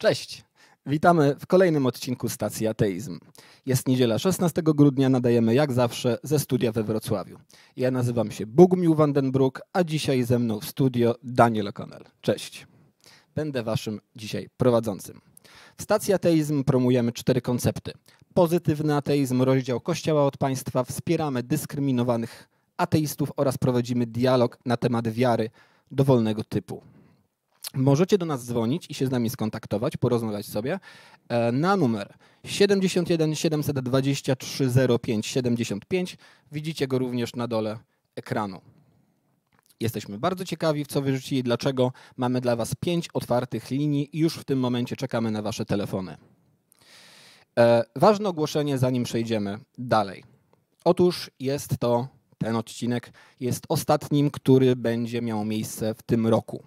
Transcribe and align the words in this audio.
Cześć! 0.00 0.44
Witamy 0.86 1.36
w 1.40 1.46
kolejnym 1.46 1.86
odcinku 1.86 2.28
stacji 2.28 2.66
Ateizm. 2.66 3.18
Jest 3.66 3.88
niedziela 3.88 4.18
16 4.18 4.62
grudnia, 4.62 5.08
nadajemy 5.08 5.54
jak 5.54 5.72
zawsze 5.72 6.18
ze 6.22 6.38
studia 6.38 6.72
we 6.72 6.82
Wrocławiu. 6.82 7.38
Ja 7.76 7.90
nazywam 7.90 8.30
się 8.30 8.46
Bugmił 8.46 8.94
Vandenbroek, 8.94 9.60
a 9.72 9.84
dzisiaj 9.84 10.22
ze 10.22 10.38
mną 10.38 10.60
w 10.60 10.64
studio 10.64 11.14
Daniel 11.22 11.66
O'Connell. 11.66 12.04
Cześć! 12.20 12.66
Będę 13.34 13.62
waszym 13.62 14.00
dzisiaj 14.16 14.48
prowadzącym. 14.56 15.20
W 15.76 15.82
stacji 15.82 16.14
Ateizm 16.14 16.64
promujemy 16.64 17.12
cztery 17.12 17.40
koncepty. 17.40 17.92
Pozytywny 18.34 18.96
ateizm, 18.96 19.42
rozdział 19.42 19.80
Kościoła 19.80 20.24
od 20.24 20.36
państwa, 20.36 20.84
wspieramy 20.84 21.42
dyskryminowanych 21.42 22.48
ateistów 22.76 23.32
oraz 23.36 23.58
prowadzimy 23.58 24.06
dialog 24.06 24.58
na 24.66 24.76
temat 24.76 25.08
wiary 25.08 25.50
dowolnego 25.90 26.44
typu. 26.44 26.82
Możecie 27.74 28.18
do 28.18 28.26
nas 28.26 28.46
dzwonić 28.46 28.86
i 28.90 28.94
się 28.94 29.06
z 29.06 29.10
nami 29.10 29.30
skontaktować, 29.30 29.96
porozmawiać 29.96 30.46
sobie 30.46 30.80
e, 31.28 31.52
na 31.52 31.76
numer 31.76 32.14
71 32.44 33.34
723 33.34 34.70
05 35.02 35.26
75. 35.26 36.16
Widzicie 36.52 36.88
go 36.88 36.98
również 36.98 37.34
na 37.34 37.48
dole 37.48 37.78
ekranu. 38.16 38.60
Jesteśmy 39.80 40.18
bardzo 40.18 40.44
ciekawi, 40.44 40.84
w 40.84 40.88
co 40.88 41.02
wyrzucili 41.02 41.40
i 41.40 41.42
dlaczego. 41.42 41.92
Mamy 42.16 42.40
dla 42.40 42.56
Was 42.56 42.74
pięć 42.74 43.08
otwartych 43.14 43.70
linii 43.70 44.16
i 44.16 44.18
już 44.18 44.34
w 44.34 44.44
tym 44.44 44.58
momencie 44.58 44.96
czekamy 44.96 45.30
na 45.30 45.42
Wasze 45.42 45.64
telefony. 45.64 46.16
E, 47.58 47.84
ważne 47.96 48.28
ogłoszenie, 48.28 48.78
zanim 48.78 49.04
przejdziemy 49.04 49.58
dalej. 49.78 50.24
Otóż 50.84 51.30
jest 51.40 51.78
to, 51.78 52.08
ten 52.38 52.56
odcinek 52.56 53.12
jest 53.40 53.64
ostatnim, 53.68 54.30
który 54.30 54.76
będzie 54.76 55.22
miał 55.22 55.44
miejsce 55.44 55.94
w 55.94 56.02
tym 56.02 56.26
roku. 56.26 56.62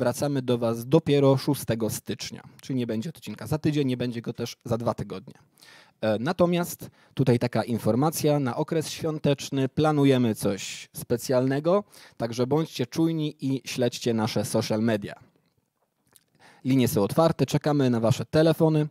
Wracamy 0.00 0.42
do 0.42 0.58
Was 0.58 0.86
dopiero 0.86 1.36
6 1.36 1.62
stycznia, 1.88 2.42
czyli 2.60 2.78
nie 2.78 2.86
będzie 2.86 3.10
odcinka 3.10 3.46
za 3.46 3.58
tydzień, 3.58 3.88
nie 3.88 3.96
będzie 3.96 4.22
go 4.22 4.32
też 4.32 4.56
za 4.64 4.78
dwa 4.78 4.94
tygodnie. 4.94 5.34
E, 6.00 6.18
natomiast 6.18 6.90
tutaj 7.14 7.38
taka 7.38 7.64
informacja, 7.64 8.40
na 8.40 8.56
okres 8.56 8.90
świąteczny 8.90 9.68
planujemy 9.68 10.34
coś 10.34 10.88
specjalnego, 10.96 11.84
także 12.16 12.46
bądźcie 12.46 12.86
czujni 12.86 13.36
i 13.40 13.62
śledźcie 13.64 14.14
nasze 14.14 14.44
social 14.44 14.82
media. 14.82 15.14
Linie 16.64 16.88
są 16.88 17.02
otwarte, 17.02 17.46
czekamy 17.46 17.90
na 17.90 18.00
Wasze 18.00 18.24
telefony. 18.24 18.88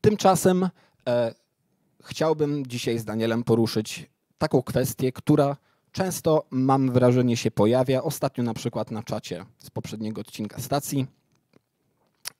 Tymczasem 0.00 0.68
e, 1.08 1.34
chciałbym 2.04 2.66
dzisiaj 2.66 2.98
z 2.98 3.04
Danielem 3.04 3.44
poruszyć 3.44 4.10
taką 4.38 4.62
kwestię, 4.62 5.12
która 5.12 5.56
często 5.92 6.46
mam 6.50 6.92
wrażenie 6.92 7.36
się 7.36 7.50
pojawia. 7.50 8.02
Ostatnio 8.02 8.44
na 8.44 8.54
przykład 8.54 8.90
na 8.90 9.02
czacie 9.02 9.44
z 9.58 9.70
poprzedniego 9.70 10.20
odcinka 10.20 10.60
stacji. 10.60 11.06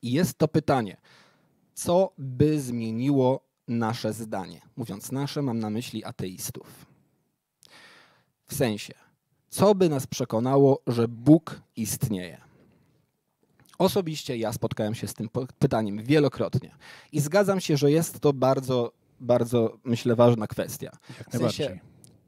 I 0.03 0.12
jest 0.12 0.38
to 0.38 0.49
pytanie, 0.49 0.97
co 1.75 2.12
by 2.19 2.61
zmieniło 2.61 3.41
nasze 3.69 4.12
zdanie? 4.12 4.61
Mówiąc 4.77 5.12
nasze, 5.12 5.43
mam 5.43 5.59
na 5.59 5.71
myśli 5.71 6.05
ateistów. 6.05 6.87
W 8.47 8.55
sensie, 8.55 8.94
co 9.49 9.75
by 9.75 9.88
nas 9.88 10.06
przekonało, 10.06 10.82
że 10.87 11.09
Bóg 11.09 11.61
istnieje? 11.77 12.41
Osobiście 13.78 14.37
ja 14.37 14.53
spotkałem 14.53 14.94
się 14.94 15.06
z 15.06 15.15
tym 15.15 15.28
pytaniem 15.59 16.05
wielokrotnie 16.05 16.75
i 17.12 17.21
zgadzam 17.21 17.61
się, 17.61 17.77
że 17.77 17.91
jest 17.91 18.21
to 18.21 18.32
bardzo, 18.32 18.93
bardzo, 19.21 19.78
myślę, 19.84 20.17
ważna 20.17 20.47
kwestia. 20.47 20.91
W 21.31 21.37
sensie. 21.37 21.81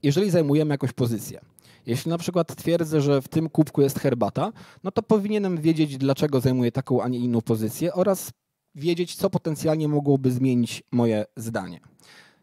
Jeżeli 0.03 0.31
zajmujemy 0.31 0.75
jakąś 0.75 0.93
pozycję, 0.93 1.41
jeśli 1.87 2.11
na 2.11 2.19
przykład 2.19 2.57
twierdzę, 2.57 3.01
że 3.01 3.23
w 3.23 3.29
tym 3.29 3.49
kubku 3.49 3.83
jest 3.83 3.99
herbata, 3.99 4.53
no 4.85 4.91
to 4.91 5.03
powinienem 5.03 5.61
wiedzieć, 5.61 5.99
dlaczego 5.99 6.41
zajmuję 6.41 6.73
taką, 6.73 7.03
a 7.03 7.09
nie 7.09 7.19
inną 7.19 7.41
pozycję 7.41 7.95
oraz 7.95 8.31
wiedzieć, 8.75 9.17
co 9.17 9.31
potencjalnie 9.31 9.89
mogłoby 9.89 10.31
zmienić 10.31 10.83
moje 10.93 11.25
zdanie. 11.37 11.81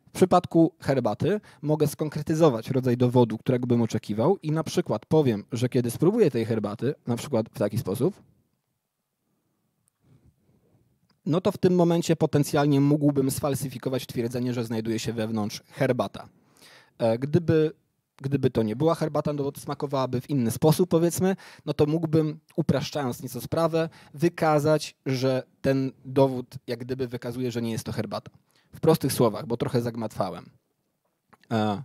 W 0.07 0.11
przypadku 0.11 0.73
herbaty 0.79 1.41
mogę 1.61 1.87
skonkretyzować 1.87 2.69
rodzaj 2.69 2.97
dowodu, 2.97 3.37
którego 3.37 3.67
bym 3.67 3.81
oczekiwał 3.81 4.37
i 4.37 4.51
na 4.51 4.63
przykład 4.63 5.05
powiem, 5.05 5.43
że 5.51 5.69
kiedy 5.69 5.91
spróbuję 5.91 6.31
tej 6.31 6.45
herbaty, 6.45 6.95
na 7.07 7.15
przykład 7.15 7.49
w 7.53 7.59
taki 7.59 7.77
sposób, 7.77 8.21
no 11.25 11.41
to 11.41 11.51
w 11.51 11.57
tym 11.57 11.75
momencie 11.75 12.15
potencjalnie 12.15 12.81
mógłbym 12.81 13.31
sfalsyfikować 13.31 14.07
twierdzenie, 14.07 14.53
że 14.53 14.65
znajduje 14.65 14.99
się 14.99 15.13
wewnątrz 15.13 15.63
herbata. 15.67 16.29
E, 16.99 17.17
Gdyby, 17.19 17.71
gdyby 18.17 18.49
to 18.49 18.63
nie 18.63 18.75
była 18.75 18.95
herbata, 18.95 19.33
no 19.33 19.43
bo 19.43 19.51
smakowałaby 19.59 20.21
w 20.21 20.29
inny 20.29 20.51
sposób, 20.51 20.89
powiedzmy, 20.89 21.35
no 21.65 21.73
to 21.73 21.85
mógłbym, 21.85 22.39
upraszczając 22.55 23.23
nieco 23.23 23.41
sprawę, 23.41 23.89
wykazać, 24.13 24.95
że 25.05 25.43
ten 25.61 25.91
dowód 26.05 26.55
jak 26.67 26.79
gdyby 26.79 27.07
wykazuje, 27.07 27.51
że 27.51 27.61
nie 27.61 27.71
jest 27.71 27.83
to 27.83 27.91
herbata. 27.91 28.31
W 28.75 28.79
prostych 28.79 29.13
słowach, 29.13 29.45
bo 29.47 29.57
trochę 29.57 29.81
zagmatwałem. 29.81 30.49
E, 31.51 31.83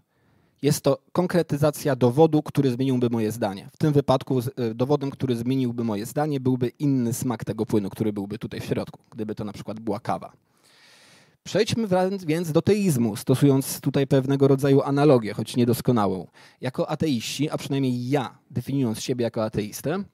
Jest 0.63 0.81
to 0.85 0.99
konkretyzacja 1.13 1.97
dowodu, 1.97 2.43
który 2.43 2.71
zmieniłby 2.71 3.11
moje 3.11 3.33
zdanie. 3.33 3.69
W 3.73 3.77
tym 3.77 3.93
wypadku 3.93 4.41
e, 4.41 4.75
dowodem, 4.75 5.11
który 5.11 5.37
zmieniłby 5.37 5.85
moje 5.85 6.07
zdanie, 6.07 6.41
byłby 6.41 6.69
inny 6.69 7.13
smak 7.13 7.45
tego 7.45 7.67
płynu, 7.67 7.91
który 7.91 8.13
byłby 8.13 8.39
tutaj 8.39 8.61
w 8.61 8.65
środku, 8.65 9.01
gdyby 9.11 9.35
to 9.35 9.45
na 9.45 9.53
przykład 9.53 9.81
była 9.81 10.01
kawa. 10.01 10.33
Przejdźmy 11.47 11.89
więc 12.27 12.53
do 12.53 12.63
teizmu, 12.63 13.17
stosując 13.17 13.81
tutaj 13.81 14.07
pewnego 14.07 14.49
rodzaju 14.49 14.83
analogię, 14.83 15.35
choć 15.35 15.57
niedoskonałą. 15.57 16.27
Jako 16.61 16.91
ateiści, 16.91 17.51
a 17.51 17.59
przynajmniej 17.59 18.09
ja, 18.09 18.39
definiując 18.51 19.01
siebie 19.01 19.23
jako 19.23 19.45
ateistę, 19.45 20.05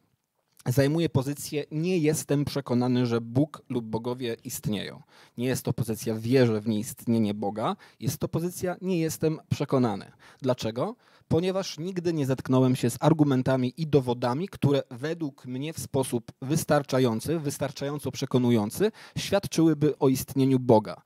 zajmuję 0.67 1.09
pozycję 1.09 1.65
nie 1.71 1.99
jestem 1.99 2.45
przekonany, 2.45 3.07
że 3.07 3.21
Bóg 3.21 3.63
lub 3.69 3.85
bogowie 3.85 4.37
istnieją. 4.45 5.03
Nie 5.39 5.47
jest 5.47 5.65
to 5.65 5.73
pozycja 5.73 6.15
wierzę 6.15 6.61
w 6.61 6.69
nieistnienie 6.69 7.35
Boga, 7.35 7.77
jest 8.01 8.19
to 8.19 8.29
pozycja 8.29 8.77
nie 8.83 8.99
jestem 8.99 9.39
przekonany. 9.51 10.13
Dlaczego? 10.43 10.97
Ponieważ 11.33 11.79
nigdy 11.79 12.13
nie 12.13 12.27
zetknąłem 12.27 12.77
się 12.77 12.91
z 12.91 12.97
argumentami 13.01 13.75
i 13.77 13.87
dowodami, 13.87 14.49
które 14.49 14.83
według 14.91 15.47
mnie 15.47 15.73
w 15.73 15.79
sposób 15.79 16.33
wystarczający, 16.43 17.39
wystarczająco 17.39 18.11
przekonujący 18.11 18.93
świadczyłyby 19.19 19.99
o 19.99 20.09
istnieniu 20.09 20.59
Boga. 20.59 21.03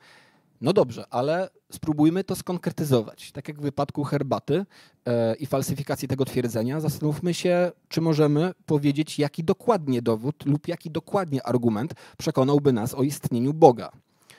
No 0.61 0.73
dobrze, 0.73 1.05
ale 1.11 1.51
spróbujmy 1.73 2.25
to 2.25 2.37
skonkretyzować. 2.37 3.33
Tak 3.33 3.49
jak 3.49 3.59
w 3.59 3.63
wypadku 3.63 4.05
herbaty 4.05 4.67
e, 5.07 5.35
i 5.35 5.47
falsyfikacji 5.47 6.09
tego 6.09 6.25
twierdzenia, 6.25 6.81
zastanówmy 6.81 7.35
się, 7.35 7.73
czy 7.89 8.01
możemy 8.01 8.53
powiedzieć, 8.67 9.19
jaki 9.19 9.45
dokładnie 9.45 10.03
dowód 10.03 10.47
lub 10.47 10.69
jaki 10.69 10.91
dokładnie 10.91 11.43
argument 11.43 11.95
przekonałby 12.19 12.73
nas 12.73 12.95
o 12.95 13.03
istnieniu 13.03 13.55
Boga. 13.55 13.91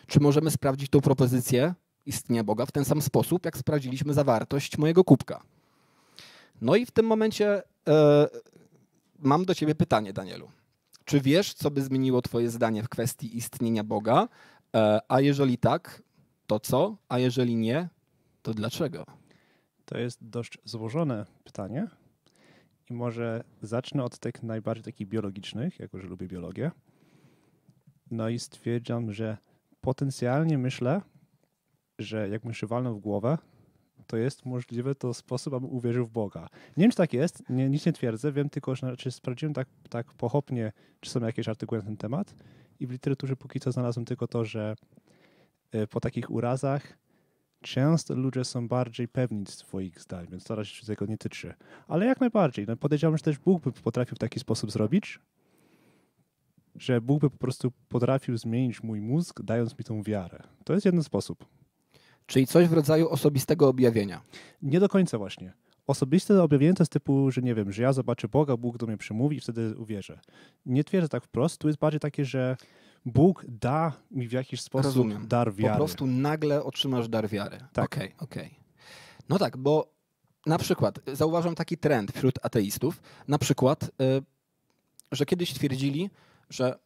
Czy 0.08 0.20
możemy 0.20 0.52
sprawdzić 0.52 0.90
tą 0.90 1.02
propozycję 1.02 1.74
istnienia 2.06 2.44
Boga 2.44 2.66
w 2.66 2.72
ten 2.72 2.86
sam 2.86 3.02
sposób, 3.02 3.46
jak 3.46 3.58
sprawdziliśmy 3.58 4.14
zawartość 4.14 4.78
mojego 4.78 5.04
kubka. 5.04 5.55
No 6.62 6.76
i 6.76 6.86
w 6.86 6.92
tym 6.92 7.06
momencie 7.06 7.62
e, 7.88 8.28
mam 9.20 9.46
do 9.46 9.56
ciebie 9.56 9.76
pytanie, 9.76 10.14
Danielu. 10.14 10.52
Czy 11.06 11.22
wiesz, 11.22 11.54
co 11.54 11.72
by 11.72 11.82
zmieniło 11.82 12.22
twoje 12.22 12.50
zdanie 12.50 12.84
w 12.84 12.90
kwestii 12.90 13.38
istnienia 13.38 13.84
Boga? 13.84 14.28
E, 14.76 15.00
a 15.08 15.22
jeżeli 15.22 15.58
tak, 15.58 16.04
to 16.48 16.60
co? 16.60 16.98
A 17.10 17.20
jeżeli 17.20 17.56
nie, 17.56 17.90
to 18.42 18.54
dlaczego? 18.54 19.06
To 19.86 19.98
jest 19.98 20.18
dość 20.22 20.58
złożone 20.64 21.26
pytanie. 21.44 21.88
I 22.90 22.94
może 22.94 23.44
zacznę 23.62 24.04
od 24.04 24.20
tych 24.20 24.44
najbardziej 24.44 24.84
takich 24.84 25.08
biologicznych, 25.08 25.80
jako 25.80 26.00
że 26.00 26.08
lubię 26.08 26.28
biologię. 26.28 26.72
No 28.12 28.30
i 28.30 28.40
stwierdzam, 28.40 29.14
że 29.14 29.38
potencjalnie 29.82 30.58
myślę, 30.58 31.02
że 32.00 32.30
jak 32.30 32.46
mi 32.46 32.56
się 32.56 32.68
w 32.68 33.00
głowę, 33.00 33.38
to 34.08 34.18
jest 34.18 34.46
możliwe 34.46 34.96
to 34.96 35.14
sposób, 35.14 35.54
abym 35.54 35.70
uwierzył 35.70 36.06
w 36.06 36.10
Boga. 36.10 36.50
Nie 36.78 36.82
wiem, 36.82 36.92
czy 36.92 36.98
tak 36.98 37.14
jest, 37.14 37.44
nie, 37.50 37.70
nic 37.70 37.86
nie 37.86 37.94
twierdzę, 37.94 38.32
wiem 38.32 38.50
tylko, 38.50 38.76
że 38.76 38.98
czy 38.98 39.12
sprawdziłem 39.12 39.54
tak, 39.54 39.68
tak 39.90 40.14
pochopnie, 40.14 40.72
czy 41.00 41.10
są 41.10 41.20
jakieś 41.20 41.48
artykuły 41.48 41.82
na 41.82 41.86
ten 41.86 41.98
temat 41.98 42.36
i 42.80 42.88
w 42.88 42.92
literaturze 42.92 43.36
póki 43.36 43.60
co 43.60 43.72
znalazłem 43.72 44.06
tylko 44.06 44.28
to, 44.28 44.46
że 44.46 44.76
e, 45.72 45.88
po 45.88 46.00
takich 46.00 46.32
urazach 46.32 46.98
często 47.62 48.16
ludzie 48.16 48.44
są 48.44 48.68
bardziej 48.68 49.08
pewni 49.08 49.46
swoich 49.46 50.02
zdań, 50.02 50.28
więc 50.32 50.44
to 50.44 50.56
raczej 50.56 50.76
się 50.76 50.86
tego 50.86 51.06
nie 51.06 51.18
tyczy. 51.18 51.54
Ale 51.88 52.06
jak 52.06 52.20
najbardziej. 52.20 52.66
No 52.68 52.78
podejrzewam, 52.78 53.18
że 53.18 53.24
też 53.24 53.38
Bóg 53.38 53.64
by 53.64 53.72
potrafił 53.72 54.16
w 54.16 54.20
taki 54.20 54.40
sposób 54.40 54.72
zrobić, 54.72 55.20
że 56.76 57.02
Bóg 57.02 57.22
by 57.22 57.30
po 57.30 57.38
prostu 57.38 57.72
potrafił 57.90 58.38
zmienić 58.38 58.84
mój 58.84 59.02
mózg, 59.02 59.42
dając 59.42 59.78
mi 59.78 59.86
tą 59.86 60.04
wiarę. 60.04 60.44
To 60.64 60.74
jest 60.74 60.86
jeden 60.86 61.04
sposób. 61.04 61.46
Czyli 62.26 62.48
coś 62.48 62.68
w 62.68 62.74
rodzaju 62.74 63.10
osobistego 63.10 63.68
objawienia. 63.68 64.22
Nie 64.62 64.80
do 64.80 64.90
końca 64.90 65.18
właśnie. 65.18 65.54
Osobiste 65.88 66.44
objawienie 66.44 66.74
to 66.74 66.84
jest 66.84 66.92
typu, 66.92 67.32
że 67.32 67.42
nie 67.42 67.56
wiem, 67.56 67.72
że 67.72 67.84
ja 67.84 67.94
zobaczę 67.94 68.28
Boga, 68.28 68.58
Bóg 68.58 68.78
do 68.78 68.88
mnie 68.88 68.98
przemówi 68.98 69.38
i 69.38 69.40
wtedy 69.40 69.78
uwierzę. 69.78 70.20
Nie 70.66 70.84
twierdzę 70.84 71.10
tak 71.10 71.24
wprost, 71.24 71.58
tu 71.58 71.68
jest 71.68 71.80
bardziej 71.80 72.00
takie, 72.00 72.26
że 72.26 72.58
Bóg 73.06 73.46
da 73.48 73.94
mi 74.12 74.28
w 74.28 74.32
jakiś 74.32 74.62
sposób 74.62 74.86
Rozumiem. 74.86 75.28
dar 75.28 75.54
wiary. 75.54 75.72
Po 75.72 75.78
prostu 75.78 76.08
nagle 76.08 76.64
otrzymasz 76.64 77.10
dar 77.10 77.30
wiary. 77.30 77.58
Tak. 77.74 77.86
Okej, 77.86 78.16
okej. 78.20 78.60
No 79.30 79.40
tak, 79.40 79.58
bo 79.58 79.92
na 80.46 80.58
przykład 80.58 81.00
zauważam 81.14 81.56
taki 81.56 81.78
trend 81.78 82.12
wśród 82.12 82.40
ateistów, 82.46 83.02
na 83.28 83.38
przykład, 83.38 83.84
y, 83.84 83.90
że 85.12 85.26
kiedyś 85.26 85.54
twierdzili, 85.54 86.10
że 86.50 86.80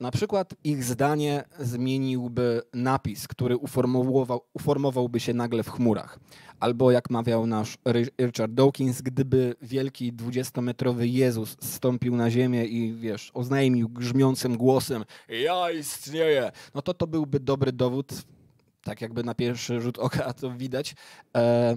Na 0.00 0.10
przykład 0.10 0.54
ich 0.64 0.84
zdanie 0.84 1.44
zmieniłby 1.58 2.62
napis, 2.74 3.28
który 3.28 3.56
uformował, 3.56 4.40
uformowałby 4.54 5.20
się 5.20 5.34
nagle 5.34 5.62
w 5.62 5.70
chmurach. 5.70 6.18
Albo 6.60 6.90
jak 6.90 7.10
mawiał 7.10 7.46
nasz 7.46 7.78
Richard 8.20 8.52
Dawkins, 8.52 9.02
gdyby 9.02 9.54
wielki 9.62 10.12
dwudziestometrowy 10.12 11.08
Jezus 11.08 11.56
stąpił 11.60 12.16
na 12.16 12.30
ziemię 12.30 12.64
i 12.64 12.92
wiesz, 12.92 13.30
oznajmił 13.34 13.88
grzmiącym 13.88 14.56
głosem 14.56 15.04
ja 15.28 15.70
istnieję, 15.70 16.52
no 16.74 16.82
to 16.82 16.94
to 16.94 17.06
byłby 17.06 17.40
dobry 17.40 17.72
dowód, 17.72 18.12
tak 18.84 19.00
jakby 19.00 19.24
na 19.24 19.34
pierwszy 19.34 19.80
rzut 19.80 19.98
oka 19.98 20.32
to 20.32 20.50
widać, 20.50 20.94
e, 21.36 21.76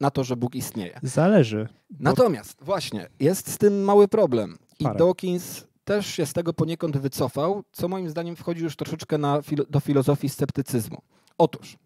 na 0.00 0.10
to, 0.10 0.24
że 0.24 0.36
Bóg 0.36 0.54
istnieje. 0.54 1.00
Zależy. 1.02 1.68
Natomiast 2.00 2.64
właśnie, 2.64 3.06
jest 3.20 3.50
z 3.50 3.58
tym 3.58 3.84
mały 3.84 4.08
problem. 4.08 4.58
I 4.78 4.84
Parę. 4.84 4.98
Dawkins 4.98 5.66
też 5.86 6.06
się 6.06 6.26
z 6.26 6.32
tego 6.32 6.52
poniekąd 6.52 6.96
wycofał, 6.96 7.64
co 7.72 7.88
moim 7.88 8.10
zdaniem 8.10 8.36
wchodzi 8.36 8.62
już 8.62 8.76
troszeczkę 8.76 9.18
na 9.18 9.40
do 9.70 9.80
filozofii 9.80 10.28
sceptycyzmu. 10.28 11.02
Otóż, 11.38 11.76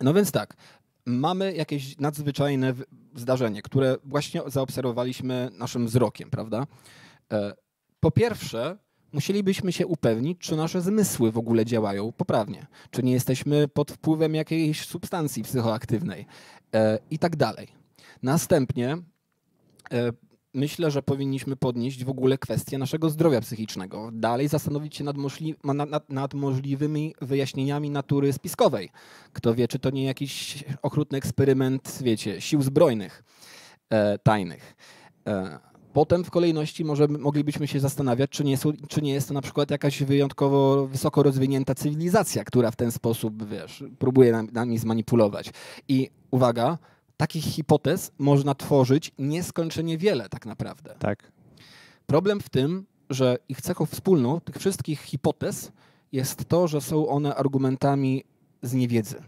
no 0.00 0.14
więc 0.14 0.32
tak, 0.32 0.56
mamy 1.06 1.54
jakieś 1.54 1.98
nadzwyczajne 1.98 2.74
zdarzenie, 3.14 3.62
które 3.62 3.96
właśnie 4.04 4.42
zaobserwowaliśmy 4.46 5.50
naszym 5.58 5.86
wzrokiem, 5.86 6.30
prawda? 6.30 6.66
E, 7.32 7.54
Po 8.00 8.10
pierwsze, 8.10 8.78
musielibyśmy 9.12 9.72
się 9.72 9.86
upewnić, 9.86 10.38
czy 10.38 10.56
nasze 10.56 10.80
zmysły 10.80 11.32
w 11.32 11.38
ogóle 11.38 11.64
działają 11.64 12.12
poprawnie, 12.12 12.66
czy 12.90 13.02
nie 13.02 13.12
jesteśmy 13.12 13.68
pod 13.68 13.92
wpływem 13.92 14.34
jakiejś 14.34 14.86
substancji 14.86 15.42
psychoaktywnej 15.42 16.26
e, 16.74 16.98
i 17.10 17.18
tak 17.18 17.36
dalej. 17.36 17.68
Następnie 18.22 18.96
e, 19.92 20.12
myślę, 20.54 20.90
że 20.90 21.02
powinniśmy 21.02 21.56
podnieść 21.56 22.04
w 22.04 22.08
ogóle 22.08 22.38
kwestię 22.38 22.78
naszego 22.78 23.10
zdrowia 23.10 23.40
psychicznego. 23.40 24.10
Dalej 24.12 24.48
zastanowić 24.48 24.96
się 24.96 25.04
nad, 25.04 25.16
możli 25.16 25.54
nad, 25.64 26.10
nad, 26.10 26.34
możliwymi 26.34 27.14
wyjaśnieniami 27.22 27.90
natury 27.90 28.32
spiskowej. 28.32 28.90
Kto 29.32 29.54
wie, 29.54 29.68
czy 29.68 29.78
to 29.78 29.90
nie 29.90 30.04
jakiś 30.04 30.64
okrutny 30.82 31.18
eksperyment, 31.18 31.98
wiecie, 32.02 32.40
sił 32.40 32.62
zbrojnych 32.62 33.24
e, 33.90 34.18
tajnych. 34.18 34.76
E, 35.26 35.58
Potem 35.94 36.24
w 36.24 36.30
kolejności 36.30 36.84
może 36.84 37.08
moglibyśmy 37.08 37.66
się 37.66 37.80
zastanawiać, 37.80 38.30
czy 38.30 38.44
nie, 38.44 38.58
czy 38.88 39.02
nie 39.02 39.12
jest 39.12 39.28
to 39.28 39.34
na 39.34 39.42
przykład 39.42 39.70
jakaś 39.70 40.02
wyjątkowo 40.02 40.86
wysoko 40.86 41.22
rozwinięta 41.22 41.74
cywilizacja, 41.74 42.44
która 42.44 42.70
w 42.70 42.76
ten 42.76 42.92
sposób, 42.92 43.48
wiesz, 43.48 43.84
próbuje 43.98 44.32
nam, 44.32 44.48
nami 44.52 44.78
zmanipulować. 44.78 45.50
I 45.88 46.10
uwaga, 46.30 46.78
takich 47.16 47.44
hipotez 47.44 48.12
można 48.18 48.54
tworzyć 48.54 49.12
nieskończenie 49.18 49.98
wiele 49.98 50.28
tak 50.28 50.46
naprawdę. 50.46 50.94
Tak. 50.98 51.32
Problem 52.06 52.40
w 52.40 52.48
tym, 52.48 52.86
że 53.10 53.38
ich 53.48 53.60
cechą 53.60 53.86
wspólną 53.86 54.40
tych 54.40 54.56
wszystkich 54.56 55.00
hipotez 55.00 55.72
jest 56.12 56.44
to, 56.44 56.68
że 56.68 56.80
są 56.80 57.08
one 57.08 57.34
argumentami 57.34 58.24
z 58.62 58.72
niewiedzy. 58.72 59.22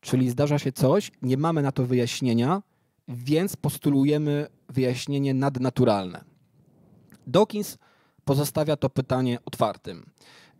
Czyli 0.00 0.30
zdarza 0.30 0.58
się 0.58 0.72
coś, 0.72 1.10
nie 1.22 1.36
mamy 1.36 1.62
na 1.62 1.72
to 1.72 1.86
wyjaśnienia, 1.86 2.62
więc 3.08 3.56
postulujemy 3.56 4.46
wyjaśnienie 4.68 5.34
nadnaturalne. 5.34 6.24
Dawkins 7.26 7.78
pozostawia 8.24 8.76
to 8.76 8.90
pytanie 8.90 9.38
otwartym 9.44 10.10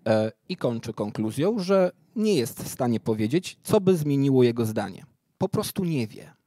e, 0.07 0.33
i 0.49 0.57
kończy 0.57 0.93
konkluzją, 0.93 1.59
że 1.59 1.93
nie 2.17 2.35
jest 2.35 2.63
w 2.63 2.69
stanie 2.69 3.01
powiedzieć, 3.01 3.59
co 3.63 3.81
by 3.81 3.97
zmieniło 3.97 4.43
jego 4.43 4.65
zdanie. 4.65 5.07
Po 5.39 5.49
prostu 5.49 5.85
nie 5.85 6.07
wie. 6.07 6.38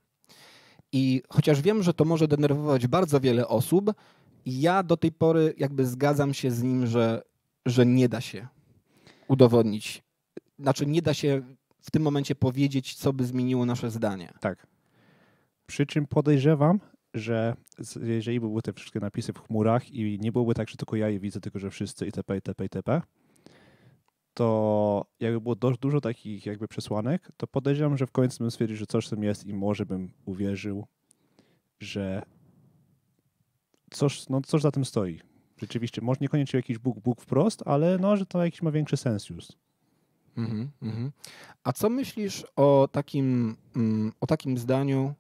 I 0.92 1.22
chociaż 1.30 1.62
wiem, 1.62 1.84
że 1.84 1.94
to 1.94 2.06
może 2.06 2.28
denerwować 2.28 2.88
bardzo 2.88 3.20
wiele 3.20 3.48
osób, 3.48 3.92
ja 4.46 4.84
do 4.84 4.98
tej 4.98 5.12
pory 5.12 5.54
jakby 5.58 5.86
zgadzam 5.86 6.34
się 6.34 6.52
z 6.52 6.64
nim, 6.64 6.88
że, 6.88 7.22
że 7.66 7.86
nie 7.86 8.10
da 8.10 8.22
się 8.22 8.48
udowodnić. 9.28 10.04
Znaczy, 10.60 10.86
nie 10.86 11.02
da 11.02 11.14
się 11.14 11.42
w 11.82 11.92
tym 11.92 12.04
momencie 12.04 12.36
powiedzieć, 12.36 12.96
co 12.96 13.14
by 13.14 13.26
zmieniło 13.26 13.66
nasze 13.66 13.92
zdanie. 13.92 14.34
Tak. 14.40 14.68
Przy 15.66 15.86
czym 15.86 16.08
podejrzewam, 16.08 16.80
że 17.14 17.56
jeżeli 18.02 18.40
by 18.40 18.48
były 18.48 18.62
te 18.62 18.74
wszystkie 18.74 19.00
napisy 19.00 19.34
w 19.34 19.40
chmurach 19.40 19.92
i 19.92 20.20
nie 20.20 20.32
byłoby 20.32 20.54
tak, 20.54 20.70
że 20.70 20.78
tylko 20.78 20.96
ja 20.96 21.10
je 21.10 21.20
widzę, 21.20 21.40
tylko 21.40 21.60
że 21.60 21.70
wszyscy 21.70 22.06
itp., 22.06 22.36
itp., 22.36 22.64
itp., 22.64 23.02
to 24.34 25.06
jakby 25.20 25.42
było 25.42 25.56
dość 25.56 25.80
dużo 25.80 26.02
takich 26.02 26.46
jakby 26.46 26.68
przesłanek, 26.68 27.32
to 27.38 27.48
podejrzewam, 27.48 27.98
że 27.98 28.08
w 28.08 28.12
końcu 28.12 28.40
bym 28.40 28.52
stwierdził, 28.52 28.78
że 28.78 28.86
coś 28.86 29.08
w 29.08 29.10
tym 29.10 29.24
jest 29.24 29.46
i 29.46 29.54
może 29.54 29.86
bym 29.86 30.12
uwierzył, 30.26 30.88
że 31.80 32.24
coś, 33.92 34.30
no, 34.30 34.42
coś 34.42 34.62
za 34.62 34.72
tym 34.72 34.86
stoi. 34.86 35.20
Rzeczywiście, 35.58 36.02
może 36.02 36.18
niekoniecznie 36.22 36.58
jakiś 36.58 36.78
Bóg, 36.78 37.00
Bóg 37.00 37.22
wprost, 37.22 37.64
ale 37.66 37.98
no, 37.98 38.18
że 38.18 38.26
to 38.26 38.44
jakiś 38.44 38.62
ma 38.62 38.72
większy 38.72 38.98
sens 38.98 39.30
już. 39.30 39.48
Mhm, 40.38 40.72
mhm. 40.82 41.12
A 41.64 41.74
co 41.74 41.90
myślisz 41.90 42.46
o 42.56 42.90
takim, 42.92 43.56
mm, 43.76 44.12
o 44.22 44.28
takim 44.28 44.58
zdaniu, 44.58 45.14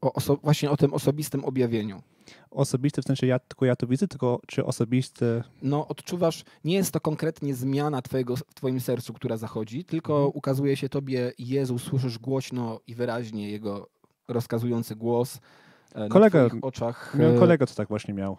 o 0.00 0.36
właśnie 0.42 0.70
o 0.70 0.76
tym 0.76 0.94
osobistym 0.94 1.44
objawieniu? 1.44 2.02
Osobiste, 2.50 3.02
w 3.02 3.04
sensie 3.04 3.26
ja, 3.26 3.38
tylko 3.38 3.64
ja 3.66 3.76
to 3.76 3.86
widzę, 3.86 4.08
tylko 4.08 4.40
czy 4.46 4.64
osobiste 4.64 5.44
No, 5.62 5.88
odczuwasz, 5.88 6.44
nie 6.64 6.74
jest 6.74 6.90
to 6.92 7.00
konkretnie 7.00 7.54
zmiana 7.54 8.02
twojego, 8.02 8.36
w 8.36 8.54
twoim 8.54 8.80
sercu, 8.80 9.12
która 9.12 9.36
zachodzi, 9.36 9.84
tylko 9.84 10.12
Mhm. 10.14 10.32
ukazuje 10.34 10.76
się 10.76 10.88
tobie 10.88 11.32
Jezus, 11.38 11.82
słyszysz 11.82 12.18
głośno 12.18 12.80
i 12.86 12.94
wyraźnie 12.94 13.50
Jego 13.50 13.88
rozkazujący 14.28 14.96
głos 14.96 15.40
e, 15.94 16.08
Kolega- 16.08 16.54
na 16.54 16.60
oczach. 16.62 17.14
Miałem 17.18 17.36
e, 17.36 17.38
kolegę, 17.38 17.66
co 17.66 17.74
tak 17.74 17.88
właśnie 17.88 18.14
miał. 18.14 18.36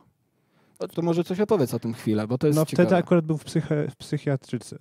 To 0.94 1.02
może 1.02 1.24
coś 1.24 1.40
opowiedz 1.40 1.74
o 1.74 1.80
tym 1.80 1.94
chwilę, 1.94 2.28
bo 2.28 2.38
to 2.38 2.48
jest 2.48 2.60
No 2.60 2.66
ciekawe. 2.66 2.88
wtedy 2.88 3.00
akurat 3.00 3.26
był 3.26 3.38
w, 3.38 3.44
psyche, 3.44 3.88
w 3.92 3.96
psychiatryce. 3.96 4.78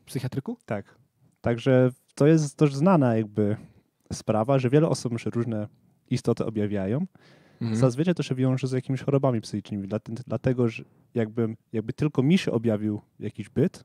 W 0.00 0.04
psychiatryku? 0.04 0.56
Tak. 0.66 0.94
Także 1.40 1.90
to 2.14 2.26
jest 2.26 2.58
dość 2.58 2.74
znana 2.74 3.16
jakby 3.16 3.56
sprawa, 4.12 4.58
że 4.58 4.70
wiele 4.70 4.88
osób 4.88 5.12
różne 5.34 5.68
istoty 6.10 6.44
objawiają. 6.44 7.06
Mhm. 7.62 7.76
Zazwyczaj 7.80 8.14
to 8.14 8.22
się 8.22 8.34
wiąże 8.34 8.66
z 8.66 8.72
jakimiś 8.72 9.02
chorobami 9.02 9.40
psychicznymi, 9.40 9.88
dlat- 9.88 10.22
dlatego 10.26 10.68
że 10.68 10.84
jakby, 11.14 11.56
jakby 11.72 11.92
tylko 11.92 12.22
mi 12.22 12.38
się 12.38 12.52
objawił 12.52 13.00
jakiś 13.20 13.48
byt, 13.48 13.84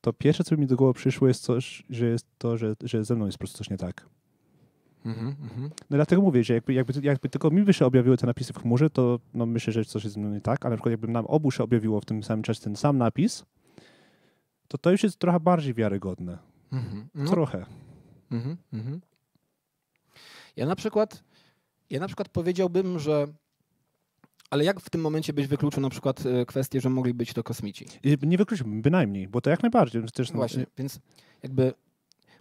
to 0.00 0.12
pierwsze, 0.12 0.44
co 0.44 0.56
mi 0.56 0.66
do 0.66 0.76
głowy 0.76 0.94
przyszło 0.94 1.28
jest 1.28 1.42
coś, 1.42 1.82
że 1.90 2.06
jest 2.06 2.26
to, 2.38 2.56
że, 2.56 2.74
że 2.82 3.04
ze 3.04 3.16
mną 3.16 3.26
jest 3.26 3.38
po 3.38 3.42
prostu 3.42 3.58
coś 3.58 3.70
nie 3.70 3.76
tak. 3.76 4.06
Mhm, 5.04 5.28
mhm. 5.42 5.62
No 5.62 5.96
i 5.96 5.98
dlatego 5.98 6.22
mówię, 6.22 6.44
że 6.44 6.54
jakby, 6.54 6.72
jakby, 6.74 6.92
jakby 7.02 7.28
tylko 7.28 7.50
mi 7.50 7.62
by 7.62 7.72
się 7.72 7.86
objawiły 7.86 8.16
te 8.16 8.26
napisy 8.26 8.52
w 8.52 8.58
chmurze, 8.58 8.90
to 8.90 9.18
no 9.34 9.46
myślę, 9.46 9.72
że 9.72 9.84
coś 9.84 10.04
jest 10.04 10.14
ze 10.14 10.20
mną 10.20 10.30
nie 10.30 10.40
tak, 10.40 10.66
ale 10.66 10.70
na 10.70 10.76
przykład 10.76 10.90
jakby 10.90 11.08
nam 11.08 11.26
obu 11.26 11.50
się 11.50 11.64
objawiło 11.64 12.00
w 12.00 12.04
tym 12.04 12.22
samym 12.22 12.42
czasie 12.42 12.60
ten 12.60 12.76
sam 12.76 12.98
napis, 12.98 13.44
to 14.68 14.78
to 14.78 14.90
już 14.90 15.02
jest 15.02 15.18
trochę 15.18 15.40
bardziej 15.40 15.74
wiarygodne. 15.74 16.38
Mhm. 16.72 17.08
No, 17.14 17.30
Trochę. 17.30 17.66
Mhm, 18.30 18.56
mhm. 18.72 19.00
Ja 20.56 20.66
na 20.66 20.76
przykład, 20.76 21.22
ja 21.90 22.00
na 22.00 22.06
przykład 22.06 22.28
powiedziałbym, 22.28 22.98
że 22.98 23.26
ale 24.50 24.64
jak 24.64 24.80
w 24.80 24.90
tym 24.90 25.00
momencie 25.00 25.32
byś 25.32 25.46
wykluczył 25.46 25.82
na 25.82 25.90
przykład 25.90 26.26
e, 26.26 26.46
kwestię, 26.46 26.80
że 26.80 26.90
mogli 26.90 27.14
być 27.14 27.32
to 27.32 27.42
kosmici? 27.42 27.86
I 28.04 28.16
Nie 28.22 28.38
wykluczyłbym, 28.38 28.82
bynajmniej, 28.82 29.28
bo 29.28 29.40
to 29.40 29.50
jak 29.50 29.62
najbardziej. 29.62 30.02
Przecież, 30.02 30.32
Właśnie, 30.32 30.66
więc 30.78 31.00
jakby 31.42 31.72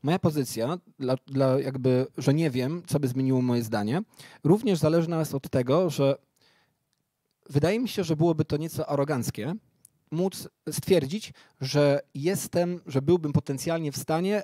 moja 0.03 0.19
pozycja, 0.19 0.79
dla, 0.99 1.15
dla 1.27 1.59
jakby, 1.59 2.07
że 2.17 2.33
nie 2.33 2.49
wiem, 2.49 2.83
co 2.87 2.99
by 2.99 3.07
zmieniło 3.07 3.41
moje 3.41 3.63
zdanie, 3.63 4.01
również 4.43 4.79
zależna 4.79 5.19
jest 5.19 5.35
od 5.35 5.49
tego, 5.49 5.89
że 5.89 6.15
wydaje 7.49 7.79
mi 7.79 7.87
się, 7.87 8.03
że 8.03 8.15
byłoby 8.15 8.45
to 8.45 8.57
nieco 8.57 8.89
aroganckie 8.89 9.55
móc 10.11 10.49
stwierdzić, 10.71 11.33
że 11.61 11.99
jestem, 12.13 12.81
że 12.85 13.01
byłbym 13.01 13.33
potencjalnie 13.33 13.91
w 13.91 13.97
stanie 13.97 14.43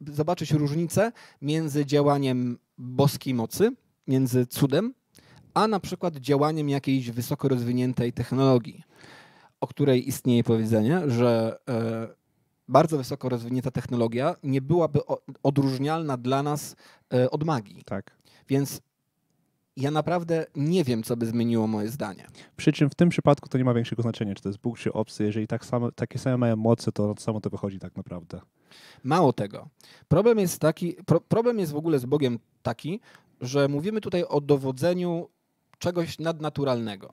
zobaczyć 0.00 0.50
różnicę 0.50 1.12
między 1.42 1.86
działaniem 1.86 2.58
boskiej 2.78 3.34
mocy, 3.34 3.72
między 4.06 4.46
cudem, 4.46 4.94
a 5.54 5.68
na 5.68 5.80
przykład 5.80 6.16
działaniem 6.16 6.68
jakiejś 6.68 7.10
wysoko 7.10 7.48
rozwiniętej 7.48 8.12
technologii, 8.12 8.82
o 9.60 9.66
której 9.66 10.08
istnieje 10.08 10.44
powiedzenie, 10.44 11.10
że 11.10 11.58
e, 11.68 12.08
bardzo 12.68 12.98
wysoko 12.98 13.28
rozwinięta 13.28 13.70
technologia 13.70 14.36
nie 14.42 14.60
byłaby 14.60 15.00
odróżnialna 15.42 16.16
dla 16.16 16.42
nas 16.42 16.76
e, 17.14 17.30
od 17.30 17.44
magii. 17.44 17.84
Tak. 17.84 18.16
Więc 18.48 18.80
ja 19.76 19.90
naprawdę 19.90 20.46
nie 20.56 20.84
wiem, 20.84 21.02
co 21.02 21.16
by 21.16 21.26
zmieniło 21.26 21.66
moje 21.66 21.88
zdanie. 21.88 22.26
Przy 22.56 22.72
czym 22.72 22.90
w 22.90 22.94
tym 22.94 23.08
przypadku 23.08 23.48
to 23.48 23.58
nie 23.58 23.64
ma 23.64 23.74
większego 23.74 24.02
znaczenia, 24.02 24.34
czy 24.34 24.42
to 24.42 24.48
jest 24.48 24.60
Bóg, 24.60 24.78
czy 24.78 24.92
obcy. 24.92 25.24
Jeżeli 25.24 25.46
tak 25.46 25.64
takie 25.94 26.18
same 26.18 26.36
mają 26.36 26.56
moce, 26.56 26.92
to 26.92 27.14
samo 27.18 27.40
to 27.40 27.50
wychodzi 27.50 27.78
tak 27.78 27.96
naprawdę. 27.96 28.40
Mało 29.04 29.32
tego. 29.32 29.68
Problem 30.08 30.38
jest 30.38 30.58
taki, 30.58 30.96
pro, 31.06 31.20
problem 31.20 31.58
jest 31.58 31.72
w 31.72 31.76
ogóle 31.76 31.98
z 31.98 32.06
Bogiem 32.06 32.38
taki, 32.62 33.00
że 33.42 33.68
mówimy 33.68 34.00
tutaj 34.00 34.24
o 34.24 34.40
dowodzeniu 34.40 35.28
czegoś 35.78 36.18
nadnaturalnego. 36.18 37.12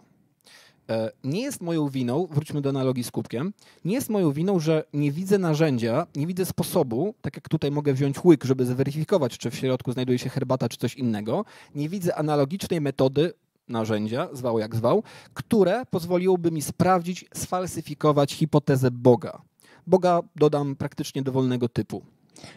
E, 0.90 1.12
Nie 1.24 1.42
jest 1.42 1.62
moją 1.62 1.90
winą, 1.90 2.28
wróćmy 2.32 2.62
do 2.62 2.70
analogii 2.70 3.04
z 3.04 3.12
kubkiem, 3.12 3.54
nie 3.86 3.96
jest 3.96 4.10
moją 4.10 4.32
winą, 4.32 4.60
że 4.60 4.84
nie 4.94 5.12
widzę 5.12 5.38
narzędzia, 5.38 6.08
nie 6.16 6.28
widzę 6.28 6.46
sposobu, 6.46 7.14
tak 7.22 7.36
jak 7.36 7.50
tutaj 7.50 7.72
mogę 7.72 7.94
wziąć 7.94 8.24
łyk, 8.24 8.44
żeby 8.44 8.66
zweryfikować, 8.66 9.38
czy 9.38 9.52
w 9.52 9.56
środku 9.56 9.92
znajduje 9.92 10.20
się 10.20 10.30
herbata, 10.30 10.70
czy 10.70 10.78
coś 10.78 10.96
innego. 10.96 11.46
Nie 11.76 11.90
widzę 11.90 12.16
analogicznej 12.16 12.82
metody 12.82 13.34
narzędzia, 13.68 14.30
zwał 14.34 14.60
jak 14.60 14.76
zwał, 14.76 15.04
które 15.34 15.86
pozwoliłoby 15.86 16.52
mi 16.52 16.62
sprawdzić, 16.62 17.26
sfalsyfikować 17.34 18.34
hipotezę 18.34 18.92
Boga. 18.92 19.42
Boga 19.88 20.20
dodam 20.36 20.76
praktycznie 20.76 21.22
dowolnego 21.22 21.70
typu. 21.70 22.02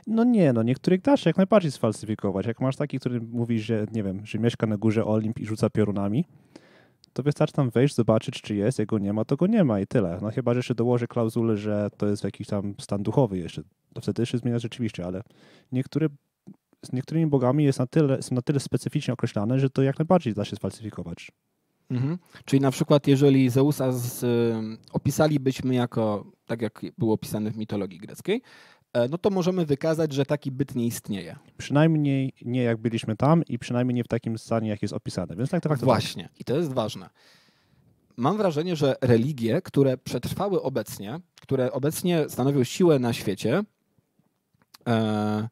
No 0.06 0.24
nie, 0.24 0.52
no 0.52 0.62
niektórych 0.62 1.00
da 1.00 1.16
się 1.16 1.30
jak 1.30 1.36
najbardziej 1.36 1.72
sfalsyfikować. 1.72 2.46
Jak 2.46 2.60
masz 2.60 2.76
taki, 2.76 2.98
który 2.98 3.20
mówi, 3.20 3.60
że 3.60 3.86
nie 3.92 4.02
wiem, 4.02 4.26
że 4.26 4.38
mieszka 4.38 4.66
na 4.66 4.76
górze 4.76 5.04
Olimp 5.04 5.40
i 5.40 5.46
rzuca 5.46 5.70
piorunami, 5.70 6.24
to 7.12 7.22
wystarczy 7.22 7.54
tam 7.54 7.70
wejść, 7.70 7.94
zobaczyć, 7.94 8.40
czy 8.40 8.54
jest, 8.54 8.78
jego 8.78 8.98
nie 8.98 9.12
ma, 9.12 9.24
to 9.24 9.36
go 9.36 9.46
nie 9.46 9.64
ma 9.64 9.80
i 9.80 9.86
tyle. 9.86 10.18
No 10.22 10.30
chyba, 10.30 10.54
że 10.54 10.58
jeszcze 10.58 10.74
dołoży 10.74 11.06
klauzulę, 11.06 11.56
że 11.56 11.88
to 11.96 12.06
jest 12.06 12.24
jakiś 12.24 12.46
tam 12.46 12.74
stan 12.80 13.02
duchowy 13.02 13.38
jeszcze. 13.38 13.62
To 13.94 14.00
wtedy 14.00 14.26
się 14.26 14.38
zmienia 14.38 14.58
rzeczywiście, 14.58 15.06
ale 15.06 15.22
niektóre, 15.72 16.08
z 16.84 16.92
niektórymi 16.92 17.26
bogami 17.26 17.64
jest 17.64 17.78
na 17.78 17.86
tyle, 17.86 18.22
są 18.22 18.34
na 18.34 18.42
tyle 18.42 18.60
specyficznie 18.60 19.14
określane, 19.14 19.58
że 19.58 19.70
to 19.70 19.82
jak 19.82 19.98
najbardziej 19.98 20.34
da 20.34 20.44
się 20.44 20.56
sfalsyfikować. 20.56 21.32
Mhm. 21.90 22.18
Czyli 22.44 22.62
na 22.62 22.70
przykład, 22.70 23.06
jeżeli 23.06 23.50
Zeusa 23.50 23.92
z, 23.92 24.22
y, 24.22 24.26
opisalibyśmy 24.92 25.74
jako, 25.74 26.32
tak 26.46 26.62
jak 26.62 26.82
był 26.98 27.12
opisany 27.12 27.50
w 27.50 27.56
mitologii 27.56 27.98
greckiej, 27.98 28.42
no 29.10 29.18
to 29.18 29.30
możemy 29.30 29.66
wykazać, 29.66 30.12
że 30.12 30.26
taki 30.26 30.50
byt 30.50 30.74
nie 30.74 30.86
istnieje. 30.86 31.36
Przynajmniej 31.58 32.32
nie 32.42 32.62
jak 32.62 32.78
byliśmy 32.78 33.16
tam 33.16 33.42
i 33.44 33.58
przynajmniej 33.58 33.94
nie 33.94 34.04
w 34.04 34.08
takim 34.08 34.38
stanie, 34.38 34.68
jak 34.68 34.82
jest 34.82 34.94
opisane. 34.94 35.36
Więc 35.36 35.50
tak 35.50 35.62
to. 35.62 35.76
Właśnie, 35.76 36.28
i 36.40 36.44
to 36.44 36.56
jest 36.56 36.72
ważne. 36.72 37.10
Mam 38.16 38.36
wrażenie, 38.36 38.76
że 38.76 38.96
religie, 39.00 39.62
które 39.62 39.98
przetrwały 39.98 40.62
obecnie, 40.62 41.20
które 41.40 41.72
obecnie 41.72 42.28
stanowią 42.28 42.64
siłę 42.64 42.98
na 42.98 43.12
świecie, 43.12 43.62
e, 44.88 45.48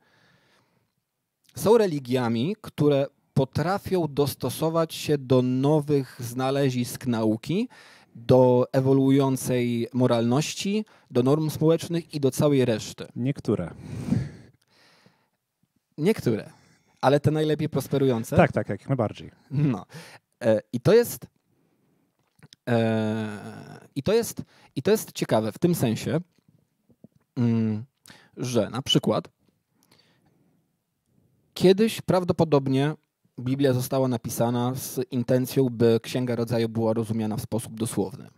są 1.57 1.79
religiami, 1.79 2.57
które 2.61 3.07
potrafią 3.35 4.07
dostosować 4.11 4.95
się 4.95 5.19
do 5.19 5.43
nowych 5.43 6.17
znalezisk 6.21 7.07
nauki, 7.07 7.69
do 8.15 8.67
ewoluującej 8.73 9.89
moralności, 9.93 10.85
do 11.11 11.23
norm 11.23 11.51
społecznych 11.51 12.15
i 12.15 12.21
do 12.21 12.31
całej 12.31 12.65
reszty. 12.65 13.07
Niektóre. 13.17 13.71
Niektóre, 15.99 16.51
ale 17.01 17.21
te 17.21 17.31
najlepiej 17.31 17.69
prosperujące. 17.69 18.37
Tak, 18.37 18.53
tak, 18.53 18.69
jak 18.69 18.89
najbardziej. 18.89 19.31
No. 19.51 19.87
E, 20.45 20.61
I 20.73 20.81
to 20.81 20.95
jest. 20.95 21.27
E, 22.69 23.89
I 23.95 24.03
to 24.03 24.13
jest, 24.13 24.43
I 24.77 24.83
to 24.83 24.91
jest 24.91 25.13
ciekawe 25.13 25.53
w 25.53 25.59
tym 25.59 25.75
sensie, 25.75 26.21
mm, 27.37 27.85
że 28.37 28.71
na 28.71 28.83
przykład 28.83 29.29
kiedyś 31.55 32.01
prawdopodobnie 32.01 32.95
Biblia 33.41 33.73
została 33.73 34.09
napisana 34.09 34.75
z 34.75 35.01
intencją, 35.11 35.67
by 35.71 36.01
Księga 36.03 36.37
Rodzaju 36.37 36.69
była 36.69 36.93
rozumiana 36.93 37.37
w 37.37 37.41
sposób 37.41 37.75
dosłowny. 37.75 38.29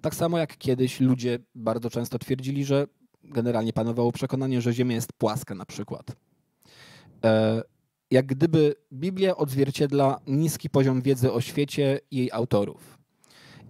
Tak 0.00 0.14
samo 0.14 0.38
jak 0.38 0.56
kiedyś 0.58 1.00
ludzie 1.00 1.38
bardzo 1.54 1.90
często 1.90 2.18
twierdzili, 2.18 2.64
że 2.64 2.86
generalnie 3.24 3.72
panowało 3.72 4.12
przekonanie, 4.12 4.60
że 4.60 4.72
Ziemia 4.72 4.94
jest 4.94 5.12
płaska 5.12 5.54
na 5.54 5.64
przykład. 5.66 6.06
E, 7.24 7.62
jak 8.10 8.26
gdyby 8.26 8.74
Biblia 8.92 9.36
odzwierciedla 9.36 10.20
niski 10.26 10.70
poziom 10.70 11.02
wiedzy 11.02 11.32
o 11.32 11.40
świecie 11.40 12.00
i 12.10 12.16
jej 12.16 12.32
autorów. 12.32 12.98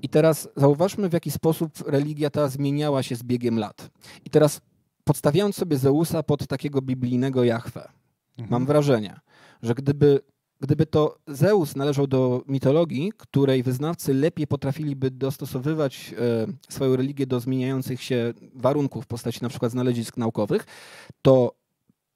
I 0.03 0.09
teraz 0.09 0.49
zauważmy, 0.57 1.09
w 1.09 1.13
jaki 1.13 1.31
sposób 1.31 1.73
religia 1.87 2.31
ta 2.31 2.49
zmieniała 2.49 3.03
się 3.03 3.17
z 3.17 3.23
biegiem 3.23 3.59
lat. 3.59 3.91
I 4.25 4.31
teraz 4.31 4.61
podstawiając 5.05 5.57
sobie 5.57 5.79
Zeusa 5.79 6.23
pod 6.23 6.47
takiego 6.47 6.83
biblijnego 6.83 7.45
Jahwe, 7.45 7.89
Mhm. 8.39 8.51
mam 8.51 8.67
wrażenie, 8.67 9.21
że 9.63 9.75
gdyby, 9.75 10.21
gdyby 10.61 10.87
to 10.87 11.19
Zeus 11.27 11.77
należał 11.77 12.07
do 12.07 12.43
mitologii, 12.47 13.13
której 13.17 13.63
wyznawcy 13.63 14.15
lepiej 14.15 14.47
potrafiliby 14.47 15.11
dostosowywać 15.11 16.15
e, 16.19 16.73
swoją 16.73 16.97
religię 16.97 17.27
do 17.27 17.41
zmieniających 17.41 18.03
się 18.03 18.35
warunków 18.55 19.05
w 19.05 19.07
postaci 19.07 19.39
na 19.43 19.49
przykład 19.49 19.73
znalezisk 19.73 20.17
naukowych, 20.17 20.67
to 21.23 21.55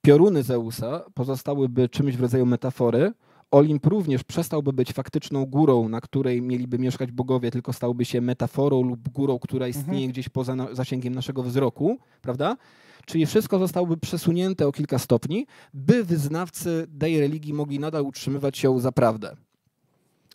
pioruny 0.01 0.43
Zeusa 0.43 1.05
pozostałyby 1.13 1.89
czymś 1.89 2.17
w 2.17 2.21
rodzaju 2.21 2.45
metafory. 2.45 3.13
Olimp 3.51 3.85
również 3.85 4.23
przestałby 4.23 4.73
być 4.73 4.93
faktyczną 4.93 5.45
górą, 5.45 5.89
na 5.89 6.01
której 6.01 6.41
mieliby 6.41 6.79
mieszkać 6.79 7.11
bogowie, 7.11 7.51
tylko 7.51 7.73
stałby 7.73 8.05
się 8.05 8.21
metaforą 8.21 8.81
lub 8.83 9.09
górą, 9.09 9.39
która 9.39 9.67
istnieje 9.67 10.07
gdzieś 10.07 10.29
poza 10.29 10.55
na, 10.55 10.75
zasięgiem 10.75 11.15
naszego 11.15 11.43
wzroku, 11.43 11.97
prawda? 12.21 12.57
Czyli 13.05 13.25
wszystko 13.25 13.59
zostałoby 13.59 13.97
przesunięte 13.97 14.67
o 14.67 14.71
kilka 14.71 14.99
stopni, 14.99 15.47
by 15.73 16.03
wyznawcy 16.03 16.87
tej 16.99 17.19
religii 17.19 17.53
mogli 17.53 17.79
nadal 17.79 18.03
utrzymywać 18.03 18.63
ją 18.63 18.79
za 18.79 18.91
prawdę. 18.91 19.35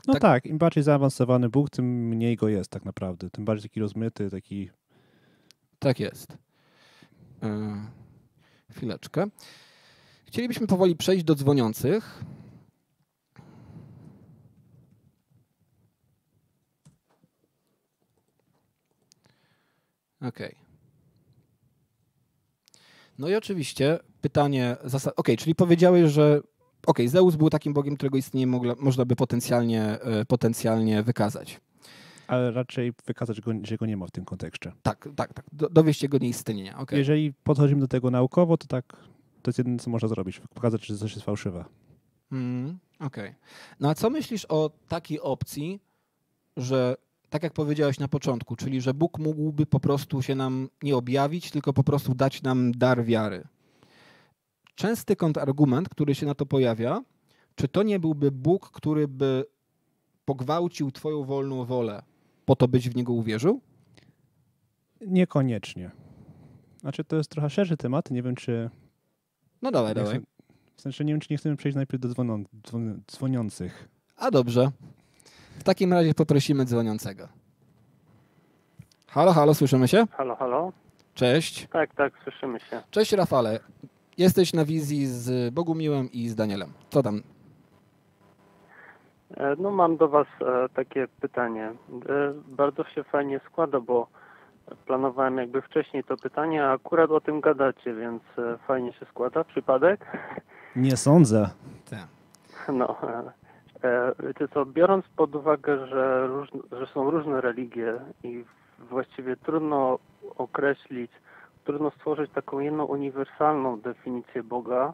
No 0.06 0.12
Tak- 0.14 0.22
tak. 0.22 0.46
im 0.46 0.58
bardziej 0.58 0.82
zaawansowany 0.82 1.48
Bóg, 1.48 1.70
tym 1.70 2.08
mniej 2.08 2.36
go 2.36 2.48
jest 2.48 2.70
tak 2.70 2.84
naprawdę. 2.84 3.30
Tym 3.30 3.44
bardziej 3.44 3.70
taki 3.70 3.80
rozmyty, 3.80 4.30
taki... 4.30 4.70
Tak 5.78 6.00
jest. 6.00 6.38
Yy, 7.42 7.48
chwileczkę. 8.70 9.26
Chcielibyśmy 10.26 10.66
powoli 10.66 10.96
przejść 10.96 11.24
do 11.24 11.34
dzwoniących. 11.34 12.24
Okej. 20.22 20.54
No 23.18 23.28
i 23.28 23.34
oczywiście 23.34 23.98
pytanie, 24.20 24.76
zasa- 24.84 25.12
okej, 25.16 25.36
czyli 25.36 25.54
powiedziałeś, 25.54 26.10
że 26.12 26.40
okej, 26.86 27.08
Zeus 27.08 27.36
był 27.36 27.50
takim 27.50 27.72
bogiem, 27.72 27.96
którego 27.96 28.18
istnienie 28.18 28.46
mogla, 28.46 28.74
można 28.78 29.04
by 29.04 29.16
potencjalnie, 29.16 29.82
e, 30.00 30.24
potencjalnie 30.24 31.02
wykazać. 31.02 31.60
Ale 32.26 32.50
raczej 32.50 32.92
wykazać, 33.06 33.40
go, 33.40 33.52
że 33.62 33.76
go 33.76 33.86
nie 33.86 33.96
ma 33.96 34.06
w 34.06 34.10
tym 34.10 34.24
kontekście. 34.24 34.72
Tak, 34.82 35.08
tak, 35.16 35.34
tak. 35.34 35.46
Do, 35.52 35.68
dowieść 35.68 36.02
jego 36.02 36.18
nieistnienia. 36.18 36.78
okej. 36.78 36.98
Jeżeli 36.98 37.32
podchodzimy 37.32 37.80
do 37.80 37.88
tego 37.88 38.10
naukowo, 38.10 38.56
to 38.56 38.66
tak, 38.66 38.84
to 39.42 39.48
jest 39.48 39.58
jedyne, 39.58 39.78
co 39.78 39.90
można 39.90 40.08
zrobić. 40.08 40.40
Pokazać, 40.54 40.86
że 40.86 40.98
coś 40.98 41.14
jest 41.14 41.24
fałszywe. 41.26 41.64
Mm, 42.32 42.78
Okej. 43.00 43.34
No 43.80 43.90
a 43.90 43.94
co 43.94 44.10
myślisz 44.10 44.46
o 44.48 44.70
takiej 44.88 45.20
opcji, 45.20 45.80
że 46.56 46.96
tak 47.30 47.42
jak 47.42 47.52
powiedziałeś 47.52 47.98
na 47.98 48.08
początku, 48.08 48.56
czyli 48.56 48.80
że 48.80 48.94
Bóg 48.94 49.18
mógłby 49.18 49.66
po 49.66 49.80
prostu 49.80 50.22
się 50.22 50.34
nam 50.34 50.68
nie 50.82 50.96
objawić, 50.96 51.50
tylko 51.50 51.72
po 51.72 51.84
prostu 51.84 52.14
dać 52.14 52.42
nam 52.42 52.72
dar 52.72 53.04
wiary? 53.04 53.44
Częsty 54.74 55.16
kontrargument, 55.16 55.88
który 55.88 56.14
się 56.14 56.26
na 56.26 56.34
to 56.34 56.46
pojawia, 56.46 57.02
czy 57.54 57.68
to 57.68 57.82
nie 57.82 57.98
byłby 57.98 58.30
Bóg, 58.30 58.70
który 58.70 59.08
by 59.08 59.44
pogwałcił 60.24 60.90
Twoją 60.92 61.24
wolną 61.24 61.64
wolę, 61.64 62.02
po 62.44 62.56
to 62.56 62.68
byś 62.68 62.88
w 62.88 62.96
niego 62.96 63.12
uwierzył? 63.12 63.60
Niekoniecznie. 65.00 65.90
Znaczy, 66.80 67.04
to 67.04 67.16
jest 67.16 67.30
trochę 67.30 67.50
szerszy 67.50 67.76
temat. 67.76 68.10
Nie 68.10 68.22
wiem, 68.22 68.34
czy... 68.34 68.70
No 69.62 69.70
dawaj, 69.70 69.94
dawaj. 69.94 70.14
chcę- 70.18 70.26
W 70.76 70.80
sensie, 70.80 71.04
nie 71.04 71.12
wiem, 71.12 71.20
czy 71.20 71.28
nie 71.30 71.36
chcemy 71.36 71.56
przejść 71.56 71.76
najpierw 71.76 72.02
do 72.02 72.08
dzwoną, 72.08 72.44
dzwon, 72.66 73.02
dzwoniących. 73.12 73.88
A 74.16 74.30
dobrze. 74.30 74.70
W 75.58 75.64
takim 75.64 75.92
razie 75.92 76.14
poprosimy 76.14 76.64
dzwoniącego. 76.64 77.28
Halo, 79.08 79.32
halo, 79.32 79.54
słyszymy 79.54 79.88
się? 79.88 80.04
Halo, 80.10 80.36
halo? 80.36 80.72
Cześć. 81.14 81.66
Tak, 81.72 81.94
tak, 81.94 82.12
słyszymy 82.22 82.60
się. 82.60 82.82
Cześć 82.90 83.12
Rafale. 83.12 83.60
Jesteś 84.18 84.52
na 84.52 84.64
wizji 84.64 85.06
z 85.06 85.54
Bogumiłem 85.54 86.12
i 86.12 86.28
z 86.28 86.34
Danielem. 86.34 86.72
Co 86.90 87.02
tam? 87.02 87.22
E, 89.36 89.56
No 89.58 89.70
mam 89.70 89.96
do 89.96 90.08
Was 90.08 90.26
e, 90.40 90.68
takie 90.68 91.08
pytanie. 91.20 91.64
E, 91.66 92.32
Bardzo 92.48 92.84
się 92.84 93.04
fajnie 93.04 93.40
składa, 93.46 93.80
bo 93.80 94.06
planowałem 94.86 95.38
jakby 95.38 95.62
wcześniej 95.62 96.04
to 96.04 96.16
pytanie, 96.16 96.64
a 96.64 96.72
akurat 96.72 97.10
o 97.10 97.20
tym 97.20 97.40
gadacie, 97.40 97.94
więc 97.94 98.22
fajnie 98.66 98.92
się 98.92 99.06
składa. 99.06 99.44
Przypadek? 99.44 100.06
Nie 100.76 100.96
sądzę. 100.96 101.50
No. 102.72 102.96
E, 103.84 104.12
Wiecie 104.18 104.48
co, 104.48 104.66
biorąc 104.66 105.08
pod 105.16 105.34
uwagę, 105.34 105.86
że, 105.86 106.26
róż, 106.26 106.48
że 106.72 106.86
są 106.86 107.10
różne 107.10 107.40
religie 107.40 108.00
i 108.22 108.44
właściwie 108.78 109.36
trudno 109.36 109.98
określić, 110.36 111.10
trudno 111.64 111.90
stworzyć 111.90 112.30
taką 112.32 112.58
jedną 112.58 112.84
uniwersalną 112.84 113.80
definicję 113.80 114.42
Boga, 114.42 114.92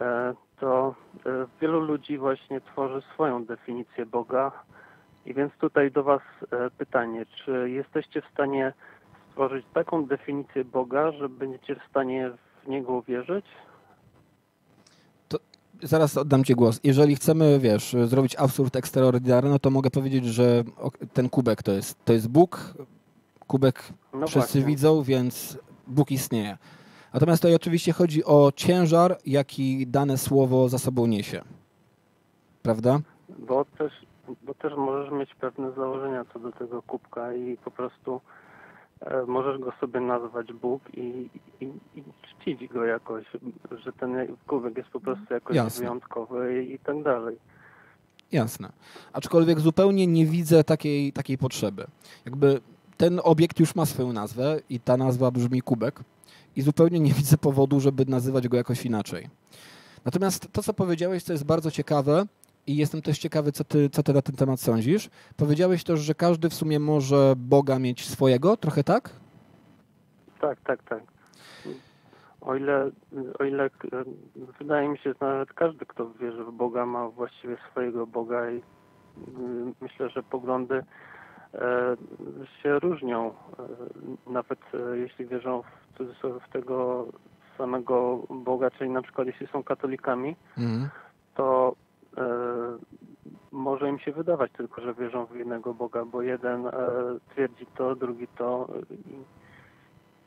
e, 0.00 0.34
to 0.60 0.94
e, 1.26 1.46
wielu 1.60 1.80
ludzi 1.80 2.18
właśnie 2.18 2.60
tworzy 2.60 3.02
swoją 3.14 3.44
definicję 3.44 4.06
Boga. 4.06 4.52
I 5.26 5.34
więc 5.34 5.52
tutaj 5.52 5.90
do 5.90 6.02
Was 6.02 6.22
pytanie, 6.78 7.26
czy 7.26 7.70
jesteście 7.70 8.22
w 8.22 8.26
stanie 8.26 8.72
stworzyć 9.30 9.66
taką 9.74 10.06
definicję 10.06 10.64
Boga, 10.64 11.12
że 11.12 11.28
będziecie 11.28 11.74
w 11.74 11.90
stanie 11.90 12.30
w 12.64 12.68
Niego 12.68 12.92
uwierzyć? 12.92 13.46
Zaraz 15.82 16.16
oddam 16.16 16.44
Ci 16.44 16.54
głos. 16.54 16.80
Jeżeli 16.84 17.16
chcemy, 17.16 17.58
wiesz, 17.58 17.96
zrobić 18.04 18.36
absurd 18.36 18.76
ekstraordynarny, 18.76 19.50
no 19.50 19.58
to 19.58 19.70
mogę 19.70 19.90
powiedzieć, 19.90 20.24
że 20.24 20.64
ten 21.12 21.28
kubek 21.28 21.62
to 21.62 21.72
jest, 21.72 22.04
to 22.04 22.12
jest 22.12 22.28
Bóg. 22.28 22.74
Kubek 23.46 23.82
No 24.12 24.26
wszyscy 24.26 24.38
właśnie. 24.58 24.64
widzą, 24.64 25.02
więc 25.02 25.58
Bóg 25.86 26.10
istnieje. 26.10 26.58
Natomiast 27.14 27.42
tutaj 27.42 27.54
oczywiście 27.54 27.92
chodzi 27.92 28.24
o 28.24 28.52
ciężar, 28.56 29.18
jaki 29.26 29.86
dane 29.86 30.18
słowo 30.18 30.68
za 30.68 30.78
sobą 30.78 31.06
niesie. 31.06 31.42
Prawda? 32.62 32.98
Bo 33.38 33.64
też 33.78 33.92
bo 34.42 34.54
też 34.54 34.72
możesz 34.76 35.12
mieć 35.12 35.34
pewne 35.34 35.72
założenia 35.72 36.24
co 36.32 36.38
do 36.38 36.52
tego 36.52 36.82
kubka 36.82 37.34
i 37.34 37.56
po 37.56 37.70
prostu 37.70 38.20
możesz 39.26 39.58
go 39.58 39.72
sobie 39.80 40.00
nazwać 40.00 40.52
Bóg 40.52 40.82
i, 40.94 41.28
i, 41.60 41.64
i 41.94 42.02
czcić 42.22 42.68
go 42.68 42.84
jakoś, 42.84 43.24
że 43.84 43.92
ten 43.92 44.36
kubek 44.46 44.76
jest 44.76 44.90
po 44.90 45.00
prostu 45.00 45.34
jakoś 45.34 45.56
Jasne. 45.56 45.80
wyjątkowy 45.80 46.64
i, 46.64 46.72
i 46.72 46.78
tak 46.78 47.02
dalej. 47.02 47.36
Jasne. 48.32 48.72
Aczkolwiek 49.12 49.60
zupełnie 49.60 50.06
nie 50.06 50.26
widzę 50.26 50.64
takiej, 50.64 51.12
takiej 51.12 51.38
potrzeby. 51.38 51.86
Jakby 52.24 52.60
ten 52.96 53.20
obiekt 53.24 53.60
już 53.60 53.74
ma 53.74 53.86
swoją 53.86 54.12
nazwę 54.12 54.60
i 54.70 54.80
ta 54.80 54.96
nazwa 54.96 55.30
brzmi 55.30 55.62
kubek 55.62 56.00
i 56.56 56.62
zupełnie 56.62 57.00
nie 57.00 57.12
widzę 57.12 57.38
powodu, 57.38 57.80
żeby 57.80 58.04
nazywać 58.06 58.48
go 58.48 58.56
jakoś 58.56 58.86
inaczej. 58.86 59.28
Natomiast 60.04 60.52
to, 60.52 60.62
co 60.62 60.74
powiedziałeś, 60.74 61.24
to 61.24 61.32
jest 61.32 61.44
bardzo 61.44 61.70
ciekawe 61.70 62.26
i 62.66 62.76
jestem 62.76 63.02
też 63.02 63.18
ciekawy, 63.18 63.52
co 63.52 63.64
ty, 63.64 63.90
co 63.90 64.02
ty 64.02 64.12
na 64.12 64.22
ten 64.22 64.36
temat 64.36 64.60
sądzisz. 64.60 65.10
Powiedziałeś 65.36 65.84
też, 65.84 66.00
że 66.00 66.14
każdy 66.14 66.48
w 66.48 66.54
sumie 66.54 66.78
może 66.78 67.34
Boga 67.36 67.78
mieć 67.78 68.08
swojego, 68.08 68.56
trochę 68.56 68.84
tak? 68.84 69.10
Tak, 70.40 70.60
tak, 70.60 70.82
tak. 70.82 71.02
O 72.40 72.54
ile, 72.56 72.90
o 73.38 73.44
ile 73.44 73.64
e, 73.64 73.70
wydaje 74.58 74.88
mi 74.88 74.98
się, 74.98 75.10
że 75.10 75.16
nawet 75.20 75.52
każdy, 75.52 75.86
kto 75.86 76.10
wierzy 76.10 76.44
w 76.44 76.52
Boga, 76.52 76.86
ma 76.86 77.08
właściwie 77.08 77.56
swojego 77.70 78.06
Boga 78.06 78.50
i 78.50 78.62
mm, 79.38 79.74
myślę, 79.80 80.08
że 80.10 80.22
poglądy 80.22 80.74
e, 81.54 81.96
się 82.62 82.78
różnią. 82.78 83.26
E, 84.28 84.30
Nawet 84.30 84.58
jeśli 84.94 85.26
wierzą 85.26 85.62
w, 85.62 85.98
cudzysłowie 85.98 86.40
w 86.48 86.52
tego 86.52 87.06
samego 87.58 88.18
Boga, 88.30 88.70
czyli 88.70 88.90
na 88.90 89.02
przykład 89.02 89.26
jeśli 89.26 89.46
są 89.46 89.62
katolikami, 89.62 90.36
Mhm. 90.58 90.88
to 91.34 91.74
może 93.52 93.88
im 93.88 93.98
się 93.98 94.12
wydawać 94.12 94.52
tylko, 94.56 94.80
że 94.82 94.94
wierzą 94.94 95.26
w 95.26 95.36
jednego 95.36 95.74
Boga, 95.74 96.04
bo 96.04 96.22
jeden 96.22 96.66
e, 96.66 96.72
twierdzi 97.30 97.66
to, 97.76 97.96
drugi 97.96 98.28
to 98.28 98.68
i 98.90 99.24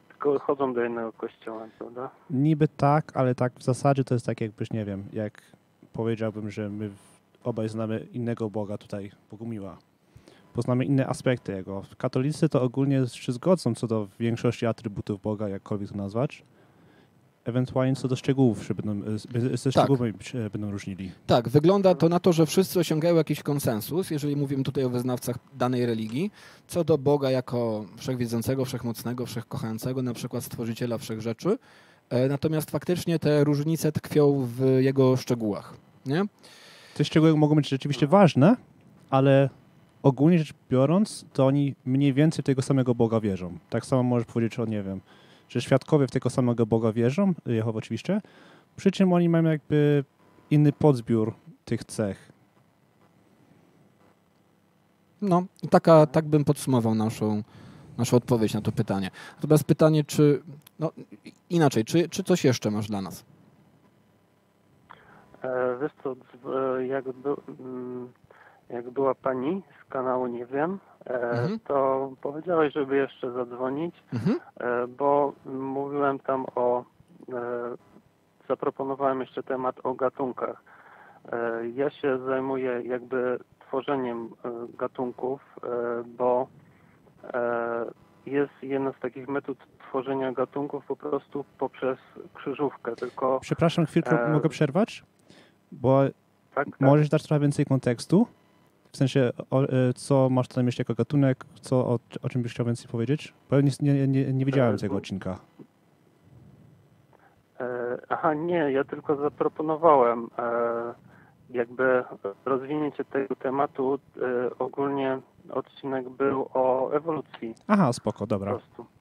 tylko 0.07 0.39
chodzą 0.39 0.73
do 0.73 0.81
jednego 0.81 1.13
kościoła, 1.13 1.67
prawda? 1.79 2.09
Niby 2.29 2.67
tak, 2.67 3.17
ale 3.17 3.35
tak 3.35 3.53
w 3.53 3.63
zasadzie 3.63 4.03
to 4.03 4.15
jest 4.15 4.25
tak 4.25 4.41
jakbyś, 4.41 4.71
nie 4.71 4.85
wiem, 4.85 5.03
jak 5.13 5.41
powiedziałbym, 5.93 6.51
że 6.51 6.69
my 6.69 6.89
obaj 7.43 7.69
znamy 7.69 8.07
innego 8.13 8.49
Boga 8.49 8.77
tutaj, 8.77 9.11
Bogumiła. 9.31 9.77
Poznamy 10.53 10.85
inne 10.85 11.07
aspekty 11.07 11.51
Jego. 11.51 11.81
Katolicy 11.97 12.49
to 12.49 12.61
ogólnie 12.61 13.07
się 13.07 13.31
zgodzą 13.31 13.75
co 13.75 13.87
do 13.87 14.07
większości 14.19 14.65
atrybutów 14.65 15.21
Boga, 15.21 15.49
jakkolwiek 15.49 15.89
to 15.89 15.97
nazwać. 15.97 16.43
Ewentualnie 17.45 17.95
co 17.95 18.07
do 18.07 18.15
szczegółów 18.15 18.65
się 18.65 18.73
będą, 18.73 19.07
e, 19.53 19.57
ze 19.57 19.71
szczegółami 19.71 20.13
się 20.21 20.49
będą 20.49 20.71
różnili. 20.71 21.11
Tak, 21.27 21.49
wygląda 21.49 21.95
to 21.95 22.09
na 22.09 22.19
to, 22.19 22.33
że 22.33 22.45
wszyscy 22.45 22.79
osiągają 22.79 23.15
jakiś 23.15 23.43
konsensus, 23.43 24.11
jeżeli 24.11 24.35
mówimy 24.35 24.63
tutaj 24.63 24.83
o 24.83 24.89
wyznawcach 24.89 25.37
danej 25.57 25.85
religii, 25.85 26.31
co 26.67 26.83
do 26.83 26.97
Boga 26.97 27.31
jako 27.31 27.85
wszechwiedzącego, 27.97 28.65
wszechmocnego, 28.65 29.25
wszechkochającego, 29.25 30.01
na 30.01 30.13
przykład 30.13 30.43
stworzyciela 30.43 30.97
wszechrzeczy. 30.97 31.57
E, 32.09 32.27
Natomiast 32.27 32.71
faktycznie 32.71 33.19
te 33.19 33.43
różnice 33.43 33.91
tkwią 33.91 34.47
w 34.55 34.77
jego 34.79 35.17
szczegółach. 35.17 35.73
Nie? 36.05 36.23
Te 36.95 37.05
szczegóły 37.05 37.37
mogą 37.37 37.55
być 37.55 37.69
rzeczywiście 37.69 38.07
ważne, 38.07 38.55
ale 39.09 39.49
ogólnie 40.03 40.39
rzecz 40.39 40.53
biorąc, 40.69 41.25
to 41.33 41.45
oni 41.45 41.75
mniej 41.85 42.13
więcej 42.13 42.43
tego 42.43 42.61
samego 42.61 42.95
Boga 42.95 43.19
wierzą. 43.19 43.57
Tak 43.69 43.85
samo 43.85 44.03
możesz 44.03 44.27
powiedzieć 44.27 44.59
o, 44.59 44.65
nie 44.65 44.83
wiem, 44.83 45.01
że 45.49 45.61
świadkowie 45.61 46.07
w 46.07 46.11
tego 46.11 46.29
samego 46.29 46.65
Boga 46.65 46.91
wierzą, 46.91 47.33
Jehowa 47.45 47.77
oczywiście, 47.77 48.21
przy 48.75 48.91
czym 48.91 49.13
oni 49.13 49.29
mają 49.29 49.43
jakby 49.43 50.03
inny 50.51 50.71
podzbiór 50.71 51.33
tych 51.65 51.83
cech. 51.83 52.31
No, 55.21 55.43
taka, 55.69 56.05
tak 56.05 56.25
bym 56.25 56.45
podsumował 56.45 56.95
naszą, 56.95 57.43
naszą 57.97 58.17
odpowiedź 58.17 58.53
na 58.53 58.61
to 58.61 58.71
pytanie. 58.71 59.11
Natomiast 59.35 59.63
pytanie, 59.63 60.03
czy. 60.03 60.43
No, 60.79 60.91
inaczej, 61.49 61.85
czy, 61.85 62.09
czy 62.09 62.23
coś 62.23 62.43
jeszcze 62.43 62.71
masz 62.71 62.87
dla 62.87 63.01
nas? 63.01 63.25
E, 65.41 65.77
Wiesz 65.81 65.91
co, 66.03 66.15
e, 66.77 66.87
jak, 66.87 67.11
by, 67.11 67.29
mm, 67.59 68.11
jak 68.69 68.89
była 68.89 69.15
pani 69.15 69.61
z 69.81 69.89
kanału 69.89 70.27
Nie 70.27 70.45
Wiem, 70.45 70.79
Mhm. 71.05 71.59
to 71.59 72.09
powiedziałeś, 72.21 72.73
żeby 72.73 72.95
jeszcze 72.97 73.31
zadzwonić, 73.31 73.95
Mhm. 74.13 74.39
e, 74.59 74.87
bo 74.87 75.33
mówiłem 75.45 76.19
tam 76.19 76.45
o, 76.55 76.83
e, 77.33 77.33
zaproponowałem 78.49 79.21
jeszcze 79.21 79.43
temat 79.43 79.75
o 79.83 79.93
gatunkach. 79.93 80.63
E, 81.31 81.69
Ja 81.69 81.89
się 81.89 82.17
zajmuję 82.25 82.81
jakby 82.85 83.39
tworzeniem 83.67 84.29
e, 84.45 84.51
gatunków, 84.77 85.41
e, 85.63 85.67
bo 86.17 86.47
e, 87.33 87.85
jest 88.25 88.53
jedna 88.61 88.91
z 88.91 88.99
takich 88.99 89.27
metod 89.27 89.57
tworzenia 89.89 90.31
gatunków 90.31 90.85
po 90.85 90.95
prostu 90.95 91.45
poprzez 91.59 91.97
krzyżówkę, 92.33 92.95
tylko 92.95 93.39
Przepraszam, 93.39 93.85
chwilkę 93.85 94.25
E, 94.25 94.29
mogę 94.33 94.49
przerwać? 94.49 95.03
Bo 95.71 96.01
tak, 96.55 96.65
tak. 96.65 96.81
możesz 96.81 97.09
dać 97.09 97.23
trochę 97.23 97.39
więcej 97.39 97.65
kontekstu? 97.65 98.27
W 98.91 98.97
sensie, 98.97 99.29
o, 99.51 99.63
e, 99.63 99.93
co 99.93 100.29
masz 100.29 100.49
na 100.55 100.63
myśli 100.63 100.81
jako 100.81 100.93
gatunek, 100.95 101.45
co, 101.61 101.75
o, 101.87 101.99
o 102.21 102.29
czym 102.29 102.41
byś 102.41 102.51
chciał 102.53 102.65
więcej 102.65 102.87
powiedzieć? 102.91 103.33
Bo 103.49 103.55
ja 103.55 103.61
nie, 103.61 103.71
nie, 103.93 104.07
nie, 104.07 104.33
nie 104.33 104.45
widziałem 104.45 104.75
E, 104.75 104.77
tego 104.77 104.95
odcinka. 104.95 105.39
E, 107.59 107.97
Aha, 108.09 108.33
nie, 108.33 108.71
ja 108.71 108.83
tylko 108.83 109.15
zaproponowałem 109.15 110.29
jakby 111.49 112.03
rozwinięcie 112.45 113.05
tego 113.05 113.35
tematu. 113.35 113.99
Ogólnie 114.59 115.19
odcinek 115.49 116.09
był 116.09 116.49
o 116.53 116.91
ewolucji 116.93 117.55
Aha, 117.67 117.93
spoko, 117.93 118.19
po 118.19 118.27
dobra. 118.27 118.51
prostu. 118.51 118.81
E, 118.81 118.99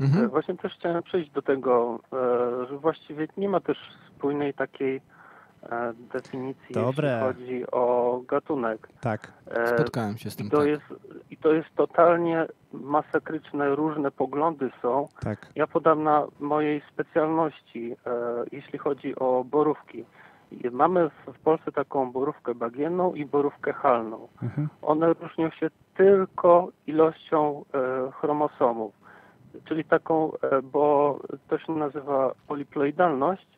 Mhm. 0.00 0.28
Właśnie 0.30 0.56
też 0.56 0.74
chciałem 0.74 1.02
przejść 1.02 1.30
do 1.30 1.42
tego, 1.42 2.00
że 2.70 2.78
właściwie 2.78 3.28
nie 3.36 3.48
ma 3.48 3.60
też 3.60 3.78
spójnej 4.16 4.54
takiej 4.54 5.00
definicji, 6.12 6.74
Dobre. 6.74 7.08
jeśli 7.08 7.20
chodzi 7.20 7.70
o 7.70 8.20
gatunek. 8.28 8.88
Tak. 9.00 9.32
E, 9.50 9.66
Spotkałem 9.66 10.18
się 10.18 10.30
z 10.30 10.36
tym. 10.36 10.46
I 10.46 10.50
to, 10.50 10.58
tak. 10.58 10.66
jest, 10.66 10.84
I 11.30 11.36
to 11.36 11.52
jest 11.52 11.68
totalnie 11.76 12.46
masakryczne, 12.72 13.74
różne 13.74 14.10
poglądy 14.10 14.70
są. 14.82 15.08
Tak. 15.20 15.46
Ja 15.54 15.66
podam 15.66 16.02
na 16.02 16.26
mojej 16.40 16.82
specjalności, 16.92 17.96
e, 18.06 18.10
jeśli 18.52 18.78
chodzi 18.78 19.16
o 19.16 19.44
borówki. 19.44 20.04
Mamy 20.70 21.10
w, 21.26 21.38
Polsce 21.44 21.72
taką 21.72 22.12
borówkę 22.12 22.54
bagienną 22.54 23.14
i 23.14 23.26
borówkę 23.26 23.72
halną. 23.72 24.28
Mhm. 24.42 24.68
One 24.82 25.12
różnią 25.12 25.50
się 25.50 25.70
tylko 25.96 26.68
ilością 26.86 27.64
e, 27.74 28.12
chromosomów, 28.12 28.94
czyli 29.64 29.84
taką, 29.84 30.32
e, 30.32 30.62
bo 30.62 31.18
to 31.48 31.58
się 31.58 31.72
nazywa 31.72 32.34
poliploidalność 32.46 33.57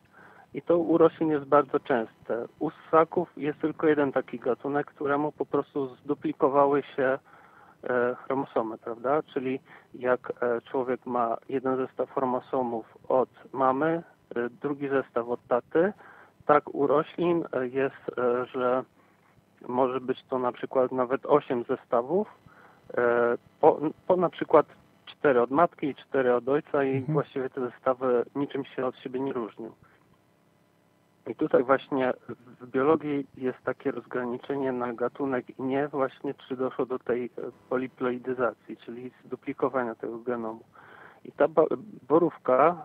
i 0.53 0.61
to 0.61 0.77
u 0.77 0.97
roślin 0.97 1.29
jest 1.29 1.45
bardzo 1.45 1.79
częste. 1.79 2.45
U 2.59 2.69
ssaków 2.69 3.29
jest 3.37 3.59
tylko 3.59 3.87
jeden 3.87 4.11
taki 4.11 4.39
gatunek, 4.39 4.87
któremu 4.87 5.31
po 5.31 5.45
prostu 5.45 5.95
zduplikowały 5.95 6.83
się 6.83 7.19
e, 7.83 8.15
chromosomy, 8.15 8.77
prawda? 8.77 9.23
Czyli 9.23 9.59
jak 9.93 10.33
e, 10.41 10.61
człowiek 10.61 11.05
ma 11.05 11.37
jeden 11.49 11.77
zestaw 11.77 12.11
chromosomów 12.13 12.85
od 13.07 13.29
mamy, 13.53 14.03
e, 14.35 14.49
drugi 14.49 14.89
zestaw 14.89 15.29
od 15.29 15.47
taty, 15.47 15.93
tak 16.45 16.75
u 16.75 16.87
roślin 16.87 17.43
jest, 17.71 18.11
że 18.53 18.83
może 19.67 20.01
być 20.01 20.23
to 20.29 20.39
na 20.39 20.51
przykład 20.51 20.91
nawet 20.91 21.25
8 21.25 21.63
zestawów, 21.63 22.27
po, 23.61 23.79
po 24.07 24.15
na 24.15 24.29
przykład 24.29 24.65
4 25.05 25.41
od 25.41 25.51
matki 25.51 25.87
i 25.87 25.95
4 25.95 26.35
od 26.35 26.49
ojca 26.49 26.83
i 26.83 26.95
Mhm. 26.97 27.13
właściwie 27.13 27.49
te 27.49 27.61
zestawy 27.61 28.25
niczym 28.35 28.65
się 28.65 28.85
od 28.85 28.97
siebie 28.97 29.19
nie 29.19 29.33
różnią. 29.33 29.71
I 31.27 31.35
tutaj 31.35 31.63
właśnie 31.63 32.13
w 32.61 32.67
biologii 32.67 33.27
jest 33.37 33.57
takie 33.63 33.91
rozgraniczenie 33.91 34.71
na 34.71 34.93
gatunek 34.93 35.59
i 35.59 35.63
nie 35.63 35.87
właśnie 35.87 36.33
czy 36.33 36.55
doszło 36.55 36.85
do 36.85 36.99
tej 36.99 37.25
e, 37.25 37.29
poliploidyzacji, 37.69 38.77
czyli 38.77 39.11
zduplikowania 39.25 39.95
tego 39.95 40.17
genomu. 40.17 40.59
I 41.25 41.31
ta 41.31 41.45
borówka 42.07 42.83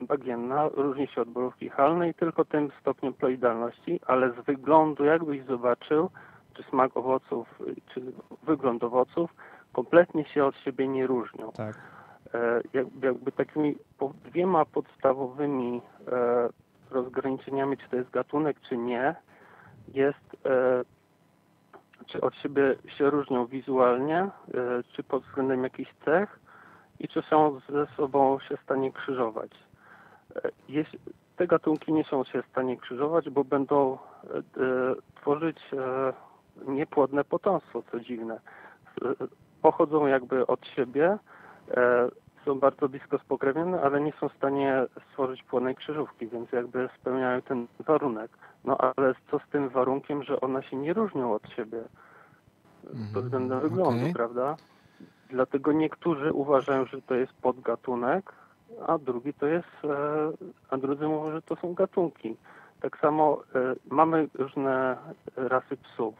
e, 0.00 0.06
bagienna 0.06 0.68
różni 0.68 1.06
się 1.06 1.20
od 1.22 1.28
borówki 1.28 1.68
halnej 1.68 2.14
tylko 2.14 2.44
tym 2.44 2.70
stopniem 2.80 3.14
ploidalności, 3.14 4.00
ale 4.06 4.32
z 4.32 4.44
wyglądu 4.44 5.04
jakbyś 5.04 5.44
zobaczył, 5.44 6.10
czy 6.54 6.62
smak 6.62 6.96
owoców, 6.96 7.60
y, 7.60 7.74
czy 7.94 8.02
wygląd 8.42 8.84
owoców 8.84 9.34
kompletnie 9.72 10.24
się 10.24 10.44
od 10.44 10.56
siebie 10.56 10.88
nie 10.88 11.06
różnią. 11.06 11.52
Tak. 11.52 11.76
E, 12.34 12.60
jak- 12.72 13.02
jakby 13.02 13.32
takimi 13.32 13.76
dwiema 14.24 14.64
podstawowymi 14.64 15.82
e, 16.12 16.48
rozgraniczeniami, 16.90 17.76
czy 17.76 17.88
to 17.88 17.96
jest 17.96 18.10
gatunek, 18.10 18.60
czy 18.60 18.76
nie, 18.76 19.14
jest 19.94 20.46
e, 20.46 20.84
czy 22.06 22.20
od 22.20 22.34
siebie 22.34 22.76
się 22.86 23.10
różnią 23.10 23.46
wizualnie, 23.46 24.18
e, 24.18 24.30
czy 24.92 25.02
pod 25.02 25.22
względem 25.22 25.64
jakichś 25.64 25.94
cech 26.04 26.40
i 27.00 27.08
czy 27.08 27.22
są 27.22 27.60
ze 27.68 27.86
sobą 27.86 28.38
się 28.40 28.56
w 28.56 28.62
stanie 28.62 28.92
krzyżować. 28.92 29.50
E, 30.36 30.84
te 31.36 31.46
gatunki 31.46 31.92
nie 31.92 32.04
są 32.04 32.24
się 32.24 32.42
w 32.42 32.46
stanie 32.46 32.76
krzyżować, 32.76 33.30
bo 33.30 33.44
będą 33.44 33.98
tworzyć 35.14 35.58
niepłodne 36.66 37.24
potomstwo, 37.24 37.82
co 37.90 38.00
dziwne. 38.00 38.40
Pochodzą 39.62 40.06
jakby 40.06 40.46
od 40.46 40.66
siebie, 40.66 41.18
są 42.48 42.60
bardzo 42.60 42.88
blisko 42.88 43.18
spokrewnione, 43.18 43.82
ale 43.82 44.00
nie 44.00 44.12
są 44.20 44.28
w 44.28 44.36
stanie 44.36 44.86
stworzyć 45.10 45.42
płodnej 45.42 45.74
krzyżówki, 45.76 46.26
więc 46.28 46.52
jakby 46.52 46.88
spełniają 47.00 47.42
ten 47.42 47.66
warunek. 47.78 48.30
No 48.64 48.78
ale 48.78 49.14
co 49.30 49.38
z 49.38 49.48
tym 49.52 49.68
warunkiem, 49.68 50.22
że 50.22 50.40
one 50.40 50.62
się 50.62 50.76
nie 50.76 50.92
różnią 50.92 51.34
od 51.34 51.48
siebie 51.48 51.78
Mhm, 52.84 53.08
pod 53.14 53.24
względem 53.24 53.60
wyglądu, 53.60 54.00
okej. 54.00 54.12
prawda? 54.12 54.56
Dlatego 55.30 55.72
niektórzy 55.72 56.32
uważają, 56.32 56.84
że 56.84 57.02
to 57.02 57.14
jest 57.14 57.32
podgatunek, 57.32 58.32
a 58.86 58.98
drugi 58.98 59.34
to 59.34 59.46
jest, 59.46 59.84
e, 59.84 60.30
a 60.70 60.76
drudzy 60.76 61.08
mówią, 61.08 61.32
że 61.32 61.42
to 61.42 61.56
są 61.56 61.74
gatunki. 61.74 62.36
Tak 62.80 62.98
samo 62.98 63.42
e, 63.54 63.74
mamy 63.90 64.28
różne 64.34 64.96
rasy 65.36 65.76
psów. 65.76 66.14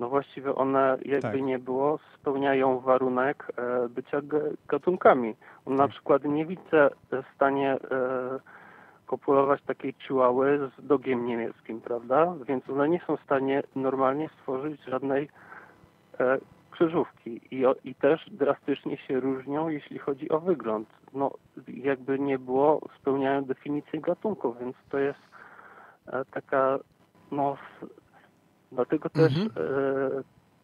No 0.00 0.08
właściwie 0.08 0.54
one, 0.54 0.98
jakby 1.04 1.20
Tak. 1.20 1.42
nie 1.42 1.58
było, 1.58 1.98
spełniają 2.14 2.78
warunek 2.80 3.52
e, 3.56 3.88
bycia 3.88 4.20
gatunkami. 4.68 5.34
Na 5.66 5.76
Tak. 5.76 5.90
przykład 5.90 6.24
nie 6.24 6.46
widzę 6.46 6.90
w 7.12 7.34
stanie 7.34 7.72
e, 7.72 7.78
kopulować 9.06 9.62
takiej 9.62 9.92
chihuahy 9.92 10.58
z 10.78 10.86
dogiem 10.86 11.26
niemieckim, 11.26 11.80
prawda? 11.80 12.34
Więc 12.48 12.70
one 12.70 12.88
nie 12.88 13.00
są 13.06 13.16
w 13.16 13.22
stanie 13.22 13.62
normalnie 13.76 14.28
stworzyć 14.28 14.84
żadnej 14.84 15.28
e, 16.20 16.38
krzyżówki 16.70 17.40
I, 17.50 17.64
i 17.84 17.94
też 17.94 18.30
drastycznie 18.30 18.96
się 18.96 19.20
różnią, 19.20 19.68
jeśli 19.68 19.98
chodzi 19.98 20.30
o 20.30 20.40
wygląd. 20.40 20.88
No, 21.14 21.30
jakby 21.68 22.18
nie 22.18 22.38
było, 22.38 22.80
spełniają 23.00 23.44
definicję 23.44 24.00
gatunków, 24.00 24.58
więc 24.58 24.76
to 24.90 24.98
jest 24.98 25.18
taka, 26.30 26.78
no, 27.32 27.56
dlatego 28.72 29.10
też 29.10 29.36
Mhm. 29.36 29.50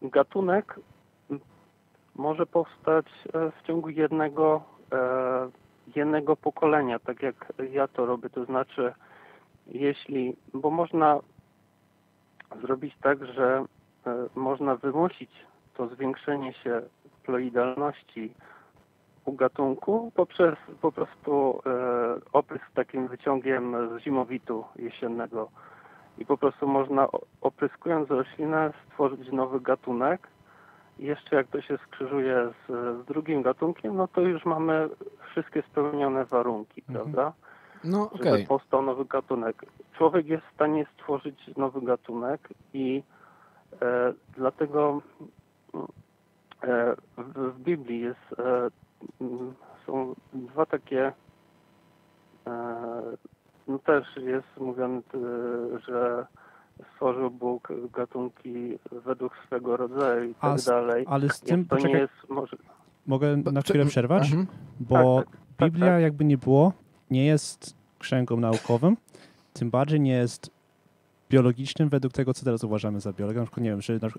e, 0.03 0.09
gatunek 0.09 0.79
może 2.15 2.45
powstać 2.45 3.05
e, 3.33 3.51
w 3.51 3.67
ciągu 3.67 3.89
jednego, 3.89 4.63
e, 4.91 5.49
jednego 5.95 6.35
pokolenia, 6.35 6.99
tak 6.99 7.21
jak 7.21 7.53
ja 7.71 7.87
to 7.87 8.05
robię, 8.05 8.29
to 8.29 8.45
znaczy 8.45 8.93
jeśli, 9.67 10.35
bo 10.53 10.69
można 10.69 11.19
zrobić 12.61 12.93
tak, 13.01 13.25
że 13.25 13.65
można 14.35 14.75
wymusić 14.75 15.31
to 15.73 15.87
zwiększenie 15.87 16.53
się 16.53 16.81
ploidalności 17.23 18.33
u 19.25 19.33
gatunku 19.33 20.11
poprzez 20.15 20.55
po 20.81 20.91
prostu 20.91 21.61
oprysk 22.33 22.65
takim 22.73 23.07
wyciągiem 23.07 23.75
z 23.89 24.03
zimowitu 24.03 24.63
jesiennego. 24.75 25.49
I 26.17 26.25
po 26.25 26.37
prostu 26.37 26.67
można 26.67 27.07
opryskując 27.41 28.09
roślinę 28.09 28.73
stworzyć 28.85 29.31
nowy 29.31 29.59
gatunek. 29.61 30.27
I 30.99 31.05
jeszcze 31.05 31.35
jak 31.35 31.47
to 31.47 31.61
się 31.61 31.77
skrzyżuje 31.77 32.49
z, 32.67 32.71
z 33.03 33.05
drugim 33.05 33.41
gatunkiem, 33.41 33.95
no 33.95 34.07
to 34.07 34.21
już 34.21 34.45
mamy 34.45 34.89
wszystkie 35.31 35.61
spełnione 35.61 36.25
warunki, 36.25 36.83
Mhm. 36.89 37.05
prawda? 37.05 37.33
No 37.83 38.09
żeby 38.13 38.29
okej. 38.29 38.47
powstał 38.47 38.81
nowy 38.81 39.05
gatunek. 39.05 39.65
Człowiek 39.97 40.27
jest 40.27 40.43
w 40.45 40.53
stanie 40.53 40.85
stworzyć 40.93 41.49
nowy 41.57 41.81
gatunek 41.81 42.49
i 42.73 43.03
e, 43.81 44.13
dlatego 44.37 45.01
e, 46.63 46.95
w, 47.17 47.53
w 47.53 47.59
Biblii 47.59 47.99
jest, 48.01 48.39
e, 48.39 48.69
są 49.85 50.15
dwa 50.33 50.65
takie, 50.65 51.11
e, 52.47 53.01
no 53.67 53.79
też 53.79 54.05
jest 54.17 54.47
mówione, 54.57 54.97
e, 54.97 55.79
że 55.87 56.25
stworzył 56.93 57.31
Bóg 57.31 57.67
gatunki 57.93 58.79
według 59.05 59.33
swego 59.45 59.77
rodzaju 59.77 60.29
i 60.29 60.35
A 60.39 60.49
tak 60.49 60.59
z- 60.59 60.65
dalej. 60.65 61.05
Ale 61.09 61.29
z 61.29 61.41
tym, 61.41 61.65
to 61.65 61.75
nie 61.75 61.81
poczekaj, 61.81 62.01
jest 62.01 62.29
może... 62.29 62.57
mogę 63.07 63.37
na 63.37 63.61
chwilę 63.61 63.85
przerwać? 63.85 64.23
Mhm. 64.23 64.47
Bo 64.79 65.17
Tak, 65.19 65.29
tak, 65.31 65.39
tak, 65.57 65.71
Biblia, 65.71 65.87
tak. 65.91 66.01
jakby 66.01 66.25
nie 66.25 66.37
było, 66.37 66.73
nie 67.11 67.25
jest 67.25 67.75
księgą 67.99 68.37
naukową, 68.39 68.95
tym 69.53 69.69
bardziej 69.69 69.99
nie 70.01 70.11
jest 70.13 70.49
biologicznym 71.29 71.89
według 71.89 72.13
tego, 72.13 72.33
co 72.33 72.45
teraz 72.45 72.63
uważamy 72.63 72.99
za 72.99 73.13
biologię. 73.13 73.39
Na 73.39 73.45
przykład, 73.45 73.63
nie 73.63 73.69
wiem, 73.69 73.81
że 73.81 73.93
na, 73.93 74.07
e, 74.07 74.11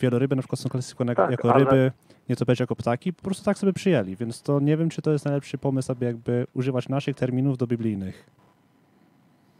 wieloryby 0.00 0.36
na 0.36 0.42
przykład 0.42 0.60
są 0.60 0.68
klasyfikowane 0.68 1.14
Tak, 1.14 1.30
jako 1.30 1.54
ale- 1.54 1.64
ryby, 1.64 1.92
nietoperze 2.28 2.62
jako 2.64 2.76
ptaki, 2.76 3.12
po 3.12 3.22
prostu 3.22 3.44
tak 3.44 3.58
sobie 3.58 3.72
przyjęli, 3.72 4.16
więc 4.16 4.42
to 4.42 4.60
nie 4.60 4.76
wiem, 4.76 4.88
czy 4.88 5.02
to 5.02 5.12
jest 5.12 5.24
najlepszy 5.24 5.58
pomysł, 5.58 5.92
aby 5.92 6.04
jakby 6.04 6.46
używać 6.54 6.88
naszych 6.88 7.16
terminów 7.16 7.58
do 7.58 7.66
biblijnych. 7.66 8.30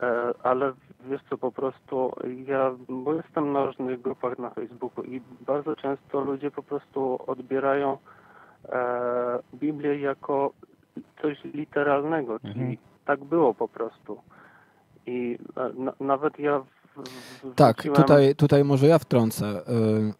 E, 0.02 0.34
ale 0.42 0.72
wiesz 1.10 1.20
co, 1.30 1.38
po 1.38 1.52
prostu 1.52 2.12
ja, 2.46 2.70
bo 2.88 3.14
jestem 3.14 3.52
na 3.52 3.66
różnych 3.66 4.02
grupach 4.02 4.38
na 4.38 4.50
Facebooku 4.50 5.04
i 5.04 5.20
bardzo 5.46 5.76
często 5.76 6.20
ludzie 6.20 6.50
po 6.50 6.62
prostu 6.62 7.18
odbierają 7.26 7.98
e, 8.68 8.78
Biblię 9.54 10.00
jako 10.00 10.52
coś 11.22 11.44
literalnego, 11.44 12.38
czyli 12.40 12.60
Mhm. 12.60 12.76
tak 13.04 13.24
było 13.24 13.54
po 13.54 13.68
prostu. 13.68 14.18
I 15.06 15.38
e, 15.56 15.72
na, 15.82 15.92
nawet 16.00 16.38
ja 16.38 16.62
Tak, 17.56 17.82
tutaj, 17.82 18.34
tutaj 18.34 18.64
może 18.64 18.86
ja 18.86 18.98
wtrącę. 18.98 19.62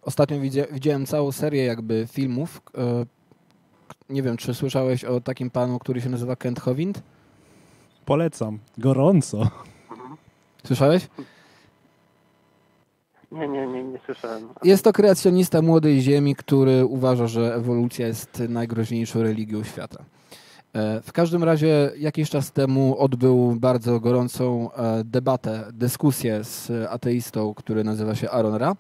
Ostatnio 0.03 0.41
widzia, 0.41 0.65
widziałem 0.73 1.07
całą 1.07 1.33
serię 1.33 1.65
jakby 1.65 2.07
filmów. 2.07 2.61
Nie 4.11 4.23
wiem, 4.23 4.37
czy 4.37 4.55
słyszałeś 4.55 5.05
o 5.05 5.21
takim 5.21 5.51
panu, 5.51 5.79
który 5.79 6.01
się 6.01 6.09
nazywa 6.11 6.37
Kent 6.37 6.61
Hovind? 6.61 7.03
Polecam, 8.07 8.59
gorąco. 8.79 9.51
Słyszałeś? 10.67 11.09
Nie, 13.33 13.49
nie, 13.49 13.67
nie, 13.67 13.85
nie 13.85 13.99
słyszałem. 14.07 14.49
Jest 14.65 14.85
to 14.85 14.93
kreacjonista 14.93 15.63
młodej 15.63 16.01
ziemi, 16.01 16.37
który 16.37 16.85
uważa, 16.87 17.27
że 17.27 17.55
ewolucja 17.55 18.07
jest 18.07 18.43
najgroźniejszą 18.49 19.23
religią 19.23 19.65
świata. 19.65 20.05
E, 20.75 21.01
W 21.01 21.13
każdym 21.13 21.45
razie 21.45 21.91
jakiś 21.99 22.31
czas 22.31 22.53
temu 22.53 22.99
odbył 22.99 23.57
bardzo 23.61 24.01
gorącą 24.01 24.73
e, 24.73 25.05
debatę, 25.05 25.65
dyskusję 25.73 26.45
z 26.45 26.71
ateistą, 26.91 27.55
który 27.55 27.85
nazywa 27.85 28.15
się 28.15 28.31
Aaron 28.31 28.55
Ra. 28.55 28.77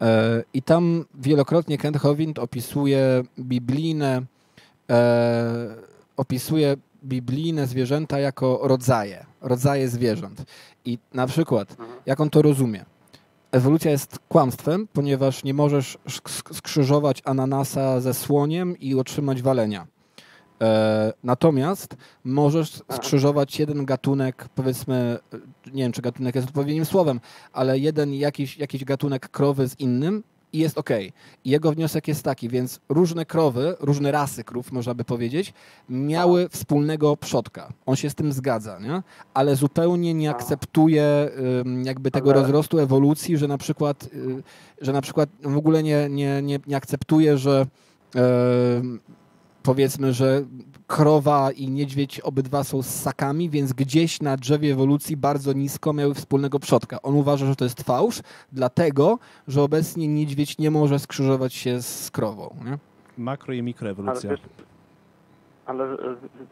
E, 0.00 0.42
I 0.54 0.62
tam 0.62 1.04
wielokrotnie 1.14 1.78
Kent 1.78 1.96
Hovind 1.96 2.38
opisuje 2.38 3.22
biblijne, 3.38 4.22
opisuje 6.16 6.76
biblijne 7.04 7.66
zwierzęta 7.66 8.18
jako 8.18 8.60
rodzaje, 8.62 9.26
rodzaje 9.40 9.88
zwierząt. 9.88 10.42
I 10.84 10.98
na 11.14 11.26
przykład, 11.26 11.76
jak 12.06 12.20
on 12.20 12.30
to 12.30 12.42
rozumie? 12.42 12.84
Ewolucja 13.52 13.90
jest 13.90 14.18
kłamstwem, 14.28 14.88
ponieważ 14.92 15.44
nie 15.44 15.54
możesz 15.54 15.98
sk- 16.08 16.54
skrzyżować 16.54 17.22
ananasa 17.24 18.00
ze 18.00 18.14
słoniem 18.14 18.78
i 18.78 18.94
otrzymać 18.94 19.42
walenia. 19.42 19.86
E, 20.62 21.12
natomiast 21.24 21.96
możesz 22.24 22.82
skrzyżować 22.92 23.58
jeden 23.58 23.84
gatunek, 23.84 24.48
powiedzmy, 24.54 25.18
e, 25.34 25.70
nie 25.72 25.82
wiem 25.82 25.92
czy 25.92 26.02
gatunek 26.02 26.34
jest 26.34 26.48
odpowiednim 26.48 26.84
słowem, 26.84 27.20
ale 27.52 27.78
jeden 27.78 28.14
jakiś, 28.14 28.58
jakiś 28.58 28.84
gatunek 28.84 29.28
krowy 29.28 29.68
z 29.68 29.80
innym 29.80 30.22
i 30.52 30.58
jest 30.58 30.78
ok. 30.78 30.90
I 31.44 31.50
jego 31.50 31.72
wniosek 31.72 32.08
jest 32.08 32.22
taki, 32.22 32.48
więc 32.48 32.80
różne 32.88 33.26
krowy, 33.26 33.76
różne 33.80 34.12
rasy 34.12 34.44
krów, 34.44 34.72
można 34.72 34.94
by 34.94 35.04
powiedzieć, 35.04 35.52
miały 35.88 36.48
wspólnego 36.48 37.16
przodka. 37.16 37.72
On 37.86 37.96
się 37.96 38.10
z 38.10 38.14
tym 38.14 38.32
zgadza, 38.32 38.78
nie? 38.78 39.02
ale 39.34 39.56
zupełnie 39.56 40.14
nie 40.14 40.30
A. 40.30 40.32
akceptuje 40.34 41.30
jakby 41.82 42.10
tego 42.10 42.30
Ale- 42.30 42.40
rozrostu 42.42 42.78
ewolucji, 42.78 43.36
że 43.36 43.48
na 43.48 43.58
przykład, 43.58 44.04
y, 44.14 44.42
że 44.80 44.92
na 44.92 45.00
przykład 45.02 45.28
w 45.42 45.56
ogóle 45.56 45.82
nie, 45.82 46.08
nie, 46.10 46.42
nie, 46.42 46.58
nie 46.66 46.76
akceptuje, 46.76 47.38
że 47.38 47.66
powiedzmy, 49.62 50.12
że 50.12 50.42
krowa 50.90 51.50
i 51.50 51.68
niedźwiedź 51.68 52.20
obydwa 52.20 52.64
są 52.64 52.82
ssakami, 52.82 53.50
więc 53.50 53.72
gdzieś 53.72 54.22
na 54.22 54.36
drzewie 54.36 54.72
ewolucji 54.72 55.16
bardzo 55.16 55.52
nisko 55.52 55.92
miały 55.92 56.14
wspólnego 56.14 56.58
przodka. 56.58 57.02
On 57.02 57.14
uważa, 57.14 57.46
że 57.46 57.56
to 57.56 57.64
jest 57.64 57.82
fałsz, 57.82 58.20
dlatego, 58.52 59.18
że 59.48 59.62
obecnie 59.62 60.08
niedźwiedź 60.08 60.58
nie 60.58 60.70
może 60.70 60.98
skrzyżować 60.98 61.54
się 61.54 61.82
z 61.82 62.10
krową. 62.10 62.56
Nie? 62.64 62.78
Makro 63.18 63.52
i 63.52 63.56
Ale 63.56 63.62
mikroewolucja. 63.62 64.30
wiesz, 64.30 64.40
ale 65.66 65.96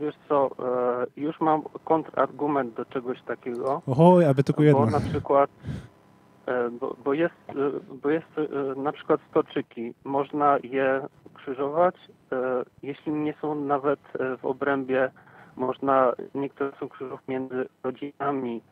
wiesz 0.01 0.15
co, 0.29 0.51
e, 0.59 1.07
już 1.21 1.41
mam 1.41 1.63
kontrargument 1.85 2.75
do 2.75 2.85
czegoś 2.85 3.23
takiego. 3.23 3.83
Ohoj, 3.87 4.25
aby 4.25 4.45
tylko 4.45 4.61
Bo 4.61 4.65
jedno. 4.65 4.87
na 4.87 5.01
przykład, 5.01 5.51
e, 6.47 6.71
bo, 6.71 6.97
bo 7.05 7.13
jest, 7.13 7.35
e, 7.49 7.55
bo 8.03 8.11
jest 8.11 8.27
na 8.77 8.93
przykład 8.93 9.21
stoczyki. 9.31 9.95
Można 10.05 10.59
je 10.63 11.07
krzyżować, 11.49 11.95
e, 12.33 12.37
jeśli 12.83 13.13
nie 13.13 13.35
są 13.41 13.55
nawet 13.55 14.01
e, 14.19 14.37
w 14.37 14.45
obrębie, 14.45 15.11
można, 15.57 16.13
niektóre 16.35 16.73
są 16.81 16.89
krzyżówki 16.89 17.31
między 17.33 17.69
rodzinami 17.83 18.63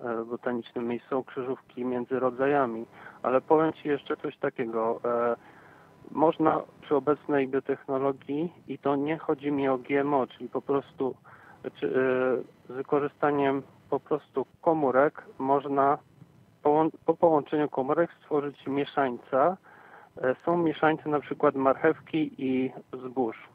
e, 0.00 0.24
botanicznymi, 0.24 1.00
są 1.10 1.24
krzyżówki 1.24 1.84
między 1.84 2.20
rodzajami, 2.20 2.86
ale 3.22 3.40
powiem 3.40 3.72
Ci 3.72 3.88
jeszcze 3.88 4.16
coś 4.16 4.36
takiego. 4.36 5.00
Można 6.10 6.60
przy 6.82 6.96
obecnej 6.96 7.48
biotechnologii, 7.48 8.52
i 8.68 8.78
to 8.78 8.96
nie 8.96 9.18
chodzi 9.18 9.52
mi 9.52 9.68
o 9.68 9.78
GMO, 9.78 10.26
czyli 10.26 10.48
po 10.48 10.62
prostu 10.62 11.14
czy, 11.74 11.88
z 12.68 12.72
wykorzystaniem 12.72 13.62
po 13.90 14.00
prostu 14.00 14.46
komórek 14.60 15.22
można 15.38 15.98
po 17.06 17.14
połączeniu 17.14 17.68
komórek 17.68 18.10
stworzyć 18.20 18.66
mieszańca. 18.66 19.56
E, 20.22 20.36
są 20.44 20.56
mieszańce 20.56 21.08
na 21.08 21.20
przykład 21.20 21.54
marchewki 21.54 22.30
i 22.38 22.72
zbóż. 23.06 23.48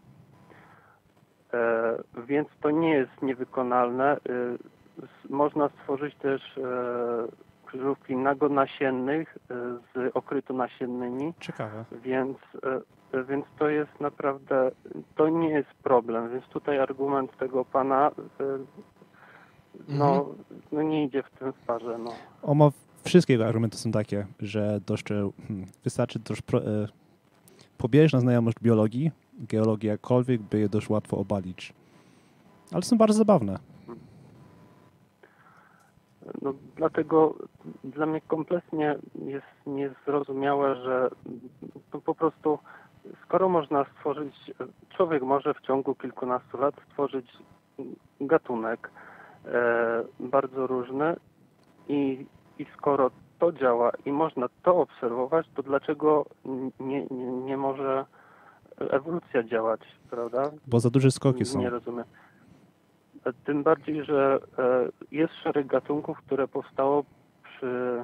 E, 1.54 1.97
więc 2.28 2.47
to 2.62 2.71
nie 2.71 2.89
jest 2.89 3.21
niewykonalne. 3.21 4.17
Można 5.30 5.69
stworzyć 5.69 6.15
też 6.15 6.60
krzyżówki 7.65 8.15
nagonasiennych 8.15 9.38
z 9.95 10.12
okrytu 10.13 10.54
nasiennymi. 10.54 11.34
Ciekawe. 11.39 11.86
Więc 11.91 12.38
więc 13.28 13.45
to 13.60 13.69
jest 13.69 14.00
naprawdę, 14.00 14.71
to 15.15 15.30
nie 15.30 15.50
jest 15.50 15.74
problem, 15.84 16.30
więc 16.30 16.45
tutaj 16.45 16.80
argument 16.80 17.38
tego 17.38 17.65
pana 17.65 18.12
no, 19.88 20.15
mhm. 20.15 20.36
no 20.71 20.82
nie 20.82 21.06
idzie 21.06 21.24
w 21.24 21.39
tym 21.39 21.54
parze. 21.67 21.97
No. 21.97 22.12
Wszystkie 23.04 23.46
argumenty 23.46 23.78
są 23.78 23.92
takie, 23.92 24.28
że 24.40 24.82
dość, 24.86 25.04
hmm, 25.08 25.68
wystarczy 25.84 26.20
dość 26.20 26.42
pro, 26.42 26.60
e, 26.60 26.88
pobieżna 27.78 28.20
znajomość 28.20 28.58
biologii, 28.62 29.12
geologii 29.40 29.90
jakkolwiek, 29.90 30.42
by 30.42 30.60
je 30.60 30.70
dość 30.70 30.90
łatwo 30.90 31.18
obalić. 31.18 31.74
Ale 32.72 32.82
są 32.82 32.98
bardzo 32.98 33.18
zabawne. 33.18 33.60
No, 36.42 36.54
dlatego 36.76 37.36
dla 37.84 38.06
mnie 38.06 38.22
kompletnie 38.22 38.96
jest 39.26 39.46
niezrozumiałe, 39.66 40.76
że 40.76 41.10
po 42.06 42.16
prostu 42.16 42.60
skoro 43.24 43.50
można 43.50 43.86
stworzyć, 43.86 44.36
człowiek 44.90 45.24
może 45.24 45.54
w 45.54 45.62
ciągu 45.62 45.96
kilkunastu 45.96 46.58
lat 46.58 46.76
stworzyć 46.90 47.26
gatunek 48.22 48.92
e, 49.46 50.04
bardzo 50.20 50.68
różny 50.68 51.16
i, 51.88 52.26
i 52.60 52.66
skoro 52.78 53.12
to 53.40 53.52
działa 53.52 53.92
i 54.06 54.12
można 54.12 54.48
to 54.64 54.76
obserwować, 54.76 55.48
to 55.56 55.64
dlaczego 55.64 56.26
nie, 56.80 57.06
nie, 57.06 57.32
nie 57.32 57.58
może 57.58 58.06
ewolucja 58.80 59.44
działać, 59.44 59.82
prawda? 60.10 60.52
Bo 60.68 60.80
za 60.80 60.90
duże 60.90 61.12
skoki 61.12 61.46
są. 61.46 61.60
Nie 61.60 61.70
rozumiem. 61.70 62.06
Tym 63.46 63.64
bardziej, 63.64 64.06
że 64.06 64.40
e, 64.60 64.90
jest 65.12 65.34
szereg 65.34 65.68
gatunków, 65.68 66.18
które 66.18 66.48
powstało 66.48 67.04
przy 67.44 68.04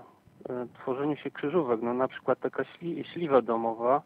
e, 0.49 0.67
tworzeniu 0.81 1.15
się 1.15 1.31
krzyżówek. 1.31 1.81
No 1.81 1.93
na 1.93 2.07
przykład 2.07 2.39
taka 2.39 2.63
śli, 2.63 3.03
śliwa 3.05 3.41
domowa, 3.41 4.01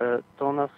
E, 0.00 0.18
to 0.38 0.48
ona 0.48 0.68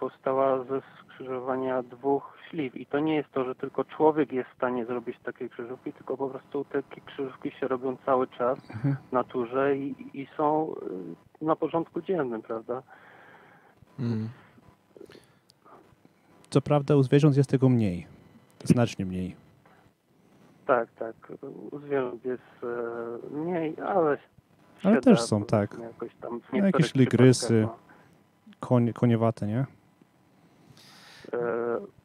powstała 0.00 0.64
ze 0.64 0.80
skrzyżowania 1.04 1.82
dwóch 1.82 2.38
śliw. 2.50 2.76
I 2.76 2.86
to 2.86 2.98
nie 2.98 3.14
jest 3.14 3.32
to, 3.32 3.44
że 3.44 3.54
tylko 3.54 3.84
człowiek 3.84 4.32
jest 4.32 4.50
w 4.50 4.54
stanie 4.54 4.86
zrobić 4.86 5.16
takie 5.24 5.48
krzyżówki, 5.48 5.92
tylko 5.92 6.16
po 6.16 6.28
prostu 6.28 6.64
takie 6.64 7.00
krzyżówki 7.00 7.50
się 7.50 7.68
robią 7.68 7.96
cały 8.06 8.26
czas 8.26 8.58
mhm. 8.70 8.96
w 9.08 9.12
naturze 9.12 9.76
i, 9.76 9.94
i 10.14 10.28
są 10.36 10.74
e, 11.42 11.44
na 11.44 11.56
porządku 11.56 12.00
dziennym, 12.00 12.42
prawda? 12.42 12.82
Mm. 13.98 14.28
Co 16.50 16.60
prawda 16.60 16.96
u 16.96 17.02
zwierząt 17.02 17.36
jest 17.36 17.50
tego 17.50 17.68
mniej. 17.68 18.06
Znacznie 18.64 19.06
mniej. 19.06 19.36
Tak, 20.66 20.88
tak. 20.98 21.14
U 21.70 21.78
zwierząt 21.78 22.24
jest 22.24 22.42
e, 22.62 23.36
mniej, 23.36 23.76
ale... 23.86 24.18
Ale 24.82 25.00
też 25.00 25.20
są, 25.20 25.44
tak. 25.44 25.78
Jakoś 25.78 26.14
tam 26.20 26.40
no, 26.52 26.66
jakieś 26.66 26.94
ligrysy. 26.94 27.62
No 27.62 27.87
konie, 28.60 28.92
koniewate, 28.92 29.46
nie? 29.46 29.66
E, 31.32 31.36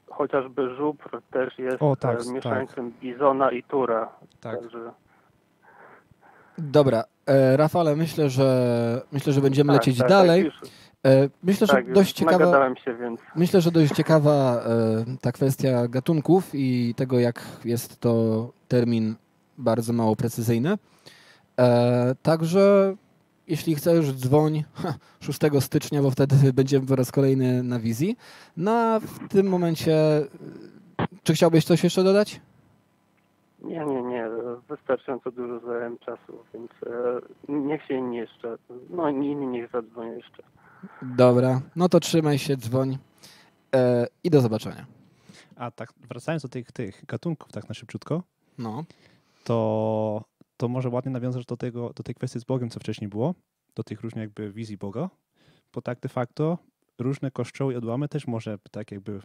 chociażby 0.10 0.76
żubr 0.76 1.22
też 1.32 1.60
jest 1.60 1.78
o, 1.80 1.96
tak, 1.96 2.22
e, 2.28 2.32
mieszańcem 2.32 2.92
tak. 2.92 3.02
bizona 3.02 3.52
i 3.52 3.64
tura. 3.64 4.10
Tak. 4.42 4.60
Także... 4.62 4.92
Dobra, 6.58 7.04
e, 7.26 7.58
Rafale, 7.58 7.96
myślę, 7.96 8.30
że 8.30 9.02
myślę, 9.12 9.34
że 9.34 9.42
będziemy 9.42 9.74
tak, 9.74 9.82
lecieć 9.82 9.98
tak, 9.98 10.10
dalej. 10.10 10.52
Tak, 10.62 10.70
e, 11.12 11.30
myślę, 11.44 11.68
że 11.68 11.74
tak, 11.74 11.94
dość 11.94 12.14
ciekawa. 12.14 12.76
Się, 12.76 12.96
więc... 12.96 13.20
Myślę, 13.36 13.62
że 13.62 13.72
dość 13.72 13.94
ciekawa 13.94 14.56
e, 14.56 15.06
ta 15.22 15.32
kwestia 15.32 15.88
gatunków 15.88 16.50
i 16.54 16.94
tego, 16.98 17.20
jak 17.20 17.42
jest 17.66 18.00
to 18.00 18.50
termin 18.68 19.16
bardzo 19.58 19.94
mało 19.94 20.16
precyzyjny. 20.16 20.78
E, 21.60 22.16
także 22.22 22.96
jeśli 23.48 23.76
chcesz, 23.76 24.14
dzwoń 24.14 24.64
6 25.20 25.40
stycznia, 25.60 26.02
bo 26.02 26.12
wtedy 26.12 26.54
będziemy 26.54 26.88
po 26.88 26.96
raz 26.96 27.12
kolejny 27.12 27.64
na 27.64 27.80
wizji. 27.80 28.18
No 28.58 28.72
a 28.72 29.00
w 29.00 29.28
tym 29.30 29.48
momencie, 29.48 29.98
czy 31.24 31.34
chciałbyś 31.34 31.66
coś 31.66 31.84
jeszcze 31.84 32.04
dodać? 32.04 32.42
Nie, 33.64 33.86
nie, 33.86 34.02
nie. 34.02 34.30
Wystarczająco 34.70 35.32
dużo 35.32 35.60
zająłem 35.60 35.98
czasu, 35.98 36.40
więc 36.54 36.72
e, 36.86 37.22
niech 37.50 37.86
się 37.86 37.94
inni 37.94 38.18
jeszcze, 38.18 38.58
no 38.90 39.10
inni 39.10 39.48
niech 39.48 39.72
zadzwonią 39.72 40.16
jeszcze. 40.16 40.44
Dobra, 41.02 41.62
no 41.76 41.90
to 41.90 42.00
trzymaj 42.00 42.38
się, 42.38 42.58
dzwoń 42.58 42.98
e, 43.76 44.08
i 44.24 44.30
do 44.30 44.42
zobaczenia. 44.42 44.86
A 45.56 45.72
tak, 45.72 45.94
wracając 46.10 46.44
do 46.44 46.50
tych, 46.50 46.72
tych 46.72 47.06
gatunków 47.06 47.52
tak 47.52 47.70
na 47.70 47.76
szybciutko, 47.76 48.24
no. 48.58 48.84
to 49.44 50.24
to 50.58 50.68
może 50.68 50.90
ładnie 50.90 51.12
nawiązać 51.12 51.46
do, 51.46 51.58
tego, 51.58 51.94
do 51.94 52.04
tej 52.04 52.16
kwestii 52.16 52.40
z 52.40 52.44
Bogiem, 52.44 52.70
co 52.70 52.80
wcześniej 52.80 53.10
było, 53.10 53.36
do 53.76 53.84
tych 53.84 54.02
różnych 54.02 54.22
jakby 54.22 54.52
wizji 54.52 54.78
Boga, 54.78 55.10
bo 55.74 55.82
tak 55.82 56.00
de 56.00 56.10
facto 56.10 56.58
różne 57.00 57.32
kościoły 57.32 57.74
i 57.74 57.76
odłamy 57.76 58.08
też 58.08 58.28
może 58.28 58.58
tak 58.72 58.92
jakby 58.92 59.22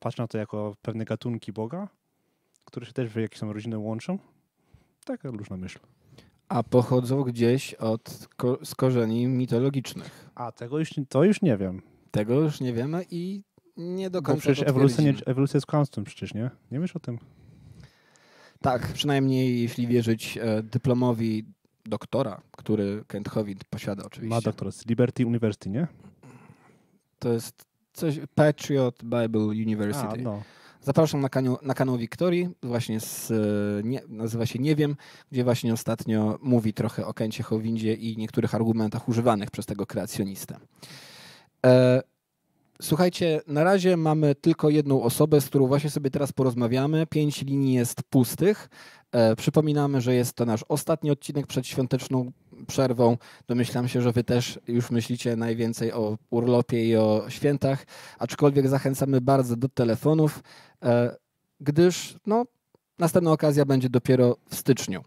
patrzeć 0.00 0.18
na 0.18 0.28
to 0.28 0.38
jako 0.38 0.76
pewne 0.82 1.04
gatunki 1.04 1.52
Boga, 1.52 1.88
które 2.64 2.86
się 2.86 2.92
też 2.92 3.10
w 3.10 3.16
jakieś 3.16 3.40
tam 3.40 3.50
rodziny 3.50 3.78
łączą. 3.78 4.18
Taka 5.04 5.30
różna 5.30 5.56
myśl. 5.56 5.78
A 6.48 6.62
pochodzą 6.62 7.22
gdzieś 7.22 7.74
od 7.74 8.28
ko 8.36 8.58
z 8.64 8.74
korzeni 8.74 9.26
mitologicznych. 9.26 10.30
A 10.34 10.52
tego 10.52 10.78
już, 10.78 10.90
to 11.08 11.24
już 11.24 11.42
nie 11.42 11.56
wiem. 11.56 11.82
Tego 12.10 12.40
już 12.40 12.60
nie 12.60 12.72
wiemy 12.72 13.04
i 13.10 13.42
nie 13.76 14.10
do 14.10 14.22
końca. 14.22 14.36
Bo 14.36 14.40
przecież 14.40 14.68
ewolucja, 14.68 15.04
nie, 15.04 15.14
ewolucja 15.26 15.56
jest 15.56 15.66
kłamstwem 15.66 16.04
przecież, 16.04 16.34
nie? 16.34 16.50
Nie 16.70 16.80
wiesz 16.80 16.96
o 16.96 17.00
tym? 17.00 17.18
Tak, 18.62 18.86
przynajmniej 18.86 19.62
jeśli 19.62 19.86
wierzyć 19.86 20.38
e, 20.38 20.62
dyplomowi 20.62 21.44
doktora, 21.84 22.40
który 22.50 23.04
Kent 23.06 23.28
Hovind 23.28 23.64
posiada 23.64 24.04
oczywiście. 24.04 24.34
Ma 24.34 24.40
doktorat 24.40 24.74
z 24.74 24.86
Liberty 24.86 25.26
University, 25.26 25.70
nie? 25.70 25.86
To 27.18 27.32
jest 27.32 27.64
coś, 27.92 28.20
Patriot 28.34 29.04
Bible 29.04 29.46
University. 29.46 30.06
A, 30.06 30.16
no. 30.16 30.42
Zapraszam 30.82 31.20
na, 31.20 31.28
kanał, 31.28 31.58
na 31.62 31.74
kanał 31.74 31.98
Wiktorii, 31.98 32.48
właśnie 32.62 33.00
z, 33.00 33.30
e, 33.30 33.34
nie, 33.82 34.00
nazywa 34.08 34.46
się 34.46 34.58
Nie 34.58 34.76
wiem, 34.76 34.96
gdzie 35.32 35.44
właśnie 35.44 35.72
ostatnio 35.72 36.38
mówi 36.42 36.74
trochę 36.74 37.06
o 37.06 37.14
Kencie 37.14 37.42
Howindzie 37.42 37.94
i 37.94 38.16
niektórych 38.16 38.54
argumentach 38.54 39.08
używanych 39.08 39.50
przez 39.50 39.66
tego 39.66 39.86
kreacjonistę. 39.86 40.56
E, 41.66 42.02
Słuchajcie, 42.80 43.40
na 43.46 43.64
razie 43.64 43.96
mamy 43.96 44.34
tylko 44.34 44.70
jedną 44.70 45.02
osobę, 45.02 45.40
z 45.40 45.46
którą 45.46 45.66
właśnie 45.66 45.90
sobie 45.90 46.10
teraz 46.10 46.32
porozmawiamy. 46.32 47.06
Pięć 47.06 47.42
linii 47.42 47.74
jest 47.74 48.02
pustych. 48.02 48.68
E, 49.12 49.36
przypominamy, 49.36 50.00
że 50.00 50.14
jest 50.14 50.34
to 50.34 50.44
nasz 50.44 50.64
ostatni 50.68 51.10
odcinek 51.10 51.46
przed 51.46 51.66
świąteczną 51.66 52.32
przerwą. 52.66 53.16
Domyślam 53.48 53.88
się, 53.88 54.02
że 54.02 54.12
wy 54.12 54.24
też 54.24 54.60
już 54.68 54.90
myślicie 54.90 55.36
najwięcej 55.36 55.92
o 55.92 56.18
urlopie 56.30 56.88
i 56.88 56.96
o 56.96 57.24
świętach, 57.28 57.86
aczkolwiek 58.18 58.68
zachęcamy 58.68 59.20
bardzo 59.20 59.56
do 59.56 59.68
telefonów, 59.68 60.42
e, 60.82 61.16
gdyż 61.60 62.16
no, 62.26 62.44
następna 62.98 63.32
okazja 63.32 63.64
będzie 63.64 63.88
dopiero 63.88 64.36
w 64.50 64.54
styczniu. 64.54 65.04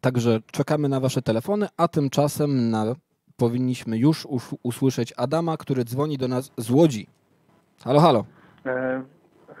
Także 0.00 0.40
czekamy 0.52 0.88
na 0.88 1.00
wasze 1.00 1.22
telefony, 1.22 1.68
a 1.76 1.88
tymczasem 1.88 2.70
na 2.70 2.94
powinniśmy 3.36 3.98
już 3.98 4.26
usłyszeć 4.62 5.14
Adama, 5.16 5.56
który 5.56 5.84
dzwoni 5.84 6.18
do 6.18 6.28
nas 6.28 6.52
z 6.56 6.70
Łodzi. 6.70 7.06
Halo, 7.84 8.00
halo. 8.00 8.24
E, 8.66 9.02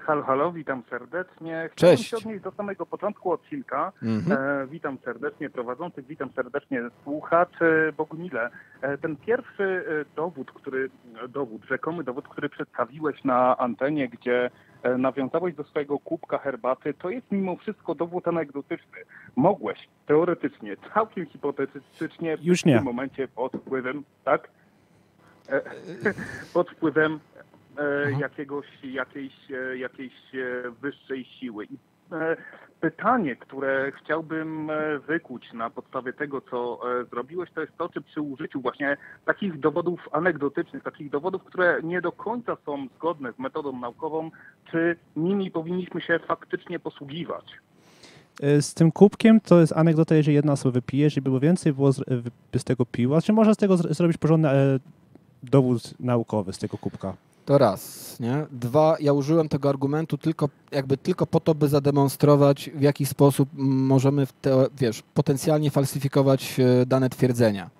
halo, 0.06 0.22
halo, 0.22 0.52
witam 0.52 0.82
serdecznie. 0.90 1.68
Chciałem 1.72 1.96
Cześć. 1.96 2.10
się 2.10 2.16
odnieść 2.16 2.42
do 2.42 2.50
samego 2.50 2.86
początku 2.86 3.32
odcinka. 3.32 3.92
Mhm. 4.02 4.38
E, 4.38 4.66
witam 4.66 4.98
serdecznie 5.04 5.50
prowadzących, 5.50 6.06
witam 6.06 6.30
serdecznie 6.36 6.82
słuchaczy 7.04 7.92
Bogumile. 7.96 8.50
E, 8.82 8.98
ten 8.98 9.16
pierwszy 9.16 9.84
e, 9.88 10.14
dowód, 10.16 10.52
który, 10.52 10.90
dowód, 11.28 11.64
rzekomy 11.64 12.04
dowód, 12.04 12.28
który 12.28 12.48
przedstawiłeś 12.48 13.24
na 13.24 13.56
antenie, 13.58 14.08
gdzie 14.08 14.50
nawiązałeś 14.98 15.54
do 15.54 15.64
swojego 15.64 15.98
kubka 15.98 16.38
herbaty, 16.38 16.94
to 16.94 17.10
jest 17.10 17.26
mimo 17.32 17.56
wszystko 17.56 17.94
dowód 17.94 18.28
anegdotyczny. 18.28 18.98
Mogłeś 19.36 19.88
teoretycznie, 20.06 20.76
całkiem 20.94 21.26
hipotetycznie 21.26 22.38
Już 22.42 22.60
w 22.60 22.64
tym 22.64 22.82
momencie 22.82 23.28
pod 23.28 23.52
wpływem, 23.52 24.04
tak? 24.24 24.48
E, 25.48 25.62
pod 26.54 26.70
wpływem 26.70 27.20
e, 27.78 28.12
jakiegoś, 28.12 28.66
jakiejś, 28.84 29.34
jakiejś 29.76 30.14
wyższej 30.80 31.24
siły. 31.24 31.64
I 31.64 31.91
pytanie, 32.82 33.36
które 33.36 33.92
chciałbym 33.92 34.70
e, 34.70 34.98
wykuć 34.98 35.52
na 35.52 35.70
podstawie 35.70 36.12
tego, 36.12 36.40
co 36.40 36.80
e, 37.00 37.04
zrobiłeś, 37.04 37.50
to 37.54 37.60
jest 37.60 37.76
to, 37.78 37.88
czy 37.88 38.00
przy 38.00 38.20
użyciu 38.20 38.60
właśnie 38.60 38.96
takich 39.24 39.60
dowodów 39.60 40.08
anegdotycznych, 40.12 40.82
takich 40.82 41.10
dowodów, 41.10 41.44
które 41.44 41.80
nie 41.82 42.00
do 42.00 42.12
końca 42.12 42.56
są 42.66 42.86
zgodne 42.96 43.32
z 43.32 43.38
metodą 43.38 43.78
naukową, 43.80 44.30
czy 44.70 44.96
nimi 45.16 45.50
powinniśmy 45.50 46.00
się 46.00 46.18
faktycznie 46.18 46.78
posługiwać? 46.78 47.44
E, 48.42 48.62
z 48.62 48.74
tym 48.74 48.92
kubkiem 48.92 49.40
to 49.40 49.60
jest 49.60 49.72
anegdota, 49.72 50.22
że 50.22 50.32
jedna 50.32 50.52
osoba 50.52 50.72
wypije, 50.72 51.10
żeby 51.10 51.24
było 51.24 51.40
więcej, 51.40 51.72
było 51.72 51.92
z, 51.92 52.04
by 52.52 52.58
z 52.58 52.64
tego 52.64 52.86
piła. 52.86 53.20
Czy 53.22 53.32
można 53.32 53.54
z 53.54 53.56
tego 53.56 53.76
zrobić 53.76 54.18
porządny 54.18 54.48
e, 54.48 54.78
dowód 55.42 56.00
naukowy 56.00 56.52
z 56.52 56.58
tego 56.58 56.78
kubka? 56.78 57.14
To 57.44 57.58
raz, 57.58 58.16
nie? 58.20 58.46
Dwa, 58.50 58.96
ja 59.00 59.12
użyłem 59.12 59.48
tego 59.48 59.68
argumentu 59.68 60.18
tylko, 60.18 60.48
jakby 60.70 60.96
tylko 60.96 61.26
po 61.26 61.40
to, 61.40 61.54
by 61.54 61.68
zademonstrować, 61.68 62.70
w 62.74 62.80
jaki 62.80 63.06
sposób 63.06 63.48
możemy, 63.54 64.26
te, 64.40 64.66
wiesz, 64.78 65.02
potencjalnie 65.14 65.70
falsyfikować 65.70 66.60
e, 66.60 66.86
dane 66.86 67.10
twierdzenia. 67.10 67.70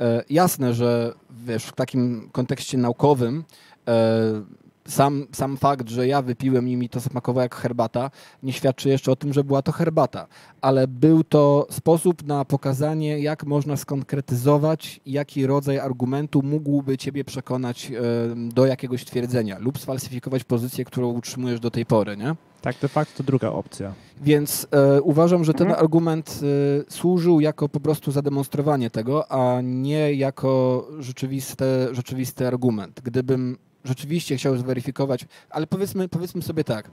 E, 0.00 0.24
jasne, 0.30 0.74
że 0.74 1.12
wiesz, 1.30 1.64
w 1.64 1.72
takim 1.72 2.28
kontekście 2.32 2.78
naukowym 2.78 3.44
e, 3.88 4.42
sam, 4.88 5.26
sam 5.32 5.56
fakt, 5.56 5.88
że 5.88 6.06
ja 6.06 6.22
wypiłem 6.22 6.68
i 6.68 6.76
mi 6.76 6.88
to 6.88 7.00
smakowało 7.00 7.42
jak 7.42 7.54
herbata, 7.54 8.10
nie 8.42 8.52
świadczy 8.52 8.88
jeszcze 8.88 9.12
o 9.12 9.16
tym, 9.16 9.32
że 9.32 9.44
była 9.44 9.62
to 9.62 9.72
herbata, 9.72 10.26
ale 10.60 10.88
był 10.88 11.24
to 11.24 11.66
sposób 11.70 12.26
na 12.26 12.44
pokazanie, 12.44 13.18
jak 13.18 13.44
można 13.44 13.76
skonkretyzować, 13.76 15.00
jaki 15.06 15.46
rodzaj 15.46 15.78
argumentu 15.78 16.42
mógłby 16.42 16.98
ciebie 16.98 17.24
przekonać 17.24 17.92
do 18.34 18.66
jakiegoś 18.66 19.04
twierdzenia 19.04 19.58
lub 19.58 19.78
sfalsyfikować 19.78 20.44
pozycję, 20.44 20.84
którą 20.84 21.08
utrzymujesz 21.12 21.60
do 21.60 21.70
tej 21.70 21.86
pory, 21.86 22.16
nie? 22.16 22.34
Tak, 22.60 22.76
de 22.82 22.88
facto 22.88 23.16
to 23.16 23.24
druga 23.24 23.48
opcja. 23.48 23.92
Więc 24.22 24.66
e, 24.70 25.02
uważam, 25.02 25.44
że 25.44 25.54
ten 25.54 25.66
mhm. 25.66 25.84
argument 25.84 26.40
e, 26.42 26.92
służył 26.92 27.40
jako 27.40 27.68
po 27.68 27.80
prostu 27.80 28.12
zademonstrowanie 28.12 28.90
tego, 28.90 29.32
a 29.32 29.60
nie 29.60 30.14
jako 30.14 30.86
rzeczywiste, 30.98 31.88
rzeczywisty 31.92 32.46
argument. 32.46 33.00
Gdybym 33.04 33.56
rzeczywiście 33.88 34.36
chciał 34.36 34.56
zweryfikować, 34.56 35.26
ale 35.50 35.66
powiedzmy, 35.66 36.08
powiedzmy 36.08 36.42
sobie 36.42 36.64
tak, 36.64 36.90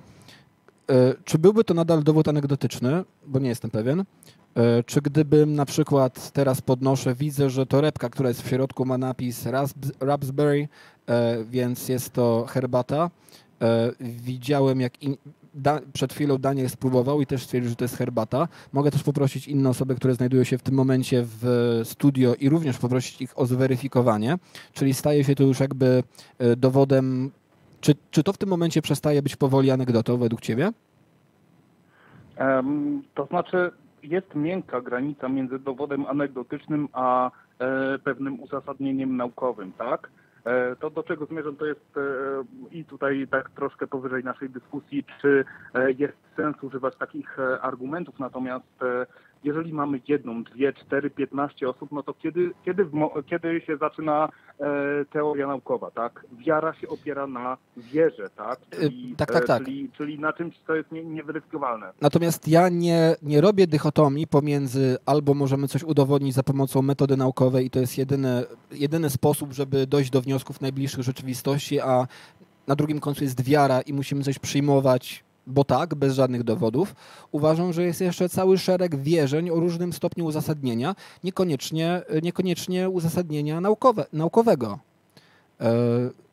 e, 0.90 1.14
czy 1.26 1.38
byłby 1.38 1.64
to 1.64 1.74
nadal 1.74 2.04
dowód 2.04 2.28
anegdotyczny, 2.28 3.04
bo 3.28 3.40
nie 3.40 3.50
jestem 3.50 3.72
pewien, 3.72 4.00
e, 4.00 4.84
czy 4.84 5.02
gdybym 5.02 5.56
na 5.56 5.66
przykład 5.66 6.32
teraz 6.32 6.62
podnoszę, 6.62 7.16
widzę, 7.16 7.50
że 7.50 7.66
torebka, 7.66 8.10
która 8.10 8.30
jest 8.30 8.42
w 8.42 8.50
środku 8.50 8.86
ma 8.86 8.98
napis 8.98 9.46
Raspberry, 10.00 10.68
e, 11.08 11.44
więc 11.44 11.90
jest 11.90 12.14
to 12.14 12.46
herbata, 12.50 13.10
widziałem 14.00 14.82
jak 14.82 15.04
in, 15.04 15.18
da, 15.56 15.80
przed 15.94 16.14
chwilą 16.14 16.38
Daniel 16.38 16.70
spróbował 16.70 17.22
i 17.22 17.26
też 17.26 17.44
stwierdził, 17.44 17.70
że 17.70 17.76
to 17.76 17.84
jest 17.84 17.98
herbata. 17.98 18.48
Mogę 18.74 18.92
też 18.92 19.04
poprosić 19.04 19.48
inne 19.48 19.70
osoby, 19.70 19.96
które 19.96 20.14
znajdują 20.14 20.44
się 20.44 20.58
w 20.58 20.64
tym 20.64 20.76
momencie 20.76 21.24
w 21.26 21.46
studio 21.84 22.36
i 22.40 22.50
również 22.50 22.78
poprosić 22.78 23.22
ich 23.22 23.40
o 23.40 23.46
zweryfikowanie, 23.46 24.38
czyli 24.74 24.94
staje 24.94 25.24
się 25.24 25.36
to 25.36 25.44
już 25.44 25.60
jakby 25.60 26.04
e, 26.40 26.56
dowodem. 26.56 27.32
Czy, 27.82 27.96
czy 28.12 28.24
to 28.24 28.34
w 28.34 28.38
tym 28.38 28.50
momencie 28.50 28.82
przestaje 28.82 29.22
być 29.22 29.36
powoli 29.36 29.72
anegdotą 29.72 30.18
według 30.18 30.42
Ciebie? 30.42 30.72
Um, 32.40 33.04
to 33.16 33.26
znaczy, 33.26 33.72
jest 34.04 34.36
miękka 34.36 34.82
granica 34.82 35.30
między 35.30 35.60
dowodem 35.60 36.06
anegdotycznym 36.06 36.88
a 36.94 37.32
e, 37.60 38.00
pewnym 38.00 38.40
uzasadnieniem 38.40 39.18
naukowym, 39.18 39.72
tak? 39.72 40.10
E, 40.46 40.76
to 40.76 40.90
do 40.90 41.04
czego 41.04 41.26
zmierzam, 41.26 41.56
to 41.56 41.66
jest 41.66 41.98
e, 41.98 42.02
i 42.72 42.86
tutaj 42.86 43.28
tak 43.32 43.50
troszkę 43.50 43.88
powyżej 43.88 44.24
naszej 44.24 44.50
dyskusji, 44.50 45.06
czy 45.22 45.46
e, 45.74 45.92
jest 45.92 46.18
sens 46.36 46.64
używać 46.64 46.96
takich 46.96 47.38
argumentów, 47.62 48.20
natomiast 48.20 48.80
jeżeli 49.46 49.74
mamy 49.74 50.02
jedną, 50.08 50.44
dwie, 50.44 50.74
cztery, 50.74 51.10
piętnaście 51.10 51.70
osób, 51.70 51.92
no 51.92 52.04
to 52.04 52.14
kiedy, 52.14 52.52
kiedy, 52.66 52.86
kiedy 53.30 53.62
się 53.62 53.78
zaczyna 53.78 54.30
e, 54.60 54.66
teoria 55.06 55.48
naukowa, 55.48 55.92
tak? 55.92 56.26
Wiara 56.38 56.74
się 56.74 56.88
opiera 56.88 57.28
na 57.28 57.58
wierze, 57.78 58.30
tak? 58.36 58.60
Czyli, 58.70 59.16
tak, 59.18 59.32
tak, 59.32 59.46
tak. 59.46 59.64
Czyli, 59.64 59.90
czyli 59.98 60.20
na 60.20 60.34
czymś, 60.34 60.56
co 60.68 60.76
jest 60.76 60.92
nie, 60.92 61.04
nieweryfikowalne. 61.04 61.92
Natomiast 62.02 62.48
ja 62.48 62.70
nie, 62.70 63.16
nie 63.22 63.42
robię 63.42 63.68
dychotomii 63.68 64.28
pomiędzy 64.28 64.98
albo 65.06 65.34
możemy 65.34 65.68
coś 65.68 65.84
udowodnić 65.84 66.34
za 66.34 66.44
pomocą 66.44 66.82
metody 66.82 67.18
naukowej 67.18 67.66
i 67.66 67.70
to 67.70 67.80
jest 67.80 67.98
jedyny, 67.98 68.44
jedyny 68.72 69.10
sposób, 69.10 69.54
żeby 69.54 69.88
dojść 69.88 70.10
do 70.10 70.22
wniosków 70.22 70.62
najbliższych 70.62 71.04
rzeczywistości, 71.04 71.80
a 71.80 72.08
na 72.68 72.76
drugim 72.76 73.00
końcu 73.00 73.24
jest 73.24 73.44
wiara 73.44 73.82
i 73.82 73.94
musimy 73.94 74.24
coś 74.24 74.40
przyjmować 74.40 75.24
bo 75.48 75.64
tak, 75.64 75.96
bez 75.96 76.14
żadnych 76.14 76.44
dowodów, 76.44 76.96
uważam, 77.32 77.74
że 77.74 77.84
jest 77.84 78.02
jeszcze 78.02 78.30
cały 78.30 78.58
szereg 78.58 78.96
wierzeń 78.96 79.50
o 79.50 79.60
różnym 79.60 79.94
stopniu 79.94 80.26
uzasadnienia, 80.26 80.96
niekoniecznie, 81.24 82.02
niekoniecznie 82.24 82.90
uzasadnienia 82.90 83.62
naukowe, 83.62 84.06
naukowego. 84.14 84.80
E, 85.62 85.74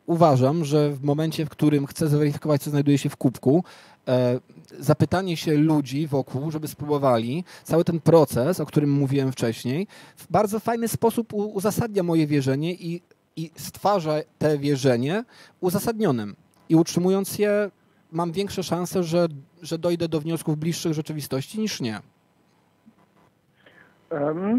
uważam, 0.05 0.65
że 0.65 0.91
w 0.91 1.03
momencie, 1.03 1.45
w 1.45 1.49
którym 1.49 1.85
chcę 1.85 2.07
zweryfikować, 2.07 2.61
co 2.61 2.69
znajduje 2.69 2.97
się 2.97 3.09
w 3.09 3.17
kubku, 3.17 3.63
e, 4.07 4.39
zapytanie 4.79 5.37
się 5.37 5.57
ludzi 5.57 6.07
wokół, 6.07 6.51
żeby 6.51 6.67
spróbowali, 6.67 7.43
cały 7.63 7.83
ten 7.83 7.99
proces, 7.99 8.59
o 8.59 8.65
którym 8.65 8.91
mówiłem 8.91 9.31
wcześniej, 9.31 9.87
w 10.15 10.31
bardzo 10.31 10.59
fajny 10.59 10.87
sposób 10.87 11.33
uzasadnia 11.33 12.03
moje 12.03 12.27
wierzenie 12.27 12.73
i, 12.73 13.01
i 13.35 13.51
stwarza 13.55 14.13
te 14.37 14.57
wierzenie 14.57 15.23
uzasadnionym 15.61 16.35
i 16.69 16.75
utrzymując 16.75 17.39
je 17.39 17.71
mam 18.13 18.31
większe 18.31 18.63
szanse, 18.63 19.03
że, 19.03 19.27
że 19.61 19.77
dojdę 19.77 20.07
do 20.07 20.19
wniosków 20.19 20.57
bliższych 20.57 20.93
rzeczywistości 20.93 21.59
niż 21.59 21.81
nie. 21.81 21.99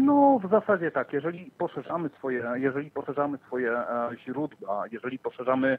No, 0.01 0.39
w 0.43 0.49
zasadzie 0.49 0.91
tak. 0.91 1.13
Jeżeli 1.13 1.51
poszerzamy 1.57 2.09
swoje, 2.17 2.43
jeżeli 2.55 2.91
poszerzamy 2.91 3.37
swoje 3.47 3.71
e, 3.71 4.09
źródła, 4.25 4.83
jeżeli 4.91 5.19
poszerzamy 5.19 5.77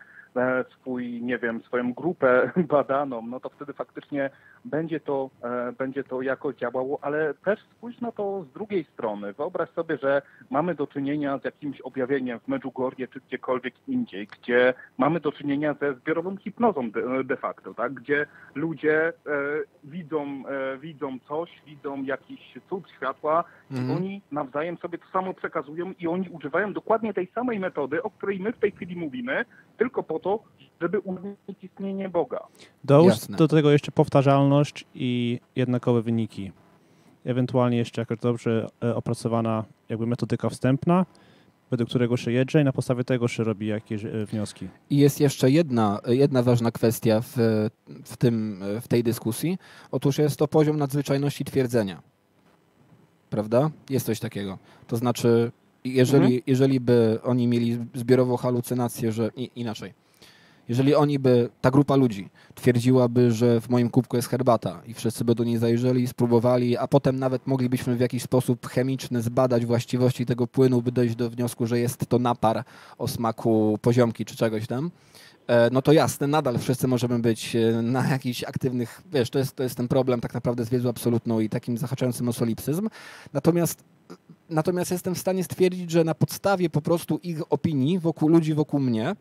swój, 0.70 1.22
nie 1.22 1.38
wiem, 1.38 1.62
swoją 1.62 1.92
grupę 1.94 2.50
badaną, 2.74 3.22
no 3.26 3.40
to 3.40 3.48
wtedy 3.48 3.72
faktycznie 3.72 4.30
będzie 4.64 5.00
to, 5.00 5.30
e, 5.42 5.72
będzie 5.72 6.04
to 6.04 6.22
jakoś 6.22 6.56
działało, 6.56 6.98
ale 7.02 7.34
też 7.34 7.60
spójrz 7.60 8.00
na 8.00 8.12
to 8.12 8.44
z 8.44 8.52
drugiej 8.52 8.84
strony. 8.84 9.32
Wyobraź 9.32 9.70
sobie, 9.70 9.98
że 9.98 10.22
mamy 10.50 10.74
do 10.74 10.86
czynienia 10.86 11.38
z 11.38 11.44
jakimś 11.44 11.80
objawieniem 11.80 12.40
w 12.40 12.48
Medjugorje 12.48 13.08
czy 13.08 13.20
gdziekolwiek 13.20 13.74
indziej, 13.88 14.26
gdzie 14.26 14.74
mamy 14.98 15.20
do 15.20 15.32
czynienia 15.32 15.74
ze 15.74 15.94
zbiorową 15.94 16.36
hipnozą 16.36 16.90
de, 16.90 17.24
de 17.24 17.36
facto, 17.36 17.74
tak? 17.74 17.94
gdzie 17.94 18.26
ludzie 18.54 19.08
e, 19.08 19.12
widzą, 19.84 20.42
e, 20.48 20.78
widzą 20.78 21.18
coś, 21.28 21.50
widzą 21.66 22.02
jakiś 22.02 22.54
cud 22.68 22.90
światła 22.96 23.44
mhm. 23.70 23.88
i 23.88 23.96
oni 23.96 24.22
nawzajem 24.32 24.76
sobie 24.76 24.98
to 24.98 25.06
samo 25.12 25.34
przekazują 25.34 25.92
i 25.98 26.06
oni 26.06 26.28
używają 26.28 26.72
dokładnie 26.72 27.14
tej 27.14 27.26
samej 27.26 27.60
metody, 27.60 28.02
o 28.02 28.10
której 28.10 28.40
my 28.40 28.52
w 28.52 28.58
tej 28.58 28.72
chwili 28.72 28.96
mówimy, 28.96 29.44
tylko 29.76 30.02
po 30.02 30.18
to, 30.18 30.42
żeby 30.80 31.00
uniknąć 31.00 31.64
istnienie 31.64 32.08
Boga. 32.08 32.46
Dołóż 32.84 33.14
do 33.28 33.48
tego 33.48 33.70
jeszcze 33.70 33.92
powtarzalność 33.92 34.84
i 34.94 35.40
jednakowe 35.56 36.02
wyniki. 36.02 36.52
Ewentualnie 37.24 37.76
jeszcze 37.76 38.02
jakaś 38.02 38.18
dobrze 38.18 38.66
e, 38.82 38.94
opracowana 38.94 39.64
jakby 39.88 40.06
metodyka 40.06 40.48
wstępna, 40.48 41.06
według 41.70 41.88
którego 41.88 42.16
się 42.16 42.32
jedzie 42.32 42.60
i 42.60 42.64
na 42.64 42.72
podstawie 42.72 43.04
tego 43.04 43.28
się 43.28 43.44
robi 43.44 43.66
jakieś 43.66 44.04
e, 44.04 44.26
wnioski. 44.26 44.68
I 44.90 44.96
jest 44.96 45.20
jeszcze 45.20 45.50
jedna, 45.50 46.00
jedna 46.06 46.42
ważna 46.42 46.70
kwestia 46.70 47.20
w, 47.20 47.34
w, 48.04 48.16
tym, 48.16 48.62
w 48.80 48.88
tej 48.88 49.02
dyskusji. 49.02 49.58
Otóż 49.90 50.18
jest 50.18 50.38
to 50.38 50.48
poziom 50.48 50.76
nadzwyczajności 50.76 51.44
twierdzenia. 51.44 52.02
Prawda? 53.30 53.70
Jest 53.90 54.06
coś 54.06 54.20
takiego. 54.20 54.58
To 54.86 54.96
znaczy, 54.96 55.52
jeżeli, 55.94 56.24
mhm. 56.24 56.42
jeżeli 56.46 56.80
by 56.80 57.18
oni 57.22 57.46
mieli 57.46 57.78
zbiorową 57.94 58.36
halucynację, 58.36 59.12
że 59.12 59.30
inaczej 59.56 59.94
jeżeli 60.68 60.94
oni 60.94 61.18
by, 61.18 61.48
ta 61.60 61.70
grupa 61.70 61.96
ludzi 61.96 62.28
twierdziłaby, 62.54 63.32
że 63.32 63.60
w 63.60 63.68
moim 63.68 63.90
kubku 63.90 64.16
jest 64.16 64.28
herbata 64.28 64.82
i 64.86 64.94
wszyscy 64.94 65.24
by 65.24 65.34
do 65.34 65.44
niej 65.44 65.58
zajrzeli, 65.58 66.06
spróbowali, 66.06 66.76
a 66.76 66.88
potem 66.88 67.18
nawet 67.18 67.46
moglibyśmy 67.46 67.96
w 67.96 68.00
jakiś 68.00 68.22
sposób 68.22 68.66
chemiczny 68.66 69.22
zbadać 69.22 69.66
właściwości 69.66 70.26
tego 70.26 70.46
płynu, 70.46 70.82
by 70.82 70.92
dojść 70.92 71.14
do 71.14 71.30
wniosku, 71.30 71.66
że 71.66 71.78
jest 71.78 72.06
to 72.06 72.18
napar 72.18 72.64
o 72.98 73.08
smaku 73.08 73.78
poziomki 73.82 74.24
czy 74.24 74.36
czegoś 74.36 74.66
tam, 74.66 74.90
no 75.72 75.82
to 75.82 75.92
jasne, 75.92 76.26
nadal 76.26 76.58
wszyscy 76.58 76.88
możemy 76.88 77.18
być 77.18 77.56
e, 77.56 77.82
na 77.82 78.08
jakichś 78.08 78.44
aktywnych, 78.44 79.02
wiesz, 79.12 79.30
to 79.30 79.38
jest, 79.38 79.56
to 79.56 79.62
jest 79.62 79.76
ten 79.76 79.88
problem 79.88 80.20
tak 80.20 80.34
naprawdę 80.34 80.64
z 80.64 80.68
wiedzą 80.68 80.88
absolutną 80.88 81.40
i 81.40 81.48
takim 81.48 81.78
zahaczającym 81.78 82.28
o 82.28 82.32
solipsyzm. 82.32 82.88
Natomiast 83.32 83.84
Natomiast 84.50 84.90
jestem 84.90 85.14
w 85.14 85.18
stanie 85.18 85.44
stwierdzić, 85.44 85.90
że 85.90 86.04
na 86.04 86.14
podstawie 86.14 86.70
po 86.70 86.82
prostu 86.82 87.20
ich 87.22 87.52
opinii 87.52 87.98
wokół 87.98 88.28
ludzi, 88.28 88.54
wokół 88.54 88.80
mnie, 88.80 89.16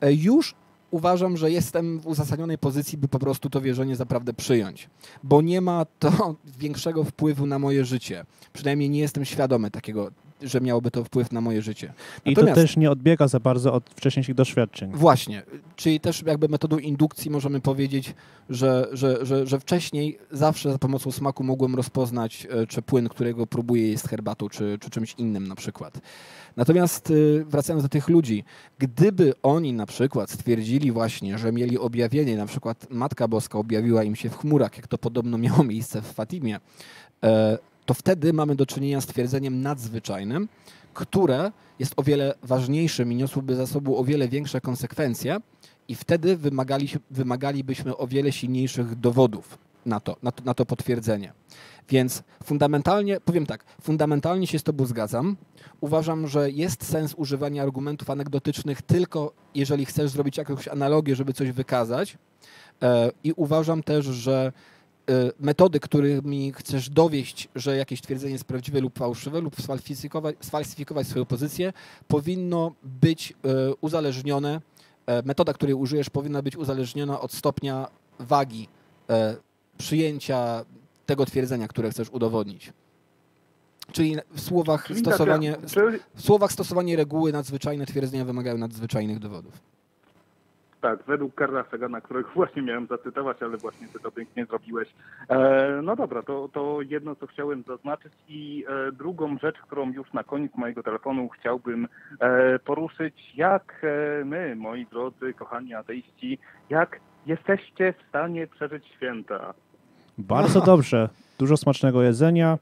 e, 0.00 0.12
już 0.12 0.54
uważam, 0.90 1.36
że 1.36 1.50
jestem 1.50 2.00
w 2.00 2.06
uzasadnionej 2.06 2.58
pozycji, 2.58 2.98
by 2.98 3.08
po 3.08 3.18
prostu 3.18 3.50
to 3.50 3.60
wierzenie 3.60 3.96
zaprawdę 3.96 4.34
przyjąć, 4.34 4.88
bo 5.22 5.42
nie 5.42 5.60
ma 5.60 5.86
to 5.98 6.36
większego 6.58 7.04
wpływu 7.04 7.46
na 7.46 7.58
moje 7.58 7.84
życie. 7.84 8.24
Przynajmniej 8.52 8.90
nie 8.90 9.00
jestem 9.00 9.24
świadomy 9.24 9.70
takiego, 9.70 10.10
że 10.42 10.60
miałoby 10.60 10.90
to 10.90 11.04
wpływ 11.04 11.32
na 11.32 11.40
moje 11.40 11.62
życie. 11.62 11.92
I 12.24 12.34
to 12.34 12.54
też 12.54 12.76
nie 12.76 12.90
odbiega 12.90 13.28
za 13.28 13.40
bardzo 13.40 13.72
od 13.72 13.90
wcześniejszych 13.90 14.34
doświadczeń. 14.34 14.90
Właśnie, 14.94 15.42
czyli 15.76 16.00
też 16.00 16.22
jakby 16.22 16.48
metodą 16.48 16.78
indukcji 16.78 17.30
możemy 17.30 17.60
powiedzieć, 17.60 18.14
że, 18.50 18.88
że, 18.92 19.26
że, 19.26 19.46
że 19.46 19.60
wcześniej 19.60 20.18
zawsze 20.30 20.72
za 20.72 20.78
pomocą 20.78 21.12
smaku 21.12 21.44
mogłem 21.44 21.74
rozpoznać, 21.74 22.46
e, 22.50 22.66
czy 22.66 22.82
płyn, 22.82 23.08
którego 23.08 23.46
próbuję 23.46 23.90
jest 23.90 24.08
herbatą, 24.08 24.48
czy, 24.48 24.78
czy 24.80 24.90
czymś 24.90 25.14
innym 25.18 25.46
na 25.46 25.54
przykład. 25.54 26.00
Natomiast 26.56 27.10
y, 27.10 27.44
wracając 27.48 27.82
do 27.82 27.88
tych 27.88 28.08
ludzi, 28.08 28.44
gdyby 28.78 29.32
oni 29.42 29.72
na 29.72 29.86
przykład 29.86 30.30
stwierdzili 30.30 30.92
właśnie, 30.92 31.38
że 31.38 31.52
mieli 31.52 31.78
objawienie, 31.78 32.36
na 32.36 32.46
przykład 32.46 32.86
Matka 32.90 33.28
Boska 33.28 33.58
objawiła 33.58 34.04
im 34.04 34.16
się 34.16 34.30
w 34.30 34.36
chmurach, 34.36 34.76
jak 34.76 34.86
to 34.88 34.98
podobno 34.98 35.38
miało 35.38 35.64
miejsce 35.64 36.02
w 36.02 36.06
Fatimie, 36.06 36.60
e, 37.24 37.58
to 37.86 37.94
wtedy 37.94 38.32
mamy 38.32 38.54
do 38.54 38.66
czynienia 38.66 39.00
z 39.00 39.06
twierdzeniem 39.06 39.62
nadzwyczajnym, 39.62 40.48
które 40.94 41.52
jest 41.78 41.92
o 41.96 42.02
wiele 42.02 42.34
ważniejszym 42.42 43.12
i 43.12 43.16
niosłoby 43.16 43.56
za 43.56 43.66
sobą 43.66 43.96
o 43.96 44.04
wiele 44.04 44.28
większe 44.28 44.60
konsekwencje 44.60 45.40
i 45.88 45.94
wtedy 45.94 46.36
wymagali, 46.36 46.88
wymagalibyśmy 47.10 47.96
o 47.96 48.06
wiele 48.06 48.32
silniejszych 48.32 48.94
dowodów 48.94 49.58
na 49.86 50.00
to, 50.00 50.16
na 50.22 50.32
to, 50.32 50.44
na 50.44 50.54
to 50.54 50.66
potwierdzenie. 50.66 51.32
Więc 51.88 52.22
fundamentalnie, 52.44 53.20
powiem 53.20 53.46
tak, 53.46 53.64
fundamentalnie 53.82 54.46
się 54.46 54.58
z 54.58 54.62
Tobą 54.62 54.86
zgadzam. 54.86 55.36
Uważam, 55.80 56.26
że 56.26 56.50
jest 56.50 56.84
sens 56.84 57.14
używania 57.16 57.62
argumentów 57.62 58.10
anegdotycznych 58.10 58.82
tylko 58.82 59.32
jeżeli 59.54 59.84
chcesz 59.84 60.10
zrobić 60.10 60.36
jakąś 60.36 60.68
analogię, 60.68 61.16
żeby 61.16 61.32
coś 61.32 61.52
wykazać. 61.52 62.18
E, 62.82 63.10
I 63.24 63.32
uważam 63.32 63.82
też, 63.82 64.04
że 64.04 64.52
metody, 65.40 65.80
którymi 65.80 66.52
chcesz 66.52 66.90
dowieść, 66.90 67.48
że 67.54 67.76
jakieś 67.76 68.00
twierdzenie 68.00 68.32
jest 68.32 68.44
prawdziwe 68.44 68.80
lub 68.80 68.98
fałszywe, 68.98 69.40
lub 69.40 69.60
sfalsyfikować, 69.60 70.36
sfalsyfikować 70.40 71.06
swoją 71.06 71.24
pozycję, 71.24 71.72
powinno 72.08 72.72
być 72.82 73.32
e, 73.32 73.74
uzależnione, 73.80 74.60
metoda, 75.24 75.52
której 75.52 75.74
użyjesz, 75.74 76.10
powinna 76.10 76.42
być 76.42 76.56
uzależniona 76.56 77.20
od 77.20 77.32
stopnia 77.32 77.88
wagi 78.18 78.68
przyjęcia 79.78 80.64
tego 81.06 81.26
twierdzenia, 81.26 81.68
które 81.68 81.90
chcesz 81.90 82.10
udowodnić. 82.10 82.72
Czyli 83.92 84.16
w 84.30 84.40
słowach, 84.40 84.86
Czyli 84.86 85.00
stosowanie, 85.00 85.52
tak, 85.52 86.00
w 86.14 86.22
słowach 86.22 86.52
stosowanie 86.52 86.96
reguły 86.96 87.32
nadzwyczajne 87.32 87.86
twierdzenia 87.86 88.24
wymagają 88.24 88.58
nadzwyczajnych 88.58 89.18
dowodów. 89.18 89.60
Tak, 90.80 90.98
według 91.06 91.34
Karla 91.34 91.64
Sagana, 91.70 92.00
którego 92.00 92.28
właśnie 92.34 92.62
miałem 92.62 92.86
zacytować, 92.86 93.42
ale 93.42 93.56
właśnie 93.56 93.88
ty 93.88 93.98
to 94.00 94.10
pięknie 94.10 94.46
zrobiłeś. 94.46 94.88
E, 95.28 95.80
no 95.82 95.96
dobra, 95.96 96.22
to, 96.22 96.48
to 96.52 96.78
jedno, 96.82 97.16
co 97.16 97.26
chciałem 97.26 97.62
zaznaczyć 97.62 98.12
i 98.28 98.64
e, 98.68 98.92
drugą 98.92 99.38
rzecz, 99.38 99.56
którą 99.58 99.92
już 99.92 100.12
na 100.12 100.24
koniec 100.24 100.54
mojego 100.56 100.82
telefonu 100.82 101.28
chciałbym 101.28 101.88
e, 102.20 102.58
poruszyć, 102.58 103.32
jak 103.34 103.82
e, 103.82 104.24
my, 104.24 104.56
moi 104.56 104.86
drodzy, 104.86 105.34
kochani 105.34 105.74
ateiści, 105.74 106.38
jak 106.70 107.00
jesteście 107.26 107.92
w 107.92 108.08
stanie 108.08 108.46
przeżyć 108.46 108.86
święta? 108.86 109.54
Bardzo 110.18 110.60
dobrze. 110.60 111.08
Dużo 111.38 111.56
smacznego 111.56 112.02
jedzenia, 112.02 112.58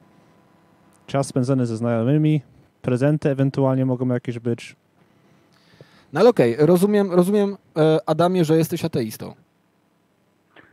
czas 1.07 1.27
spędzony 1.27 1.67
ze 1.67 1.77
znajomymi, 1.77 2.43
prezenty 2.83 3.31
ewentualnie 3.31 3.87
mogą 3.87 4.09
jakieś 4.09 4.39
być. 4.39 4.77
No 6.13 6.21
ale 6.21 6.29
okej, 6.29 6.55
okay. 6.55 6.67
rozumiem, 6.67 7.13
rozumiem 7.13 7.57
e, 7.77 7.99
Adamie, 8.07 8.45
że 8.45 8.57
jesteś 8.57 8.85
ateistą. 8.85 9.35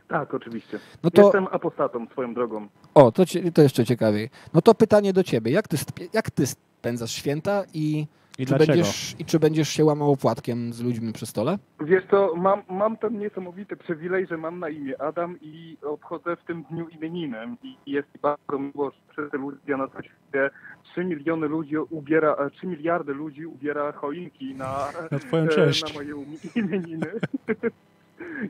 Tak, 0.08 0.34
oczywiście. 0.34 0.78
No 1.02 1.10
to... 1.10 1.22
Jestem 1.22 1.46
apostatą 1.50 2.06
swoją 2.06 2.34
drogą. 2.34 2.68
O, 2.94 3.12
to, 3.12 3.22
to 3.54 3.62
jeszcze 3.62 3.84
ciekawiej. 3.84 4.30
No 4.54 4.62
to 4.62 4.74
pytanie 4.74 5.12
do 5.12 5.24
ciebie. 5.24 5.52
Jak 5.52 5.68
ty, 5.68 5.76
jak 6.12 6.30
ty 6.30 6.46
spędzasz 6.46 7.10
święta 7.10 7.64
i 7.74 8.06
i 8.38 8.46
czy 8.46 8.54
będziesz, 8.54 9.16
I 9.18 9.24
czy 9.24 9.38
będziesz 9.38 9.68
się 9.68 9.84
łamał 9.84 10.12
opłatkiem 10.12 10.72
z 10.72 10.82
ludźmi 10.82 11.12
przy 11.12 11.26
stole? 11.26 11.58
Wiesz 11.80 12.04
to 12.10 12.34
mam, 12.36 12.62
mam 12.70 12.96
ten 12.96 13.18
niesamowity 13.18 13.76
przywilej, 13.76 14.26
że 14.26 14.36
mam 14.36 14.58
na 14.58 14.68
imię 14.68 15.02
Adam 15.02 15.38
i 15.40 15.76
obchodzę 15.82 16.36
w 16.36 16.44
tym 16.44 16.62
dniu 16.62 16.88
imieniny. 16.88 17.56
I 17.62 17.76
jest 17.86 18.08
bardzo 18.22 18.58
miło, 18.58 18.90
że 18.90 18.96
wszyscy 19.12 19.38
ludzie 19.38 19.76
na 19.76 19.88
świecie 19.88 20.50
3 20.82 21.04
miliony 21.04 21.48
ludzi 21.48 21.76
ubiera, 21.78 22.50
3 22.50 22.66
miliardy 22.66 23.14
ludzi 23.14 23.46
ubiera 23.46 23.92
choinki 23.92 24.54
na, 24.54 24.88
na, 25.10 25.18
twoją 25.18 25.48
cześć. 25.48 25.94
na 25.94 25.94
moje 25.94 26.14
imieniny. 26.54 27.06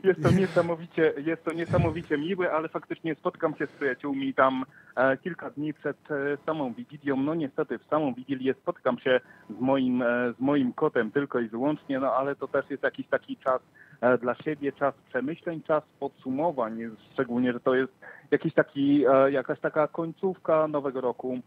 Jest 0.03 0.23
to 0.23 0.31
niesamowicie, 0.31 1.13
jest 1.25 1.43
to 1.43 1.53
niesamowicie 1.53 2.17
miłe, 2.17 2.51
ale 2.51 2.69
faktycznie 2.69 3.15
spotkam 3.15 3.55
się 3.55 3.67
z 3.67 3.71
przyjaciółmi 3.71 4.33
tam 4.33 4.65
e, 4.95 5.17
kilka 5.17 5.49
dni 5.49 5.73
przed 5.73 5.97
e, 6.11 6.37
samą 6.45 6.73
Wigilią. 6.73 7.15
No 7.15 7.35
niestety 7.35 7.79
w 7.79 7.85
samą 7.85 8.13
Wigilię 8.13 8.53
spotkam 8.53 8.99
się 8.99 9.19
z 9.49 9.61
moim, 9.61 10.01
e, 10.01 10.33
z 10.37 10.39
moim 10.39 10.73
kotem 10.73 11.11
tylko 11.11 11.39
i 11.39 11.47
wyłącznie, 11.47 11.99
no 11.99 12.13
ale 12.13 12.35
to 12.35 12.47
też 12.47 12.69
jest 12.69 12.83
jakiś 12.83 13.07
taki 13.07 13.37
czas 13.37 13.61
e, 14.01 14.17
dla 14.17 14.35
siebie, 14.35 14.71
czas 14.71 14.95
przemyśleń, 15.09 15.61
czas 15.61 15.83
podsumowań, 15.99 16.79
szczególnie, 17.13 17.53
że 17.53 17.59
to 17.59 17.75
jest 17.75 17.93
jakiś 18.31 18.53
taki, 18.53 19.05
e, 19.05 19.31
jakaś 19.31 19.59
taka 19.59 19.87
końcówka 19.87 20.67
nowego 20.67 21.01
roku. 21.01 21.39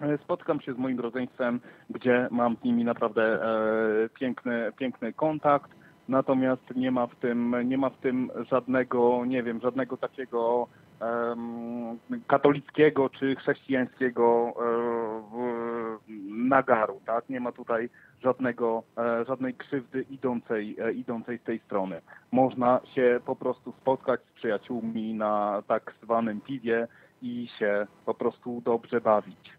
E, 0.00 0.18
spotkam 0.18 0.60
się 0.60 0.74
z 0.74 0.78
moim 0.78 1.00
rodzeństwem, 1.00 1.60
gdzie 1.90 2.28
mam 2.30 2.56
z 2.56 2.64
nimi 2.64 2.84
naprawdę 2.84 3.38
piękny, 4.14 4.72
piękny 4.78 5.12
kontakt 5.12 5.70
natomiast 6.08 6.76
nie 6.76 6.90
ma 6.90 7.06
w 7.06 7.14
tym, 7.16 7.68
nie 7.68 7.78
ma 7.78 7.90
w 7.90 7.96
tym 7.96 8.30
żadnego, 8.50 9.24
nie 9.24 9.42
wiem, 9.42 9.60
żadnego 9.60 9.96
takiego 9.96 10.68
um, 11.00 11.98
katolickiego 12.26 13.10
czy 13.10 13.36
chrześcijańskiego 13.36 14.52
um, 14.56 15.98
nagaru, 16.48 17.00
tak? 17.06 17.28
Nie 17.28 17.40
ma 17.40 17.52
tutaj 17.52 17.88
żadnego, 18.22 18.82
e, 18.98 19.24
żadnej 19.24 19.54
krzywdy 19.54 20.04
idącej, 20.10 20.76
e, 20.80 20.92
idącej 20.92 21.38
z 21.38 21.42
tej 21.42 21.60
strony. 21.60 22.00
Można 22.32 22.80
się 22.94 23.20
po 23.26 23.36
prostu 23.36 23.72
spotkać 23.72 24.20
z 24.20 24.36
przyjaciółmi 24.36 25.14
na 25.14 25.62
tak 25.66 25.94
zwanym 26.02 26.40
piwie 26.40 26.88
i 27.22 27.48
się 27.58 27.86
po 28.06 28.14
prostu 28.14 28.62
dobrze 28.64 29.00
bawić. 29.00 29.52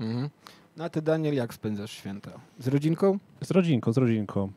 Mhm. 0.00 0.28
No 0.76 0.84
a 0.84 0.88
ty, 0.88 1.02
Daniel, 1.02 1.34
jak 1.34 1.54
spędzasz 1.54 1.90
święta? 1.90 2.30
Z 2.58 2.68
rodzinką? 2.68 3.18
Z 3.40 3.50
rodzinką, 3.50 3.92
z 3.92 3.98
rodzinką. 3.98 4.52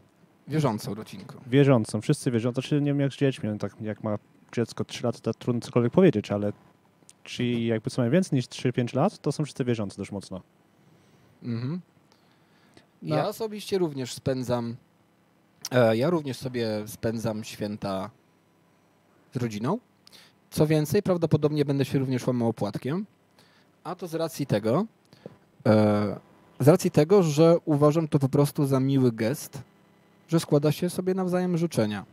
Wierzącą 0.49 0.93
rodzinką. 0.93 1.39
Wierzącą, 1.47 2.01
wszyscy 2.01 2.31
wierzący. 2.31 2.61
Znaczy 2.61 2.81
nie 2.81 2.91
wiem 2.91 2.99
jak 2.99 3.13
z 3.13 3.17
dziećmi, 3.17 3.49
no 3.49 3.57
tak 3.57 3.81
jak 3.81 4.03
ma 4.03 4.17
dziecko 4.51 4.85
3 4.85 5.03
lata, 5.03 5.19
to 5.19 5.33
trudno 5.33 5.61
cokolwiek 5.61 5.93
powiedzieć, 5.93 6.31
ale 6.31 6.53
czy 7.23 7.45
jakby 7.45 7.89
co 7.89 8.01
mają 8.01 8.11
więcej 8.11 8.37
niż 8.37 8.45
3-5 8.45 8.95
lat, 8.95 9.19
to 9.19 9.31
są 9.31 9.43
wszyscy 9.43 9.65
wierzący 9.65 9.97
dość 9.97 10.11
mocno. 10.11 10.41
Mhm. 11.43 11.81
No. 13.01 13.15
Ja 13.15 13.27
osobiście 13.27 13.77
również 13.77 14.13
spędzam, 14.13 14.75
e, 15.71 15.97
ja 15.97 16.09
również 16.09 16.37
sobie 16.37 16.67
spędzam 16.87 17.43
święta 17.43 18.09
z 19.33 19.37
rodziną. 19.37 19.79
Co 20.49 20.67
więcej, 20.67 21.03
prawdopodobnie 21.03 21.65
będę 21.65 21.85
się 21.85 21.99
również 21.99 22.27
łamał 22.27 22.49
opłatkiem, 22.49 23.05
a 23.83 23.95
to 23.95 24.07
z 24.07 24.15
racji 24.15 24.45
tego, 24.45 24.85
e, 25.65 26.19
z 26.59 26.67
racji 26.67 26.91
tego, 26.91 27.23
że 27.23 27.57
uważam 27.65 28.07
to 28.07 28.19
po 28.19 28.29
prostu 28.29 28.65
za 28.65 28.79
miły 28.79 29.11
gest, 29.11 29.61
że 30.29 30.39
składa 30.39 30.71
się 30.71 30.89
sobie 30.89 31.13
nawzajem 31.13 31.57
życzenia. 31.57 32.05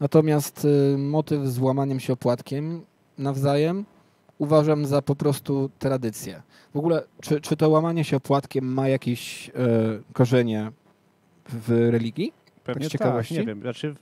Natomiast 0.00 0.64
y, 0.64 0.98
motyw 0.98 1.46
z 1.46 1.58
łamaniem 1.58 2.00
się 2.00 2.12
opłatkiem 2.12 2.84
nawzajem 3.18 3.84
uważam 4.38 4.86
za 4.86 5.02
po 5.02 5.16
prostu 5.16 5.70
tradycję. 5.78 6.42
W 6.74 6.78
ogóle, 6.78 7.02
czy, 7.20 7.40
czy 7.40 7.56
to 7.56 7.68
łamanie 7.68 8.04
się 8.04 8.16
opłatkiem 8.16 8.72
ma 8.74 8.88
jakieś 8.88 9.48
y, 9.48 9.52
korzenie 10.12 10.72
w 11.48 11.88
religii? 11.90 12.32
Pewnie 12.64 12.90
tak, 12.90 13.30
nie 13.30 13.44
wiem. 13.44 13.60
Znaczy, 13.60 13.94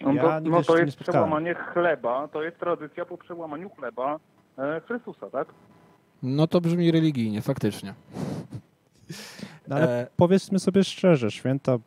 no 0.00 0.14
to, 0.14 0.40
no 0.40 0.62
to 0.62 0.78
jest 0.78 0.96
przełamanie 0.96 1.54
chleba, 1.54 2.28
to 2.28 2.42
jest 2.42 2.58
tradycja 2.58 3.04
po 3.04 3.18
przełamaniu 3.18 3.70
chleba 3.70 4.18
e, 4.58 4.80
Chrystusa, 4.80 5.30
tak? 5.30 5.48
No 6.22 6.46
to 6.46 6.60
brzmi 6.60 6.90
religijnie, 6.90 7.42
faktycznie. 7.42 7.94
No 9.68 9.76
ale 9.76 10.02
e... 10.02 10.06
powiedzmy 10.16 10.58
sobie 10.58 10.84
szczerze, 10.84 11.30
święta, 11.30 11.78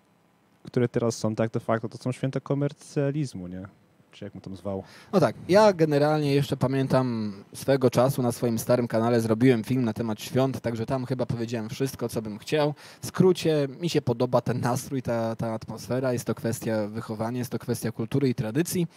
które 0.63 0.87
teraz 0.89 1.17
są 1.17 1.35
tak 1.35 1.51
de 1.51 1.59
facto, 1.59 1.89
to 1.89 1.97
są 1.97 2.11
święta 2.11 2.39
komercjalizmu, 2.39 3.47
nie? 3.47 3.67
Czy 4.11 4.25
jak 4.25 4.35
mu 4.35 4.41
tam 4.41 4.55
zwał? 4.55 4.83
No 5.13 5.19
tak, 5.19 5.35
ja 5.49 5.73
generalnie 5.73 6.35
jeszcze 6.35 6.57
pamiętam 6.57 7.33
swego 7.53 7.89
czasu 7.89 8.21
na 8.21 8.31
swoim 8.31 8.59
starym 8.59 8.87
kanale 8.87 9.21
zrobiłem 9.21 9.63
film 9.63 9.85
na 9.85 9.93
temat 9.93 10.21
świąt, 10.21 10.61
także 10.61 10.85
tam 10.85 11.05
chyba 11.05 11.25
powiedziałem 11.25 11.69
wszystko, 11.69 12.09
co 12.09 12.21
bym 12.21 12.37
chciał. 12.39 12.73
W 13.01 13.05
skrócie, 13.05 13.67
mi 13.81 13.89
się 13.89 14.01
podoba 14.01 14.41
ten 14.41 14.61
nastrój, 14.61 15.01
ta, 15.01 15.35
ta 15.35 15.53
atmosfera, 15.53 16.13
jest 16.13 16.25
to 16.25 16.35
kwestia 16.35 16.87
wychowania, 16.87 17.39
jest 17.39 17.51
to 17.51 17.59
kwestia 17.59 17.91
kultury 17.91 18.29
i 18.29 18.35
tradycji. 18.35 18.87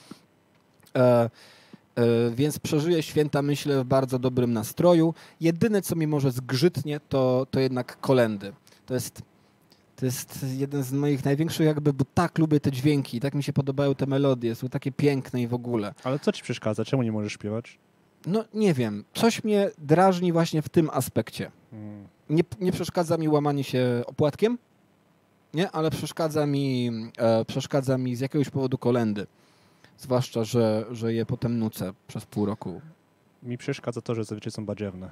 E, 0.97 1.30
E, 1.97 2.30
więc 2.30 2.59
przeżyję 2.59 3.03
święta, 3.03 3.43
myślę, 3.43 3.85
w 3.85 3.87
bardzo 3.87 4.18
dobrym 4.18 4.53
nastroju. 4.53 5.14
Jedyne, 5.41 5.83
co 5.83 5.97
mi 5.97 6.07
może 6.07 6.30
zgrzytnie, 6.30 7.01
to, 7.09 7.47
to 7.51 7.61
jednak 7.61 8.01
kolendy. 8.01 8.53
To 8.87 8.95
jest, 8.95 9.22
to 9.97 10.07
jest 10.07 10.47
jeden 10.57 10.83
z 10.83 10.93
moich 10.93 11.24
największych 11.24 11.66
jakby, 11.66 11.93
bo 11.93 12.05
tak 12.14 12.39
lubię 12.39 12.61
te 12.61 12.72
dźwięki, 12.72 13.20
tak 13.20 13.35
mi 13.35 13.43
się 13.43 13.53
podobają 13.53 13.95
te 13.95 14.07
melodie, 14.07 14.55
są 14.55 14.68
takie 14.68 14.93
piękne 14.93 15.43
i 15.43 15.47
w 15.47 15.55
ogóle. 15.55 15.95
Ale 16.05 16.18
co 16.18 16.33
ci 16.33 16.43
przeszkadza? 16.43 16.85
Czemu 16.85 17.03
nie 17.03 17.12
możesz 17.12 17.33
śpiewać? 17.33 17.78
no 18.26 18.45
nie 18.55 18.74
wiem, 18.74 19.05
coś 19.14 19.45
mnie 19.45 19.70
drażni 19.78 20.33
właśnie 20.33 20.62
w 20.62 20.68
tym 20.68 20.91
aspekcie. 20.93 21.51
Mm. 21.72 22.09
Nie, 22.30 22.43
nie 22.61 22.72
przeszkadza 22.72 23.16
mi 23.16 23.28
łamanie 23.28 23.64
się 23.64 24.03
opłatkiem, 24.07 24.59
nie, 25.55 25.70
ale 25.70 25.91
przeszkadza 25.91 26.47
mi, 26.47 26.91
e, 27.18 27.45
przeszkadza 27.45 27.99
mi 27.99 28.16
z 28.16 28.20
jakiegoś 28.20 28.51
powodu 28.51 28.78
kolendy. 28.78 29.26
Zwłaszcza, 29.99 30.45
że, 30.45 30.85
że 30.91 31.14
je 31.14 31.26
potem 31.26 31.59
nucę 31.59 31.93
przez 32.09 32.26
pół 32.26 32.47
roku. 32.47 32.80
Mi 33.43 33.59
przeszkadza 33.59 34.01
to, 34.01 34.14
że 34.14 34.24
zazwyczaj 34.24 34.53
są 34.53 34.66
badziewne. 34.66 35.11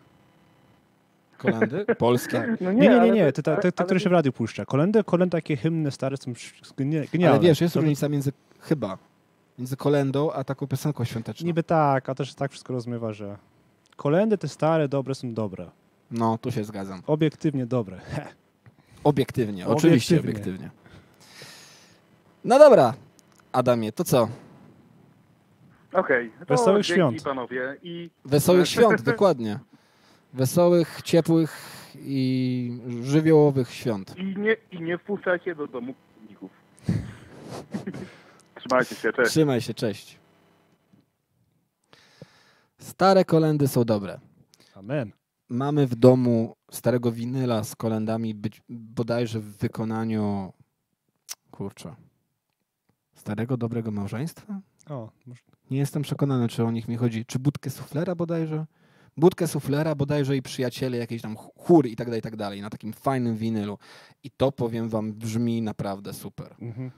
Kolendy? 1.40 1.84
Polskie? 1.98 2.56
No 2.60 2.72
Nie, 2.72 2.80
nie, 2.80 2.88
nie, 2.88 3.00
ale- 3.00 3.10
nie, 3.10 3.32
te, 3.32 3.42
te, 3.42 3.56
te, 3.56 3.72
te 3.72 3.84
które 3.84 4.00
się 4.00 4.08
w 4.08 4.12
radiu 4.12 4.32
puszcza. 4.32 4.64
Kolendy, 4.64 5.04
kolendy 5.04 5.32
takie 5.32 5.56
hymny 5.56 5.90
stare 5.90 6.16
są 6.16 6.32
genialne. 7.12 7.28
Ale 7.30 7.40
wiesz, 7.40 7.60
jest 7.60 7.74
To- 7.74 7.80
różnica 7.80 8.08
między, 8.08 8.32
chyba, 8.60 8.98
między 9.58 9.76
kolendą 9.76 10.32
a 10.32 10.44
taką 10.44 10.66
piosenką 10.66 11.04
świąteczną. 11.04 11.46
Niby 11.46 11.62
tak, 11.62 12.08
a 12.08 12.14
też 12.14 12.34
tak 12.34 12.50
wszystko 12.50 12.72
rozmywa, 12.72 13.12
że 13.12 13.36
kolendy 13.96 14.38
te 14.38 14.48
stare, 14.48 14.88
dobre 14.88 15.14
są 15.14 15.34
dobre. 15.34 15.70
No, 16.10 16.38
tu 16.38 16.50
się 16.52 16.64
zgadzam. 16.64 17.02
Obiektywnie 17.06 17.66
dobre. 17.66 18.00
Obiektywnie, 19.04 19.66
oczywiście 19.66 20.20
Obiektywnie. 20.20 20.50
obiektywnie. 20.52 20.70
No 22.44 22.58
dobra, 22.58 22.94
Adamie, 23.52 23.92
to 23.92 24.04
co? 24.04 24.28
Okej, 25.92 26.30
to 26.38 26.44
Wesołych 26.54 26.86
świąt. 26.86 27.22
panowie. 27.22 27.76
I 27.82 28.10
Wesołych 28.24 28.68
świąt, 28.74 29.02
dokładnie. 29.02 29.58
Wesołych, 30.32 31.00
ciepłych 31.04 31.76
i 31.94 32.80
żywiołowych 33.02 33.70
świąt. 33.70 34.14
I 34.18 34.24
nie, 34.38 34.56
I 34.72 34.80
nie 34.82 34.98
wpuszczajcie 34.98 35.54
do 35.54 35.66
domu 35.66 35.94
ników. 36.28 36.50
Trzymajcie 38.54 38.94
się, 38.94 39.12
cześć. 39.12 39.30
Trzymaj 39.30 39.60
się, 39.60 39.74
cześć. 39.74 40.18
Stare 42.78 43.24
kolendy 43.24 43.68
są 43.68 43.84
dobre. 43.84 44.20
Amen. 44.74 45.12
Mamy 45.48 45.86
w 45.86 45.94
domu 45.94 46.56
starego 46.70 47.12
winyla 47.12 47.64
z 47.64 47.76
kolendami, 47.76 48.34
być, 48.34 48.62
bodajże 48.68 49.40
w 49.40 49.56
wykonaniu, 49.56 50.52
kurczę, 51.50 51.94
starego 53.14 53.56
dobrego 53.56 53.90
małżeństwa? 53.90 54.60
O, 54.90 55.10
może- 55.26 55.42
Nie 55.70 55.78
jestem 55.78 56.02
przekonany, 56.02 56.48
czy 56.48 56.64
o 56.64 56.70
nich 56.70 56.88
mi 56.88 56.96
chodzi. 56.96 57.26
Czy 57.26 57.38
budkę 57.38 57.70
suflera 57.70 58.14
bodajże? 58.14 58.66
Budkę 59.16 59.48
suflera 59.48 59.94
bodajże 59.94 60.36
i 60.36 60.42
przyjaciele, 60.42 60.96
jakieś 60.96 61.22
tam 61.22 61.36
chór 61.36 61.86
i 61.86 61.96
tak 61.96 62.06
dalej, 62.06 62.18
i 62.18 62.22
tak 62.22 62.36
dalej, 62.36 62.62
na 62.62 62.70
takim 62.70 62.92
fajnym 62.92 63.36
winylu. 63.36 63.78
I 64.24 64.30
to, 64.30 64.52
powiem 64.52 64.88
wam, 64.88 65.12
brzmi 65.12 65.62
naprawdę 65.62 66.14
super. 66.14 66.54
mhm. 66.60 66.90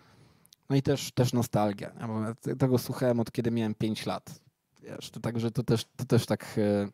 No 0.70 0.76
i 0.76 0.82
też, 0.82 1.12
też 1.12 1.32
nostalgia. 1.32 1.92
Ja 2.00 2.54
tego 2.54 2.78
słuchałem 2.78 3.20
od 3.20 3.32
kiedy 3.32 3.50
miałem 3.50 3.74
5 3.74 4.06
lat. 4.06 4.40
Wiesz, 4.82 5.10
to 5.10 5.20
także 5.20 5.50
to 5.50 5.62
też, 5.62 5.84
to 5.96 6.04
też 6.04 6.26
tak 6.26 6.58
e, 6.58 6.88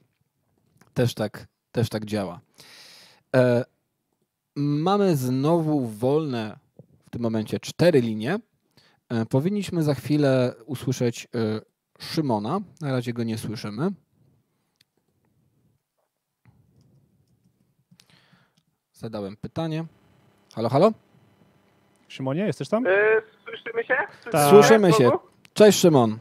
też 0.95 1.15
tak 1.15 1.47
też 1.73 1.89
tak 1.89 2.05
działa. 2.05 2.41
E, 3.37 3.65
mamy 4.57 5.17
znowu 5.17 5.87
wolne 5.87 6.59
w 7.07 7.11
tym 7.11 7.23
momencie 7.23 7.61
cztery 7.61 8.01
linie. 8.01 8.39
E, 9.09 9.27
powinniśmy 9.27 9.83
za 9.83 9.95
chwilę 9.95 10.55
usłyszeć 10.67 11.29
e, 11.35 11.61
Szymona. 11.99 12.61
Na 12.81 12.93
razie 12.93 13.13
go 13.13 13.25
nie 13.25 13.39
słyszymy. 13.39 13.91
Zadałem 18.99 19.37
pytanie. 19.37 19.85
Halo, 20.55 20.69
halo? 20.69 20.93
Szymonie, 22.09 22.47
jesteś 22.47 22.69
tam? 22.69 22.87
E, 22.87 22.91
słyszymy 23.45 23.85
się? 23.85 23.97
Tak. 24.31 24.51
Słyszymy 24.51 24.93
się. 24.93 25.11
Cześć 25.55 25.79
Szymon. 25.79 26.19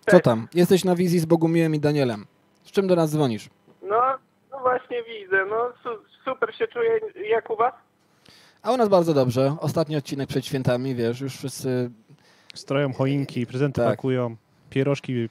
Co 0.00 0.10
Cześć. 0.10 0.24
tam? 0.24 0.48
Jesteś 0.54 0.84
na 0.84 0.94
wizji 0.96 1.18
z 1.18 1.24
Bogumiłem 1.24 1.74
i 1.74 1.80
Danielem. 1.80 2.26
Z 2.64 2.70
czym 2.70 2.86
do 2.86 2.96
nas 2.96 3.10
dzwonisz? 3.10 3.48
No, 3.82 4.02
no 4.50 4.58
właśnie 4.60 5.02
widzę. 5.02 5.44
No 5.50 5.72
su- 5.82 6.04
super 6.24 6.54
się 6.54 6.66
czuję. 6.68 7.00
Jak 7.30 7.50
u 7.50 7.56
was? 7.56 7.74
A 8.62 8.72
u 8.72 8.76
nas 8.76 8.88
bardzo 8.88 9.14
dobrze. 9.14 9.56
Ostatni 9.60 9.96
odcinek 9.96 10.28
przed 10.28 10.46
świętami, 10.46 10.94
wiesz, 10.94 11.20
już 11.20 11.36
wszyscy... 11.36 11.90
Stroją 12.54 12.92
choinki, 12.92 13.46
prezenty 13.46 13.80
Tak. 13.80 13.90
pakują, 13.96 14.36
pierożki. 14.70 15.28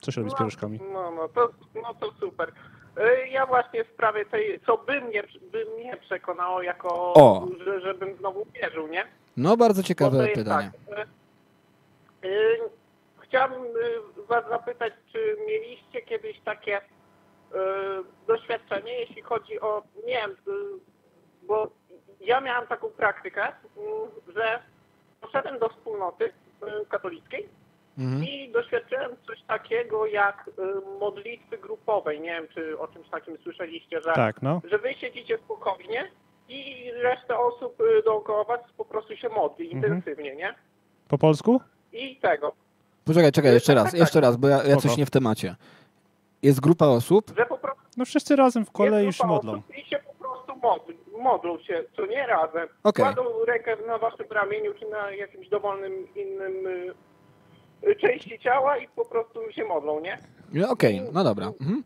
Co 0.00 0.10
się 0.12 0.20
robi 0.20 0.30
z 0.30 0.34
pierożkami? 0.34 0.80
No, 0.92 1.10
no, 1.10 1.28
to, 1.28 1.50
no 1.74 1.94
to 1.94 2.12
super. 2.20 2.52
E, 2.96 3.28
Ja 3.28 3.46
właśnie 3.46 3.84
w 3.84 3.88
sprawie 3.88 4.24
tej, 4.26 4.60
co 4.66 4.76
by 4.78 5.00
mnie, 5.00 5.22
by 5.52 5.66
mnie 5.78 5.96
przekonało 5.96 6.62
jako, 6.62 6.88
O. 7.14 7.46
że, 7.64 7.80
żebym 7.80 8.16
znowu 8.16 8.44
wierzył, 8.54 8.86
nie? 8.88 9.04
No, 9.36 9.56
bardzo 9.56 9.82
ciekawe 9.82 10.28
pytanie. 10.34 10.70
Tak, 10.90 10.98
e, 12.24 12.28
chciałbym 13.20 13.62
e, 13.62 13.66
was 14.28 14.48
zapytać, 14.48 14.92
czy 15.12 15.36
mieliście 15.46 16.02
kiedyś 16.02 16.40
takie 16.40 16.76
e, 16.76 16.82
doświadczenie, 18.26 19.00
jeśli 19.00 19.22
chodzi 19.22 19.60
o, 19.60 19.82
nie 20.06 20.14
wiem, 20.14 20.36
bo 21.42 21.70
ja 22.20 22.40
miałem 22.40 22.66
taką 22.68 22.88
praktykę, 22.90 23.42
m, 23.48 23.52
że 24.36 24.62
poszedłem 25.20 25.58
do 25.58 25.68
wspólnoty 25.68 26.32
katolickiej 26.88 27.48
Mhm. 28.00 28.24
i 28.24 28.52
doświadczyłem 28.52 29.10
coś 29.26 29.42
takiego 29.42 30.06
jak 30.06 30.50
e, 30.58 30.98
modlitwy 31.00 31.58
grupowej. 31.58 32.20
Nie 32.20 32.28
wiem, 32.30 32.46
czy 32.54 32.78
o 32.78 32.88
czymś 32.88 33.08
takim 33.08 33.38
słyszeliście, 33.42 34.00
że 34.00 34.12
Tak, 34.12 34.42
no. 34.42 34.60
że 34.64 34.78
wy 34.78 34.94
siedzicie 34.94 35.38
spokojnie 35.38 36.10
i 36.48 36.90
reszta 37.02 37.38
osób 37.38 37.80
y, 37.80 38.02
dookoła 38.04 38.44
was 38.44 38.60
po 38.76 38.84
prostu 38.84 39.16
się 39.16 39.28
modli 39.28 39.72
Mhm. 39.72 39.94
intensywnie, 39.94 40.36
nie? 40.36 40.54
Po 41.08 41.18
polsku? 41.18 41.60
I 41.92 42.16
tego, 42.16 42.52
Poczekaj, 43.04 43.32
czekaj, 43.32 43.52
jeszcze 43.52 43.74
raz, 43.74 43.92
jeszcze 43.92 44.20
raz, 44.20 44.36
bo 44.36 44.48
ja, 44.48 44.64
ja 44.64 44.76
coś 44.76 44.96
nie 44.96 45.06
w 45.06 45.10
temacie. 45.10 45.56
Jest 46.42 46.60
grupa 46.60 46.86
osób, 46.86 47.24
że 47.36 47.46
po 47.46 47.58
prostu 47.58 47.80
No 47.96 48.04
wszyscy 48.04 48.36
razem 48.36 48.66
w 48.66 48.70
kolei 48.72 49.08
grupa 49.08 49.26
modlą. 49.26 49.62
i 49.76 49.84
się 49.88 49.98
po 49.98 50.14
prostu 50.24 50.56
modl, 50.56 50.92
modlą 51.22 51.58
się, 51.58 51.84
co 51.96 52.06
nie 52.06 52.26
razem. 52.26 52.68
Okej. 52.84 53.04
Kładą 53.04 53.44
rękę 53.46 53.76
na 53.86 53.98
waszym 53.98 54.26
ramieniu 54.30 54.74
czy 54.74 54.86
na 54.88 55.10
jakimś 55.10 55.48
dowolnym 55.48 56.14
innym 56.14 56.66
y, 56.66 56.70
y, 56.70 56.94
części 58.00 58.38
ciała 58.38 58.78
i 58.78 58.88
po 58.88 59.04
prostu 59.04 59.52
się 59.52 59.64
modlą, 59.64 60.00
nie? 60.00 60.18
No, 60.52 60.70
okej, 60.70 61.02
no 61.12 61.24
dobra. 61.24 61.46
Mhm. 61.46 61.84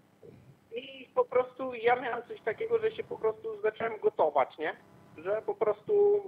I 0.77 1.09
po 1.15 1.25
prostu 1.25 1.75
ja 1.75 1.97
miałem 1.97 2.23
coś 2.29 2.41
takiego, 2.41 2.79
że 2.79 2.91
się 2.91 3.05
po 3.05 3.19
prostu 3.19 3.61
zacząłem 3.63 3.93
gotować, 4.03 4.59
nie? 4.59 4.77
Że 5.19 5.43
po 5.47 5.55
prostu 5.55 6.23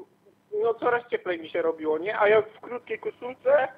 no 0.62 0.75
coraz 0.75 1.11
cieplej 1.11 1.41
mi 1.41 1.51
się 1.51 1.62
robiło, 1.62 1.99
nie? 1.99 2.19
A 2.19 2.29
ja 2.29 2.43
w 2.43 2.61
krótkiej 2.61 2.99
koszulce, 2.99 3.69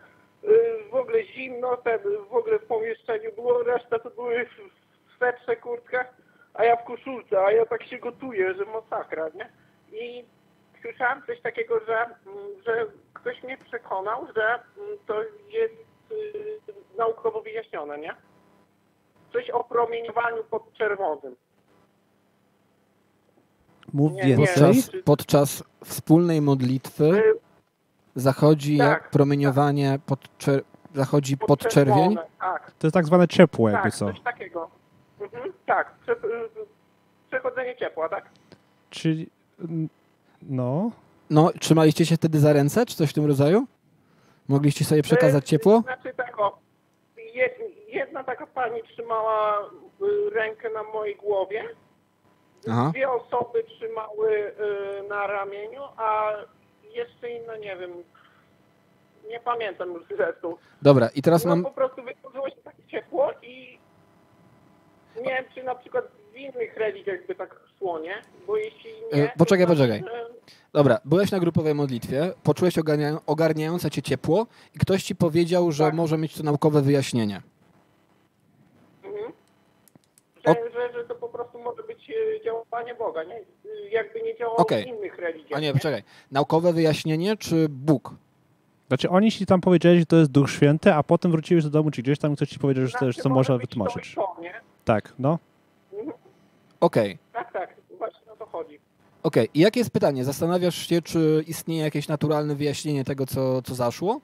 yy, 0.42 0.50
w 0.90 0.94
ogóle 0.94 1.24
zimno, 1.24 1.76
ten, 1.76 1.98
w 2.30 2.34
ogóle 2.34 2.58
w 2.58 2.66
pomieszczeniu 2.66 3.32
było, 3.32 3.62
reszta 3.62 3.98
to 3.98 4.10
były 4.10 4.44
w 4.44 4.88
w 5.08 5.14
swetrze, 5.20 5.56
kurtkach, 5.56 6.14
a 6.54 6.64
ja 6.64 6.76
w 6.76 6.84
koszulce, 6.84 7.44
a 7.44 7.52
ja 7.52 7.66
tak 7.66 7.84
się 7.84 7.98
gotuję, 7.98 8.54
że 8.54 8.64
masakra, 8.64 9.28
nie? 9.34 9.48
I 10.00 10.24
słyszałem 10.82 11.22
coś 11.26 11.40
takiego, 11.40 11.80
że, 11.86 11.98
mm, 12.04 12.62
że 12.66 12.86
ktoś 13.14 13.42
mnie 13.42 13.58
przekonał, 13.58 14.26
że 14.36 14.44
mm, 14.44 14.98
to 15.06 15.22
jest 15.48 15.74
yy, 16.10 16.60
naukowo 16.98 17.42
wyjaśnione, 17.42 17.98
nie? 17.98 18.14
coś 19.32 19.50
o 19.50 19.64
promieniowaniu 19.64 20.44
podczerwonym. 20.50 21.36
Mów 23.92 24.12
Nie, 24.12 24.22
nie. 24.22 24.36
więcej. 24.36 24.46
Podczas, 24.46 24.90
podczas 25.04 25.64
wspólnej 25.84 26.40
modlitwy 26.42 27.04
Y, 27.04 27.38
zachodzi 28.14 28.78
Tak, 28.78 28.88
jak 28.88 29.10
promieniowanie 29.10 29.98
podczer... 30.06 30.62
zachodzi 30.94 31.36
podczerwień. 31.36 32.16
Tak, 32.40 32.72
To 32.78 32.86
jest 32.86 32.94
tak 32.94 33.06
zwane 33.06 33.28
ciepło 33.28 33.68
jakby 33.70 33.90
tak, 33.90 33.94
co. 33.98 34.06
coś 34.06 34.20
takiego. 34.20 34.70
Mhm, 35.20 35.52
tak, 35.66 35.94
prze, 36.02 36.12
y, 36.12 36.16
przechodzenie 37.30 37.76
ciepła, 37.76 38.08
tak? 38.08 38.30
Czyli... 38.90 39.30
No... 40.42 40.90
No, 41.30 41.50
trzymaliście 41.60 42.06
się 42.06 42.16
wtedy 42.16 42.38
za 42.38 42.52
ręce, 42.52 42.86
czy 42.86 42.96
coś 42.96 43.10
w 43.10 43.12
tym 43.12 43.26
rodzaju? 43.26 43.66
Mogliście 44.48 44.84
sobie 44.84 45.02
przekazać 45.02 45.44
Y, 45.44 45.46
ciepło? 45.46 45.80
Znaczy 45.80 46.14
tego, 46.14 46.58
je, 47.34 47.50
jedna 47.88 48.24
taka 48.24 48.46
pani 48.46 48.82
trzymała 48.82 49.58
y, 50.02 50.30
rękę 50.30 50.70
na 50.70 50.82
mojej 50.82 51.16
głowie, 51.16 51.64
Aha. 52.70 52.90
dwie 52.94 53.10
osoby 53.10 53.64
trzymały 53.64 54.30
y, 55.04 55.08
na 55.08 55.26
ramieniu, 55.26 55.82
a 55.96 56.32
jeszcze 56.94 57.30
inna, 57.30 57.56
nie 57.56 57.76
wiem, 57.76 57.90
nie 59.28 59.40
pamiętam 59.40 59.92
już 59.92 60.04
zresztą. 60.16 60.56
Dobra, 60.82 61.08
i 61.14 61.22
teraz 61.22 61.44
no 61.44 61.50
mam... 61.50 61.64
po 61.64 61.70
prostu 61.70 62.02
wytworzyło 62.02 62.50
się 62.50 62.62
takie 62.64 62.82
ciepło 62.90 63.30
i 63.42 63.78
nie 65.16 65.24
wiem, 65.24 65.44
czy 65.54 65.62
na 65.62 65.74
przykład 65.74 66.04
innych 66.38 66.76
religiach 66.76 67.26
by 67.26 67.34
tak 67.34 67.60
szło, 67.78 67.98
nie? 68.00 68.14
Bo 68.46 68.56
jeśli 68.56 68.90
nie... 69.14 69.24
E, 69.24 69.32
poczekaj, 69.38 69.66
to 69.66 69.74
znaczy, 69.74 69.92
poczekaj. 70.02 70.18
że- 70.22 70.28
Dobra, 70.72 70.98
byłeś 71.04 71.30
na 71.30 71.38
grupowej 71.40 71.74
modlitwie, 71.74 72.32
poczułeś 72.42 72.78
ogarnia... 72.78 73.18
ogarniające 73.26 73.90
cię 73.90 74.02
ciepło 74.02 74.46
i 74.74 74.78
ktoś 74.78 75.02
ci 75.02 75.16
powiedział, 75.16 75.72
że 75.72 75.84
Tak. 75.84 75.94
może 75.94 76.18
mieć 76.18 76.34
to 76.36 76.42
naukowe 76.42 76.82
wyjaśnienie. 76.82 77.42
Mhm. 79.04 79.32
O- 80.46 80.54
Że, 80.54 80.70
że, 80.72 80.92
że 80.92 81.04
to 81.04 81.14
po 81.14 81.28
prostu 81.28 81.58
może 81.58 81.82
być 81.82 82.10
e, 82.10 82.44
działanie 82.44 82.94
Boga, 82.94 83.24
nie? 83.24 83.40
Jakby 83.90 84.22
nie 84.22 84.36
działało 84.36 84.64
w 84.68 84.86
innych 84.86 85.18
religiach. 85.18 85.58
A 85.58 85.60
nie, 85.60 85.72
poczekaj. 85.72 86.02
Naukowe 86.32 86.72
wyjaśnienie 86.72 87.36
czy 87.36 87.66
Bóg? 87.68 88.14
Znaczy 88.88 89.08
oni 89.10 89.32
ci 89.32 89.46
tam 89.46 89.60
powiedzieli, 89.60 90.00
że 90.00 90.06
to 90.06 90.16
jest 90.16 90.30
Duch 90.30 90.50
Święty, 90.50 90.94
a 90.94 91.02
potem 91.02 91.30
wróciłeś 91.30 91.64
do 91.64 91.70
domu, 91.70 91.90
czy 91.90 92.02
gdzieś 92.02 92.18
tam 92.18 92.36
ktoś 92.36 92.48
ci 92.48 92.58
powiedział, 92.58 92.86
że 92.86 92.92
to, 92.92 92.98
Znaczy, 92.98 93.12
że 93.12 93.22
to 93.22 93.28
może 93.28 93.58
wytłumaczyć. 93.58 94.14
To, 94.14 94.32
to, 94.36 94.42
nie? 94.42 94.54
Tak, 94.84 95.14
no. 95.18 95.38
Okej, 96.80 97.18
Tak, 97.32 97.52
tak, 97.52 97.74
właśnie 97.98 98.32
o 98.32 98.36
to 98.36 98.46
chodzi. 98.46 98.78
okej. 99.22 99.48
I 99.54 99.60
jakie 99.60 99.80
jest 99.80 99.90
pytanie? 99.90 100.24
Zastanawiasz 100.24 100.74
się, 100.88 101.02
czy 101.02 101.44
istnieje 101.46 101.82
jakieś 101.84 102.08
naturalne 102.08 102.54
wyjaśnienie 102.54 103.04
tego, 103.04 103.26
co, 103.26 103.62
co 103.62 103.74
zaszło? 103.74 104.20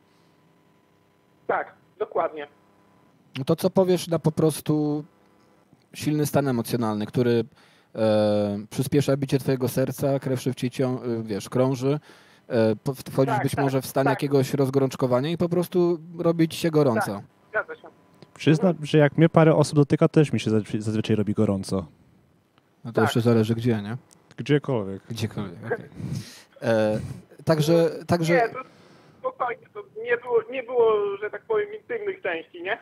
Tak, 1.47 1.75
dokładnie. 1.99 2.47
No 3.39 3.45
to 3.45 3.57
co 3.57 3.71
powiesz 3.71 4.09
na 4.09 4.19
po 4.19 4.33
prostu 4.33 5.05
silny 5.95 6.27
stan 6.27 6.49
emocjonalny, 6.49 7.07
który 7.07 7.45
e, 7.95 8.59
przyspiesza 8.71 9.17
bicie 9.17 9.39
twojego 9.39 9.69
serca, 9.69 10.19
krew 10.19 10.41
szybciej 10.41 10.71
cią, 10.71 11.03
e, 11.03 11.23
wiesz, 11.23 11.49
krąży, 11.49 12.01
e, 12.49 12.75
wchodzisz 13.11 13.35
Tak, 13.35 13.43
być 13.43 13.55
tak, 13.55 13.65
może 13.65 13.83
w 13.83 13.87
stan 13.87 14.05
tak. 14.05 14.13
jakiegoś 14.13 14.55
rozgorączkowania 14.55 15.31
i 15.31 15.37
po 15.37 15.49
prostu 15.49 15.99
robi 16.19 16.49
ci 16.49 16.59
się 16.59 16.71
gorąco. 16.71 17.23
Zgadza 17.51 17.75
się. 17.77 17.89
Przyznam, 18.35 18.75
że 18.83 18.99
jak 18.99 19.19
mnie 19.19 19.29
parę 19.29 19.55
osób 19.55 19.77
dotyka, 19.77 20.09
też 20.09 20.33
mi 20.33 20.41
się 20.41 20.51
zazwy- 20.51 20.81
zazwyczaj 20.81 21.17
robi 21.17 21.35
gorąco. 21.35 21.87
No 22.85 22.93
to 22.93 22.95
Tak. 22.95 23.05
jeszcze 23.05 23.21
zależy 23.21 23.55
gdzie, 23.55 23.83
nie? 23.83 23.97
Gdziekolwiek. 24.37 25.03
Gdziekolwiek, 25.11 25.59
okej. 25.67 25.87
E, 26.63 27.01
Także, 27.45 27.91
także, 28.07 28.35
Nie, 28.35 28.49
to 28.49 28.59
spokojnie, 29.21 29.67
to 29.75 29.83
nie 30.05 30.17
było, 30.17 30.43
nie 30.51 30.63
było, 30.63 31.17
że 31.23 31.31
tak 31.31 31.43
powiem, 31.43 31.69
intymnych 31.75 32.23
części, 32.23 32.63
nie? 32.63 32.79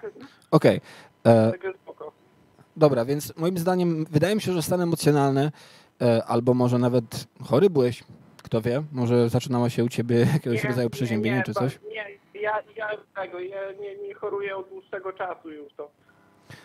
okej. 0.50 0.80
E, 1.26 1.50
Także 1.50 1.72
spoko. 1.82 2.12
Dobra, 2.76 3.04
więc 3.04 3.36
moim 3.36 3.58
zdaniem 3.58 4.04
wydaje 4.10 4.34
mi 4.34 4.40
się, 4.40 4.52
że 4.52 4.62
stan 4.62 4.80
emocjonalny 4.80 5.50
e, 6.02 6.24
albo 6.24 6.54
może 6.54 6.78
nawet 6.78 7.26
chory 7.44 7.70
byłeś, 7.70 8.04
kto 8.42 8.60
wie, 8.60 8.82
może 8.92 9.28
zaczynało 9.28 9.68
się 9.68 9.84
u 9.84 9.88
ciebie 9.88 10.16
jakiegoś 10.34 10.62
Nie, 10.62 10.68
rodzaju 10.68 10.86
nie, 10.86 10.90
przeziębienie 10.90 11.36
nie, 11.36 11.42
czy 11.42 11.52
ba- 11.52 11.60
coś? 11.60 11.78
Nie, 11.88 12.40
ja, 12.40 12.62
ja 12.76 12.88
tego, 13.22 13.40
ja 13.40 13.72
nie, 13.80 13.96
nie 14.08 14.14
choruję 14.14 14.56
od 14.56 14.68
dłuższego 14.68 15.12
czasu 15.12 15.50
już 15.50 15.72
to. 15.76 15.90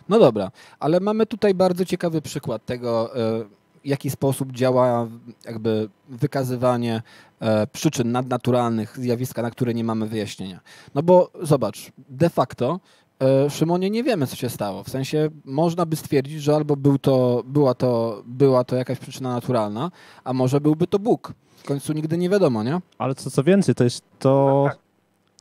No 0.09 0.19
dobra, 0.19 0.51
ale 0.79 0.99
mamy 0.99 1.25
tutaj 1.25 1.53
bardzo 1.53 1.85
ciekawy 1.85 2.21
przykład 2.21 2.65
tego, 2.65 3.15
e, 3.15 3.43
w 3.83 3.87
jaki 3.89 4.09
sposób 4.09 4.51
działa 4.51 5.07
jakby 5.45 5.89
wykazywanie 6.09 7.01
e, 7.39 7.67
przyczyn 7.67 8.11
nadnaturalnych 8.11 8.97
zjawiska, 8.99 9.41
na 9.41 9.51
które 9.51 9.73
nie 9.73 9.83
mamy 9.83 10.07
wyjaśnienia. 10.07 10.59
No 10.95 11.03
bo 11.03 11.31
zobacz, 11.41 11.91
de 12.09 12.29
facto 12.29 12.79
e, 13.21 13.49
Szymonie 13.49 13.89
nie 13.89 14.03
wiemy, 14.03 14.27
co 14.27 14.35
się 14.35 14.49
stało. 14.49 14.83
W 14.83 14.89
sensie 14.89 15.29
można 15.45 15.85
by 15.85 15.95
stwierdzić, 15.95 16.41
że 16.41 16.55
albo 16.55 16.75
był 16.75 16.97
to, 16.97 17.43
była, 17.45 17.73
to, 17.73 18.21
była 18.25 18.63
to 18.63 18.75
jakaś 18.75 18.99
przyczyna 18.99 19.29
naturalna, 19.33 19.91
a 20.23 20.33
może 20.33 20.61
byłby 20.61 20.87
to 20.87 20.99
Bóg. 20.99 21.33
W 21.57 21.63
końcu 21.63 21.93
nigdy 21.93 22.17
nie 22.17 22.29
wiadomo, 22.29 22.63
nie? 22.63 22.79
Ale 22.97 23.15
co, 23.15 23.29
co 23.31 23.43
więcej, 23.43 23.75
to 23.75 23.83
jest 23.83 24.03
to, 24.19 24.63
Tak, 24.67 24.73
tak. 24.75 24.83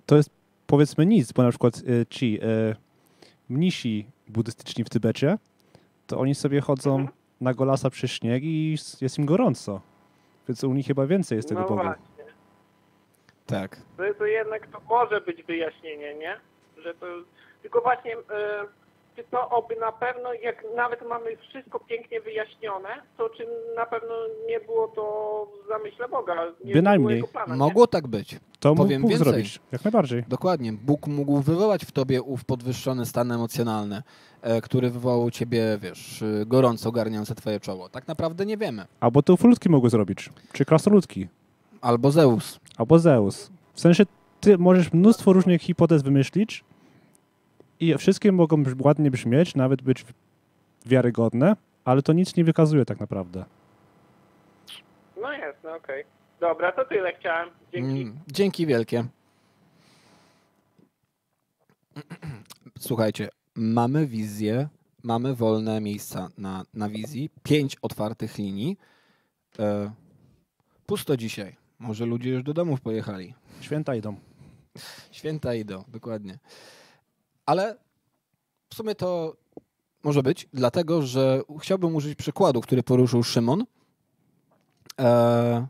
to 0.07 0.16
jest 0.16 0.30
powiedzmy 0.66 1.07
nic, 1.07 1.32
bo 1.32 1.42
na 1.42 1.49
przykład 1.51 1.82
ci 2.11 2.38
mnisi 3.49 4.07
buddystyczni 4.29 4.85
w 4.85 4.89
Tybecie, 4.91 5.39
to 6.07 6.18
oni 6.18 6.35
sobie 6.35 6.61
chodzą 6.61 6.91
Mhm. 6.97 7.09
na 7.41 7.55
golasa 7.55 7.91
przy 7.91 8.09
śnieg 8.09 8.43
i 8.45 8.77
jest 9.01 9.18
im 9.18 9.27
gorąco. 9.27 9.81
Więc 10.49 10.64
u 10.64 10.74
nich 10.74 10.87
chyba 10.87 11.07
więcej 11.07 11.37
jest 11.37 11.49
tego 11.49 11.61
no 11.61 11.68
Boga. 11.68 11.83
właśnie. 11.83 12.24
Tak. 13.47 13.77
To, 13.97 14.03
to 14.18 14.27
jednak 14.27 14.66
to 14.66 14.81
może 14.89 15.20
być 15.20 15.43
wyjaśnienie, 15.43 16.14
nie? 16.14 16.41
Że 16.83 16.95
to, 16.95 17.07
tylko 17.62 17.81
właśnie 17.81 18.16
czy 18.16 18.68
to 19.24 19.50
oby 19.50 19.76
na 19.76 19.92
pewno, 19.92 20.34
jak 20.34 20.64
nawet 20.76 21.08
mamy 21.08 21.36
wszystko 21.36 21.80
pięknie 21.80 22.20
wyjaśnione, 22.20 22.88
to 23.18 23.28
czy 23.28 23.46
na 23.76 23.86
pewno 23.86 24.14
nie 24.48 24.60
było 24.60 24.88
to 24.88 25.02
w 25.64 25.68
zamyśle 25.68 26.08
Boga? 26.08 26.34
Nie 26.64 26.72
Bynajmniej. 26.74 27.22
plana? 27.32 27.56
Mogło 27.56 27.86
tak 27.86 28.06
być. 28.06 28.36
To 28.60 28.68
mógł 28.68 28.82
Powiem 28.82 29.02
Bóg 29.02 29.10
więcej. 29.10 29.28
zrobić, 29.28 29.60
jak 29.72 29.84
najbardziej. 29.84 30.24
Dokładnie. 30.28 30.72
Bóg 30.72 31.06
mógł 31.06 31.40
wywołać 31.40 31.84
w 31.84 31.92
tobie 31.92 32.22
ów 32.22 32.44
podwyższony 32.44 33.06
stan 33.06 33.32
emocjonalny, 33.32 34.02
e, 34.42 34.60
który 34.60 34.90
wywołał 34.90 35.22
u 35.22 35.30
ciebie, 35.30 35.78
wiesz, 35.80 36.22
e, 36.22 36.46
gorąco 36.46 36.88
ogarniające 36.88 37.34
twoje 37.34 37.60
czoło. 37.60 37.88
Tak 37.88 38.08
naprawdę 38.08 38.46
nie 38.46 38.56
wiemy. 38.56 38.86
Albo 39.00 39.22
to 39.22 39.32
uflutki 39.34 39.68
mogły 39.68 39.90
zrobić, 39.90 40.30
czy 40.52 40.64
krasnoludki, 40.64 41.28
Albo 41.80 42.10
Zeus. 42.10 42.60
albo 42.78 42.98
Zeus. 42.98 43.50
W 43.74 43.80
sensie 43.80 44.04
ty 44.40 44.58
możesz 44.58 44.92
mnóstwo 44.92 45.32
różnych 45.32 45.62
hipotez 45.62 46.02
wymyślić 46.02 46.64
i 47.81 47.99
wszystkie 47.99 48.33
mogą 48.33 48.62
ładnie 48.81 49.11
brzmieć, 49.11 49.55
nawet 49.55 49.83
być 49.83 50.05
wiarygodne, 50.87 51.57
ale 51.85 52.03
to 52.03 52.12
nic 52.12 52.37
nie 52.37 52.45
wykazuje 52.45 52.85
tak 52.85 53.01
naprawdę. 53.01 53.45
No 55.22 55.33
jest, 55.33 55.59
no 55.64 55.74
okej. 55.74 56.05
Dobra, 56.41 56.72
to 56.72 56.85
tyle 56.85 57.12
chciałem. 57.14 57.49
Dzięki. 57.72 58.03
Mm, 58.03 58.18
dzięki 58.27 58.66
wielkie. 58.66 59.05
Słuchajcie, 62.79 63.29
mamy 63.55 64.07
wizję, 64.07 64.68
mamy 65.03 65.35
wolne 65.35 65.81
miejsca 65.81 66.29
na, 66.39 66.64
na 66.74 66.89
wizji, 66.89 67.31
pięć 67.43 67.77
otwartych 67.83 68.39
linii. 68.39 68.79
E, 69.59 69.91
pusto 70.87 71.16
dzisiaj. 71.16 71.57
Może 71.79 72.07
ludzie 72.07 72.31
już 72.31 72.43
do 72.43 72.55
domów 72.55 72.81
pojechali. 72.81 73.35
Święta 73.61 73.95
idą. 73.95 74.16
Święta 75.12 75.55
idą, 75.55 75.85
dokładnie. 75.89 76.39
Ale 77.47 77.76
w 78.70 78.74
sumie 78.74 78.94
to 78.94 79.36
może 80.03 80.22
być, 80.22 80.49
dlatego 80.53 81.03
że 81.03 81.42
chciałbym 81.61 81.94
użyć 81.94 82.14
przykładu, 82.14 82.61
który 82.61 82.82
poruszył 82.82 83.22
Szymon, 83.22 83.64
e, 85.01 85.66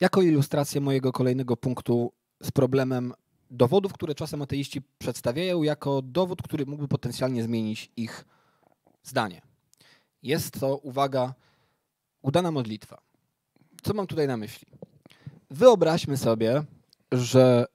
jako 0.00 0.22
ilustrację 0.22 0.80
mojego 0.80 1.12
kolejnego 1.12 1.56
punktu 1.56 2.12
z 2.42 2.50
problemem 2.50 3.12
dowodów, 3.50 3.92
które 3.92 4.14
czasem 4.14 4.42
ateiści 4.42 4.82
przedstawiają 4.98 5.62
jako 5.62 6.02
dowód, 6.02 6.42
który 6.42 6.66
mógłby 6.66 6.88
potencjalnie 6.88 7.42
zmienić 7.42 7.90
ich 7.96 8.24
zdanie. 9.02 9.42
Jest 10.22 10.60
to, 10.60 10.76
uwaga, 10.76 11.34
udana 12.22 12.50
modlitwa. 12.50 13.00
Co 13.82 13.94
mam 13.94 14.06
tutaj 14.06 14.28
na 14.28 14.36
myśli? 14.36 14.66
Wyobraźmy 15.50 16.16
sobie, 16.16 16.64
że 17.12 17.66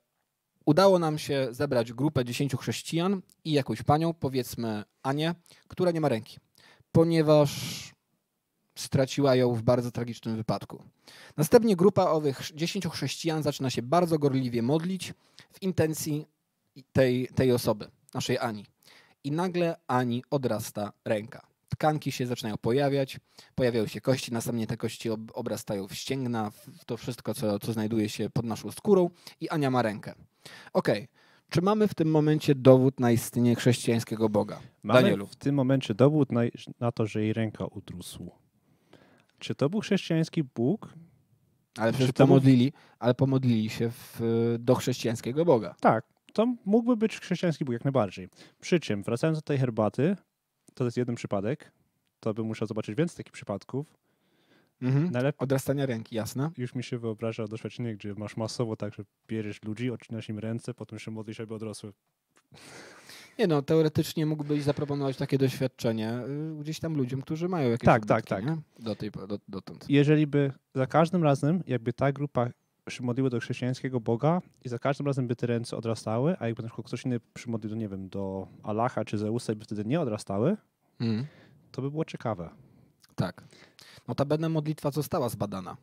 udało 0.69 0.99
nam 0.99 1.17
się 1.17 1.47
zebrać 1.51 1.93
grupę 1.93 2.25
10 2.25 2.55
chrześcijan 2.55 3.21
i 3.45 3.51
jakąś 3.51 3.81
panią, 3.81 4.13
powiedzmy 4.13 4.83
Anię, 5.03 5.35
która 5.67 5.91
nie 5.91 6.01
ma 6.01 6.09
ręki, 6.09 6.37
ponieważ 6.91 7.51
straciła 8.75 9.35
ją 9.35 9.53
w 9.53 9.61
bardzo 9.61 9.91
tragicznym 9.91 10.35
wypadku. 10.35 10.83
Następnie 11.37 11.75
grupa 11.75 12.03
owych 12.03 12.41
10 12.55 12.87
chrześcijan 12.87 13.43
zaczyna 13.43 13.69
się 13.69 13.81
bardzo 13.81 14.19
gorliwie 14.19 14.61
modlić 14.61 15.13
w 15.53 15.61
intencji 15.61 16.27
tej, 16.93 17.27
tej 17.35 17.51
osoby, 17.51 17.87
naszej 18.13 18.37
Ani. 18.37 18.65
I 19.23 19.31
nagle 19.31 19.75
Ani 19.87 20.23
odrasta 20.29 20.93
ręka. 21.05 21.47
Tkanki 21.69 22.11
się 22.11 22.27
zaczynają 22.27 22.57
pojawiać, 22.57 23.19
pojawiają 23.55 23.87
się 23.87 24.01
kości, 24.01 24.33
następnie 24.33 24.67
te 24.67 24.77
kości 24.77 25.09
ob- 25.09 25.31
obrastają 25.33 25.87
w 25.87 25.93
ścięgna, 25.93 26.51
w 26.51 26.85
to 26.85 26.97
wszystko, 26.97 27.33
co, 27.33 27.59
co 27.59 27.73
znajduje 27.73 28.09
się 28.09 28.29
pod 28.29 28.45
naszą 28.45 28.71
skórą 28.71 29.09
i 29.41 29.49
Ania 29.49 29.71
ma 29.71 29.81
rękę. 29.81 30.13
Okej, 30.73 31.07
czy 31.49 31.61
mamy 31.61 31.87
w 31.87 31.95
tym 31.95 32.11
momencie 32.11 32.55
dowód 32.55 32.99
na 32.99 33.11
istnienie 33.11 33.55
chrześcijańskiego 33.55 34.29
Boga? 34.29 34.59
Mamy 34.83 35.01
Danielu. 35.01 35.27
w 35.27 35.35
tym 35.35 35.55
momencie 35.55 35.93
dowód 35.93 36.31
na, 36.31 36.41
na 36.79 36.91
to, 36.91 37.07
że 37.07 37.21
jej 37.21 37.33
ręka 37.33 37.65
udrósł. 37.65 38.31
Czy 39.39 39.55
to 39.55 39.69
był 39.69 39.79
chrześcijański 39.79 40.43
Bóg? 40.43 40.93
Ale 41.77 41.93
przecież 41.93 42.11
pomodlili, 42.11 42.73
ale 42.99 43.13
pomodlili 43.13 43.69
się 43.69 43.89
w, 43.91 44.19
do 44.59 44.75
chrześcijańskiego 44.75 45.45
Boga. 45.45 45.75
Tak, 45.79 46.05
to 46.33 46.55
mógłby 46.65 46.97
być 46.97 47.19
chrześcijański 47.19 47.65
Bóg 47.65 47.73
jak 47.73 47.85
najbardziej. 47.85 48.29
Przy 48.61 48.79
czym, 48.79 49.03
wracając 49.03 49.37
do 49.37 49.41
tej 49.41 49.57
herbaty, 49.57 50.15
to 50.73 50.85
jest 50.85 50.97
jeden 50.97 51.15
przypadek. 51.15 51.71
To 52.19 52.33
bym 52.33 52.45
musiał 52.45 52.67
zobaczyć 52.67 52.95
więcej 52.95 53.17
takich 53.17 53.33
przypadków. 53.33 53.93
Mhm. 54.81 55.11
Najlepiej 55.11 55.39
Odrastania 55.39 55.85
ręki, 55.85 56.15
jasne. 56.15 56.51
już 56.57 56.75
mi 56.75 56.83
się 56.83 56.97
wyobraża 56.97 57.47
doświadczenie, 57.47 57.95
gdzie 57.95 58.13
masz 58.13 58.37
masowo 58.37 58.75
tak, 58.75 58.93
że 58.93 59.03
bierzesz 59.27 59.63
ludzi, 59.63 59.91
odcinasz 59.91 60.29
im 60.29 60.39
ręce, 60.39 60.73
potem 60.73 60.99
się 60.99 61.11
modlisz, 61.11 61.39
aby 61.39 61.53
odrosły. 61.53 61.93
Nie 63.39 63.47
no, 63.47 63.61
teoretycznie 63.61 64.25
mógłbyś 64.25 64.63
zaproponować 64.63 65.17
takie 65.17 65.37
doświadczenie 65.37 66.19
y, 66.59 66.59
gdzieś 66.59 66.79
tam 66.79 66.95
ludziom, 66.97 67.21
którzy 67.21 67.49
mają 67.49 67.69
jakieś 67.69 67.85
Tak, 67.85 68.05
tak, 68.05 68.25
tak. 68.25 68.45
Nie? 68.45 68.57
Do 68.79 68.95
tej, 68.95 69.11
do, 69.11 69.39
dotąd. 69.47 69.85
Jeżeli 69.89 70.27
by 70.27 70.51
za 70.75 70.87
każdym 70.87 71.23
razem, 71.23 71.63
jakby 71.67 71.93
ta 71.93 72.11
grupa 72.11 72.49
przymodliła 72.85 73.29
do 73.29 73.39
chrześcijańskiego 73.39 73.99
Boga 73.99 74.41
i 74.65 74.69
za 74.69 74.79
każdym 74.79 75.07
razem 75.07 75.27
by 75.27 75.35
te 75.35 75.47
ręce 75.47 75.77
odrastały, 75.77 76.35
a 76.39 76.47
jakby 76.47 76.63
na 76.63 76.69
przykład 76.69 76.87
ktoś 76.87 77.05
inny 77.05 77.19
przymodlił, 77.33 77.75
nie 77.75 77.89
wiem, 77.89 78.09
do 78.09 78.47
Allaha 78.63 79.05
czy 79.05 79.17
Zeusa 79.17 79.53
i 79.53 79.55
by 79.55 79.65
wtedy 79.65 79.85
nie 79.85 80.01
odrastały, 80.01 80.57
Mhm. 80.99 81.25
to 81.71 81.81
by 81.81 81.91
było 81.91 82.05
ciekawe. 82.05 82.49
Tak. 83.15 83.43
Notabene 84.09 84.49
modlitwa 84.49 84.91
została 84.91 85.29
zbadana. 85.29 85.77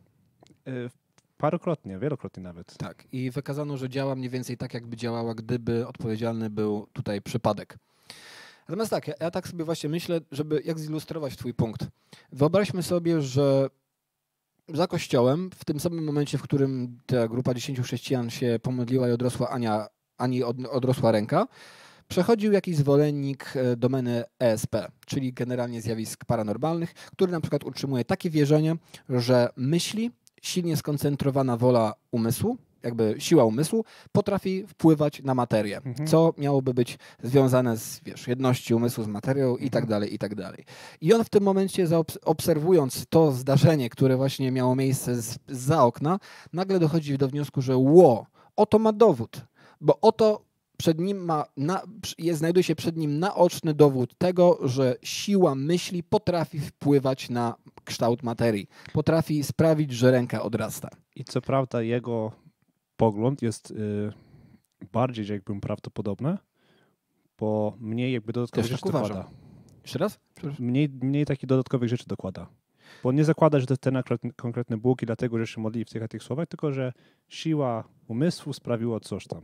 Yy, 0.66 0.90
Parokrotnie, 1.38 1.98
wielokrotnie 1.98 2.42
nawet. 2.42 2.76
Tak. 2.78 3.04
I 3.12 3.30
wykazano, 3.30 3.76
że 3.76 3.88
działa 3.88 4.14
mniej 4.14 4.30
więcej 4.30 4.56
tak, 4.56 4.74
jakby 4.74 4.96
działała, 4.96 5.34
gdyby 5.34 5.86
odpowiedzialny 5.86 6.50
był 6.50 6.86
tutaj 6.92 7.22
przypadek. 7.22 7.78
Natomiast 8.68 8.90
tak, 8.90 9.08
ja, 9.08 9.14
ja 9.20 9.30
tak 9.30 9.48
sobie 9.48 9.64
właśnie 9.64 9.88
myślę, 9.88 10.20
żeby 10.32 10.62
jak 10.64 10.78
zilustrować 10.78 11.36
twój 11.36 11.54
punkt. 11.54 11.86
Wyobraźmy 12.32 12.82
sobie, 12.82 13.22
że 13.22 13.70
za 14.68 14.86
kościołem, 14.86 15.50
w 15.54 15.64
tym 15.64 15.80
samym 15.80 16.04
momencie, 16.04 16.38
w 16.38 16.42
którym 16.42 16.98
ta 17.06 17.28
grupa 17.28 17.54
dziesięciu 17.54 17.82
chrześcijan 17.82 18.30
się 18.30 18.58
pomodliła 18.62 19.08
i 19.08 19.12
odrosła 19.12 19.50
Ania, 19.50 19.86
Ani 20.18 20.42
od, 20.42 20.56
odrosła 20.70 21.12
ręka, 21.12 21.46
przechodził 22.08 22.52
jakiś 22.52 22.76
zwolennik 22.76 23.52
e, 23.56 23.76
domeny 23.76 24.24
ESP, 24.38 24.76
czyli 25.06 25.32
generalnie 25.32 25.80
zjawisk 25.82 26.24
paranormalnych, 26.24 26.94
który 26.94 27.32
na 27.32 27.40
przykład 27.40 27.64
utrzymuje 27.64 28.04
takie 28.04 28.30
wierzenie, 28.30 28.76
że 29.08 29.48
myśli, 29.56 30.10
silnie 30.42 30.76
skoncentrowana 30.76 31.56
wola 31.56 31.94
umysłu, 32.10 32.56
jakby 32.82 33.14
siła 33.18 33.44
umysłu, 33.44 33.84
potrafi 34.12 34.66
wpływać 34.66 35.22
na 35.22 35.34
materię, 35.34 35.76
Mhm. 35.76 36.06
co 36.08 36.34
miałoby 36.38 36.74
być 36.74 36.98
związane 37.22 37.76
z 37.76 38.00
wiesz, 38.04 38.28
jedności 38.28 38.74
umysłu 38.74 39.04
z 39.04 39.06
materią 39.08 39.56
i 39.56 39.70
tak 39.70 39.82
Mhm. 39.84 39.88
dalej, 39.88 40.14
i 40.14 40.18
tak 40.18 40.34
dalej. 40.34 40.64
I 41.00 41.12
on 41.14 41.24
w 41.24 41.28
tym 41.28 41.42
momencie, 41.44 41.86
obserwując 42.24 43.04
to 43.08 43.32
zdarzenie, 43.32 43.90
które 43.90 44.16
właśnie 44.16 44.52
miało 44.52 44.76
miejsce 44.76 45.22
z, 45.22 45.38
za 45.48 45.84
okna, 45.84 46.18
nagle 46.52 46.78
dochodzi 46.78 47.18
do 47.18 47.28
wniosku, 47.28 47.62
że 47.62 47.76
ło, 47.76 48.26
oto 48.56 48.78
ma 48.78 48.92
dowód, 48.92 49.44
bo 49.80 50.00
oto 50.00 50.45
przed 50.76 51.00
nim 51.00 51.24
ma, 51.24 51.44
na, 51.56 51.82
jest, 52.18 52.38
znajduje 52.38 52.62
się 52.62 52.76
przed 52.76 52.96
nim 52.96 53.18
naoczny 53.18 53.74
dowód 53.74 54.14
tego, 54.18 54.58
że 54.68 54.96
siła 55.02 55.54
myśli 55.54 56.02
potrafi 56.02 56.60
wpływać 56.60 57.30
na 57.30 57.54
kształt 57.84 58.22
materii, 58.22 58.68
potrafi 58.92 59.44
sprawić, 59.44 59.92
że 59.92 60.10
ręka 60.10 60.42
odrasta. 60.42 60.88
I 61.16 61.24
co 61.24 61.40
prawda 61.40 61.82
jego 61.82 62.32
pogląd 62.96 63.42
jest 63.42 63.70
y, 63.70 64.12
bardziej 64.92 65.26
jakbym 65.26 65.60
prawdopodobny, 65.60 66.38
bo 67.38 67.76
mniej 67.80 68.12
jakby 68.12 68.32
dodatkowych 68.32 68.64
Też 68.64 68.70
rzeczy 68.70 68.82
tak 68.82 68.92
dokłada. 68.92 69.30
Jeszcze 69.82 69.98
raz? 69.98 70.18
Mniej, 70.58 70.88
mniej 70.88 71.26
takich 71.26 71.46
dodatkowych 71.46 71.88
rzeczy 71.88 72.04
dokłada. 72.06 72.46
Bo 73.02 73.12
nie 73.12 73.24
zakłada, 73.24 73.60
że 73.60 73.66
to 73.66 73.72
jest 73.72 73.82
ten 73.82 74.02
konkretny 74.36 74.76
Bóg 74.76 75.02
i 75.02 75.06
dlatego, 75.06 75.38
że 75.38 75.46
się 75.46 75.60
modli 75.60 75.84
w 75.84 75.90
tych 75.90 76.02
a 76.02 76.08
tych 76.08 76.22
słowach, 76.22 76.48
tylko 76.48 76.72
że 76.72 76.92
siła 77.28 77.84
umysłu 78.08 78.52
sprawiła 78.52 79.00
coś 79.00 79.26
tam. 79.26 79.42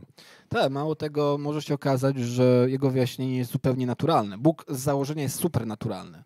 Tak, 0.49 0.71
mało 0.71 0.95
tego 0.95 1.37
może 1.39 1.61
się 1.61 1.73
okazać, 1.73 2.19
że 2.19 2.65
jego 2.69 2.89
wyjaśnienie 2.89 3.37
jest 3.37 3.51
zupełnie 3.51 3.87
naturalne. 3.87 4.37
Bóg 4.37 4.65
z 4.69 4.79
założenia 4.79 5.23
jest 5.23 5.39
supernaturalny. 5.39 6.23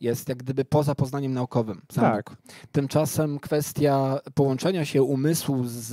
Jest 0.00 0.28
jak 0.28 0.38
gdyby 0.38 0.64
poza 0.64 0.94
poznaniem 0.94 1.32
naukowym. 1.32 1.82
Sam 1.92 2.04
Tak. 2.04 2.16
Bóg. 2.16 2.36
Tymczasem 2.72 3.38
kwestia 3.38 4.18
połączenia 4.34 4.84
się 4.84 5.02
umysłu 5.02 5.62
z, 5.64 5.92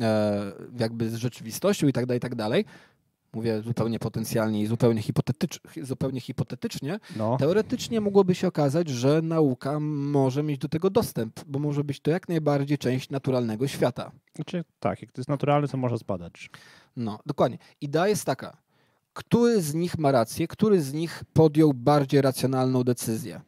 e, 0.00 0.52
jakby 0.80 1.10
z 1.10 1.14
rzeczywistością 1.14 1.86
i 1.86 1.92
tak 1.92 2.06
dalej, 2.06 2.18
i 2.18 2.20
tak 2.20 2.34
dalej, 2.34 2.64
mówię 3.32 3.62
zupełnie 3.62 3.98
potencjalnie 3.98 4.62
i 4.62 4.66
zupełnie, 4.66 5.02
hipotetycz, 5.02 5.60
zupełnie 5.82 6.20
hipotetycznie, 6.20 7.00
No, 7.16 7.36
teoretycznie 7.36 8.00
mogłoby 8.00 8.34
się 8.34 8.48
okazać, 8.48 8.88
że 8.88 9.22
nauka 9.22 9.80
może 9.80 10.42
mieć 10.42 10.58
do 10.58 10.68
tego 10.68 10.90
dostęp, 10.90 11.40
bo 11.46 11.58
może 11.58 11.84
być 11.84 12.00
to 12.00 12.10
jak 12.10 12.28
najbardziej 12.28 12.78
część 12.78 13.10
naturalnego 13.10 13.68
świata. 13.68 14.12
znaczy 14.36 14.64
tak, 14.80 15.02
jak 15.02 15.12
to 15.12 15.20
jest 15.20 15.28
naturalne, 15.28 15.68
to 15.68 15.76
można 15.76 15.96
zbadać. 15.96 16.50
No, 16.96 17.18
dokładnie. 17.26 17.58
Idea 17.80 18.08
jest 18.08 18.24
taka. 18.24 18.56
Który 19.12 19.62
z 19.62 19.74
nich 19.74 19.98
ma 19.98 20.12
rację? 20.12 20.48
Który 20.48 20.82
z 20.82 20.92
nich 20.92 21.24
podjął 21.32 21.74
bardziej 21.74 22.22
racjonalną 22.22 22.84
decyzję? 22.84 23.40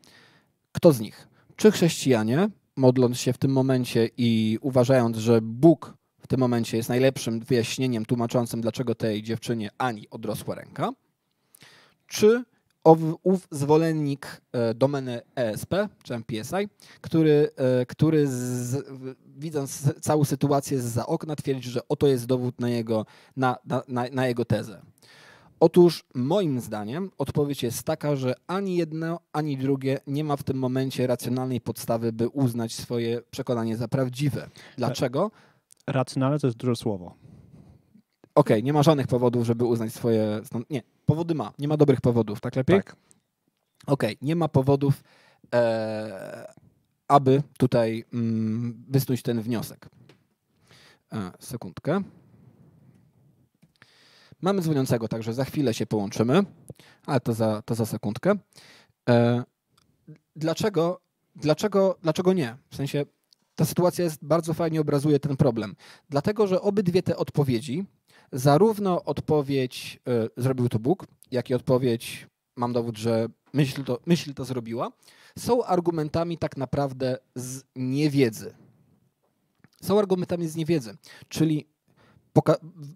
Kto 0.72 0.93
z 0.93 1.01
nich? 1.01 1.28
Czy 1.57 1.70
chrześcijanie, 1.70 2.49
modląc 2.76 3.18
się 3.18 3.33
w 3.33 3.39
tym 3.39 3.51
momencie 3.53 4.09
i 4.16 4.59
uważając, 4.61 5.16
że 5.16 5.41
Bóg 5.43 5.95
tym 6.31 6.41
momencie 6.41 6.76
jest 6.76 6.89
najlepszym 6.89 7.41
wyjaśnieniem 7.41 8.05
tłumaczącym, 8.05 8.61
dlaczego 8.61 8.95
tej 8.95 9.22
dziewczynie 9.22 9.70
Ani 9.78 10.11
odrosła 10.11 10.55
ręka? 10.55 10.93
Czy 12.07 12.45
ów 13.22 13.49
zwolennik 13.51 14.41
e, 14.53 14.74
domeny 14.74 15.20
ESP, 15.37 15.74
czy 16.03 16.14
MPSI, 16.14 16.68
który, 17.01 17.51
e, 17.57 17.87
który 17.87 18.26
z, 18.26 18.87
widząc 19.37 19.95
całą 20.01 20.24
sytuację 20.24 20.81
z 20.81 20.85
za 20.85 21.07
okna 21.07 21.37
twierdzi, 21.37 21.70
że 21.70 21.89
oto 21.89 22.07
jest 22.07 22.26
dowód 22.26 22.61
na 22.61 22.68
jego, 22.68 23.07
na, 23.37 23.57
na, 23.89 24.05
na 24.12 24.26
jego 24.26 24.45
tezę. 24.45 24.83
Otóż 25.61 26.05
moim 26.14 26.61
zdaniem 26.61 27.11
odpowiedź 27.18 27.62
jest 27.62 27.83
taka, 27.83 28.16
że 28.16 28.35
ani 28.47 28.76
jedno, 28.76 29.20
ani 29.33 29.57
drugie 29.57 29.99
nie 30.07 30.24
ma 30.24 30.37
w 30.37 30.43
tym 30.43 30.57
momencie 30.57 31.07
racjonalnej 31.07 31.61
podstawy, 31.61 32.12
by 32.12 32.28
uznać 32.28 32.74
swoje 32.74 33.22
przekonanie 33.31 33.76
za 33.76 33.89
prawdziwe. 33.89 34.49
Dlaczego? 34.76 35.31
Racjonalne 35.93 36.38
to 36.38 36.47
jest 36.47 36.57
duże 36.57 36.76
słowo. 36.76 37.14
Okej, 38.34 38.62
nie 38.62 38.72
ma 38.72 38.82
żadnych 38.82 39.07
powodów, 39.07 39.47
żeby 39.47 39.64
uznać 39.64 39.93
swoje... 39.93 40.41
Nie, 40.70 40.82
powody 41.07 41.34
ma. 41.34 41.53
Nie 41.59 41.68
ma 41.68 41.76
dobrych 41.76 42.01
powodów, 42.01 42.41
tak 42.41 42.57
lepiej? 42.57 42.76
Tak. 42.76 42.97
Okej, 43.86 44.16
nie 44.22 44.36
ma 44.36 44.49
powodów, 44.49 45.03
e, 45.55 46.53
aby 47.09 47.43
tutaj 47.59 48.05
mm, 48.12 48.84
wysnuć 48.88 49.22
ten 49.22 49.43
wniosek. 49.43 49.88
E, 51.12 51.30
sekundkę. 51.38 52.03
Mamy 54.43 54.62
dzwoniącego, 54.62 55.09
także 55.09 55.34
za 55.34 55.45
chwilę 55.45 55.74
się 55.74 55.86
połączymy, 55.86 56.43
ale 57.07 57.20
to 57.20 57.32
za, 57.32 57.62
to 57.62 57.74
za 57.74 57.86
sekundkę. 57.86 58.34
E, 59.09 59.45
dlaczego, 60.36 61.01
dlaczego, 61.36 61.99
dlaczego 62.03 62.32
nie? 62.32 62.57
W 62.70 62.76
sensie 62.76 63.05
ta 63.61 63.66
sytuacja 63.66 64.04
jest, 64.04 64.24
bardzo 64.24 64.54
fajnie 64.54 64.80
obrazuje 64.80 65.20
ten 65.20 65.36
problem. 65.36 65.76
Dlatego, 66.08 66.46
że 66.46 66.61
obydwie 66.61 67.02
te 67.02 67.16
odpowiedzi, 67.16 67.84
zarówno 68.32 69.04
odpowiedź 69.04 70.00
e, 70.08 70.42
zrobił 70.42 70.68
to 70.68 70.78
Bóg, 70.78 71.06
jak 71.30 71.50
i 71.50 71.54
odpowiedź 71.54 72.26
mam 72.56 72.72
dowód, 72.72 72.98
że 72.98 73.28
myśl 73.52 73.84
to, 73.84 73.98
myśl 74.06 74.34
to 74.34 74.44
zrobiła, 74.44 74.92
są 75.38 75.64
argumentami 75.64 76.38
tak 76.38 76.56
naprawdę 76.56 77.18
z 77.34 77.62
niewiedzy. 77.76 78.54
Są 79.82 79.98
argumentami 79.98 80.48
z 80.48 80.56
niewiedzy, 80.56 80.96
czyli 81.28 81.66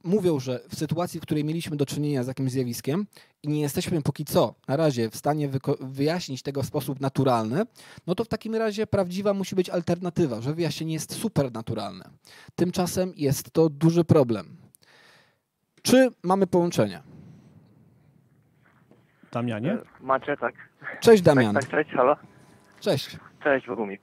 mówią, 0.04 0.40
że 0.40 0.60
w 0.68 0.74
sytuacji, 0.74 1.20
w 1.20 1.22
której 1.22 1.44
mieliśmy 1.44 1.76
do 1.76 1.86
czynienia 1.86 2.22
z 2.22 2.26
jakimś 2.26 2.50
zjawiskiem 2.52 3.06
i 3.42 3.48
nie 3.48 3.60
jesteśmy 3.60 4.02
póki 4.02 4.24
co 4.24 4.54
na 4.68 4.76
razie 4.76 5.10
w 5.10 5.16
stanie 5.16 5.48
wyko- 5.48 5.76
wyjaśnić 5.80 6.42
tego 6.42 6.62
w 6.62 6.66
sposób 6.66 7.00
naturalny, 7.00 7.62
no 8.06 8.14
to 8.14 8.24
w 8.24 8.28
takim 8.28 8.54
razie 8.54 8.86
prawdziwa 8.86 9.34
musi 9.34 9.54
być 9.56 9.70
alternatywa, 9.70 10.40
że 10.40 10.54
wyjaśnienie 10.54 10.94
jest 10.94 11.14
supernaturalne. 11.14 12.04
Tymczasem 12.54 13.12
jest 13.16 13.50
to 13.50 13.68
duży 13.68 14.04
problem. 14.04 14.56
Czy 15.82 16.08
mamy 16.22 16.46
połączenie? 16.46 17.02
Damianie? 19.32 19.72
E, 19.72 19.82
Macie, 20.00 20.36
tak. 20.36 20.54
Cześć 21.00 21.22
Damian. 21.22 21.54
Tak, 21.54 21.64
tak, 21.64 21.70
cześć, 21.70 21.90
halo. 21.96 22.16
Cześć. 22.80 23.16
Cześć, 23.44 23.66
Bogumik. 23.66 24.00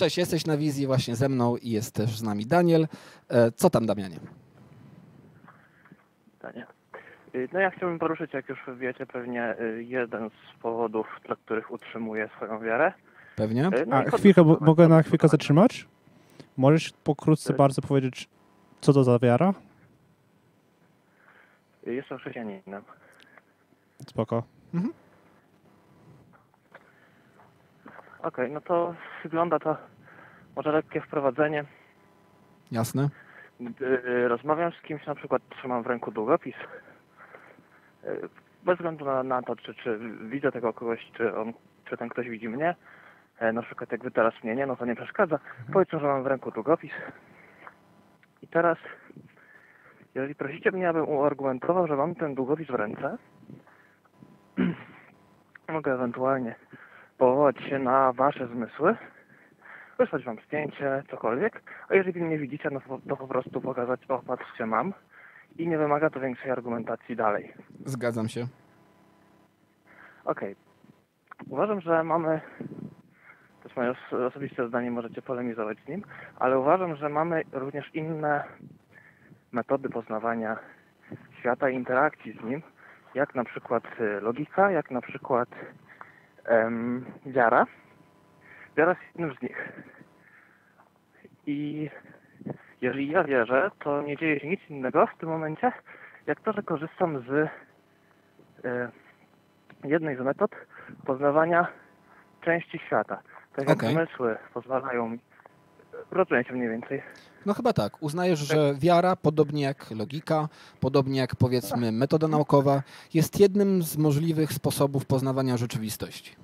Cześć, 0.00 0.18
jesteś 0.18 0.46
na 0.46 0.56
wizji 0.56 0.86
właśnie 0.86 1.16
ze 1.16 1.28
mną 1.28 1.56
i 1.56 1.70
jest 1.70 1.94
też 1.94 2.18
z 2.18 2.22
nami 2.22 2.46
Daniel. 2.46 2.88
E, 3.28 3.52
Co 3.52 3.70
tam 3.70 3.86
Damianie? 3.86 4.16
Pytanie. 6.32 6.66
Y, 7.34 7.48
No 7.52 7.60
ja 7.60 7.70
chciałbym 7.70 7.98
poruszyć, 7.98 8.32
jak 8.34 8.48
już 8.48 8.58
wiecie, 8.78 9.06
pewnie 9.06 9.54
y, 9.60 9.84
jeden 9.84 10.30
z 10.30 10.62
powodów, 10.62 11.06
dla 11.26 11.36
których 11.36 11.70
utrzymuję 11.70 12.28
swoją 12.36 12.60
wiarę. 12.60 12.92
Pewnie? 13.36 13.66
Y, 13.66 13.86
no 13.86 13.96
A 13.96 14.10
chwilkę, 14.16 14.44
bo, 14.44 14.58
mogę 14.60 14.88
na 14.88 15.02
chwilkę 15.02 15.28
zatrzymać? 15.28 15.88
Możesz 16.56 16.92
pokrótce 17.04 17.52
bardzo 17.52 17.82
powiedzieć, 17.82 18.28
co 18.80 18.92
to 18.92 19.04
za 19.04 19.18
wiara? 19.18 19.54
Jestem 21.86 22.18
chrześcijaninem. 22.18 22.82
Spoko. 24.08 24.42
Okej, 28.22 28.52
no 28.52 28.60
to 28.60 28.94
wygląda 29.22 29.58
to 29.58 29.89
może 30.60 30.72
lekkie 30.72 31.00
wprowadzenie. 31.00 31.64
Jasne. 32.72 33.08
Gdy 33.60 33.86
y, 33.86 34.28
rozmawiam 34.28 34.72
z 34.72 34.82
kimś, 34.82 35.06
na 35.06 35.14
przykład 35.14 35.42
trzymam 35.48 35.82
w 35.82 35.86
ręku 35.86 36.10
długopis, 36.10 36.54
y, 38.04 38.28
bez 38.64 38.76
względu 38.76 39.04
na, 39.04 39.22
na 39.22 39.42
to, 39.42 39.56
czy, 39.56 39.74
czy 39.74 39.98
widzę 40.20 40.52
tego 40.52 40.72
kogoś, 40.72 41.10
czy, 41.16 41.36
on, 41.36 41.52
czy 41.84 41.96
ten 41.96 42.08
ktoś 42.08 42.28
widzi 42.28 42.48
mnie, 42.48 42.74
e, 43.38 43.52
na 43.52 43.62
przykład 43.62 43.92
jak 43.92 44.02
wy 44.02 44.10
teraz 44.10 44.34
mnie 44.44 44.56
nie, 44.56 44.66
no 44.66 44.76
to 44.76 44.84
nie 44.84 44.94
przeszkadza. 44.96 45.38
Powiedzmy, 45.72 46.00
że 46.00 46.06
mam 46.06 46.22
w 46.22 46.26
ręku 46.26 46.50
długopis. 46.50 46.92
I 48.42 48.46
teraz, 48.48 48.78
jeżeli 50.14 50.34
prosicie 50.34 50.70
mnie, 50.70 50.88
abym 50.88 51.08
uargumentował, 51.08 51.86
że 51.86 51.96
mam 51.96 52.14
ten 52.14 52.34
długopis 52.34 52.68
w 52.68 52.74
ręce, 52.74 53.18
mogę 55.68 55.94
ewentualnie 55.94 56.54
powołać 57.18 57.56
się 57.58 57.78
na 57.78 58.12
wasze 58.12 58.46
zmysły, 58.46 58.96
wysłać 60.00 60.24
wam 60.24 60.36
zdjęcie, 60.46 61.02
cokolwiek, 61.10 61.62
a 61.88 61.94
jeżeli 61.94 62.22
mnie 62.22 62.38
widzicie, 62.38 62.68
no 62.72 62.80
to, 63.08 63.16
po 63.16 63.28
prostu 63.28 63.60
pokazać, 63.60 64.00
o 64.08 64.18
patrzcie, 64.18 64.66
mam 64.66 64.94
i 65.58 65.68
nie 65.68 65.78
wymaga 65.78 66.10
to 66.10 66.20
większej 66.20 66.50
argumentacji 66.50 67.16
dalej. 67.16 67.52
Zgadzam 67.84 68.28
się. 68.28 68.46
Okej. 70.24 70.56
Uważam, 71.48 71.80
że 71.80 72.04
mamy, 72.04 72.40
to 73.62 73.64
jest 73.64 73.76
moje 73.76 73.90
os- 73.90 74.12
osobiste 74.12 74.68
zdanie, 74.68 74.90
możecie 74.90 75.22
polemizować 75.22 75.78
z 75.84 75.88
nim, 75.88 76.02
ale 76.38 76.58
uważam, 76.58 76.96
że 76.96 77.08
mamy 77.08 77.42
również 77.52 77.94
inne 77.94 78.44
metody 79.52 79.88
poznawania 79.88 80.58
świata 81.40 81.70
i 81.70 81.74
interakcji 81.74 82.38
z 82.40 82.44
nim, 82.44 82.62
jak 83.14 83.34
na 83.34 83.44
przykład 83.44 83.84
y, 84.00 84.20
logika, 84.20 84.70
jak 84.70 84.90
na 84.90 85.00
przykład 85.00 85.48
em, 86.44 87.04
wiara. 87.26 87.66
Wiara 88.76 88.90
jest 88.90 89.02
jednym 89.14 89.36
z 89.36 89.42
nich. 89.42 89.72
I 91.46 91.90
jeżeli 92.80 93.08
ja 93.10 93.24
wierzę, 93.24 93.70
to 93.84 94.02
nie 94.02 94.16
dzieje 94.16 94.40
się 94.40 94.48
nic 94.48 94.60
innego 94.68 95.06
w 95.06 95.20
tym 95.20 95.28
momencie, 95.28 95.72
jak 96.26 96.40
to, 96.40 96.52
że 96.52 96.62
korzystam 96.62 97.24
z 97.28 97.50
e, 98.64 98.90
jednej 99.84 100.16
z 100.16 100.20
metod 100.20 100.50
poznawania 101.06 101.66
części 102.44 102.78
świata. 102.86 103.22
Tak 103.56 103.68
jak 103.68 103.78
Okej. 103.78 103.92
zmysły 103.92 104.36
pozwalają 104.54 105.08
mi. 105.08 105.18
Rozumiem 106.10 106.44
się 106.44 106.52
mniej 106.52 106.68
więcej. 106.68 107.02
No 107.46 107.54
chyba 107.54 107.72
tak. 107.72 108.02
Uznajesz, 108.02 108.38
że 108.38 108.74
wiara, 108.74 109.16
podobnie 109.16 109.62
jak 109.62 109.90
logika, 109.90 110.48
podobnie 110.80 111.20
jak 111.20 111.36
powiedzmy 111.36 111.92
metoda 111.92 112.28
naukowa, 112.28 112.82
jest 113.14 113.40
jednym 113.40 113.82
z 113.82 113.96
możliwych 113.96 114.52
sposobów 114.52 115.06
poznawania 115.06 115.56
rzeczywistości. 115.56 116.36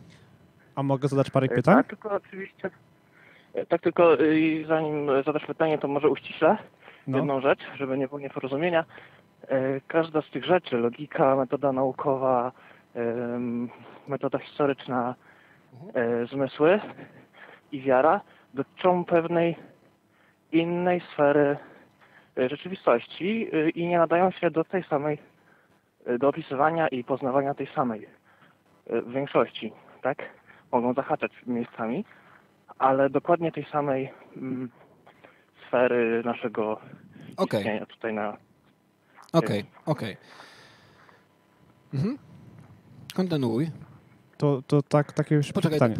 A 0.77 0.83
mogę 0.83 1.09
zadać 1.09 1.31
parę 1.31 1.47
E, 1.51 1.55
pytań? 1.55 1.75
Tak, 1.75 1.87
tylko 1.87 2.11
oczywiście. 2.13 2.71
e, 3.55 3.67
Tak, 3.67 3.81
tylko 3.83 4.21
y, 4.21 4.65
zanim 4.69 5.09
zadasz 5.27 5.47
pytanie, 5.47 5.79
to 5.79 5.89
może 5.89 6.09
uściślę 6.09 6.57
No. 7.07 7.19
jedną 7.19 7.41
rzecz, 7.41 7.61
żeby 7.77 7.99
nie 7.99 8.09
było 8.09 8.21
nieporozumienia. 8.21 8.85
E, 9.49 9.81
Każda 9.89 10.23
z 10.23 10.31
tych 10.31 10.45
rzeczy, 10.45 10.77
logika, 10.77 11.37
metoda 11.37 11.73
naukowa, 11.73 12.53
metoda 14.09 14.39
historyczna, 14.39 15.15
zmysły 16.31 16.81
i 17.73 17.81
wiara 17.81 18.21
dotyczą 18.55 19.05
pewnej 19.05 19.57
innej 20.53 21.01
sfery 21.13 21.57
rzeczywistości 22.37 23.49
e, 23.53 23.69
i 23.71 23.87
nie 23.87 23.99
nadają 23.99 24.31
się 24.31 24.51
do 24.51 24.65
tej 24.65 24.83
samej, 24.83 25.19
do 26.19 26.29
opisywania 26.29 26.89
i 26.89 27.05
poznawania 27.05 27.55
tej 27.55 27.67
samej 27.67 28.07
większości, 29.07 29.73
tak? 30.03 30.19
Mogą 30.73 30.95
zahaczać 30.95 31.33
miejscami, 31.47 32.05
ale 32.79 33.11
dokładnie 33.11 33.53
tej 33.53 33.67
samej 33.73 34.13
mm, 34.37 34.71
sfery 35.69 36.23
naszego 36.25 36.81
Okej. 37.37 37.61
istnienia 37.61 37.87
tutaj 37.87 38.15
na 38.15 38.37
Okej, 39.33 39.65
okej. 39.87 40.17
Mhm. 41.95 42.19
Kontynuuj. 43.15 43.71
To, 44.37 44.63
to 44.67 44.83
tak, 44.83 45.13
takie 45.13 45.35
już 45.35 45.53
Poczekaj, 45.53 45.79
pytanie. 45.79 45.97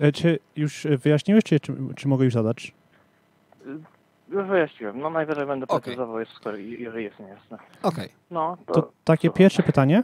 y, 0.00 0.06
E, 0.06 0.12
Czy 0.12 0.38
już 0.56 0.86
wyjaśniłeś, 1.02 1.44
czy, 1.44 1.60
czy, 1.60 1.72
czy 1.96 2.08
mogę 2.08 2.24
już 2.24 2.34
zadać? 2.34 2.74
Już 4.28 4.46
wyjaśniłem. 4.46 4.98
No 5.00 5.10
najwyżej 5.10 5.46
będę 5.46 5.66
Okej. 5.66 5.80
precyzował, 5.80 6.20
jest, 6.20 6.32
jeżeli 6.78 7.04
jest 7.04 7.18
niejasne. 7.18 7.58
okej. 7.82 8.08
No, 8.30 8.56
to, 8.66 8.72
To 8.72 8.92
takie 9.04 9.28
to- 9.28 9.34
pierwsze 9.34 9.62
pytanie. 9.62 10.02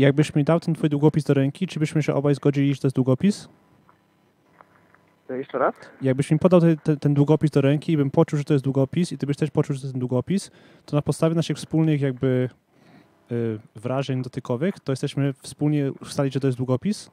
Jakbyś 0.00 0.34
mi 0.34 0.44
dał 0.44 0.60
ten 0.60 0.74
twój 0.74 0.88
długopis 0.88 1.24
do 1.24 1.34
ręki, 1.34 1.66
czy 1.66 1.80
byśmy 1.80 2.02
się 2.02 2.14
obaj 2.14 2.34
zgodzili, 2.34 2.74
że 2.74 2.80
to 2.80 2.86
jest 2.86 2.96
długopis? 2.96 3.48
jeszcze 5.30 5.58
raz? 5.58 5.74
Jakbyś 6.02 6.30
mi 6.30 6.38
podał 6.38 6.60
te, 6.60 6.76
te, 6.76 6.96
ten 6.96 7.14
długopis 7.14 7.50
do 7.50 7.60
ręki 7.60 7.92
i 7.92 7.96
bym 7.96 8.10
poczuł, 8.10 8.38
że 8.38 8.44
to 8.44 8.52
jest 8.52 8.64
długopis 8.64 9.12
i 9.12 9.18
ty 9.18 9.26
byś 9.26 9.36
też 9.36 9.50
poczuł, 9.50 9.74
że 9.76 9.80
to 9.80 9.86
jest 9.86 9.94
ten 9.94 10.00
długopis, 10.00 10.50
to 10.86 10.96
na 10.96 11.02
podstawie 11.02 11.34
naszych 11.34 11.56
wspólnych 11.56 12.00
jakby 12.00 12.48
y, 13.32 13.58
wrażeń 13.76 14.22
dotykowych, 14.22 14.80
to 14.80 14.92
jesteśmy 14.92 15.32
wspólnie 15.32 15.92
ustalić, 15.92 16.34
że 16.34 16.40
to 16.40 16.46
jest 16.46 16.58
długopis? 16.58 17.10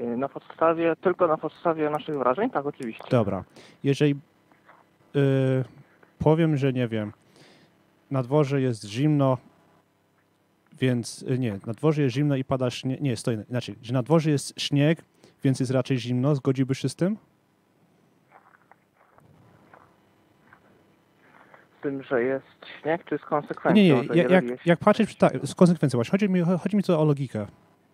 Y, 0.00 0.16
Na 0.16 0.28
podstawie, 0.28 0.96
tylko 0.96 1.26
na 1.26 1.36
podstawie 1.36 1.90
naszych 1.90 2.18
wrażeń? 2.18 2.50
Tak, 2.50 2.66
oczywiście. 2.66 3.04
Dobra. 3.10 3.44
Jeżeli 3.84 4.12
y, 5.16 5.64
powiem, 6.18 6.56
że 6.56 6.72
nie 6.72 6.88
wiem, 6.88 7.12
na 8.10 8.22
dworze 8.22 8.60
jest 8.60 8.84
zimno, 8.84 9.38
więc 10.80 11.22
y, 11.22 11.38
nie, 11.38 11.58
na 11.66 11.72
dworze 11.72 12.02
jest 12.02 12.14
zimno 12.14 12.36
i 12.36 12.44
pada 12.44 12.70
śnieg, 12.70 13.00
nie, 13.00 13.16
stoi 13.16 13.38
inaczej, 13.50 13.76
że 13.82 13.92
na 13.92 14.02
dworze 14.02 14.30
jest 14.30 14.60
śnieg, 14.60 15.02
więc 15.44 15.60
jest 15.60 15.72
raczej 15.72 15.98
zimno, 15.98 16.34
zgodziłbyś 16.34 16.78
się 16.78 16.88
z 16.88 16.96
tym? 16.96 17.16
Z 21.78 21.82
tym, 21.82 22.02
że 22.02 22.22
jest 22.22 22.46
śnieg, 22.82 23.04
czy 23.04 23.18
z 23.18 23.22
konsekwencją? 23.22 23.82
Nie, 23.82 24.08
nie, 24.08 24.22
jak, 24.22 24.30
jak, 24.30 24.66
jak 24.66 24.78
patrzeć, 24.78 25.16
tak, 25.16 25.46
z 25.46 25.54
konsekwencją 25.54 25.96
właśnie, 25.96 26.10
chodzi 26.10 26.28
mi, 26.28 26.40
chodzi 26.40 26.76
mi 26.76 26.82
tu 26.82 27.00
o 27.00 27.04
logikę, 27.04 27.46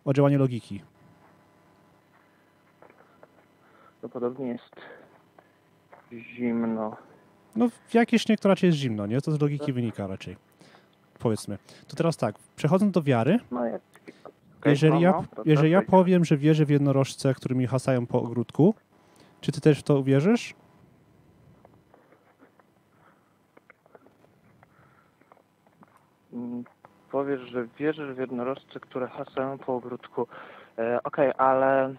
o 0.05 0.13
działanie 0.13 0.39
logiki. 0.39 0.81
to 4.03 4.09
podobnie 4.09 4.49
jest 4.49 4.77
zimno. 6.13 6.97
No, 7.57 7.69
jakiś 7.95 8.23
śnieg 8.23 8.41
to 8.41 8.49
raczej 8.49 8.67
jest 8.67 8.79
zimno, 8.79 9.07
nie? 9.07 9.21
To 9.21 9.33
z 9.33 9.41
logiki 9.41 9.73
wynika 9.73 10.07
raczej, 10.07 10.37
powiedzmy. 11.19 11.59
To 11.89 11.97
teraz 11.97 12.17
tak, 12.17 12.35
przechodząc 12.57 12.93
do 12.93 13.03
wiary, 13.03 13.39
No, 13.51 13.65
jak, 13.65 13.83
jeżeli, 14.65 14.95
no, 14.95 15.01
ja, 15.01 15.13
no, 15.13 15.25
to 15.37 15.43
jeżeli 15.45 15.71
ja 15.71 15.83
powiem, 15.83 16.25
że 16.25 16.37
wierzę 16.37 16.65
w 16.65 16.71
jednorożce, 16.71 17.35
którymi 17.35 17.67
hasają 17.67 18.07
po 18.07 18.23
ogródku, 18.23 18.75
czy 19.41 19.53
ty 19.53 19.61
też 19.61 19.79
w 19.79 19.83
to 19.83 19.99
uwierzysz? 19.99 20.55
Mm, 26.33 26.65
Powiesz, 27.11 27.41
że 27.41 27.67
wierzysz 27.79 28.15
w 28.15 28.19
jednorożce, 28.19 28.81
które 28.81 29.09
hasają 29.09 29.59
po 29.59 29.75
ogródku. 29.75 30.27
E, 30.79 31.03
Okej, 31.05 31.33
ale 31.39 31.85
e, 31.87 31.95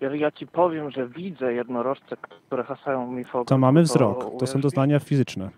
jeżeli 0.00 0.20
ja 0.20 0.30
ci 0.30 0.46
powiem, 0.46 0.90
że 0.90 1.08
widzę 1.08 1.52
jednorożce, 1.52 2.16
które 2.46 2.64
hasają 2.64 3.06
mi 3.12 3.24
ogródku, 3.28 3.44
To 3.48 3.58
mamy 3.58 3.82
wzrok, 3.82 4.18
to 4.20 4.28
uwierzysz 4.28 4.46
są 4.46 4.60
doznania 4.60 5.00
fizyczne. 5.00 5.50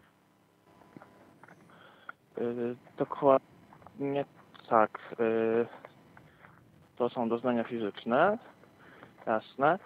Y, 2.39 2.77
Dokładnie 2.99 4.25
tak. 4.69 4.99
y, 5.21 5.67
To 6.97 7.09
są 7.09 7.29
doznania 7.29 7.65
fizyczne. 7.65 8.39
Jasne. 9.27 9.79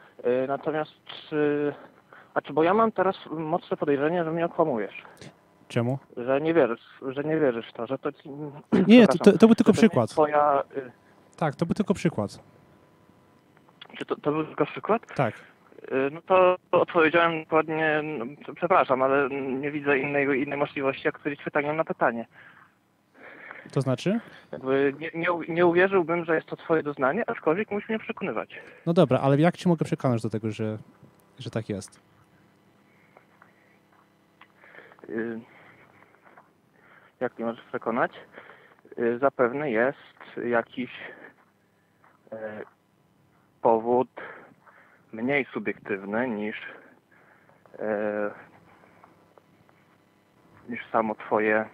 Natomiast 0.48 0.92
czy... 1.04 1.72
A 2.34 2.40
czy 2.40 2.52
bo 2.52 2.62
ja 2.62 2.74
mam 2.74 2.92
teraz 2.92 3.16
mocne 3.30 3.76
podejrzenie, 3.76 4.24
że 4.24 4.30
mnie 4.32 4.46
okłamujesz. 4.46 5.02
Czemu? 5.68 5.98
Że 6.16 6.40
nie 6.40 6.54
wierzysz, 6.54 6.80
że 7.08 7.24
nie 7.24 7.38
wierzysz 7.40 7.68
w 7.68 7.72
to, 7.72 7.86
że 7.86 7.98
to 7.98 8.12
ci... 8.12 8.30
Nie, 8.88 9.06
to, 9.06 9.18
to, 9.18 9.38
to 9.38 9.46
był 9.46 9.54
tylko 9.54 9.72
przykład. 9.72 10.10
Twoja... 10.10 10.62
y, 10.76 10.90
Tak, 11.36 11.54
to 11.56 11.66
był 11.66 11.74
tylko 11.74 11.94
przykład. 11.94 12.38
Czy 13.99 14.05
to, 14.05 14.16
to 14.16 14.32
był 14.32 14.45
tylko 14.45 14.66
przykład? 14.66 15.14
Tak. 15.14 15.34
Y, 15.34 16.11
No 16.12 16.22
to 16.22 16.57
odpowiedziałem 16.72 17.40
dokładnie, 17.45 18.01
no, 18.18 18.24
przepraszam, 18.57 19.03
ale 19.03 19.28
nie 19.30 19.70
widzę 19.70 19.99
innej, 19.99 20.43
innej 20.43 20.59
możliwości, 20.59 21.03
jak 21.05 21.16
odpowiedzieć 21.16 21.45
pytaniem 21.45 21.76
na 21.76 21.84
pytanie. 21.84 22.26
To 23.72 23.80
znaczy? 23.80 24.20
Jakby 24.53 24.95
nie, 24.99 25.11
nie, 25.14 25.28
nie 25.49 25.66
uwierzyłbym, 25.66 26.24
że 26.24 26.34
jest 26.34 26.47
to 26.47 26.57
twoje 26.57 26.82
doznanie, 26.82 27.24
aczkolwiek 27.30 27.70
musisz 27.70 27.88
mnie 27.88 27.99
przekonywać. 27.99 28.51
No 28.86 28.93
dobra, 28.93 29.18
ale 29.18 29.40
jak 29.40 29.57
ci 29.57 29.68
mogę 29.68 29.84
przekonać 29.84 30.22
do 30.22 30.30
tego, 30.30 30.51
że, 30.51 30.78
że 31.38 31.51
tak 31.51 31.68
jest? 31.68 32.01
Y, 35.09 35.40
Jak 37.20 37.38
mnie 37.38 37.47
możesz 37.47 37.64
przekonać? 37.64 38.12
Y, 38.99 39.18
Zapewne 39.18 39.70
jest 39.70 39.99
jakiś 40.51 40.90
e, 42.32 42.62
powód 43.62 44.08
mniej 45.12 45.44
subiektywny 45.52 46.28
niż 46.28 46.56
e, 47.78 48.30
niż 50.68 50.86
samo 50.86 51.14
twoje 51.14 51.64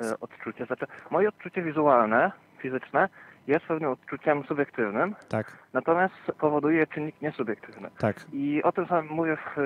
e, 0.00 0.20
odczucie. 0.20 0.66
Znaczy, 0.66 0.86
moje 1.10 1.28
odczucie 1.28 1.62
wizualne, 1.62 2.32
fizyczne 2.58 3.08
jest 3.46 3.64
pewnym 3.66 3.90
odczuciem 3.90 4.44
subiektywnym, 4.44 5.14
Tak, 5.28 5.58
natomiast 5.72 6.14
powoduje 6.38 6.86
czynnik 6.86 7.22
niesubiektywny. 7.22 7.90
tak. 7.98 8.16
I 8.32 8.62
o 8.62 8.72
tym 8.72 8.86
samym 8.86 9.08
mówię 9.12 9.36
w, 9.36 9.56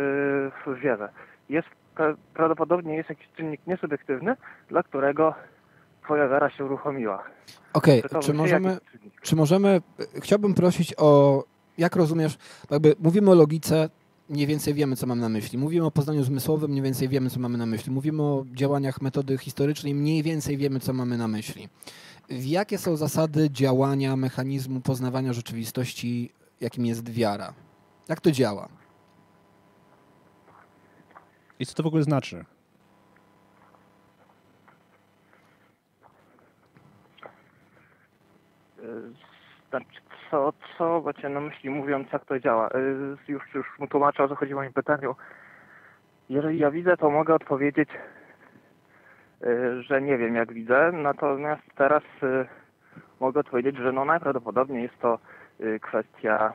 w 0.66 0.74
wierze. 0.78 1.08
Jest, 1.48 1.68
pra- 1.96 2.16
prawdopodobnie 2.34 2.96
jest 2.96 3.08
jakiś 3.08 3.28
czynnik 3.36 3.66
niesubiektywny, 3.66 4.36
dla 4.68 4.82
którego 4.82 5.34
twoja 6.06 6.28
wiara 6.28 6.50
się 6.50 6.64
uruchomiła. 6.64 7.24
Okej, 7.72 8.02
Tylko 8.02 8.20
czy 8.20 8.34
możemy, 8.34 8.78
czy 9.22 9.36
możemy, 9.36 9.80
chciałbym 10.22 10.54
prosić 10.54 10.94
o, 10.98 11.44
jak 11.78 11.96
rozumiesz, 11.96 12.38
jakby 12.70 12.94
mówimy 12.98 13.30
o 13.30 13.34
logice, 13.34 13.90
mniej 14.28 14.46
więcej 14.46 14.74
wiemy, 14.74 14.96
co 14.96 15.06
mam 15.06 15.20
na 15.20 15.28
myśli. 15.28 15.58
Mówimy 15.58 15.86
o 15.86 15.90
poznaniu 15.90 16.22
zmysłowym, 16.22 16.70
mniej 16.70 16.82
więcej 16.82 17.08
wiemy, 17.08 17.30
co 17.30 17.40
mamy 17.40 17.58
na 17.58 17.66
myśli. 17.66 17.92
Mówimy 17.92 18.22
o 18.22 18.44
działaniach 18.54 19.00
metody 19.00 19.38
historycznej, 19.38 19.94
mniej 19.94 20.22
więcej 20.22 20.56
wiemy, 20.56 20.80
co 20.80 20.92
mamy 20.92 21.16
na 21.18 21.28
myśli. 21.28 21.68
Jakie 22.30 22.78
są 22.78 22.96
zasady 22.96 23.50
działania 23.50 24.16
mechanizmu 24.16 24.80
poznawania 24.80 25.32
rzeczywistości, 25.32 26.32
jakim 26.60 26.86
jest 26.86 27.08
wiara? 27.10 27.52
Jak 28.08 28.20
to 28.20 28.30
działa? 28.30 28.68
I 31.58 31.66
co 31.66 31.74
to 31.74 31.82
w 31.82 31.86
ogóle 31.86 32.02
znaczy? 32.02 32.44
Y, 38.78 39.12
Znaczy, 39.70 40.00
co, 40.30 40.52
co 40.78 41.02
macie 41.04 41.28
na 41.28 41.40
myśli 41.40 41.70
mówiąc, 41.70 42.08
jak 42.12 42.24
to 42.24 42.40
działa? 42.40 42.68
Y, 42.68 43.16
Już, 43.32 43.54
już 43.54 43.66
mu 43.78 43.86
tłumaczę, 43.86 44.24
o 44.24 44.28
co 44.28 44.34
chodzi 44.34 44.52
w 44.52 44.56
moim 44.56 44.72
pytaniu. 44.72 45.14
Jeżeli 46.28 46.58
ja 46.58 46.70
widzę, 46.70 46.96
to 46.96 47.10
mogę 47.10 47.34
odpowiedzieć, 47.34 47.88
y, 49.42 49.82
że 49.82 50.02
nie 50.02 50.18
wiem, 50.18 50.34
jak 50.34 50.52
widzę. 50.52 50.92
Natomiast 50.92 51.62
teraz 51.76 52.02
y, 52.22 52.46
mogę 53.20 53.40
odpowiedzieć, 53.40 53.76
że 53.76 53.92
no 53.92 54.04
najprawdopodobniej 54.04 54.82
jest 54.82 54.98
to 54.98 55.18
kwestia 55.80 56.52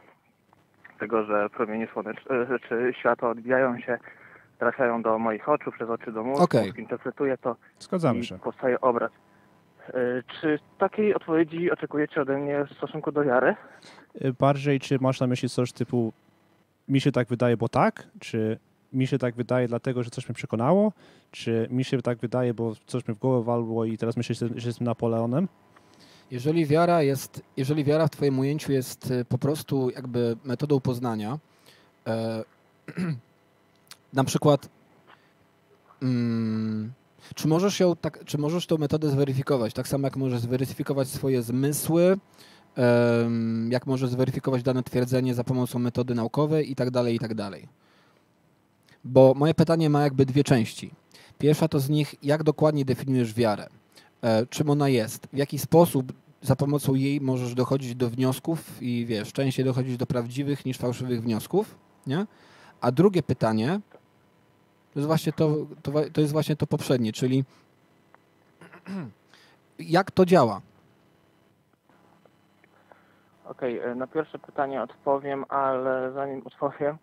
tego, 1.00 1.24
że 1.24 1.50
promienie 1.50 1.88
słoneczne, 1.88 2.60
czy 2.70 2.94
światła 3.00 3.30
odbijają 3.30 3.80
się, 3.80 3.98
trafiają 4.60 5.02
do 5.02 5.20
moich 5.20 5.50
oczu, 5.50 5.72
przez 5.72 5.90
oczy 5.90 6.12
do 6.12 6.24
mózgu, 6.24 6.44
Okej. 6.44 6.66
mózg 6.66 6.78
interpretuje 6.78 7.38
to 7.38 7.56
Zgadzamy 7.80 8.20
i 8.20 8.26
się. 8.26 8.40
powstaje 8.40 8.82
obraz. 8.82 9.12
Y, 9.90 10.24
Czy 10.42 10.60
takiej 10.78 11.16
odpowiedzi 11.16 11.72
oczekujecie 11.72 12.22
ode 12.22 12.38
mnie 12.38 12.66
w 12.66 12.78
stosunku 12.78 13.12
do 13.12 13.24
wiary? 13.24 13.56
Y, 14.26 14.34
Bardziej, 14.40 14.80
czy 14.80 14.98
masz 15.00 15.20
na 15.20 15.28
myśli 15.28 15.50
coś 15.50 15.72
typu 15.72 16.14
mi 16.88 17.02
się 17.02 17.12
tak 17.12 17.28
wydaje, 17.28 17.58
bo 17.58 17.70
tak? 17.70 18.08
Czy 18.20 18.58
mi 18.94 19.08
się 19.08 19.18
tak 19.18 19.36
wydaje 19.36 19.68
dlatego, 19.68 20.04
że 20.04 20.10
coś 20.10 20.30
mnie 20.30 20.36
przekonało? 20.36 20.92
Czy 21.32 21.68
mi 21.72 21.84
się 21.84 22.02
tak 22.02 22.18
wydaje, 22.18 22.54
bo 22.54 22.74
coś 22.86 23.08
mi 23.08 23.14
w 23.16 23.20
głowę 23.20 23.44
walło 23.46 23.86
i 23.86 23.98
teraz 23.98 24.18
myślę, 24.18 24.36
że 24.56 24.68
jestem 24.70 24.88
Napoleonem? 24.88 25.48
Jeżeli 26.32 26.66
wiara 26.66 27.02
jest, 27.04 27.44
jeżeli 27.58 27.84
wiara 27.84 28.08
w 28.08 28.10
Twoim 28.10 28.40
ujęciu 28.40 28.72
jest 28.72 29.12
y, 29.12 29.26
po 29.26 29.38
prostu 29.38 29.90
jakby 29.90 30.36
metodą 30.44 30.80
poznania, 30.80 31.38
e, 32.08 32.44
na 34.14 34.24
przykład, 34.24 34.70
mm, 36.02 36.92
czy 37.36 37.48
możesz 37.48 37.80
ją 37.80 37.96
tak, 37.96 38.26
czy 38.26 38.38
możesz 38.38 38.68
tą 38.68 38.78
metodę 38.78 39.10
zweryfikować, 39.10 39.74
tak 39.74 39.88
samo 39.88 40.08
jak 40.08 40.18
możesz 40.18 40.40
zweryfikować 40.40 41.08
swoje 41.08 41.42
zmysły, 41.42 42.18
jak 43.70 43.88
możesz 43.88 44.10
zweryfikować 44.10 44.64
dane 44.64 44.84
twierdzenie 44.84 45.34
za 45.34 45.44
pomocą 45.44 45.80
metody 45.80 46.16
naukowej 46.16 46.72
i 46.72 46.76
tak 46.76 46.92
dalej, 46.92 47.16
i 47.16 47.20
tak 47.20 47.34
dalej. 47.34 47.68
Bo 49.04 49.34
moje 49.36 49.54
pytanie 49.54 49.90
ma 49.90 50.04
jakby 50.04 50.26
dwie 50.26 50.44
części. 50.44 50.92
Pierwsza 51.38 51.68
to 51.68 51.80
z 51.80 51.90
nich, 51.90 52.16
jak 52.24 52.44
dokładnie 52.44 52.86
definiujesz 52.86 53.34
wiarę? 53.34 53.68
e, 54.22 54.46
czym 54.46 54.70
ona 54.70 54.90
jest, 54.90 55.28
w 55.34 55.38
jaki 55.38 55.60
sposób 55.60 56.14
za 56.42 56.56
pomocą 56.56 56.94
jej 56.96 57.22
możesz 57.22 57.54
dochodzić 57.54 57.96
do 57.96 58.10
wniosków 58.10 58.82
i 58.82 59.06
wiesz, 59.06 59.34
częściej 59.34 59.66
dochodzić 59.66 59.98
do 59.98 60.06
prawdziwych 60.06 60.66
niż 60.66 60.78
fałszywych 60.78 61.22
wniosków, 61.22 61.76
nie? 62.08 62.26
A 62.82 62.92
drugie 62.92 63.24
pytanie 63.24 63.80
to 64.94 65.00
jest 65.00 65.08
właśnie 65.08 65.34
to, 65.34 65.56
to, 65.82 65.92
to 66.14 66.22
jest 66.22 66.34
właśnie 66.34 66.56
to 66.56 66.68
poprzednie, 66.68 67.14
czyli 67.14 67.44
jak 69.80 70.12
to 70.12 70.26
działa? 70.26 70.62
Okej, 73.46 73.80
e, 73.80 73.96
na 73.96 74.08
pierwsze 74.08 74.40
pytanie 74.40 74.82
odpowiem, 74.82 75.46
ale 75.50 76.12
zanim 76.12 76.42
odpowiem, 76.46 76.98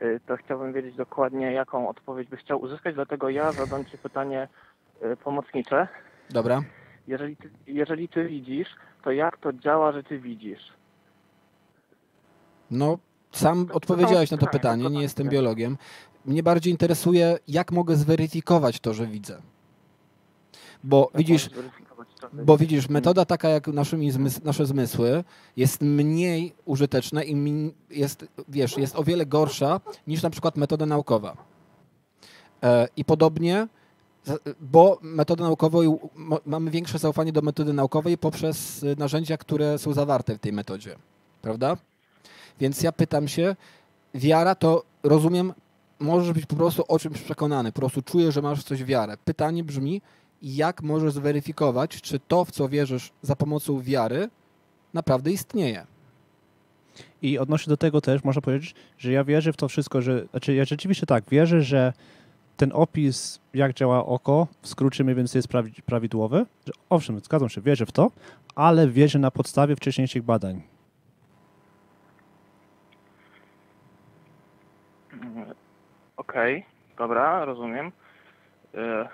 e, 0.00 0.20
to 0.20 0.36
chciałbym 0.36 0.72
wiedzieć 0.72 0.96
dokładnie, 0.96 1.52
jaką 1.52 1.88
odpowiedź 1.88 2.28
byś 2.28 2.40
chciał 2.40 2.60
uzyskać, 2.60 2.94
dlatego 2.94 3.28
ja 3.28 3.52
zadam 3.52 3.84
Ci 3.84 3.98
pytanie 3.98 4.48
e, 5.00 5.16
pomocnicze. 5.16 5.88
Dobra? 6.30 6.62
Jeżeli 7.06 7.36
ty, 7.36 7.50
jeżeli 7.66 8.08
ty 8.08 8.24
widzisz, 8.24 8.68
to 9.04 9.10
jak 9.10 9.38
to 9.38 9.52
działa, 9.52 9.92
że 9.92 10.02
Ty 10.02 10.18
widzisz? 10.18 10.72
No, 12.70 12.98
sam 13.30 13.66
odpowiedziałeś 13.72 14.30
na 14.30 14.38
to 14.38 14.46
pytanie, 14.46 14.90
nie 14.90 15.02
jestem 15.02 15.28
biologiem. 15.28 15.76
Mnie 16.24 16.42
bardziej 16.42 16.70
interesuje, 16.72 17.38
jak 17.48 17.72
mogę 17.72 17.96
zweryfikować 17.96 18.80
to, 18.80 18.94
że 18.94 19.06
widzę. 19.06 19.42
Bo 20.84 21.10
widzisz, 21.14 21.50
Bo 22.32 22.56
widzisz, 22.58 22.88
metoda 22.88 23.24
taka 23.24 23.48
jak 23.48 23.66
naszymi 23.66 24.12
zmys- 24.12 24.44
nasze 24.44 24.66
zmysły 24.66 25.24
jest 25.56 25.80
mniej 25.80 26.54
użyteczna 26.64 27.24
i 27.24 27.72
jest, 27.90 28.26
wiesz, 28.48 28.76
jest 28.76 28.96
o 28.96 29.04
wiele 29.04 29.26
gorsza 29.26 29.80
niż 30.06 30.22
na 30.22 30.30
przykład 30.30 30.56
metoda 30.56 30.86
naukowa. 30.86 31.36
E, 32.62 32.88
I 32.96 33.04
podobnie, 33.04 33.68
bo 34.60 34.98
metodę 35.02 35.42
naukową 35.44 35.98
mo- 36.14 36.40
mamy 36.46 36.70
większe 36.70 36.98
zaufanie 36.98 37.32
do 37.32 37.42
metody 37.42 37.72
naukowej 37.72 38.18
poprzez 38.18 38.82
y, 38.82 38.96
narzędzia, 38.98 39.36
które 39.36 39.78
są 39.78 39.92
zawarte 39.92 40.34
w 40.34 40.38
tej 40.38 40.52
metodzie. 40.52 40.96
Prawda? 41.42 41.76
Więc 42.60 42.82
ja 42.82 42.92
pytam 42.92 43.28
się, 43.28 43.56
wiara 44.14 44.54
to 44.54 44.82
rozumiem, 45.02 45.52
możesz 46.02 46.32
być 46.32 46.46
po 46.46 46.56
prostu 46.56 46.84
o 46.88 46.98
czymś 46.98 47.20
przekonany, 47.20 47.72
po 47.72 47.80
prostu 47.80 48.02
czujesz, 48.02 48.34
że 48.34 48.42
masz 48.42 48.60
w 48.60 48.64
coś 48.64 48.84
wiarę. 48.84 49.16
Pytanie 49.24 49.64
brzmi, 49.64 50.02
jak 50.42 50.82
możesz 50.82 51.12
zweryfikować, 51.12 52.00
czy 52.00 52.20
to, 52.28 52.44
w 52.44 52.50
co 52.50 52.68
wierzysz 52.68 53.10
za 53.22 53.36
pomocą 53.36 53.80
wiary, 53.80 54.28
naprawdę 54.94 55.30
istnieje. 55.30 55.86
I 57.22 57.38
odnośnie 57.38 57.70
do 57.70 57.76
tego 57.76 58.00
też 58.00 58.24
można 58.24 58.42
powiedzieć, 58.42 58.74
że 58.98 59.12
ja 59.12 59.24
wierzę 59.24 59.52
w 59.52 59.56
to 59.56 59.68
wszystko, 59.68 60.02
że, 60.02 60.26
znaczy 60.30 60.54
ja 60.54 60.64
rzeczywiście 60.64 61.06
tak, 61.06 61.24
wierzę, 61.30 61.62
że 61.62 61.92
ten 62.56 62.70
opis, 62.74 63.40
jak 63.54 63.74
działa 63.74 64.06
oko, 64.06 64.46
w 64.62 64.68
skrócie 64.68 65.04
mniej 65.04 65.16
więcej 65.16 65.38
jest 65.38 65.48
prawi- 65.48 65.82
prawidłowy. 65.82 66.46
Owszem, 66.90 67.20
zgadzam 67.20 67.48
się, 67.48 67.60
wierzę 67.60 67.86
w 67.86 67.92
to, 67.92 68.10
ale 68.54 68.88
wierzę 68.88 69.18
na 69.18 69.30
podstawie 69.30 69.76
wcześniejszych 69.76 70.22
badań. 70.22 70.62
Okej, 76.22 76.64
dobra, 76.98 77.44
rozumiem. 77.44 77.92
E, 78.74 79.08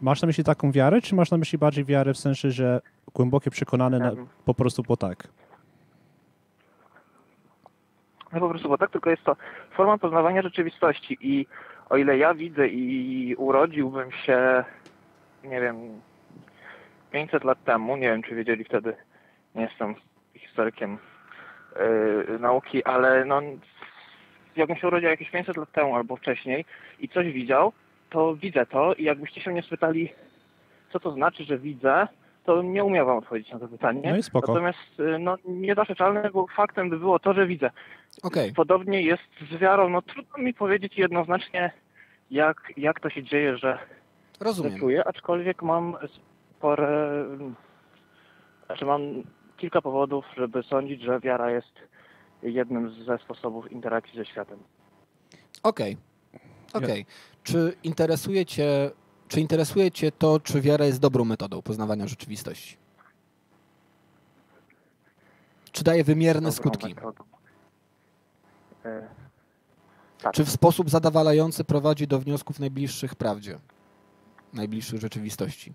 Masz 0.00 0.22
na 0.22 0.26
myśli 0.26 0.44
taką 0.44 0.72
wiarę, 0.72 1.00
czy 1.02 1.14
masz 1.14 1.30
na 1.30 1.38
myśli 1.38 1.58
bardziej 1.58 1.84
wiarę 1.84 2.14
w 2.14 2.18
sensie, 2.18 2.50
że 2.50 2.80
głębokie 3.14 3.50
przekonane 3.50 3.98
na, 3.98 4.12
po 4.44 4.54
prostu 4.54 4.82
po 4.82 4.96
tak? 4.96 5.28
No 8.32 8.40
po 8.40 8.48
prostu, 8.48 8.68
bo 8.68 8.78
tak 8.78 8.90
tylko 8.90 9.10
jest 9.10 9.24
to 9.24 9.36
forma 9.76 9.98
poznawania 9.98 10.42
rzeczywistości 10.42 11.18
i 11.20 11.46
o 11.90 11.96
ile 11.96 12.18
ja 12.18 12.34
widzę 12.34 12.68
i 12.68 13.34
urodziłbym 13.38 14.12
się, 14.12 14.64
nie 15.44 15.60
wiem, 15.60 16.00
500 17.12 17.44
lat 17.44 17.64
temu, 17.64 17.96
nie 17.96 18.08
wiem 18.08 18.22
czy 18.22 18.34
wiedzieli 18.34 18.64
wtedy, 18.64 18.96
nie 19.54 19.62
jestem 19.62 19.94
historykiem 20.58 20.98
yy, 22.28 22.38
nauki, 22.38 22.84
ale 22.84 23.24
no 23.24 23.40
jakbym 24.56 24.76
się 24.76 24.86
urodził 24.86 25.08
jakieś 25.08 25.30
500 25.30 25.56
lat 25.56 25.72
temu 25.72 25.96
albo 25.96 26.16
wcześniej 26.16 26.64
i 27.00 27.08
coś 27.08 27.32
widział, 27.32 27.72
to 28.10 28.36
widzę 28.36 28.66
to 28.66 28.94
i 28.94 29.04
jakbyście 29.04 29.40
się 29.40 29.50
mnie 29.50 29.62
spytali, 29.62 30.12
co 30.92 31.00
to 31.00 31.12
znaczy, 31.12 31.44
że 31.44 31.58
widzę, 31.58 32.08
to 32.44 32.62
nie 32.62 32.84
umiem 32.84 33.06
wam 33.06 33.18
odpowiedzieć 33.18 33.52
na 33.52 33.58
to 33.58 33.68
pytanie. 33.68 34.10
No 34.10 34.16
i 34.16 34.22
spoko. 34.22 34.52
Natomiast 34.52 35.00
y, 35.00 35.18
no, 35.18 35.36
niezaprzeczalne, 35.44 36.30
bo 36.30 36.46
faktem 36.56 36.90
by 36.90 36.98
było 36.98 37.18
to, 37.18 37.32
że 37.32 37.46
widzę. 37.46 37.70
Okej, 38.22 38.52
Podobnie 38.52 39.02
jest 39.02 39.22
z 39.50 39.56
wiarą. 39.56 39.88
No 39.88 40.02
trudno 40.02 40.38
mi 40.38 40.54
powiedzieć 40.54 40.98
jednoznacznie, 40.98 41.72
jak, 42.30 42.72
jak 42.76 43.00
to 43.00 43.10
się 43.10 43.22
dzieje, 43.22 43.56
że, 43.56 43.78
rozumiem. 44.40 44.78
czuję, 44.78 45.04
aczkolwiek 45.04 45.62
mam 45.62 45.96
spore... 46.56 47.24
Znaczy 48.66 48.84
mam 48.84 49.22
kilka 49.58 49.82
powodów, 49.82 50.24
żeby 50.36 50.62
sądzić, 50.62 51.02
że 51.02 51.20
wiara 51.20 51.50
jest 51.50 51.72
jednym 52.42 53.04
ze 53.04 53.18
sposobów 53.18 53.72
interakcji 53.72 54.18
ze 54.18 54.24
światem. 54.24 54.58
Okej, 55.62 55.96
okej. 56.72 57.06
Czy 57.42 57.76
interesuje 57.82 58.46
cię, 58.46 58.90
czy 59.28 59.40
interesuje 59.40 59.90
cię 59.90 60.12
to, 60.12 60.40
czy 60.40 60.60
wiara 60.60 60.84
jest 60.84 61.00
dobrą 61.00 61.24
metodą 61.24 61.62
poznawania 61.62 62.06
rzeczywistości? 62.06 62.76
Czy 65.72 65.84
daje 65.84 66.04
wymierne 66.04 66.40
Dobrą 66.40 66.52
skutki? 66.52 66.94
metodą. 66.94 67.24
E, 68.84 69.08
tak. 70.22 70.32
Czy 70.34 70.44
w 70.44 70.50
sposób 70.50 70.90
zadowalający 70.90 71.64
prowadzi 71.64 72.06
do 72.06 72.18
wniosków 72.18 72.60
najbliższych 72.60 73.14
prawdzie? 73.14 73.58
Najbliższych 74.52 75.00
rzeczywistości? 75.00 75.72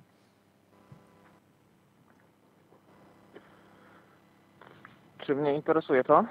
Czy 5.26 5.36
mnie 5.36 5.56
interesuje 5.56 6.04
to? 6.04 6.26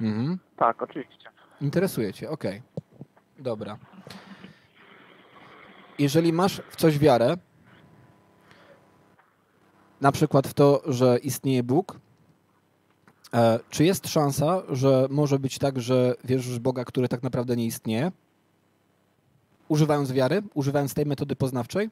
Mhm. 0.00 0.38
Tak, 0.56 0.82
oczywiście. 0.82 1.28
Interesuje 1.60 2.12
cię, 2.12 2.30
okej. 2.30 2.62
Dobra. 3.38 3.78
Jeżeli 5.98 6.32
masz 6.32 6.62
w 6.70 6.76
coś 6.76 6.98
wiarę, 6.98 7.36
na 10.00 10.12
przykład 10.12 10.46
w 10.46 10.54
to, 10.54 10.82
że 10.86 11.18
istnieje 11.18 11.62
Bóg, 11.62 11.98
e, 13.34 13.60
czy 13.70 13.84
jest 13.84 14.08
szansa, 14.08 14.62
że 14.68 15.06
może 15.10 15.38
być 15.38 15.58
tak, 15.58 15.80
że 15.80 16.14
wierzysz 16.24 16.58
w 16.58 16.62
Boga, 16.62 16.84
który 16.84 17.08
tak 17.08 17.22
naprawdę 17.22 17.56
nie 17.56 17.66
istnieje? 17.66 18.12
Używając 19.68 20.12
wiary, 20.12 20.42
używając 20.54 20.94
tej 20.94 21.06
metody 21.06 21.36
poznawczej? 21.36 21.90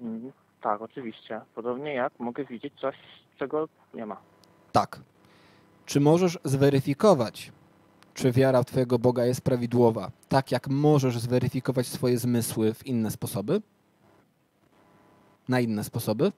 Mhm. 0.00 0.43
Tak, 0.64 0.82
oczywiście. 0.82 1.40
Podobnie 1.54 1.94
jak 1.94 2.12
mogę 2.18 2.44
widzieć 2.44 2.74
coś, 2.80 2.96
czego 3.38 3.68
nie 3.94 4.06
ma. 4.06 4.16
Tak. 4.72 5.00
Czy 5.86 6.00
możesz 6.00 6.38
zweryfikować, 6.44 7.52
czy 8.14 8.32
wiara 8.32 8.62
w 8.62 8.66
Twojego 8.66 8.98
Boga 8.98 9.24
jest 9.24 9.40
prawidłowa, 9.40 10.10
tak 10.28 10.52
jak 10.52 10.68
możesz 10.68 11.18
zweryfikować 11.18 11.86
swoje 11.86 12.18
zmysły 12.18 12.74
w 12.74 12.86
inne 12.86 13.10
sposoby? 13.10 13.62
Na 15.48 15.60
inne 15.60 15.84
sposoby? 15.84 16.32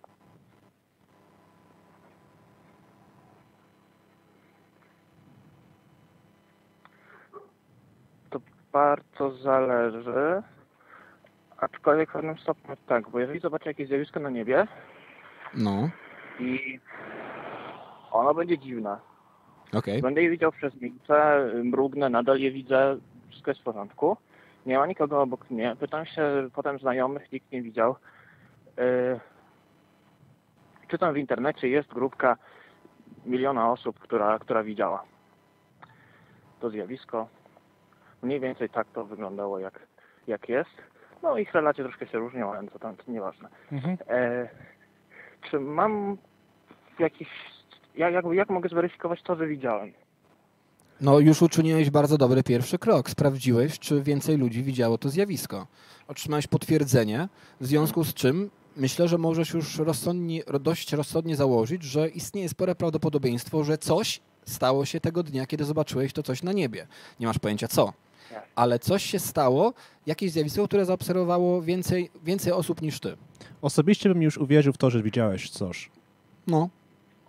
bardzo 8.72 9.36
zależy. 9.36 10.42
Aczkolwiek 11.58 12.10
w 12.10 12.12
pewnym 12.12 12.38
stopniu 12.38 12.76
tak, 12.86 13.10
bo 13.10 13.18
jeżeli 13.20 13.40
zobaczę 13.40 13.70
jakieś 13.70 13.88
zjawisko 13.88 14.20
na 14.20 14.30
niebie 14.30 14.66
No, 15.54 15.90
i 16.40 16.80
ono 18.10 18.34
będzie 18.34 18.58
dziwne, 18.58 18.98
okej. 19.74 20.02
będę 20.02 20.22
je 20.22 20.30
widział 20.30 20.52
przez 20.52 20.80
minutę, 20.80 21.48
mrugnę, 21.64 22.08
nadal 22.10 22.38
je 22.38 22.50
widzę, 22.50 22.96
wszystko 23.28 23.50
jest 23.50 23.60
w 23.60 23.64
porządku. 23.64 24.16
Nie 24.66 24.78
ma 24.78 24.86
nikogo 24.86 25.22
obok 25.22 25.50
mnie. 25.50 25.76
Pytam 25.80 26.06
się 26.06 26.48
potem 26.54 26.78
znajomych, 26.78 27.32
nikt 27.32 27.52
nie 27.52 27.62
widział. 27.62 27.96
Yy, 28.76 29.20
czytam 30.88 31.14
w 31.14 31.16
internecie, 31.16 31.68
jest 31.68 31.88
grupka 31.88 32.36
miliona 33.26 33.72
osób, 33.72 33.98
która, 33.98 34.38
która 34.38 34.62
widziała 34.62 35.04
to 36.60 36.70
zjawisko. 36.70 37.28
Mniej 38.22 38.40
więcej 38.40 38.68
tak 38.68 38.86
to 38.86 39.04
wyglądało, 39.04 39.58
jak, 39.58 39.80
jak 40.26 40.48
jest. 40.48 40.70
No 41.22 41.38
ich 41.38 41.54
relacje 41.54 41.84
troszkę 41.84 42.06
się 42.06 42.18
różnią, 42.18 42.52
ale 42.52 42.68
to 42.68 42.78
tam 42.78 42.96
to 42.96 43.12
nieważne. 43.12 43.48
Mhm. 43.72 43.96
E, 44.08 44.48
czy 45.50 45.60
mam 45.60 46.16
jakiś... 46.98 47.28
Jak, 47.96 48.14
jak, 48.14 48.24
jak 48.32 48.50
mogę 48.50 48.68
zweryfikować 48.68 49.22
to, 49.22 49.36
że 49.36 49.46
widziałem? 49.46 49.92
No 51.00 51.18
już 51.18 51.42
uczyniłeś 51.42 51.90
bardzo 51.90 52.18
dobry 52.18 52.42
pierwszy 52.42 52.78
krok. 52.78 53.10
Sprawdziłeś, 53.10 53.78
czy 53.78 54.02
więcej 54.02 54.36
ludzi 54.38 54.62
widziało 54.62 54.98
to 54.98 55.08
zjawisko. 55.08 55.66
Otrzymałeś 56.08 56.46
potwierdzenie, 56.46 57.28
w 57.60 57.66
związku 57.66 58.04
z 58.04 58.14
czym 58.14 58.50
myślę, 58.76 59.08
że 59.08 59.18
możesz 59.18 59.54
już 59.54 59.78
rozsądnie, 59.78 60.42
dość 60.60 60.92
rozsądnie 60.92 61.36
założyć, 61.36 61.82
że 61.82 62.08
istnieje 62.08 62.48
spore 62.48 62.74
prawdopodobieństwo, 62.74 63.64
że 63.64 63.78
coś 63.78 64.20
stało 64.44 64.84
się 64.84 65.00
tego 65.00 65.22
dnia, 65.22 65.46
kiedy 65.46 65.64
zobaczyłeś 65.64 66.12
to 66.12 66.22
coś 66.22 66.42
na 66.42 66.52
niebie. 66.52 66.86
Nie 67.20 67.26
masz 67.26 67.38
pojęcia 67.38 67.68
co. 67.68 67.92
Ale 68.54 68.78
coś 68.78 69.02
się 69.02 69.18
stało, 69.18 69.72
jakieś 70.06 70.30
zjawisko, 70.30 70.68
które 70.68 70.84
zaobserwowało 70.84 71.62
więcej, 71.62 72.10
więcej 72.24 72.52
osób 72.52 72.82
niż 72.82 73.00
ty. 73.00 73.16
Osobiście 73.62 74.08
bym 74.08 74.22
już 74.22 74.38
uwierzył 74.38 74.72
w 74.72 74.78
to, 74.78 74.90
że 74.90 75.02
widziałeś 75.02 75.50
coś. 75.50 75.90
No, 76.46 76.68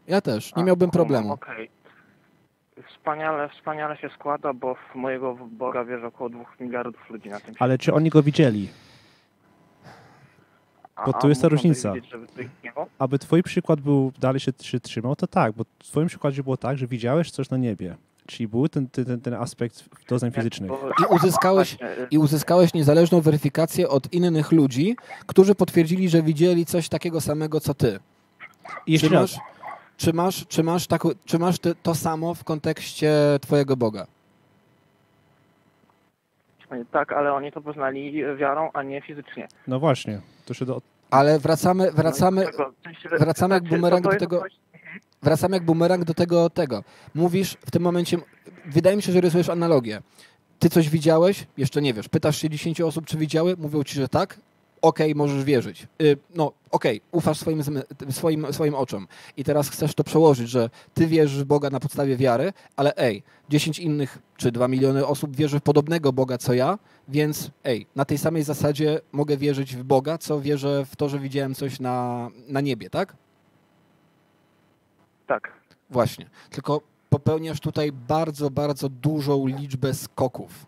ja 0.07 0.21
też. 0.21 0.55
Nie 0.55 0.63
A, 0.63 0.65
miałbym 0.65 0.89
kumam, 0.89 1.07
problemu. 1.07 1.33
Okej. 1.33 1.69
Wspaniale, 2.89 3.49
wspaniale 3.49 3.97
się 3.97 4.09
składa, 4.15 4.53
bo 4.53 4.75
w 4.75 4.95
mojego 4.95 5.35
Boga 5.51 5.85
wierzy 5.85 6.05
około 6.05 6.29
dwóch 6.29 6.59
miliardów 6.59 7.09
ludzi 7.09 7.29
na 7.29 7.39
tym 7.39 7.55
Ale 7.59 7.77
czy 7.77 7.93
oni 7.93 8.09
go 8.09 8.23
widzieli? 8.23 8.69
Bo 11.05 11.13
tu 11.13 11.29
jest 11.29 11.41
ta 11.41 11.49
różnica. 11.49 11.93
Aby 12.99 13.19
twój 13.19 13.43
przykład 13.43 13.81
był 13.81 14.11
dalej 14.19 14.39
się, 14.39 14.51
się 14.61 14.79
trzymał, 14.79 15.15
to 15.15 15.27
tak, 15.27 15.53
bo 15.53 15.63
w 15.63 15.83
twoim 15.83 16.07
przykładzie 16.07 16.43
było 16.43 16.57
tak, 16.57 16.77
że 16.77 16.87
widziałeś 16.87 17.31
coś 17.31 17.49
na 17.49 17.57
niebie. 17.57 17.95
Czyli 18.27 18.47
był 18.47 18.67
ten, 18.69 18.87
ten, 18.89 19.21
ten 19.21 19.33
aspekt 19.33 19.83
doznań 20.09 20.31
fizycznych. 20.31 20.69
Bo- 20.71 20.89
I 20.89 21.15
uzyskałeś, 21.15 21.77
i 22.11 22.17
uzyskałeś 22.17 22.73
niezależną 22.73 23.21
weryfikację 23.21 23.89
od 23.89 24.13
innych 24.13 24.51
ludzi, 24.51 24.95
którzy 25.27 25.55
potwierdzili, 25.55 26.09
że 26.09 26.21
widzieli 26.21 26.65
coś 26.65 26.89
takiego 26.89 27.21
samego 27.21 27.59
co 27.59 27.73
ty. 27.73 27.99
I 28.87 28.91
jeszcze 28.91 29.07
Czy 29.07 29.13
raz, 29.13 29.21
masz, 29.21 29.39
czy 29.97 30.13
masz, 30.13 30.47
czy 30.47 30.63
masz, 30.63 30.87
taką, 30.87 31.09
czy 31.25 31.39
masz 31.39 31.59
ty, 31.59 31.75
to 31.83 31.95
samo 31.95 32.33
w 32.33 32.43
kontekście 32.43 33.11
twojego 33.41 33.77
Boga? 33.77 34.07
Tak, 36.91 37.11
ale 37.13 37.33
oni 37.33 37.51
to 37.51 37.61
poznali 37.61 38.13
wiarą, 38.37 38.69
a 38.73 38.83
nie 38.83 39.01
fizycznie. 39.01 39.47
no 39.67 39.79
właśnie, 39.79 40.21
to 40.45 40.53
się 40.53 40.65
do, 40.65 40.81
Ale 41.11 41.39
wracamy, 41.39 41.91
wracamy, 41.91 42.45
No 42.57 43.17
wracamy 43.19 43.55
jak 43.55 43.63
bumerang 43.63 44.03
do 44.03 44.09
tego- 44.09 44.39
coś- 44.41 44.53
wracamy 45.23 45.55
jak 45.55 45.65
bumerang 45.65 46.03
do 46.03 46.13
tego, 46.13 46.49
tego. 46.49 46.83
Mówisz 47.15 47.57
w 47.65 47.71
tym 47.71 47.83
momencie, 47.83 48.17
wydaje 48.65 48.95
mi 48.95 49.01
się, 49.01 49.11
że 49.11 49.21
rysujesz 49.21 49.49
analogię. 49.49 50.01
Ty 50.59 50.69
coś 50.69 50.89
widziałeś? 50.89 51.47
Jeszcze 51.57 51.81
nie 51.81 51.93
wiesz. 51.93 52.09
Pytasz 52.09 52.37
się 52.37 52.49
10 52.49 52.81
osób, 52.81 53.05
czy 53.05 53.17
widziały? 53.17 53.55
Mówią 53.57 53.83
ci, 53.83 53.95
że 53.95 54.07
tak. 54.07 54.39
Okej, 54.81 55.15
możesz 55.15 55.43
wierzyć. 55.43 55.87
Y, 56.01 56.17
no, 56.35 56.51
okej, 56.71 57.01
ufasz 57.11 57.39
swoim, 57.39 57.63
swoim, 58.09 58.53
swoim 58.53 58.75
oczom. 58.75 59.07
I 59.37 59.43
teraz 59.43 59.69
chcesz 59.69 59.93
to 59.93 60.03
przełożyć, 60.03 60.49
że 60.49 60.69
ty 60.93 61.07
wierzysz 61.07 61.43
w 61.43 61.45
Boga 61.45 61.69
na 61.69 61.79
podstawie 61.79 62.17
wiary, 62.17 62.53
ale 62.75 62.97
ej, 62.97 63.23
10 63.49 63.79
innych 63.79 64.19
czy 64.37 64.51
2 64.51 64.67
miliony 64.67 65.05
osób 65.05 65.35
wierzy 65.35 65.59
w 65.59 65.63
podobnego 65.63 66.13
Boga 66.13 66.37
co 66.37 66.53
ja, 66.53 66.79
więc 67.07 67.51
ej, 67.63 67.87
na 67.95 68.05
tej 68.05 68.17
samej 68.17 68.43
zasadzie 68.43 68.99
mogę 69.11 69.37
wierzyć 69.37 69.75
w 69.75 69.83
Boga, 69.83 70.17
co 70.17 70.41
wierzę 70.41 70.85
w 70.85 70.95
to, 70.95 71.09
że 71.09 71.19
widziałem 71.19 71.55
coś 71.55 71.79
na, 71.79 72.29
na 72.47 72.61
niebie, 72.61 72.89
tak? 72.89 73.15
Tak. 75.27 75.51
Właśnie. 75.89 76.29
Tylko 76.49 76.81
popełniasz 77.09 77.59
tutaj 77.59 77.91
bardzo, 77.91 78.49
bardzo 78.49 78.89
dużą 78.89 79.47
liczbę 79.47 79.93
skoków. 79.93 80.65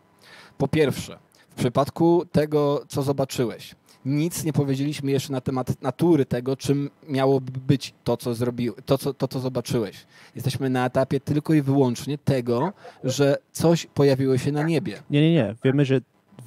Po 0.57 0.67
pierwsze, 0.67 1.19
w 1.49 1.55
przypadku 1.55 2.25
tego, 2.31 2.83
co 2.87 3.01
zobaczyłeś, 3.01 3.75
nic 4.05 4.43
nie 4.43 4.53
powiedzieliśmy 4.53 5.11
jeszcze 5.11 5.31
na 5.31 5.41
temat 5.41 5.81
natury 5.81 6.25
tego, 6.25 6.57
czym 6.57 6.89
miałoby 7.07 7.51
być 7.51 7.93
to, 8.03 8.17
co 8.17 8.33
zrobił, 8.33 8.73
to, 8.85 8.97
co, 8.97 9.13
to, 9.13 9.27
co 9.27 9.39
zobaczyłeś. 9.39 10.05
Jesteśmy 10.35 10.69
na 10.69 10.85
etapie 10.85 11.19
tylko 11.19 11.53
i 11.53 11.61
wyłącznie 11.61 12.17
tego, 12.17 12.73
że 13.03 13.37
coś 13.51 13.85
pojawiło 13.85 14.37
się 14.37 14.51
na 14.51 14.63
niebie. 14.63 15.01
Nie, 15.09 15.21
nie, 15.21 15.33
nie. 15.33 15.55
Wiemy, 15.63 15.85
że, 15.85 16.01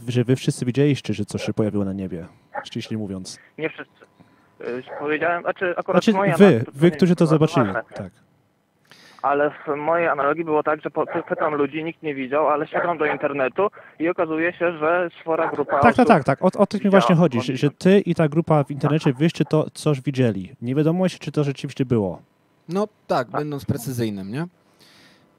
że 0.08 0.24
wy 0.24 0.36
wszyscy 0.36 0.64
widzieliście, 0.64 1.14
że 1.14 1.24
coś 1.24 1.42
się 1.42 1.52
pojawiło 1.54 1.84
na 1.84 1.92
niebie. 1.92 2.26
Ściśle 2.64 2.98
mówiąc. 2.98 3.38
Nie 3.58 3.70
wszyscy. 3.70 3.92
Y, 4.68 4.82
Powiedziałem, 4.98 5.42
znaczy 5.42 5.74
akurat 5.76 6.04
Znaczy 6.04 6.18
moja 6.18 6.36
wy, 6.36 6.62
to 6.66 6.72
wy, 6.74 6.90
którzy 6.90 7.16
to 7.16 7.26
zobaczyli. 7.26 7.66
ważne. 7.66 7.82
Tak. 7.94 8.10
Ale 9.22 9.50
w 9.50 9.76
mojej 9.76 10.08
analogii 10.08 10.44
było 10.44 10.62
tak, 10.62 10.80
że 10.82 10.90
pytam 11.28 11.54
ludzi, 11.54 11.84
nikt 11.84 12.02
nie 12.02 12.14
widział, 12.14 12.48
ale 12.48 12.66
siadam 12.66 12.98
do 12.98 13.06
internetu 13.06 13.68
i 13.98 14.08
okazuje 14.08 14.52
się, 14.52 14.78
że 14.78 15.08
spora 15.20 15.48
grupa 15.50 15.72
Tak, 15.72 15.82
tak, 15.82 15.92
osób... 15.92 16.08
tak, 16.08 16.24
tak. 16.24 16.44
O, 16.44 16.48
o 16.58 16.66
tym 16.66 16.80
mi 16.84 16.90
właśnie 16.90 17.14
chodzi, 17.14 17.40
że, 17.40 17.56
że 17.56 17.70
ty 17.70 18.00
i 18.00 18.14
ta 18.14 18.28
grupa 18.28 18.64
w 18.64 18.70
internecie 18.70 19.12
wyście 19.12 19.44
to 19.44 19.66
coś 19.74 20.00
widzieli. 20.00 20.52
Nie 20.62 20.74
wiadomo 20.74 21.04
jeszcze, 21.04 21.18
czy 21.18 21.32
to 21.32 21.44
rzeczywiście 21.44 21.84
było. 21.84 22.22
No 22.68 22.88
tak, 23.06 23.28
będąc 23.30 23.64
precyzyjnym, 23.64 24.32
nie? 24.32 24.46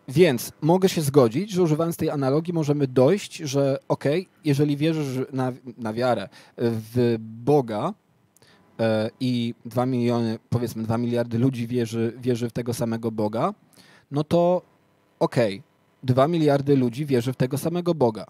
Więc 0.08 0.52
mogę 0.62 0.90
się 0.90 1.02
zgodzić, 1.02 1.52
że 1.52 1.62
używając 1.62 1.98
tej 1.98 2.10
analogii 2.10 2.54
możemy 2.54 2.88
dojść, 2.88 3.38
że 3.38 3.78
okej, 3.88 4.28
jeżeli 4.46 4.78
wierzysz 4.78 5.26
na, 5.34 5.52
na 5.78 5.94
wiarę 5.94 6.30
w 6.58 7.16
Boga 7.20 7.94
i 9.20 9.54
2 9.66 9.86
miliony, 9.86 10.40
powiedzmy 10.50 10.84
2 10.84 10.98
miliardy 10.98 11.40
ludzi 11.40 11.68
wierzy, 11.68 12.14
wierzy 12.18 12.50
w 12.50 12.54
tego 12.54 12.74
samego 12.74 13.12
Boga, 13.12 13.54
no 14.12 14.24
to 14.24 14.62
okej, 15.20 15.62
2 16.04 16.28
miliardy 16.28 16.78
ludzi 16.78 17.06
wierzy 17.06 17.34
w 17.34 17.36
tego 17.36 17.58
samego 17.58 17.94
Boga. 17.96 18.26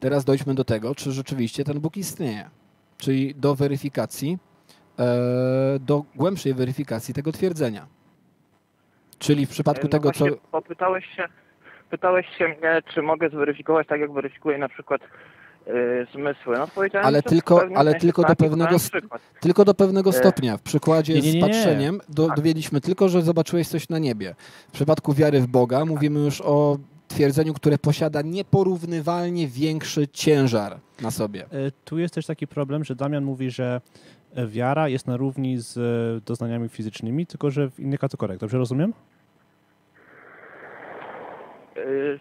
Teraz 0.00 0.24
dojdźmy 0.24 0.54
do 0.54 0.64
tego, 0.64 0.94
czy 0.94 1.12
rzeczywiście 1.12 1.64
ten 1.64 1.80
Bóg 1.80 1.96
istnieje. 1.96 2.50
Czyli 2.98 3.34
do 3.34 3.54
weryfikacji, 3.54 4.38
e, 4.98 5.78
do 5.80 6.04
głębszej 6.16 6.54
weryfikacji 6.54 7.14
tego 7.14 7.32
twierdzenia. 7.32 7.86
Czyli 9.18 9.46
w 9.46 9.50
przypadku 9.50 9.84
No 9.86 9.90
tego, 9.90 10.12
co. 10.12 10.18
właśnie, 10.24 10.38
bo 10.52 10.62
pytałeś 10.62 11.06
się, 11.16 11.28
pytałeś 11.90 12.26
się 12.38 12.48
mnie, 12.48 12.82
czy 12.94 13.02
mogę 13.02 13.28
zweryfikować 13.30 13.86
tak, 13.86 14.00
jak 14.00 14.12
weryfikuję 14.12 14.58
na 14.58 14.68
przykład 14.68 15.00
zmysły. 16.14 16.56
No 16.58 16.66
Ale 17.02 17.22
tylko- 17.22 17.62
ale 17.74 17.94
tylko 17.94 18.22
do 18.22 18.28
tak, 18.28 18.38
pewnego. 18.38 18.76
Tylko 19.40 19.64
do 19.64 19.74
pewnego 19.74 20.12
stopnia. 20.12 20.56
W 20.56 20.62
przykładzie 20.62 21.14
nie, 21.14 21.20
nie, 21.20 21.26
nie, 21.26 21.32
z 21.32 21.34
nie. 21.34 21.40
patrzeniem 21.40 22.00
do, 22.08 22.28
dowiedzieliśmy 22.36 22.80
tylko, 22.80 23.08
że 23.08 23.22
zobaczyłeś 23.22 23.68
coś 23.68 23.88
na 23.88 23.98
niebie. 23.98 24.34
W 24.68 24.72
przypadku 24.72 25.12
wiary 25.12 25.40
w 25.40 25.46
Boga 25.46 25.84
mówimy 25.84 26.20
już 26.20 26.40
o 26.40 26.76
twierdzeniu, 27.08 27.54
które 27.54 27.78
posiada 27.78 28.22
nieporównywalnie 28.22 29.48
większy 29.48 30.08
ciężar 30.08 30.78
na 31.02 31.10
sobie. 31.10 31.42
E, 31.44 31.46
Tu 31.84 31.98
jest 31.98 32.14
też 32.14 32.26
taki 32.26 32.46
problem, 32.46 32.84
że 32.84 32.94
Damian 32.94 33.24
mówi, 33.24 33.50
że 33.50 33.80
e, 34.34 34.46
wiara 34.46 34.88
jest 34.88 35.06
na 35.06 35.16
równi 35.16 35.58
z 35.58 35.76
e, 35.76 36.20
doznaniami 36.26 36.68
fizycznymi, 36.68 37.26
tylko 37.26 37.50
że 37.50 37.70
w 37.70 37.80
innych 37.80 38.00
kategoriach. 38.00 38.38
Dobrze 38.38 38.58
rozumiem? 38.58 38.92
Y, 41.76 42.20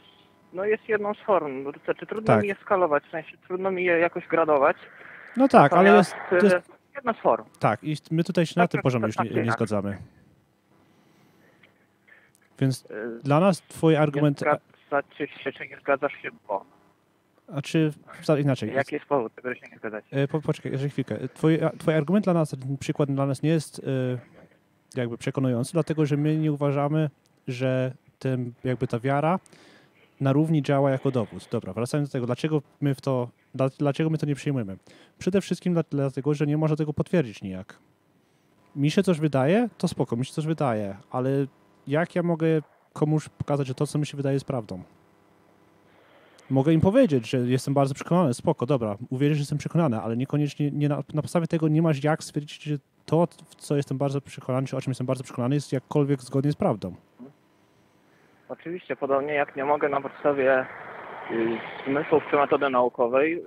No 0.53 0.65
jest 0.65 0.89
jedną 0.89 1.13
z 1.13 1.17
form. 1.19 1.63
Znaczy, 1.85 2.05
trudno 2.05 2.27
Tak. 2.27 2.41
mi 2.41 2.47
je 2.47 2.55
skalować, 2.55 3.03
w 3.03 3.11
sensie 3.11 3.37
trudno 3.47 3.71
mi 3.71 3.83
je 3.83 3.99
jakoś 3.99 4.27
gradować. 4.27 4.77
No 5.37 5.47
tak, 5.47 5.73
ale 5.73 5.95
jest, 5.95 6.15
jest... 6.31 6.55
y, 6.55 6.61
jedna 6.95 7.13
z 7.13 7.17
form. 7.17 7.45
Tak, 7.59 7.83
i 7.83 7.95
my 8.11 8.23
tutaj 8.23 8.45
się 8.45 8.53
na 8.57 8.63
Tak, 8.63 8.71
tym 8.71 8.77
tak, 8.77 8.83
poziomie 8.83 9.05
już 9.05 9.17
nie, 9.19 9.25
tak, 9.25 9.35
nie 9.35 9.45
tak. 9.45 9.53
zgadzamy. 9.53 9.97
Więc 12.59 12.85
Y, 12.91 13.19
dla 13.23 13.39
nas 13.39 13.61
twój 13.61 13.93
Nie 13.93 13.99
argument... 13.99 14.39
zgadzacie 14.39 15.27
się, 15.27 15.51
czy 15.51 15.67
nie 15.67 15.77
zgadzasz 15.79 16.13
się, 16.21 16.29
bo. 16.47 16.65
A 17.55 17.61
czy 17.61 17.91
inaczej? 18.39 18.73
Jaki 18.73 18.95
jest 18.95 19.07
powód 19.07 19.35
tego, 19.35 19.55
się 19.55 19.67
nie 19.71 19.77
zgadzacie? 19.77 20.07
E, 20.11 20.27
Po, 20.27 20.41
poczekaj, 20.41 20.71
jeszcze 20.71 20.89
chwilkę. 20.89 21.17
Twój, 21.33 21.59
twój 21.77 21.93
argument 21.93 22.25
dla 22.25 22.33
nas, 22.33 22.49
ten 22.49 22.77
przykład 22.77 23.11
dla 23.11 23.25
nas 23.25 23.41
nie 23.43 23.49
jest 23.49 23.79
e, 23.79 23.81
jakby 24.99 25.17
przekonujący, 25.17 25.73
dlatego 25.73 26.05
że 26.05 26.17
my 26.17 26.37
nie 26.37 26.51
uważamy, 26.51 27.09
że 27.47 27.91
ten, 28.19 28.53
jakby 28.63 28.87
ta 28.87 28.99
wiara 28.99 29.39
na 30.21 30.33
równi 30.33 30.61
działa 30.61 30.91
jako 30.91 31.11
dowód. 31.11 31.47
Dobra, 31.51 31.73
wracając 31.73 32.09
do 32.09 32.13
tego, 32.13 32.25
dlaczego 32.25 32.61
my 32.81 32.95
w 32.95 33.01
to, 33.01 33.29
dla, 33.55 33.69
dlaczego 33.69 34.09
my 34.09 34.17
to 34.17 34.25
nie 34.25 34.35
przyjmujemy? 34.35 34.77
Przede 35.19 35.41
wszystkim 35.41 35.73
dla, 35.73 35.83
dlatego, 35.91 36.33
że 36.33 36.47
nie 36.47 36.57
można 36.57 36.75
tego 36.75 36.93
potwierdzić 36.93 37.41
nijak. 37.41 37.79
Mi 38.75 38.91
się 38.91 39.03
coś 39.03 39.19
wydaje, 39.19 39.69
to 39.77 39.87
spoko, 39.87 40.15
mi 40.15 40.25
się 40.25 40.33
coś 40.33 40.45
wydaje, 40.45 40.97
ale 41.11 41.29
jak 41.87 42.15
ja 42.15 42.23
mogę 42.23 42.47
komuś 42.93 43.29
pokazać, 43.29 43.67
że 43.67 43.73
to, 43.73 43.87
co 43.87 43.99
mi 43.99 44.05
się 44.05 44.17
wydaje, 44.17 44.33
jest 44.33 44.45
prawdą? 44.45 44.83
Mogę 46.49 46.73
im 46.73 46.81
powiedzieć, 46.81 47.29
że 47.29 47.37
jestem 47.37 47.73
bardzo 47.73 47.93
przekonany, 47.93 48.33
spoko, 48.33 48.65
dobra, 48.65 48.97
uwierzysz, 49.09 49.37
że 49.37 49.41
jestem 49.41 49.57
przekonany, 49.57 50.01
ale 50.01 50.17
niekoniecznie 50.17 50.71
nie 50.71 50.89
na, 50.89 51.03
na 51.13 51.21
podstawie 51.21 51.47
tego 51.47 51.67
nie 51.67 51.81
masz 51.81 52.03
jak 52.03 52.23
stwierdzić, 52.23 52.63
że 52.63 52.77
to, 53.05 53.27
w 53.45 53.55
co 53.55 53.75
jestem 53.75 53.97
bardzo 53.97 54.21
przekonany, 54.21 54.67
czy 54.67 54.77
o 54.77 54.81
czym 54.81 54.91
jestem 54.91 55.07
bardzo 55.07 55.23
przekonany, 55.23 55.55
jest 55.55 55.71
jakkolwiek 55.71 56.21
zgodnie 56.21 56.51
z 56.51 56.55
prawdą. 56.55 56.95
Oczywiście, 58.49 58.95
podobnie 58.95 59.33
jak 59.33 59.55
nie 59.55 59.65
mogę 59.65 59.89
na 59.89 60.01
podstawie 60.01 60.65
y, 61.31 61.57
zmysłów 61.87 62.23
czy 62.31 62.35
metody 62.35 62.69
naukowej 62.69 63.33
y, 63.37 63.43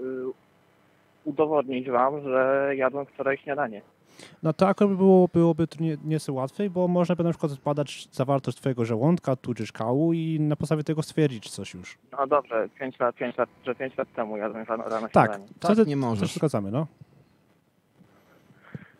udowodnić 1.24 1.90
wam, 1.90 2.20
że 2.22 2.72
jadłem 2.76 3.06
wczoraj 3.06 3.38
śniadanie. 3.38 3.82
No 4.42 4.52
to 4.52 4.68
akurat 4.68 4.92
było, 4.96 5.28
byłoby 5.32 5.66
to 5.66 5.76
nie, 5.82 5.96
nieco 6.04 6.32
łatwiej, 6.32 6.70
bo 6.70 6.88
można 6.88 7.16
by 7.16 7.24
na 7.24 7.30
przykład 7.30 7.52
zbadać 7.52 8.08
zawartość 8.12 8.56
twojego 8.56 8.84
żołądka, 8.84 9.36
tudzież 9.36 9.72
kału 9.72 10.12
i 10.12 10.40
na 10.40 10.56
podstawie 10.56 10.84
tego 10.84 11.02
stwierdzić 11.02 11.50
coś 11.50 11.74
już. 11.74 11.98
No 12.12 12.26
dobrze, 12.26 12.68
5 12.78 12.98
lat, 12.98 13.14
5 13.16 13.36
lat, 13.36 13.48
że 13.66 13.74
5 13.74 13.96
lat 13.96 14.08
temu 14.16 14.36
jadłem 14.36 14.64
rano, 14.64 14.84
rano 14.88 15.08
Tak, 15.12 15.26
śniadanie. 15.30 15.48
Tak 15.60 15.72
wtedy 15.72 15.86
nie 15.90 15.94
też 15.96 16.04
możesz. 16.04 16.34
zgadzamy, 16.34 16.70
no. 16.70 16.86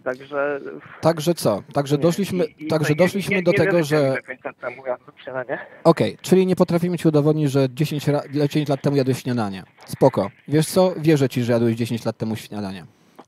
Także... 0.04 0.60
Także 1.00 1.34
co? 1.34 1.62
Także 1.72 1.96
nie, 1.96 2.02
doszliśmy, 2.02 2.44
i- 2.44 2.64
i 2.64 2.68
także 2.68 2.90
nie- 2.90 2.96
doszliśmy 2.96 3.36
nie- 3.36 3.42
do 3.42 3.50
nie 3.50 3.58
tego, 3.58 3.76
wierzycie 3.76 3.96
mi, 3.96 4.02
że... 4.16 4.22
5 4.22 4.44
lat 4.44 4.56
temu 4.58 4.86
jadłem 4.86 5.16
śniadanie. 5.24 5.58
Okej, 5.84 6.18
czyli 6.22 6.46
nie 6.46 6.56
potrafimy 6.56 6.98
ci 6.98 7.08
udowodnić, 7.08 7.50
że 7.50 7.68
10, 7.70 8.08
ra... 8.08 8.20
10 8.30 8.68
lat 8.68 8.82
temu 8.82 8.96
jadłeś 8.96 9.22
śniadanie. 9.22 9.62
Spoko. 9.86 10.30
Wiesz 10.48 10.66
co? 10.66 10.92
Wierzę 10.96 11.28
ci, 11.28 11.42
że 11.42 11.52
jadłeś 11.52 11.76
10 11.76 12.04
lat 12.04 12.16
temu 12.16 12.36
śniadanie. 12.36 12.84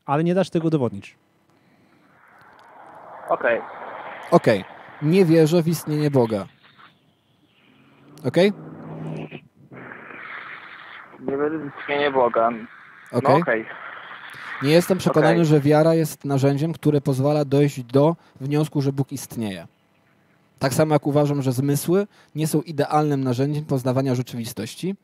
Ale 0.07 0.25
nie 0.25 0.35
dasz 0.35 0.51
tego 0.51 0.67
udowodnić. 0.67 1.17
Okej, 3.29 3.61
Okej. 4.31 4.65
Nie 5.03 5.25
wierzę 5.25 5.63
w 5.63 5.69
istnienie 5.69 6.11
Boga. 6.11 6.47
Okej? 8.25 8.53
nie 11.21 11.37
wierzę 11.37 11.59
w 11.59 11.67
istnienie 11.81 12.11
Boga. 12.11 12.49
Okej. 13.13 13.21
No 13.23 13.37
okej. 13.37 13.67
Nie 14.63 14.73
jestem 14.73 14.99
przekonany, 14.99 15.35
Okej. 15.35 15.45
że 15.45 15.61
wiara 15.61 15.95
jest 15.95 16.25
narzędziem, 16.25 16.73
które 16.73 17.01
pozwala 17.01 17.45
dojść 17.45 17.83
do 17.83 18.17
wniosku, 18.41 18.83
że 18.83 18.93
Bóg 18.93 19.13
istnieje. 19.13 19.67
Tak 20.59 20.75
samo 20.75 20.95
jak 20.95 21.07
uważam, 21.07 21.43
że 21.43 21.53
zmysły 21.53 22.07
nie 22.35 22.47
są 22.47 22.61
idealnym 22.61 23.25
narzędziem 23.25 23.65
poznawania 23.65 24.15
rzeczywistości 24.15 24.97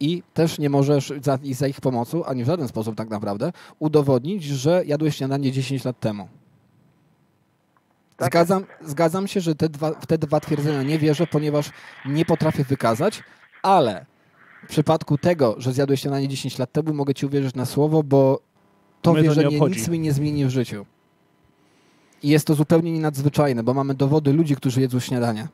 i 0.00 0.22
też 0.34 0.58
nie 0.58 0.70
możesz 0.70 1.12
za, 1.22 1.38
za 1.52 1.68
ich 1.68 1.80
pomocą, 1.80 2.24
ani 2.24 2.44
w 2.44 2.46
żaden 2.46 2.68
sposób 2.68 2.96
tak 2.96 3.10
naprawdę, 3.10 3.52
udowodnić, 3.78 4.44
że 4.44 4.82
jadłeś 4.86 5.16
śniadanie 5.16 5.52
10 5.52 5.84
lat 5.84 6.00
temu. 6.00 6.28
Tak. 8.16 8.28
Zgadzam, 8.28 8.64
zgadzam 8.84 9.28
się, 9.28 9.40
że 9.40 9.54
te 9.54 9.68
dwa, 9.68 9.92
w 9.92 10.06
te 10.06 10.18
dwa 10.18 10.40
twierdzenia 10.40 10.82
nie 10.82 10.98
wierzę, 10.98 11.26
ponieważ 11.26 11.70
nie 12.06 12.24
potrafię 12.24 12.64
wykazać, 12.64 13.22
ale 13.62 14.06
w 14.64 14.68
przypadku 14.68 15.18
tego, 15.18 15.54
że 15.58 15.72
zjadłeś 15.72 16.00
śniadanie 16.00 16.28
10 16.28 16.58
lat 16.58 16.72
temu, 16.72 16.94
mogę 16.94 17.14
ci 17.14 17.26
uwierzyć 17.26 17.54
na 17.54 17.66
słowo, 17.66 18.02
bo 18.02 18.49
to 19.02 19.12
Mnie 19.12 19.22
to 19.22 19.24
wierzenie 19.28 19.48
obchodzi. 19.56 19.78
nic 19.78 19.88
mi 19.88 19.98
nie 20.00 20.12
zmieni 20.12 20.44
w 20.44 20.50
życiu. 20.50 20.86
I 22.22 22.28
jest 22.28 22.46
to 22.46 22.54
zupełnie 22.54 22.92
nienadzwyczajne, 22.92 23.62
bo 23.62 23.74
mamy 23.74 23.94
dowody 23.94 24.32
ludzi, 24.32 24.56
którzy 24.56 24.80
jedzą 24.80 25.00
śniadania. 25.00 25.48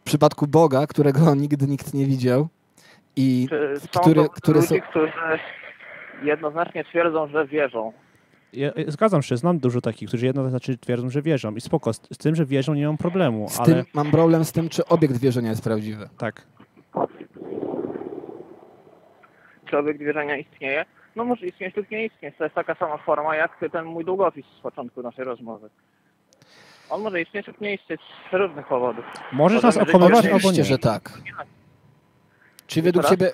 W 0.00 0.04
przypadku 0.04 0.46
Boga, 0.46 0.86
którego 0.86 1.34
nigdy 1.44 1.66
nikt 1.66 1.94
nie 1.94 2.06
widział 2.06 2.48
i 3.16 3.46
Czy 3.50 3.74
są 3.80 4.00
które, 4.00 4.28
które 4.28 4.60
ludzie, 4.60 4.68
są- 4.68 4.80
którzy 4.90 5.12
jednoznacznie 6.22 6.84
twierdzą, 6.84 7.26
że 7.28 7.46
wierzą. 7.46 7.92
Ja, 8.52 8.72
ja 8.76 8.90
zgadzam 8.90 9.22
się, 9.22 9.36
znam 9.36 9.58
dużo 9.58 9.80
takich, 9.80 10.08
którzy 10.08 10.26
jednoznacznie 10.26 10.78
twierdzą, 10.78 11.10
że 11.10 11.22
wierzą. 11.22 11.54
I 11.54 11.60
spoko, 11.60 11.92
z, 11.92 12.00
z 12.12 12.18
tym, 12.18 12.34
że 12.34 12.46
wierzą, 12.46 12.74
nie 12.74 12.86
mam 12.86 12.96
problemu, 12.96 13.48
z 13.48 13.60
ale 13.60 13.66
tym 13.74 13.84
mam 13.94 14.10
problem 14.10 14.44
z 14.44 14.52
tym, 14.52 14.68
czy 14.68 14.86
obiekt 14.86 15.16
wierzenia 15.16 15.50
jest 15.50 15.64
prawdziwy. 15.64 16.08
tak. 16.18 16.46
Czy 19.70 19.78
obiekt 19.78 20.00
wierzenia 20.00 20.36
istnieje? 20.36 20.84
No 21.16 21.24
może 21.24 21.46
istnieć 21.46 21.76
lub 21.76 21.90
nie 21.90 22.06
istnieć. 22.06 22.34
To 22.38 22.44
jest 22.44 22.54
taka 22.54 22.74
sama 22.74 22.98
forma 22.98 23.36
jak 23.36 23.58
ten 23.72 23.84
mój 23.84 24.04
długopis 24.04 24.46
z 24.58 24.60
początku 24.60 25.02
naszej 25.02 25.24
rozmowy. 25.24 25.70
On 26.90 27.02
może 27.02 27.22
istnieć 27.22 27.46
lub 27.46 27.60
nie 27.60 27.74
istnieć 27.74 28.00
z 28.30 28.34
różnych 28.34 28.66
powodów. 28.66 29.04
Możesz 29.32 29.62
Potem, 29.62 29.80
nas 29.80 29.88
okłamywać 29.88 30.24
albo 30.24 30.36
Oczywiście, 30.36 30.62
nie. 30.62 30.68
że 30.68 30.78
tak. 30.78 31.20
Czy 32.66 32.82
według 32.82 33.04
Teraz? 33.04 33.18
ciebie 33.18 33.32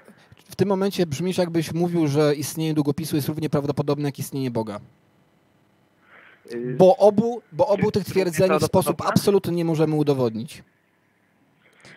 w 0.50 0.56
tym 0.56 0.68
momencie 0.68 1.06
brzmisz, 1.06 1.38
jakbyś 1.38 1.72
mówił, 1.72 2.06
że 2.06 2.34
istnienie 2.34 2.74
długopisu 2.74 3.16
jest 3.16 3.28
równie 3.28 3.50
prawdopodobne 3.50 4.08
jak 4.08 4.18
istnienie 4.18 4.50
Boga? 4.50 4.80
Bo 6.76 6.96
obu, 6.96 7.42
bo 7.52 7.66
obu 7.66 7.90
tych 7.90 8.04
twierdzeń 8.04 8.58
w 8.58 8.64
sposób 8.64 9.02
absolutny 9.06 9.52
nie 9.52 9.64
możemy 9.64 9.94
udowodnić. 9.94 10.62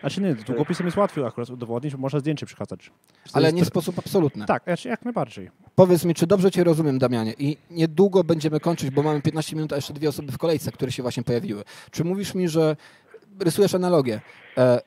Znaczy 0.00 0.22
nie, 0.22 0.34
z 0.34 0.44
długopisem 0.44 0.86
jest 0.86 0.96
łatwiej 0.96 1.24
akurat 1.24 1.50
udowodnić, 1.50 1.94
bo 1.94 2.00
można 2.00 2.20
zdjęcie 2.20 2.46
przekazać. 2.46 2.90
Ale 3.32 3.52
nie 3.52 3.64
w 3.64 3.66
sposób 3.66 3.98
absolutny. 3.98 4.46
Tak, 4.46 4.62
znaczy 4.64 4.88
jak 4.88 5.04
najbardziej. 5.04 5.50
Powiedz 5.76 6.04
mi, 6.04 6.14
czy 6.14 6.26
dobrze 6.26 6.50
Cię 6.50 6.64
rozumiem, 6.64 6.98
Damianie? 6.98 7.32
I 7.38 7.56
niedługo 7.70 8.24
będziemy 8.24 8.60
kończyć, 8.60 8.90
bo 8.90 9.02
mamy 9.02 9.22
15 9.22 9.56
minut, 9.56 9.72
a 9.72 9.76
jeszcze 9.76 9.92
dwie 9.94 10.08
osoby 10.08 10.32
w 10.32 10.38
kolejce, 10.38 10.72
które 10.72 10.92
się 10.92 11.02
właśnie 11.02 11.22
pojawiły. 11.22 11.62
Czy 11.90 12.04
mówisz 12.04 12.34
mi, 12.34 12.48
że 12.48 12.76
rysujesz 13.40 13.74
analogię? 13.74 14.20
E, 14.58 14.80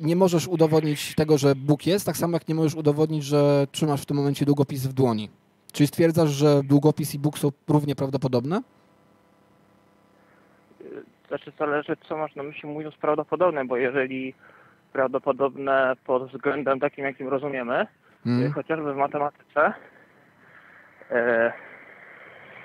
nie 0.00 0.16
możesz 0.16 0.48
udowodnić 0.48 1.14
tego, 1.14 1.38
że 1.38 1.54
Bóg 1.54 1.86
jest, 1.86 2.06
tak 2.06 2.16
samo 2.16 2.32
jak 2.32 2.48
nie 2.48 2.54
możesz 2.54 2.74
udowodnić, 2.74 3.24
że 3.24 3.66
trzymasz 3.72 4.02
w 4.02 4.06
tym 4.06 4.16
momencie 4.16 4.44
długopis 4.44 4.86
w 4.86 4.92
dłoni. 4.92 5.28
Czyli 5.72 5.86
stwierdzasz, 5.86 6.30
że 6.30 6.62
długopis 6.64 7.14
i 7.14 7.18
Bóg 7.18 7.38
są 7.38 7.52
równie 7.68 7.94
prawdopodobne? 7.94 8.62
Znaczy 11.28 11.52
zależy, 11.58 11.96
co 12.08 12.16
masz 12.16 12.34
na 12.34 12.42
myśli 12.42 12.68
mówiąc 12.68 12.94
prawdopodobne, 12.94 13.64
bo 13.64 13.76
jeżeli 13.76 14.34
prawdopodobne 14.92 15.96
pod 16.06 16.32
względem 16.32 16.80
takim, 16.80 17.04
jakim 17.04 17.28
rozumiemy, 17.28 17.86
Hmm. 18.24 18.52
chociażby 18.52 18.94
w 18.94 18.96
matematyce 18.96 19.72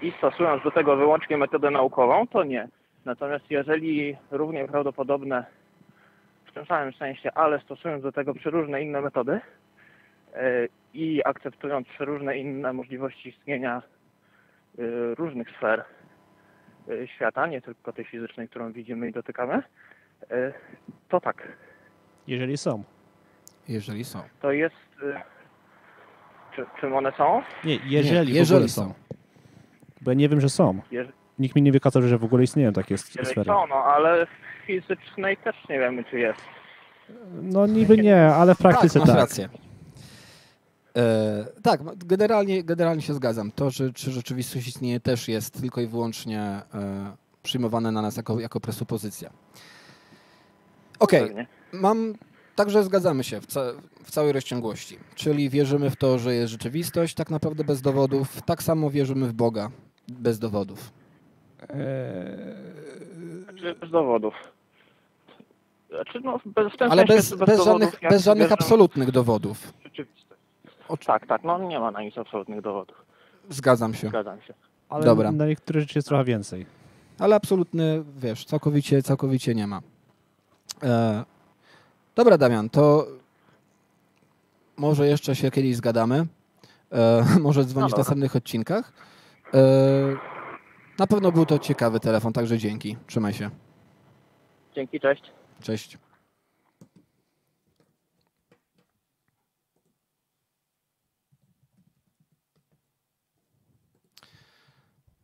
i 0.01 0.13
stosując 0.17 0.63
do 0.63 0.71
tego 0.71 0.95
wyłącznie 0.95 1.37
metodę 1.37 1.71
naukową, 1.71 2.27
to 2.27 2.43
nie. 2.43 2.67
Natomiast 3.05 3.51
jeżeli 3.51 4.17
równie 4.31 4.67
prawdopodobne 4.67 5.45
w 6.45 6.53
tym 6.53 6.65
samym 6.65 6.93
sensie, 6.93 7.31
ale 7.31 7.59
stosując 7.59 8.03
do 8.03 8.11
tego 8.11 8.33
przeróżne 8.33 8.81
inne 8.81 9.01
metody 9.01 9.39
e, 10.33 10.67
i 10.93 11.21
akceptując 11.25 11.87
przeróżne 11.87 12.37
inne 12.37 12.73
możliwości 12.73 13.29
istnienia 13.29 13.81
e, 14.79 14.81
różnych 15.15 15.49
sfer 15.49 15.83
e, 16.89 17.07
świata, 17.07 17.47
nie 17.47 17.61
tylko 17.61 17.93
tej 17.93 18.05
fizycznej, 18.05 18.49
którą 18.49 18.71
widzimy 18.71 19.09
i 19.09 19.11
dotykamy, 19.11 19.63
e, 20.31 20.53
to 21.09 21.19
tak. 21.19 21.47
Jeżeli 22.27 22.57
są. 22.57 22.83
Jeżeli 23.67 24.03
są. 24.03 24.19
To 24.41 24.51
jest... 24.51 24.75
Czy, 26.55 26.65
czym 26.81 26.93
one 26.95 27.11
są? 27.17 27.41
Nie, 27.65 27.75
jeżeli, 27.85 28.11
Nie, 28.11 28.13
w 28.13 28.17
ogóle 28.21 28.33
jeżeli 28.39 28.69
są. 28.69 28.81
są. 28.81 28.93
Bo 30.01 30.11
ja 30.11 30.15
nie 30.15 30.29
wiem, 30.29 30.41
że 30.41 30.49
są. 30.49 30.79
Jeż- 30.91 31.11
Nikt 31.39 31.55
mi 31.55 31.61
nie 31.61 31.71
wykazał, 31.71 32.01
że 32.01 32.17
w 32.17 32.23
ogóle 32.23 32.43
istnieją 32.43 32.73
takie 32.73 32.93
Jeżeli 32.93 33.25
sfery. 33.25 33.45
są, 33.45 33.67
no 33.67 33.75
ale 33.75 34.25
w 34.25 34.29
fizycznej 34.67 35.37
też 35.37 35.55
nie 35.69 35.79
wiemy, 35.79 36.03
czy 36.03 36.19
jest. 36.19 36.41
No 37.41 37.67
niby 37.67 37.97
nie, 37.97 38.25
ale 38.25 38.55
w 38.55 38.57
praktyce 38.57 38.99
tak. 38.99 39.07
tak. 39.07 39.15
Masz 39.15 39.23
rację. 39.23 39.49
E, 40.97 41.45
tak, 41.63 41.79
generalnie, 41.97 42.63
generalnie 42.63 43.01
się 43.01 43.13
zgadzam. 43.13 43.51
To, 43.51 43.69
że, 43.71 43.93
czy 43.93 44.11
rzeczywistość 44.11 44.67
istnieje, 44.67 44.99
też 44.99 45.27
jest 45.27 45.61
tylko 45.61 45.81
i 45.81 45.87
wyłącznie 45.87 46.39
e, 46.41 46.61
przyjmowane 47.43 47.91
na 47.91 48.01
nas 48.01 48.17
jako, 48.17 48.39
jako 48.39 48.59
presupozycja. 48.59 49.29
Okej, 50.99 51.21
Pewnie. 51.27 51.47
mam. 51.73 52.13
Także 52.61 52.83
zgadzamy 52.83 53.23
się 53.23 53.41
w, 53.41 53.45
ca 53.45 53.61
w 54.03 54.11
całej 54.11 54.33
rozciągłości. 54.33 54.97
Czyli 55.15 55.49
wierzymy 55.49 55.89
w 55.89 55.95
to, 55.95 56.19
że 56.19 56.33
jest 56.35 56.51
rzeczywistość, 56.51 57.13
tak 57.15 57.29
naprawdę 57.29 57.63
bez 57.63 57.81
dowodów. 57.81 58.41
Tak 58.41 58.63
samo 58.63 58.89
wierzymy 58.89 59.27
w 59.27 59.33
Boga 59.33 59.71
bez 60.07 60.39
dowodów. 60.39 60.91
Znaczy 63.43 63.75
bez 63.81 63.91
dowodów. 63.91 64.33
Znaczy, 65.89 66.19
no, 66.23 66.39
bez, 66.45 66.73
Ale 66.79 67.05
bez, 67.05 67.29
bez, 67.29 67.57
dowodów, 67.57 67.65
żadnych, 67.65 67.99
bez 68.09 68.23
żadnych 68.23 68.45
wierzę 68.47 68.53
absolutnych 68.53 69.11
dowodów. 69.11 69.73
rzeczywistość. 69.83 70.41
Tak, 71.05 71.27
tak, 71.27 71.43
no 71.43 71.57
nie 71.59 71.79
ma 71.79 71.91
na 71.91 72.01
nic 72.01 72.17
absolutnych 72.17 72.61
dowodów. 72.61 73.05
Zgadzam 73.49 73.93
się. 73.93 74.07
Zgadzam 74.07 74.41
się. 74.41 74.53
Ale 74.89 75.05
Dobra. 75.05 75.31
na 75.31 75.45
niektóre 75.45 75.81
rzeczy 75.81 75.97
jest 75.97 76.07
trochę 76.07 76.23
więcej. 76.23 76.65
Ale 77.19 77.35
absolutny, 77.35 78.03
wiesz, 78.17 78.45
całkowicie, 78.45 79.03
całkowicie 79.03 79.55
nie 79.55 79.67
ma. 79.67 79.81
E, 80.83 81.23
dobra, 82.15 82.37
Damian, 82.37 82.69
to 82.69 83.07
może 84.77 85.07
jeszcze 85.07 85.35
się 85.35 85.51
kiedyś 85.51 85.75
zgadamy. 85.75 86.27
E, 86.91 87.25
może 87.39 87.65
dzwonić 87.65 87.87
w 87.87 87.91
dobra. 87.91 87.97
następnych 87.97 88.35
odcinkach. 88.35 88.93
E, 89.53 89.59
na 90.99 91.07
pewno 91.07 91.31
był 91.31 91.45
to 91.45 91.59
ciekawy 91.59 91.99
telefon, 91.99 92.33
także 92.33 92.57
dzięki. 92.57 92.97
Trzymaj 93.07 93.33
się. 93.33 93.49
Dzięki, 94.75 94.99
cześć. 94.99 95.23
Cześć. 95.61 95.97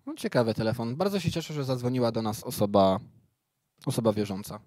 No, 0.06 0.16
ciekawy 0.16 0.54
telefon. 0.54 0.96
Bardzo 0.96 1.20
się 1.20 1.32
cieszę, 1.32 1.54
że 1.54 1.64
zadzwoniła 1.64 2.12
do 2.12 2.22
nas 2.22 2.44
osoba, 2.44 3.00
osoba 3.86 4.14
wierząca. 4.14 4.60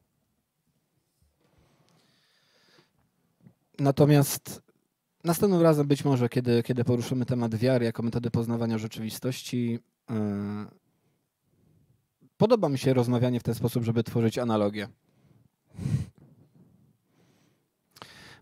Natomiast 3.80 4.62
następnym 5.24 5.62
razem 5.62 5.86
być 5.86 6.04
może, 6.04 6.28
kiedy, 6.28 6.62
kiedy 6.62 6.84
poruszymy 6.84 7.26
temat 7.26 7.54
wiary 7.54 7.84
jako 7.84 8.02
metody 8.02 8.30
poznawania 8.30 8.78
rzeczywistości, 8.78 9.78
yy, 10.10 10.16
podoba 12.36 12.68
mi 12.68 12.78
się 12.78 12.94
rozmawianie 12.94 13.40
w 13.40 13.42
ten 13.42 13.54
sposób, 13.54 13.84
żeby 13.84 14.04
tworzyć 14.04 14.38
analogię. 14.38 14.88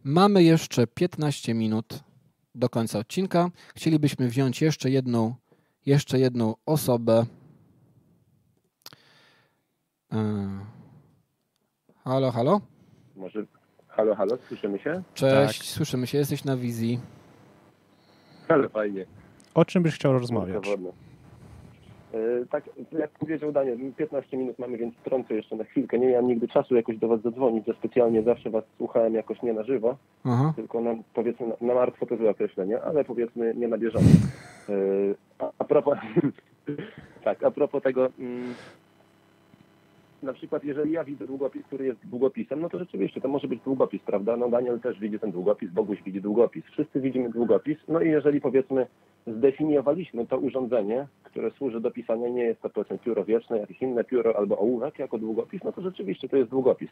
Mamy 0.04 0.42
jeszcze 0.42 0.86
15 0.86 1.54
minut 1.54 2.00
do 2.54 2.68
końca 2.68 2.98
odcinka. 2.98 3.50
Chcielibyśmy 3.74 4.28
wziąć 4.28 4.60
jeszcze 4.60 4.90
jedną, 4.90 5.34
jeszcze 5.86 6.18
jedną 6.18 6.54
osobę. 6.66 7.26
Yy. 10.12 10.18
Halo, 12.04 12.32
halo? 12.32 12.60
Może 13.16 13.57
halo, 13.98 14.14
halo, 14.14 14.36
słyszymy 14.48 14.78
się? 14.78 15.02
Cześć, 15.14 15.58
Tak. 15.58 15.66
słyszymy 15.66 16.06
się, 16.06 16.18
jesteś 16.18 16.44
na 16.44 16.56
wizji. 16.56 17.00
Ale 18.48 18.68
fajnie. 18.68 19.04
O 19.54 19.64
czym 19.64 19.82
byś 19.82 19.94
chciał 19.94 20.12
rozmawiać? 20.12 20.68
E, 20.68 22.46
Tak, 22.50 22.64
jak 22.98 23.10
powiedział 23.10 23.52
Daniel, 23.52 23.78
15 23.96 24.36
minut 24.36 24.58
mamy, 24.58 24.78
więc 24.78 24.94
trącę 25.04 25.34
jeszcze 25.34 25.56
na 25.56 25.64
chwilkę. 25.64 25.98
Nie 25.98 26.06
miałem 26.06 26.26
nigdy 26.28 26.48
czasu 26.48 26.76
jakoś 26.76 26.96
do 26.96 27.08
Was 27.08 27.20
zadzwonić, 27.22 27.66
że 27.66 27.74
specjalnie 27.74 28.22
zawsze 28.22 28.50
Was 28.50 28.64
słuchałem 28.76 29.14
jakoś 29.14 29.42
nie 29.42 29.52
na 29.52 29.62
żywo, 29.62 29.96
Aha. 30.24 30.52
tylko 30.56 30.80
na, 30.80 30.94
powiedzmy 31.14 31.46
na, 31.46 31.54
na 31.60 31.74
martwo 31.74 32.06
to 32.06 32.16
złe 32.16 32.30
określenie, 32.30 32.82
ale 32.82 33.04
powiedzmy 33.04 33.54
nie 33.54 33.68
na 33.68 33.78
bieżąco. 33.78 34.08
E, 34.68 34.72
A, 35.38 35.50
a 35.58 35.64
propos, 35.64 35.98
tak, 37.24 37.42
a 37.42 37.50
propos 37.50 37.82
tego, 37.82 38.08
mm, 38.18 38.54
na 40.22 40.32
przykład 40.32 40.64
jeżeli 40.64 40.92
ja 40.92 41.04
widzę 41.04 41.26
długopis, 41.26 41.66
który 41.66 41.86
jest 41.86 42.06
długopisem, 42.06 42.60
no 42.60 42.68
to 42.68 42.78
rzeczywiście 42.78 43.20
to 43.20 43.28
może 43.28 43.48
być 43.48 43.60
długopis, 43.60 44.02
prawda? 44.02 44.36
No 44.36 44.48
Daniel 44.48 44.80
też 44.80 45.00
widzi 45.00 45.18
ten 45.18 45.32
długopis, 45.32 45.70
Boguś 45.70 46.02
widzi 46.02 46.20
długopis, 46.20 46.64
wszyscy 46.64 47.00
widzimy 47.00 47.30
długopis, 47.30 47.78
no 47.88 48.00
i 48.00 48.10
jeżeli 48.10 48.40
powiedzmy 48.40 48.86
zdefiniowaliśmy 49.26 50.26
to 50.26 50.38
urządzenie, 50.38 51.06
które 51.24 51.50
służy 51.50 51.80
do 51.80 51.90
pisania, 51.90 52.28
nie 52.28 52.42
jest 52.42 52.62
to 52.62 52.70
powiedzmy 52.70 52.98
pióro 52.98 53.24
wieczne, 53.24 53.58
jakieś 53.58 53.82
inne 53.82 54.04
pióro 54.04 54.36
albo 54.36 54.58
ołówek 54.58 54.98
jako 54.98 55.18
długopis, 55.18 55.64
no 55.64 55.72
to 55.72 55.82
rzeczywiście 55.82 56.28
to 56.28 56.36
jest 56.36 56.50
długopis. 56.50 56.90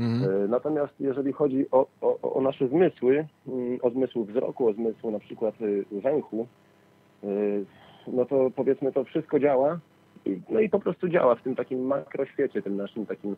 Mhm. 0.00 0.44
E, 0.44 0.48
Natomiast 0.48 1.00
jeżeli 1.00 1.32
chodzi 1.32 1.66
o, 1.70 1.86
o, 2.00 2.34
o 2.34 2.40
nasze 2.40 2.68
zmysły, 2.68 3.26
mm, 3.48 3.78
o 3.82 3.90
zmysł 3.90 4.24
wzroku, 4.24 4.68
o 4.68 4.72
zmysł 4.72 5.10
na 5.10 5.18
przykład 5.18 5.62
y, 5.62 5.84
węchu, 5.90 6.46
y, 7.24 7.64
no 8.06 8.24
to 8.24 8.50
powiedzmy 8.56 8.92
to 8.92 9.04
wszystko 9.04 9.38
działa, 9.38 9.78
no 10.50 10.60
i 10.60 10.68
po 10.68 10.78
prostu 10.80 11.08
działa 11.08 11.34
w 11.34 11.42
tym 11.42 11.54
takim 11.56 11.86
makroświecie, 11.86 12.62
tym 12.62 12.76
naszym 12.76 13.06
takim, 13.06 13.36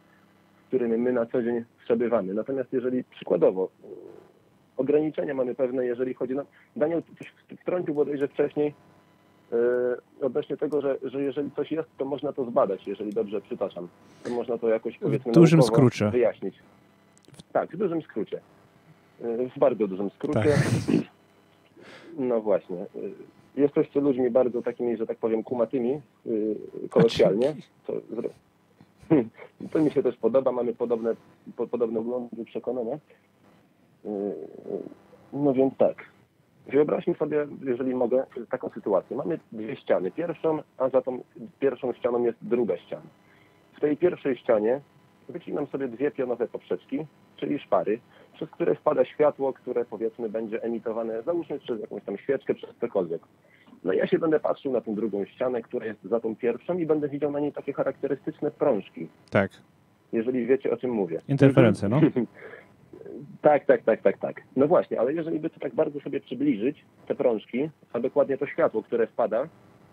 w 0.65 0.67
którym 0.69 0.91
my 0.91 1.13
na 1.13 1.27
co 1.27 1.43
dzień 1.43 1.65
przebywamy. 1.85 2.35
Natomiast 2.35 2.73
jeżeli 2.73 3.05
przykładowo 3.05 3.65
y, 3.85 3.87
ograniczenia 4.77 5.35
mamy 5.35 5.55
pewne, 5.55 5.87
jeżeli 5.87 6.15
chodzi, 6.15 6.35
no 6.35 6.43
Daniel 6.77 7.03
coś 7.19 7.33
wtrącił 7.61 7.95
bodajże 7.95 8.29
wcześniej, 8.29 8.75
y, 9.53 9.57
odnośnie 10.27 10.57
tego, 10.57 10.81
że, 10.81 10.97
że 11.03 11.23
jeżeli 11.23 11.51
coś 11.51 11.73
jest, 11.73 11.89
to 11.99 12.05
można 12.05 12.33
to 12.33 12.45
zbadać, 12.45 12.87
jeżeli 12.87 13.13
dobrze 13.13 13.41
przytaczam. 13.41 13.89
To 14.25 14.31
można 14.31 14.59
to 14.59 14.69
jakoś 14.69 14.99
powiedzmy 14.99 15.33
dużym 15.33 15.59
naukowo 15.59 15.77
skrócie. 15.77 16.11
wyjaśnić. 16.11 16.55
Tak, 17.53 17.71
w 17.73 17.77
dużym 17.77 18.03
skrócie. 18.03 18.41
Y, 19.25 19.51
W 19.57 19.59
bardzo 19.59 19.87
dużym 19.89 20.11
skrócie. 20.11 20.41
Tak. 20.41 21.05
No 22.19 22.41
właśnie. 22.41 22.77
Y, 22.77 23.13
Jesteście 23.57 24.01
ludźmi 24.01 24.31
bardzo 24.31 24.63
takimi, 24.63 24.97
że 24.97 25.07
tak 25.07 25.19
powiem, 25.19 25.43
kumatymi, 25.43 26.01
y, 26.27 26.57
kolokwialnie. 26.91 27.55
To, 27.87 27.93
to 29.73 29.79
mi 29.79 29.91
się 29.91 30.03
też 30.03 30.17
podoba, 30.17 30.53
mamy 30.53 30.75
podobne, 30.75 31.15
po, 31.57 31.67
podobne 31.67 32.01
uglądy, 32.01 32.45
przekonania. 32.45 32.95
Y, 32.95 34.09
y, 34.09 34.35
No 35.35 35.53
więc 35.53 35.77
tak. 35.77 36.05
Wyobraźmy 36.67 37.15
sobie, 37.15 37.47
jeżeli 37.65 37.95
mogę, 37.95 38.27
taką 38.51 38.71
sytuację. 38.71 39.17
Mamy 39.17 39.39
dwie 39.53 39.77
ściany. 39.77 40.11
Pierwszą, 40.11 40.59
a 40.79 40.89
za 40.89 41.03
tą 41.03 41.23
pierwszą 41.61 41.93
ścianą 41.93 42.25
jest 42.25 42.39
druga 42.43 42.77
ściana. 42.77 43.07
W 43.77 43.81
tej 43.81 43.97
pierwszej 43.97 44.37
ścianie 44.37 44.81
wycinam 45.29 45.67
sobie 45.67 45.89
dwie 45.89 46.11
pionowe 46.11 46.49
poprzeczki, 46.49 47.07
czyli 47.37 47.59
szpary, 47.59 48.01
przez 48.35 48.51
które 48.51 48.75
wpada 48.75 49.05
światło, 49.05 49.53
które 49.53 49.85
powiedzmy 49.85 50.29
będzie 50.29 50.63
emitowane, 50.63 51.23
załóżmy 51.23 51.59
przez 51.59 51.81
jakąś 51.81 52.03
tam 52.03 52.19
świeczkę, 52.19 52.55
przez 52.55 52.71
cokolwiek. 52.81 53.23
No 53.85 53.93
i 53.93 53.97
ja 53.97 54.07
się 54.07 54.19
będę 54.19 54.41
patrzył 54.41 54.73
na 54.73 54.81
tą 54.81 54.95
drugą 54.95 55.25
ścianę, 55.25 55.63
która 55.63 55.87
jest 55.87 56.03
za 56.03 56.21
tą 56.21 56.37
pierwszą 56.37 56.79
i 56.79 56.87
będę 56.87 57.09
widział 57.09 57.31
na 57.31 57.41
niej 57.41 57.53
takie 57.53 57.73
charakterystyczne 57.73 58.51
prążki, 58.51 59.09
Tak. 59.31 59.51
jeżeli 60.13 60.47
wiecie 60.47 60.71
o 60.71 60.77
czym 60.77 60.91
mówię. 60.91 61.21
Interferencje, 61.29 61.89
no. 61.89 62.01
Tak, 63.43 63.65
tak, 63.65 63.83
tak, 63.83 64.03
tak, 64.03 64.19
tak. 64.19 64.41
No 64.57 64.67
właśnie, 64.67 65.01
ale 65.01 65.13
jeżeli 65.15 65.41
by 65.41 65.51
to 65.51 65.61
tak 65.61 65.75
bardzo 65.75 66.01
sobie 66.01 66.21
przybliżyć, 66.21 66.85
te 67.09 67.15
prążki, 67.15 67.71
a 67.93 68.01
dokładnie 68.01 68.39
to 68.39 68.47
światło, 68.47 68.83
które 68.83 69.07
wpada, 69.07 69.49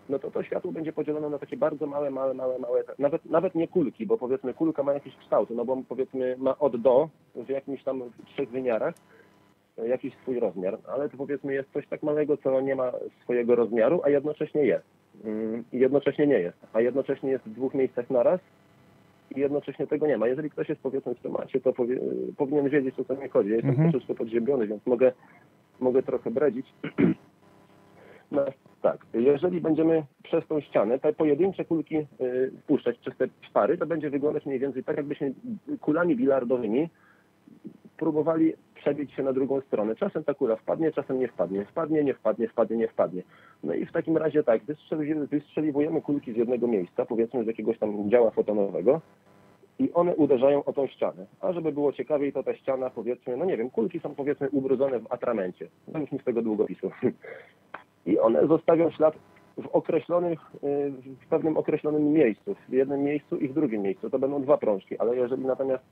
no 0.08 0.18
to 0.18 0.30
to 0.30 0.42
światło 0.42 0.72
będzie 0.72 0.92
podzielone 0.92 1.30
na 1.30 1.38
takie 1.38 1.56
bardzo 1.56 1.86
małe, 1.86 2.10
małe, 2.10 2.34
małe, 2.34 2.58
małe, 2.58 2.84
nawet, 2.98 3.24
nawet 3.24 3.54
nie 3.54 3.68
kulki, 3.68 4.06
bo 4.06 4.18
powiedzmy 4.18 4.54
kulka 4.54 4.82
ma 4.82 4.92
jakiś 4.92 5.16
kształt, 5.16 5.50
no 5.50 5.64
bo 5.64 5.82
powiedzmy 5.88 6.36
ma 6.38 6.58
od 6.58 6.76
do 6.76 7.08
w 7.34 7.48
jakimś 7.48 7.82
tam 7.82 8.02
trzech 8.26 8.48
wymiarach 8.48 8.94
e, 9.78 9.88
jakiś 9.88 10.14
swój 10.14 10.40
rozmiar, 10.40 10.78
ale 10.88 11.08
to 11.08 11.16
powiedzmy 11.16 11.54
jest 11.54 11.72
coś 11.72 11.86
tak 11.86 12.02
małego, 12.02 12.36
co 12.36 12.60
nie 12.60 12.74
ma 12.74 12.92
swojego 13.22 13.54
rozmiaru, 13.54 14.00
a 14.04 14.08
jednocześnie 14.08 14.64
jest. 14.64 14.84
Mm, 15.24 15.64
I 15.72 15.78
jednocześnie 15.78 16.26
nie 16.26 16.38
jest, 16.38 16.58
a 16.72 16.80
jednocześnie 16.80 17.30
jest 17.30 17.44
w 17.44 17.54
dwóch 17.54 17.74
miejscach 17.74 18.10
naraz 18.10 18.40
i 19.36 19.40
jednocześnie 19.40 19.86
tego 19.86 20.06
nie 20.06 20.18
ma. 20.18 20.28
Jeżeli 20.28 20.50
ktoś 20.50 20.68
jest 20.68 20.80
powiedzmy 20.80 21.14
w 21.14 21.20
temacie, 21.20 21.60
to 21.60 21.72
powie, 21.72 21.98
powinien 22.36 22.68
wiedzieć 22.68 23.00
o 23.00 23.04
co 23.04 23.16
mi 23.16 23.28
chodzi. 23.28 23.48
Ja 23.48 23.54
jestem 23.54 23.70
Mhm. 23.70 23.90
troszeczkę 23.90 24.14
podziębiony, 24.14 24.66
więc 24.66 24.86
mogę, 24.86 25.12
mogę 25.80 26.02
trochę 26.02 26.30
bredzić. 26.30 26.66
tak, 28.82 29.06
jeżeli 29.14 29.60
będziemy 29.60 30.04
przez 30.22 30.46
tą 30.46 30.60
ścianę 30.60 30.98
te 30.98 31.12
pojedyncze 31.12 31.64
kulki 31.64 31.96
y, 31.96 32.06
wpuszczać 32.62 32.98
przez 32.98 33.16
te 33.16 33.28
szpary, 33.40 33.78
to 33.78 33.86
będzie 33.86 34.10
wyglądać 34.10 34.46
mniej 34.46 34.58
więcej 34.58 34.84
tak, 34.84 34.96
jakbyśmy 34.96 35.34
kulami 35.80 36.16
bilardowymi 36.16 36.88
próbowali 37.96 38.52
przebić 38.74 39.12
się 39.12 39.22
na 39.22 39.32
drugą 39.32 39.60
stronę. 39.60 39.96
Czasem 39.96 40.24
ta 40.24 40.34
kula 40.34 40.56
wpadnie, 40.56 40.92
czasem 40.92 41.18
nie 41.18 41.28
wpadnie. 41.28 41.64
Wpadnie, 41.64 42.04
nie 42.04 42.14
wpadnie, 42.14 42.48
wpadnie, 42.48 42.76
nie 42.76 42.88
wpadnie. 42.88 43.22
No 43.62 43.74
i 43.74 43.86
w 43.86 43.92
takim 43.92 44.16
razie 44.16 44.44
tak, 44.44 44.64
wystrzeli, 44.64 45.14
wystrzeliwujemy 45.14 46.02
kulki 46.02 46.32
z 46.32 46.36
jednego 46.36 46.66
miejsca, 46.66 47.06
powiedzmy 47.06 47.44
z 47.44 47.46
jakiegoś 47.46 47.78
tam 47.78 48.10
działa 48.10 48.30
fotonowego 48.30 49.00
i 49.78 49.92
one 49.92 50.16
uderzają 50.16 50.64
o 50.64 50.72
tą 50.72 50.86
ścianę. 50.86 51.26
A 51.40 51.52
żeby 51.52 51.72
było 51.72 51.92
ciekawiej, 51.92 52.32
to 52.32 52.42
ta 52.42 52.54
ściana, 52.54 52.90
powiedzmy, 52.90 53.36
no 53.36 53.44
nie 53.44 53.56
wiem, 53.56 53.70
kulki 53.70 54.00
są 54.00 54.14
powiedzmy 54.14 54.50
ubrudzone 54.50 54.98
w 54.98 55.12
atramencie. 55.12 55.68
Załóżmy 55.88 56.18
z 56.18 56.24
tego 56.24 56.42
długopisu. 56.42 56.90
I 58.06 58.18
one 58.18 58.46
zostawią 58.46 58.90
ślad 58.90 59.14
w 59.58 59.66
określonych, 59.66 60.40
y, 60.54 60.92
w 61.24 61.26
pewnym 61.30 61.56
określonym 61.56 62.12
miejscu, 62.12 62.54
w 62.68 62.72
jednym 62.72 63.02
miejscu 63.02 63.36
i 63.36 63.48
w 63.48 63.54
drugim 63.54 63.82
miejscu. 63.82 64.10
To 64.10 64.18
będą 64.18 64.42
dwa 64.42 64.58
prążki, 64.58 64.98
ale 64.98 65.16
jeżeli 65.16 65.44
natomiast 65.44 65.84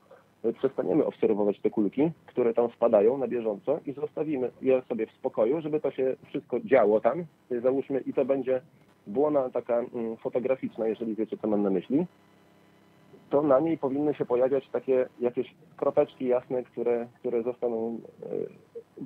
y, 0.45 0.53
przestaniemy 0.53 1.05
obserwować 1.05 1.61
te 1.61 1.71
kulki, 1.71 2.11
które 2.27 2.55
tam 2.55 2.69
wpadają 2.69 3.19
na 3.19 3.29
bieżąco 3.29 3.81
i 3.87 3.93
zostawimy 3.93 4.51
je 4.63 4.83
sobie 4.83 5.07
w 5.07 5.13
spokoju, 5.13 5.61
żeby 5.61 5.81
to 5.81 5.91
się 5.91 6.17
wszystko 6.27 6.61
działo 6.61 7.01
tam, 7.01 7.25
y, 7.53 7.61
załóżmy, 7.61 8.01
i 8.01 8.13
to 8.13 8.25
będzie 8.25 8.61
błona 9.07 9.51
taka 9.51 9.79
mm, 9.79 10.17
fotograficzna, 10.17 10.89
jeżeli 10.89 11.15
wiecie, 11.15 11.37
co 11.37 11.49
mam 11.49 11.63
na 11.63 11.71
myśli, 11.71 12.07
to 13.31 13.43
na 13.43 13.61
niej 13.61 13.79
powinny 13.79 14.15
się 14.15 14.25
pojawiać 14.25 14.69
takie 14.69 15.07
jakieś 15.21 15.55
kropeczki 15.77 16.27
jasne, 16.27 16.63
które, 16.63 17.07
które 17.19 17.43
zostaną, 17.43 17.99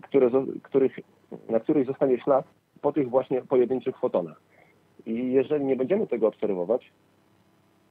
które, 0.03 0.31
których, 0.63 0.99
na 1.49 1.61
których 1.61 1.87
zostanie 1.87 2.19
ślad 2.19 2.45
po 2.85 2.93
tych 2.93 3.11
właśnie 3.11 3.43
pojedynczych 3.43 3.99
fotonach. 3.99 4.41
I 5.07 5.33
jeżeli 5.33 5.65
nie 5.65 5.77
będziemy 5.77 6.07
tego 6.07 6.29
obserwować 6.29 6.91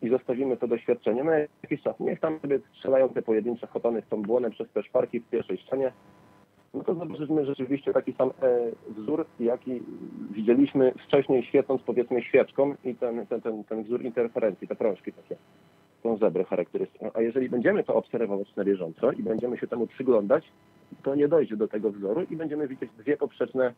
i 0.02 0.10
zostawimy 0.10 0.58
to 0.58 0.68
doświadczenie 0.68 1.24
na 1.24 1.32
jakiś 1.64 1.82
czas, 1.82 2.00
niech 2.00 2.20
tam 2.20 2.40
sobie 2.40 2.60
strzelają 2.78 3.10
te 3.10 3.22
pojedyncze 3.22 3.68
fotony 3.68 4.02
w 4.02 4.10
tą 4.10 4.22
błonę 4.22 4.52
przez 4.52 4.70
te 4.70 4.84
szparki 4.84 5.20
w 5.20 5.30
pierwszej 5.30 5.58
ścianie, 5.58 5.92
no 6.74 6.84
to 6.84 6.96
zobaczymy 6.96 7.46
rzeczywiście 7.46 7.94
taki 7.94 8.14
sam 8.14 8.30
e, 8.30 8.32
wzór, 8.90 9.26
jaki 9.40 9.82
widzieliśmy 10.32 10.94
wcześniej 11.08 11.44
świecąc 11.44 11.82
powiedzmy 11.82 12.22
świeczką 12.22 12.76
i 12.84 12.96
ten, 12.96 13.28
ten, 13.28 13.42
ten, 13.42 13.64
ten 13.64 13.84
wzór 13.84 14.02
interferencji, 14.02 14.68
te 14.68 14.76
prążki 14.76 15.14
takie, 15.14 15.36
tą 16.04 16.18
zebrę 16.18 16.44
charakterystyczną. 16.44 17.12
A 17.14 17.22
jeżeli 17.22 17.50
będziemy 17.50 17.84
to 17.84 17.96
obserwować 17.96 18.56
na 18.56 18.64
bieżąco 18.64 19.12
i 19.12 19.24
będziemy 19.24 19.58
się 19.58 19.68
temu 19.68 19.88
przyglądać, 19.88 20.44
to 21.04 21.16
nie 21.16 21.28
dojdzie 21.28 21.58
do 21.58 21.68
tego 21.68 21.92
wzoru 21.92 22.22
i 22.30 22.36
będziemy 22.36 22.68
widzieć 22.68 22.92
dwie 22.98 23.18
poprzeczne 23.18 23.74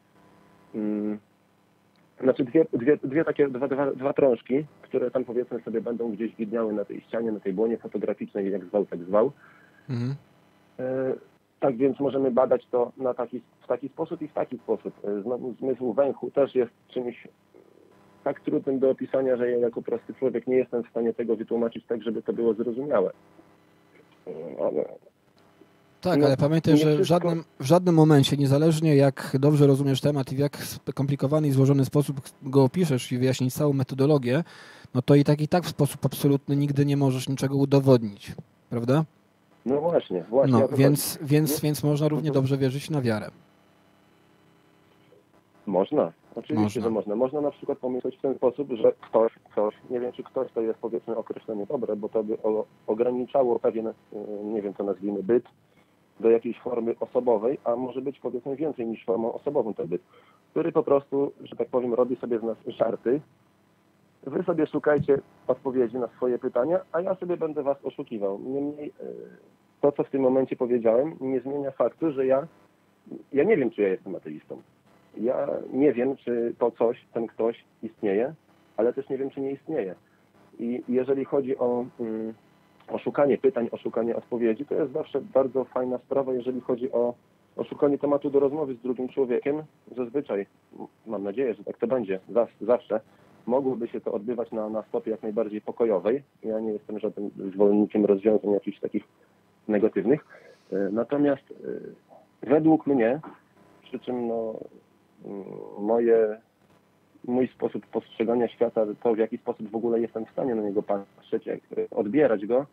Znaczy 2.22 2.44
dwie, 2.44 2.66
dwie, 2.74 2.98
dwie 2.98 3.26
takie, 3.26 3.48
dwa, 3.48 3.68
dwa, 3.68 3.92
dwa 3.92 4.14
trążki, 4.14 4.66
które 4.82 5.12
tam 5.12 5.26
powiedzmy 5.26 5.62
sobie 5.62 5.82
będą 5.82 6.12
gdzieś 6.12 6.36
widniały 6.36 6.74
na 6.74 6.86
tej 6.86 7.02
ścianie, 7.02 7.32
na 7.32 7.40
tej 7.40 7.54
błonie 7.54 7.78
fotograficznej, 7.78 8.52
jak 8.52 8.66
zwał, 8.66 8.86
tak 8.86 9.00
zwał. 9.00 9.32
Mhm. 9.90 10.16
E, 10.80 11.14
tak 11.60 11.78
więc 11.78 12.00
możemy 12.00 12.32
badać 12.32 12.68
to 12.72 12.92
na 12.98 13.14
taki, 13.14 13.42
w 13.62 13.68
taki 13.68 13.90
sposób 13.90 14.22
i 14.22 14.28
w 14.28 14.34
taki 14.34 14.58
sposób. 14.58 14.94
E, 15.04 15.22
Znowu 15.22 15.54
zmysł 15.54 15.94
węchu 15.94 16.32
też 16.32 16.56
jest 16.56 16.72
czymś 16.88 17.28
tak 18.24 18.40
trudnym 18.40 18.80
do 18.80 18.90
opisania, 18.90 19.38
że 19.38 19.52
ja 19.52 19.58
jako 19.58 19.82
prosty 19.82 20.14
człowiek 20.14 20.48
nie 20.48 20.56
jestem 20.56 20.84
w 20.84 20.90
stanie 20.90 21.14
tego 21.14 21.36
wytłumaczyć 21.36 21.86
tak, 21.86 22.04
żeby 22.04 22.22
to 22.22 22.34
było 22.34 22.54
zrozumiałe. 22.54 23.12
Tak, 26.06 26.20
No, 26.20 26.26
ale 26.26 26.38
pamiętaj, 26.38 26.78
że 26.78 26.98
w 26.98 27.04
żadnym, 27.04 27.44
w 27.60 27.66
żadnym 27.66 27.96
momencie, 27.96 28.38
niezależnie 28.38 28.96
jak 28.96 29.38
dobrze 29.40 29.68
rozumiesz 29.68 30.02
temat 30.02 30.32
i 30.32 30.36
w 30.36 30.40
jak 30.40 30.58
skomplikowany 30.58 31.48
i 31.48 31.52
złożony 31.52 31.86
sposób 31.86 32.22
go 32.44 32.64
opiszesz 32.64 33.12
i 33.12 33.18
wyjaśnić 33.18 33.54
całą 33.54 33.74
metodologię, 33.74 34.44
no 34.94 35.02
to 35.02 35.16
i 35.16 35.24
tak 35.24 35.42
i 35.42 35.48
tak 35.48 35.64
w 35.64 35.70
sposób 35.70 36.06
absolutny 36.06 36.56
nigdy 36.56 36.86
nie 36.86 36.98
możesz 36.98 37.30
niczego 37.30 37.56
udowodnić, 37.56 38.32
prawda? 38.70 39.04
No 39.66 39.82
właśnie, 39.82 40.24
właśnie. 40.30 40.54
No, 40.60 40.66
o 40.66 40.68
to 40.68 40.76
więc, 40.76 41.20
więc, 41.22 41.60
więc 41.60 41.84
można 41.84 42.08
równie 42.08 42.30
Mhm. 42.30 42.44
dobrze 42.44 42.58
wierzyć 42.58 42.90
na 42.90 43.02
wiarę. 43.02 43.30
Można, 45.66 46.12
oczywiście, 46.36 46.62
Można. 46.64 46.82
że 46.82 46.90
można. 46.90 47.16
Można 47.16 47.42
na 47.42 47.52
przykład 47.52 47.78
pomyśleć 47.78 48.18
w 48.18 48.22
ten 48.22 48.36
sposób, 48.36 48.70
że 48.72 48.92
ktoś, 49.10 49.32
coś, 49.56 49.74
nie 49.90 50.00
wiem 50.00 50.12
czy 50.12 50.24
ktoś 50.24 50.52
to 50.52 50.62
jest 50.62 50.80
powiedzmy 50.80 51.16
określenie 51.18 51.66
dobre, 51.66 51.96
bo 51.96 52.10
to 52.10 52.24
by 52.24 52.38
o, 52.44 52.66
ograniczało 52.88 53.60
pewien, 53.60 53.88
y, 53.88 53.94
nie 54.44 54.62
wiem 54.62 54.74
co 54.74 54.84
nazwijmy, 54.84 55.24
byt 55.24 55.44
do 56.20 56.30
jakiejś 56.30 56.60
formy 56.60 56.96
osobowej, 57.00 57.58
a 57.64 57.76
może 57.76 58.02
być 58.02 58.20
powiedzmy 58.20 58.56
więcej 58.56 58.88
niż 58.88 59.06
formą 59.06 59.34
osobową 59.34 59.74
ten 59.74 59.88
byt, 59.88 60.02
który 60.52 60.72
po 60.72 60.84
prostu, 60.84 61.32
że 61.44 61.56
tak 61.56 61.68
powiem, 61.68 61.94
robi 61.94 62.16
sobie 62.16 62.40
z 62.40 62.44
nas 62.44 62.58
żarty. 62.68 63.22
Wy 64.24 64.44
sobie 64.44 64.68
szukajcie 64.68 65.20
odpowiedzi 65.48 65.98
na 65.98 66.08
swoje 66.08 66.40
pytania, 66.40 66.80
a 66.92 67.02
ja 67.02 67.16
sobie 67.16 67.38
będę 67.38 67.64
was 67.64 67.78
oszukiwał. 67.84 68.40
Niemniej 68.40 68.88
y, 68.88 68.92
to, 69.82 69.92
co 69.92 70.04
w 70.04 70.10
tym 70.10 70.22
momencie 70.22 70.56
powiedziałem, 70.56 71.16
nie 71.22 71.40
zmienia 71.40 71.72
faktu, 71.72 72.12
że 72.12 72.26
ja, 72.26 72.48
ja 73.34 73.44
nie 73.44 73.58
wiem, 73.58 73.72
czy 73.72 73.82
ja 73.82 73.88
jestem 73.88 74.16
ateistą. 74.16 74.62
Ja 75.18 75.48
nie 75.74 75.94
wiem, 75.94 76.16
czy 76.16 76.54
to 76.60 76.72
coś, 76.72 77.06
ten 77.14 77.28
ktoś 77.28 77.64
istnieje, 77.84 78.34
ale 78.78 78.94
też 78.94 79.10
nie 79.10 79.18
wiem, 79.18 79.30
czy 79.30 79.42
nie 79.42 79.52
istnieje. 79.52 79.96
I 80.60 80.84
jeżeli 80.88 81.26
chodzi 81.26 81.58
o, 81.58 81.86
mm, 82.90 82.96
o 82.96 83.00
szukanie 83.00 83.38
pytań, 83.38 83.70
o 83.72 83.78
szukanie 83.78 84.16
odpowiedzi, 84.16 84.66
to 84.66 84.76
jest 84.76 84.94
zawsze 84.94 85.22
bardzo 85.22 85.64
fajna 85.64 85.98
sprawa, 85.98 86.34
jeżeli 86.34 86.62
chodzi 86.62 86.92
o, 86.92 87.14
o 87.58 87.64
szukanie 87.64 87.98
tematu 87.98 88.30
do 88.30 88.40
rozmowy 88.40 88.76
z 88.76 88.82
drugim 88.82 89.10
człowiekiem. 89.10 89.64
Zazwyczaj, 89.98 90.46
mam 91.08 91.24
nadzieję, 91.24 91.54
że 91.54 91.64
tak 91.64 91.78
to 91.78 91.88
będzie, 91.88 92.20
zawsze, 92.62 93.02
mogłoby 93.46 93.88
się 93.88 94.02
to 94.02 94.12
odbywać 94.12 94.52
na, 94.52 94.70
na 94.70 94.84
stopie 94.84 95.12
jak 95.12 95.24
najbardziej 95.24 95.62
pokojowej. 95.62 96.24
Ja 96.44 96.60
nie 96.60 96.72
jestem 96.72 97.00
żadnym 97.00 97.32
zwolennikiem 97.54 98.06
rozwiązań 98.06 98.52
jakichś 98.52 98.80
takich 98.80 99.04
negatywnych. 99.68 100.26
E, 100.72 100.90
Natomiast 100.92 101.44
e, 102.44 102.50
według 102.50 102.88
mnie, 102.88 103.20
przy 103.84 104.00
czym 104.00 104.28
no, 104.28 104.54
moje, 105.80 106.42
mój 107.28 107.48
sposób 107.48 107.86
postrzegania 107.88 108.48
świata, 108.48 108.82
to 109.04 109.14
w 109.16 109.18
jaki 109.18 109.38
sposób 109.38 109.70
w 109.72 109.76
ogóle 109.76 110.00
jestem 110.00 110.26
w 110.26 110.30
stanie 110.32 110.56
na 110.56 110.62
niego 110.64 110.84
patrzeć, 110.84 111.46
jak, 111.46 111.60
odbierać 111.92 112.46
go 112.46 112.66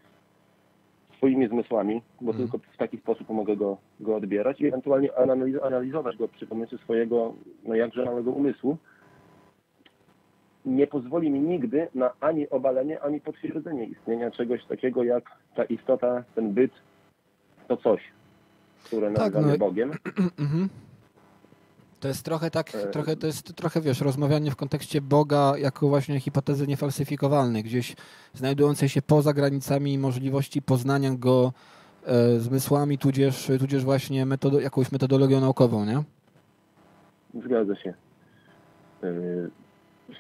swoimi 1.17 1.49
zmysłami, 1.49 2.03
bo 2.21 2.31
Mhm. 2.31 2.49
tylko 2.51 2.67
w 2.73 2.77
taki 2.77 2.99
sposób 2.99 3.29
mogę 3.29 3.57
go, 3.57 3.77
go 4.01 4.17
odbierać 4.17 4.61
i 4.61 4.67
ewentualnie 4.67 5.09
analiz- 5.09 5.67
analizować 5.67 6.17
go 6.17 6.29
przy 6.29 6.47
pomocy 6.47 6.79
swojego 6.79 7.35
no 7.65 7.75
jakże 7.75 8.05
małego 8.05 8.31
umysłu, 8.31 8.77
nie 10.67 10.87
pozwoli 10.87 11.31
mi 11.31 11.41
nigdy 11.41 11.89
na 11.95 12.11
ani 12.21 12.49
obalenie, 12.51 13.01
ani 13.01 13.21
potwierdzenie 13.21 13.85
istnienia 13.85 14.31
czegoś 14.31 14.65
takiego 14.65 15.05
jak 15.05 15.25
ta 15.55 15.65
istota, 15.65 16.25
ten 16.35 16.53
byt, 16.53 16.73
to 17.69 17.77
coś, 17.77 18.03
które 18.85 19.13
Tak, 19.13 19.19
nazywamy 19.19 19.53
no- 19.53 19.59
Bogiem. 19.59 19.91
To 22.03 22.09
jest 22.09 22.25
trochę 22.25 22.51
tak, 22.51 22.75
E, 22.75 22.87
trochę 22.87 23.17
to 23.17 23.27
jest 23.27 23.55
trochę 23.55 23.81
wiesz, 23.81 24.01
rozmawianie 24.01 24.51
w 24.51 24.57
kontekście 24.57 25.01
Boga 25.01 25.53
jako 25.59 25.89
właśnie 25.89 26.21
hipotezy 26.21 26.67
niefalsyfikowalnej, 26.67 27.63
gdzieś 27.63 27.97
znajdującej 28.35 28.89
się 28.89 29.03
poza 29.03 29.33
granicami 29.33 29.99
możliwości 29.99 30.63
poznania 30.63 31.11
go 31.15 31.53
e, 32.07 32.41
zmysłami, 32.41 32.99
tudzież, 32.99 33.51
tudzież 33.59 33.85
właśnie 33.85 34.27
metodo, 34.27 34.61
jakąś 34.61 34.93
metodologią 34.93 35.41
naukową, 35.41 35.85
nie? 35.85 36.03
Zgadza 37.45 37.77
się. 37.77 37.95
Yy, 39.03 39.51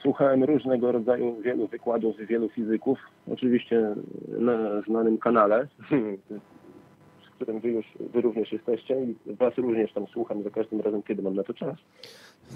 Słuchałem 0.02 0.44
różnego 0.44 0.92
rodzaju 0.92 1.42
wielu 1.42 1.66
wykładów 1.66 2.16
wielu 2.16 2.48
fizyków, 2.48 2.98
oczywiście 3.32 3.94
na 4.28 4.82
znanym 4.88 5.18
kanale, 5.18 5.68
którym 7.42 7.60
wy 7.60 7.68
już 7.68 7.86
wy 8.00 8.20
również 8.20 8.52
jesteście 8.52 9.04
i 9.04 9.34
was 9.34 9.58
również 9.58 9.92
tam 9.92 10.06
słucham 10.06 10.42
za 10.42 10.50
każdym 10.50 10.80
razem, 10.80 11.02
kiedy 11.02 11.22
mam 11.22 11.34
na 11.34 11.42
to 11.42 11.54
czas. 11.54 11.76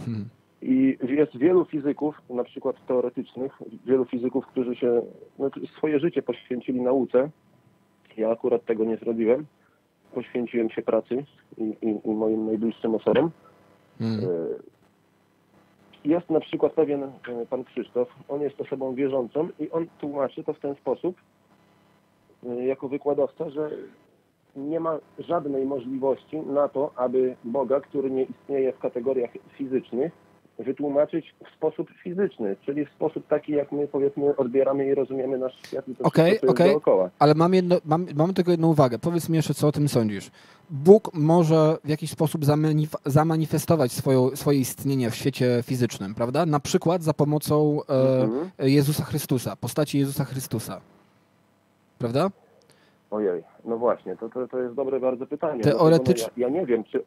Hmm. 0.04 0.28
I 0.62 0.98
jest 1.08 1.38
wielu 1.38 1.64
fizyków, 1.64 2.22
na 2.30 2.44
przykład 2.44 2.86
teoretycznych, 2.86 3.52
wielu 3.86 4.04
fizyków, 4.04 4.46
którzy 4.46 4.76
się 4.76 5.02
no, 5.38 5.50
swoje 5.76 6.00
życie 6.00 6.22
poświęcili 6.22 6.80
nauce. 6.80 7.30
Ja 8.16 8.30
akurat 8.30 8.64
tego 8.64 8.84
nie 8.84 8.96
zrobiłem. 8.96 9.46
Poświęciłem 10.14 10.70
się 10.70 10.82
pracy 10.82 11.24
i, 11.58 11.62
i, 11.62 12.08
i 12.08 12.10
moim 12.14 12.46
najbliższym 12.46 12.94
osobom. 12.94 13.30
Hmm. 13.98 14.24
E, 14.24 14.26
Jest 16.04 16.30
na 16.30 16.40
przykład 16.40 16.72
pewien 16.72 17.02
e, 17.02 17.10
pan 17.50 17.64
Krzysztof, 17.64 18.08
on 18.28 18.40
jest 18.40 18.60
osobą 18.60 18.94
wierzącą 18.94 19.48
i 19.58 19.70
on 19.70 19.86
tłumaczy 20.00 20.44
to 20.44 20.52
w 20.52 20.60
ten 20.60 20.74
sposób, 20.74 21.16
e, 22.46 22.66
jako 22.66 22.88
wykładowca, 22.88 23.50
że 23.50 23.70
nie 24.56 24.80
ma 24.80 24.98
żadnej 25.18 25.64
możliwości 25.64 26.36
na 26.38 26.68
to, 26.68 26.90
aby 26.96 27.36
Boga, 27.44 27.80
który 27.80 28.10
nie 28.10 28.22
istnieje 28.22 28.72
w 28.72 28.78
kategoriach 28.78 29.30
fizycznych, 29.58 30.12
wytłumaczyć 30.58 31.34
w 31.52 31.56
sposób 31.56 31.88
fizyczny, 32.04 32.56
czyli 32.66 32.86
w 32.86 32.90
sposób 32.90 33.26
taki, 33.28 33.52
jak 33.52 33.72
my 33.72 33.88
powiedzmy 33.88 34.36
odbieramy 34.36 34.86
i 34.86 34.94
rozumiemy 34.94 35.38
nasz 35.38 35.52
świat 35.66 35.88
i 35.88 35.94
to 35.96 36.04
Okej, 36.04 36.30
wszystko, 36.30 36.54
co 36.54 36.62
jest 36.62 36.74
dookoła. 36.74 37.10
Ale 37.18 37.34
mam, 37.34 37.54
jedno, 37.54 37.76
mam, 37.84 38.06
mam 38.14 38.34
tylko 38.34 38.50
jedną 38.50 38.68
uwagę. 38.68 38.98
Powiedz 38.98 39.28
mi 39.28 39.36
jeszcze, 39.36 39.54
co 39.54 39.68
o 39.68 39.72
tym 39.72 39.88
sądzisz. 39.88 40.30
Bóg 40.70 41.10
może 41.14 41.76
w 41.84 41.88
jakiś 41.88 42.10
sposób 42.10 42.44
zamanif- 42.44 42.96
zamanifestować 43.06 43.92
swoją, 43.92 44.36
swoje 44.36 44.58
istnienie 44.58 45.10
w 45.10 45.14
świecie 45.14 45.62
fizycznym, 45.62 46.14
prawda? 46.14 46.46
Na 46.46 46.60
przykład 46.60 47.02
za 47.02 47.14
pomocą 47.14 47.80
e, 47.88 48.22
Mhm. 48.22 48.50
Jezusa 48.58 49.04
Chrystusa, 49.04 49.56
postaci 49.56 49.98
Jezusa 49.98 50.24
Chrystusa. 50.24 50.80
Prawda? 51.98 52.30
Ojej, 53.10 53.42
no 53.66 53.78
właśnie, 53.78 54.16
to, 54.16 54.28
to, 54.28 54.48
to 54.48 54.58
jest 54.58 54.74
dobre 54.74 55.00
bardzo 55.00 55.26
pytanie. 55.26 55.62
Teoretycz- 55.64 56.28
ja, 56.36 56.48
ja 56.48 56.48
nie 56.60 56.66
wiem, 56.66 56.84
czy 56.84 57.04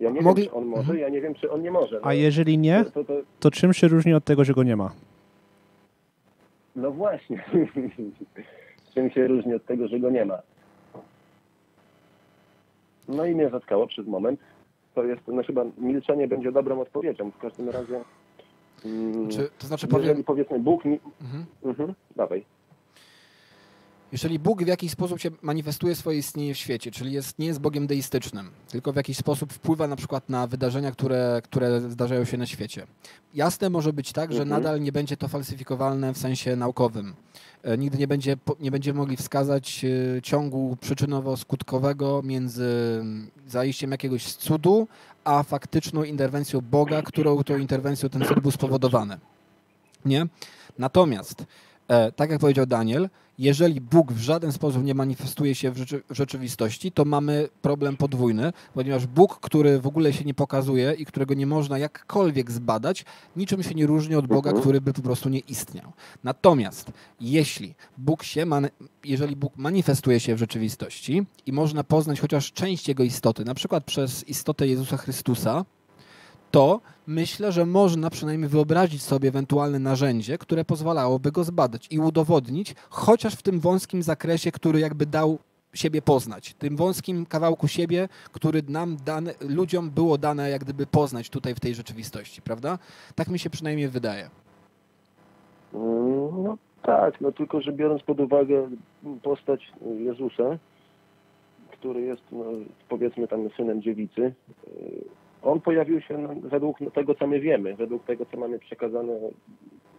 ja 0.00 0.10
nie 0.10 0.20
Mogli- 0.20 0.36
wiem, 0.42 0.44
czy 0.50 0.52
on 0.52 0.64
może, 0.66 0.80
Mhm. 0.80 0.98
ja 0.98 1.08
nie 1.08 1.20
wiem, 1.20 1.34
czy 1.34 1.50
on 1.50 1.62
nie 1.62 1.70
może. 1.70 1.96
No, 2.00 2.06
A 2.06 2.14
jeżeli 2.14 2.58
nie, 2.58 2.84
to, 2.84 2.90
to, 2.90 3.04
to, 3.04 3.12
to 3.40 3.50
czym 3.50 3.72
się 3.72 3.88
różni 3.88 4.14
od 4.14 4.24
tego, 4.24 4.44
że 4.44 4.52
go 4.52 4.62
nie 4.62 4.76
ma? 4.76 4.92
no 6.76 6.90
właśnie. 6.90 7.44
Czym 8.94 9.10
się 9.10 9.26
różni 9.26 9.54
od 9.54 9.64
tego, 9.64 9.88
że 9.88 10.00
go 10.00 10.10
nie 10.10 10.24
ma? 10.24 10.38
No 13.08 13.24
i 13.26 13.34
mnie 13.34 13.48
zatkało 13.50 13.86
przez 13.86 14.06
moment. 14.06 14.40
To 14.94 15.04
jest, 15.04 15.20
no 15.28 15.42
chyba 15.42 15.64
milczenie 15.78 16.28
będzie 16.28 16.52
dobrą 16.52 16.80
odpowiedzią. 16.80 17.30
W 17.30 17.38
każdym 17.38 17.68
razie. 17.68 18.00
Mm, 18.84 19.28
Czy, 19.28 19.48
to 19.58 19.66
znaczy 19.66 19.86
jeżeli 19.90 20.04
powiem, 20.08 20.24
powiedzmy 20.24 20.58
Bóg 20.58 20.84
mi... 20.84 20.98
mhm. 21.22 21.44
Mhm, 21.64 21.94
dawaj. 22.16 22.44
Jeżeli 24.12 24.38
Bóg 24.38 24.64
w 24.64 24.66
jakiś 24.66 24.90
sposób 24.92 25.20
się 25.20 25.30
manifestuje 25.42 25.94
swoje 25.94 26.18
istnienie 26.18 26.54
w 26.54 26.58
świecie, 26.58 26.90
czyli 26.90 27.12
jest, 27.12 27.38
nie 27.38 27.46
jest 27.46 27.60
Bogiem 27.60 27.86
deistycznym, 27.86 28.50
tylko 28.68 28.92
w 28.92 28.96
jakiś 28.96 29.16
sposób 29.16 29.52
wpływa 29.52 29.86
na 29.86 29.96
przykład 29.96 30.28
na 30.28 30.46
wydarzenia, 30.46 30.92
które, 30.92 31.40
które 31.44 31.80
zdarzają 31.90 32.24
się 32.24 32.36
na 32.36 32.46
świecie. 32.46 32.86
Jasne 33.34 33.70
może 33.70 33.92
być 33.92 34.12
tak, 34.12 34.32
że 34.32 34.42
Mhm. 34.42 34.62
nadal 34.62 34.80
nie 34.80 34.92
będzie 34.92 35.16
to 35.16 35.28
falsyfikowalne 35.28 36.14
w 36.14 36.18
sensie 36.18 36.56
naukowym. 36.56 37.14
E, 37.62 37.78
Nigdy 37.78 37.98
nie, 37.98 38.06
będzie, 38.08 38.36
nie 38.60 38.70
będziemy 38.70 38.98
mogli 38.98 39.16
wskazać 39.16 39.84
e, 39.84 40.22
ciągu 40.22 40.76
przyczynowo-skutkowego 40.80 42.22
między 42.24 43.02
zaistiem 43.48 43.90
jakiegoś 43.90 44.24
cudu, 44.34 44.88
a 45.24 45.42
faktyczną 45.42 46.02
interwencją 46.04 46.60
Boga, 46.60 47.02
którą 47.02 47.44
tą 47.44 47.58
interwencją 47.58 48.08
ten 48.08 48.24
cud 48.24 48.40
był 48.40 48.50
spowodowany. 48.50 49.18
Nie? 50.04 50.26
Natomiast, 50.78 51.44
tak 52.16 52.30
jak 52.30 52.40
powiedział 52.40 52.66
Daniel, 52.66 53.08
jeżeli 53.38 53.80
Bóg 53.80 54.12
w 54.12 54.18
żaden 54.18 54.52
sposób 54.52 54.84
nie 54.84 54.94
manifestuje 54.94 55.54
się 55.54 55.70
w, 55.70 55.76
rzeczy, 55.76 56.02
w 56.10 56.14
rzeczywistości, 56.14 56.92
to 56.92 57.04
mamy 57.04 57.48
problem 57.62 57.96
podwójny, 57.96 58.52
ponieważ 58.74 59.06
Bóg, 59.06 59.40
który 59.40 59.80
w 59.80 59.86
ogóle 59.86 60.12
się 60.12 60.24
nie 60.24 60.34
pokazuje 60.34 60.92
i 60.92 61.06
którego 61.06 61.34
nie 61.34 61.46
można 61.46 61.78
jakkolwiek 61.78 62.50
zbadać, 62.50 63.04
niczym 63.36 63.62
się 63.62 63.74
nie 63.74 63.86
różni 63.86 64.14
od 64.14 64.26
Boga, 64.26 64.50
Mhm. 64.50 64.60
który 64.62 64.80
by 64.80 64.92
po 64.92 65.02
prostu 65.02 65.28
nie 65.28 65.38
istniał. 65.38 65.92
Natomiast 66.24 66.90
jeśli 67.20 67.74
Bóg 67.98 68.22
się 68.22 68.46
jeżeli 69.04 69.36
Bóg 69.36 69.56
manifestuje 69.56 70.20
się 70.20 70.34
w 70.34 70.38
rzeczywistości 70.38 71.26
i 71.46 71.52
można 71.52 71.84
poznać 71.84 72.20
chociaż 72.20 72.52
część 72.52 72.88
jego 72.88 73.02
istoty, 73.02 73.44
na 73.44 73.54
przykład 73.54 73.84
przez 73.84 74.28
istotę 74.28 74.66
Jezusa 74.66 74.96
Chrystusa, 74.96 75.64
to 76.56 76.80
myślę, 77.06 77.52
że 77.52 77.66
można 77.66 78.10
przynajmniej 78.10 78.48
wyobrazić 78.50 79.02
sobie 79.02 79.28
ewentualne 79.28 79.78
narzędzie, 79.78 80.38
które 80.38 80.64
pozwalałoby 80.64 81.32
go 81.32 81.44
zbadać 81.44 81.88
i 81.90 81.98
udowodnić, 81.98 82.74
chociaż 82.90 83.34
w 83.34 83.42
tym 83.42 83.60
wąskim 83.60 84.02
zakresie, 84.02 84.52
który 84.52 84.80
jakby 84.80 85.06
dał 85.06 85.38
siebie 85.74 86.02
poznać. 86.02 86.54
Tym 86.54 86.76
wąskim 86.76 87.26
kawałku 87.26 87.68
siebie, 87.68 88.08
który 88.32 88.62
nam 88.68 88.96
dane, 89.04 89.34
ludziom 89.40 89.90
było 89.90 90.18
dane 90.18 90.50
jak 90.50 90.64
gdyby 90.64 90.86
poznać 90.86 91.30
tutaj 91.30 91.54
w 91.54 91.60
tej 91.60 91.74
rzeczywistości, 91.74 92.42
prawda? 92.42 92.78
Tak 93.14 93.28
mi 93.28 93.38
się 93.38 93.50
przynajmniej 93.50 93.88
wydaje. 93.88 94.30
Mm, 95.74 96.42
No 96.44 96.58
tak, 96.82 97.20
no 97.20 97.32
tylko 97.32 97.60
że 97.60 97.72
biorąc 97.72 98.02
pod 98.02 98.20
uwagę 98.20 98.68
postać 99.22 99.72
Jezusa, 99.98 100.58
który 101.70 102.00
jest 102.00 102.22
no, 102.32 102.44
powiedzmy 102.88 103.28
tam 103.28 103.48
synem 103.56 103.82
dziewicy, 103.82 104.22
y, 104.68 105.04
on 105.46 105.60
pojawił 105.60 106.00
się 106.00 106.28
według 106.42 106.78
tego, 106.94 107.14
co 107.14 107.26
my 107.26 107.40
wiemy, 107.40 107.74
według 107.74 108.04
tego, 108.04 108.26
co 108.26 108.36
mamy 108.36 108.58
przekazane 108.58 109.12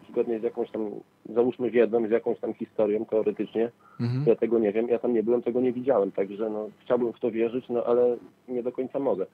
zgodnie 0.10 0.40
z 0.40 0.44
jakąś 0.44 0.72
tam, 0.72 0.92
załóżmy 1.36 1.72
wiedzą, 1.72 2.08
z 2.08 2.12
jakąś 2.12 2.40
tam 2.40 2.54
historią 2.54 3.06
teoretycznie. 3.06 3.72
Mhm. 4.00 4.24
Ja 4.28 4.36
tego 4.36 4.60
nie 4.60 4.72
wiem, 4.72 4.88
ja 4.90 5.00
tam 5.00 5.14
nie 5.14 5.24
byłem, 5.24 5.42
tego 5.42 5.62
nie 5.62 5.74
widziałem, 5.74 6.12
także 6.12 6.50
no, 6.50 6.70
chciałbym 6.82 7.14
w 7.14 7.20
to 7.20 7.32
wierzyć, 7.32 7.70
no 7.70 7.84
ale 7.84 8.18
nie 8.48 8.64
do 8.64 8.72
końca 8.72 9.00
mogę. 9.00 9.26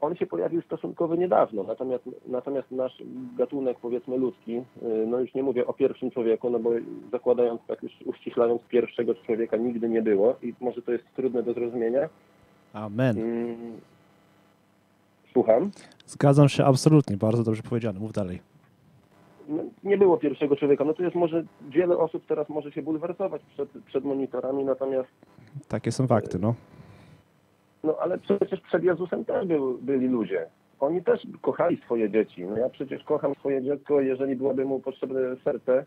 On 0.00 0.16
się 0.16 0.26
pojawił 0.26 0.62
stosunkowo 0.62 1.14
niedawno, 1.14 1.62
natomiast, 1.62 2.04
natomiast 2.26 2.70
nasz 2.70 3.02
gatunek, 3.38 3.78
powiedzmy 3.82 4.16
ludzki, 4.16 4.56
y, 4.56 4.62
no 5.06 5.20
już 5.20 5.34
nie 5.34 5.42
mówię 5.42 5.66
o 5.66 5.72
pierwszym 5.72 6.10
człowieku, 6.10 6.50
no 6.50 6.58
bo 6.58 6.70
zakładając, 7.12 7.60
tak 7.66 7.82
już 7.82 7.92
uściślając 8.04 8.62
pierwszego 8.62 9.14
człowieka 9.14 9.56
nigdy 9.56 9.88
nie 9.88 10.02
było 10.02 10.36
i 10.42 10.54
może 10.60 10.82
to 10.82 10.92
jest 10.92 11.04
trudne 11.16 11.42
do 11.42 11.52
zrozumienia. 11.52 12.08
Amen. 12.72 13.16
Słucham? 15.32 15.70
Zgadzam 16.06 16.48
się 16.48 16.64
absolutnie, 16.64 17.16
bardzo 17.16 17.42
dobrze 17.42 17.62
powiedziane, 17.62 18.00
mów 18.00 18.12
dalej. 18.12 18.40
No, 19.48 19.62
nie 19.84 19.98
było 19.98 20.16
pierwszego 20.16 20.56
człowieka. 20.56 20.84
No 20.84 20.94
to 20.94 21.02
jest 21.02 21.16
może 21.16 21.44
wiele 21.70 21.98
osób 21.98 22.26
teraz 22.26 22.48
może 22.48 22.72
się 22.72 22.82
bulwersować 22.82 23.42
przed, 23.54 23.68
przed 23.86 24.04
monitorami, 24.04 24.64
natomiast. 24.64 25.08
Takie 25.68 25.92
są 25.92 26.06
fakty, 26.06 26.38
no. 26.38 26.54
No 27.84 27.96
ale 28.00 28.18
przecież 28.18 28.60
przed 28.60 28.84
Jezusem 28.84 29.24
też 29.24 29.46
był, 29.46 29.78
byli 29.78 30.08
ludzie. 30.08 30.46
Oni 30.80 31.02
też 31.02 31.26
kochali 31.40 31.76
swoje 31.76 32.10
dzieci. 32.10 32.44
No 32.44 32.58
ja 32.58 32.68
przecież 32.68 33.04
kocham 33.04 33.34
swoje 33.34 33.62
dziecko, 33.62 34.00
jeżeli 34.00 34.36
byłoby 34.36 34.64
mu 34.64 34.80
potrzebne 34.80 35.20
serce 35.44 35.84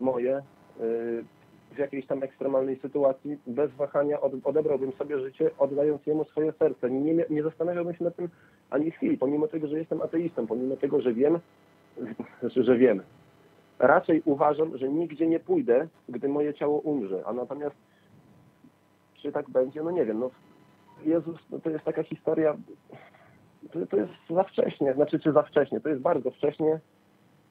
moje 0.00 0.42
yy, 0.80 1.24
w 1.72 1.78
jakiejś 1.78 2.06
tam 2.06 2.22
ekstremalnej 2.22 2.78
sytuacji, 2.78 3.38
bez 3.46 3.70
wahania 3.72 4.20
od, 4.20 4.32
odebrałbym 4.44 4.92
sobie 4.92 5.20
życie, 5.20 5.50
oddając 5.58 6.06
jemu 6.06 6.24
swoje 6.24 6.52
serce. 6.52 6.90
Nie, 6.90 7.14
nie, 7.14 7.24
nie 7.30 7.42
zastanawiałbym 7.42 7.94
się 7.94 8.04
nad 8.04 8.16
tym 8.16 8.28
ani 8.70 8.90
chwili, 8.90 9.18
pomimo 9.18 9.48
tego, 9.48 9.68
że 9.68 9.78
jestem 9.78 10.02
ateistą, 10.02 10.46
pomimo 10.46 10.76
tego, 10.76 11.00
że 11.00 11.12
wiem, 11.12 11.38
znaczy, 12.40 12.64
że 12.64 12.76
wiem. 12.76 13.02
Raczej 13.78 14.22
uważam, 14.24 14.78
że 14.78 14.88
nigdzie 14.88 15.26
nie 15.26 15.40
pójdę, 15.40 15.88
gdy 16.08 16.28
moje 16.28 16.54
ciało 16.54 16.80
umrze. 16.80 17.22
A 17.26 17.32
natomiast 17.32 17.76
czy 19.14 19.32
tak 19.32 19.50
będzie, 19.50 19.82
no 19.82 19.90
nie 19.90 20.04
wiem. 20.04 20.18
No, 20.18 20.30
Jezus, 21.04 21.36
no 21.50 21.58
to 21.58 21.70
jest 21.70 21.84
taka 21.84 22.02
historia, 22.02 22.56
to, 23.72 23.86
to 23.86 23.96
jest 23.96 24.12
za 24.30 24.42
wcześnie, 24.42 24.94
znaczy 24.94 25.18
czy 25.18 25.32
za 25.32 25.42
wcześnie, 25.42 25.80
to 25.80 25.88
jest 25.88 26.00
bardzo 26.00 26.30
wcześnie, 26.30 26.80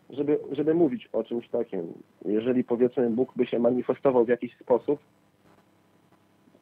żeby, 0.10 0.40
żeby 0.52 0.74
mówić 0.74 1.10
o 1.14 1.24
czymś 1.24 1.50
takim. 1.50 1.94
Jeżeli 2.26 2.64
powiedzmy 2.64 3.10
Bóg 3.10 3.34
by 3.36 3.46
się 3.46 3.60
manifestował 3.60 4.26
w 4.26 4.30
jakiś 4.30 4.58
sposób, 4.58 5.00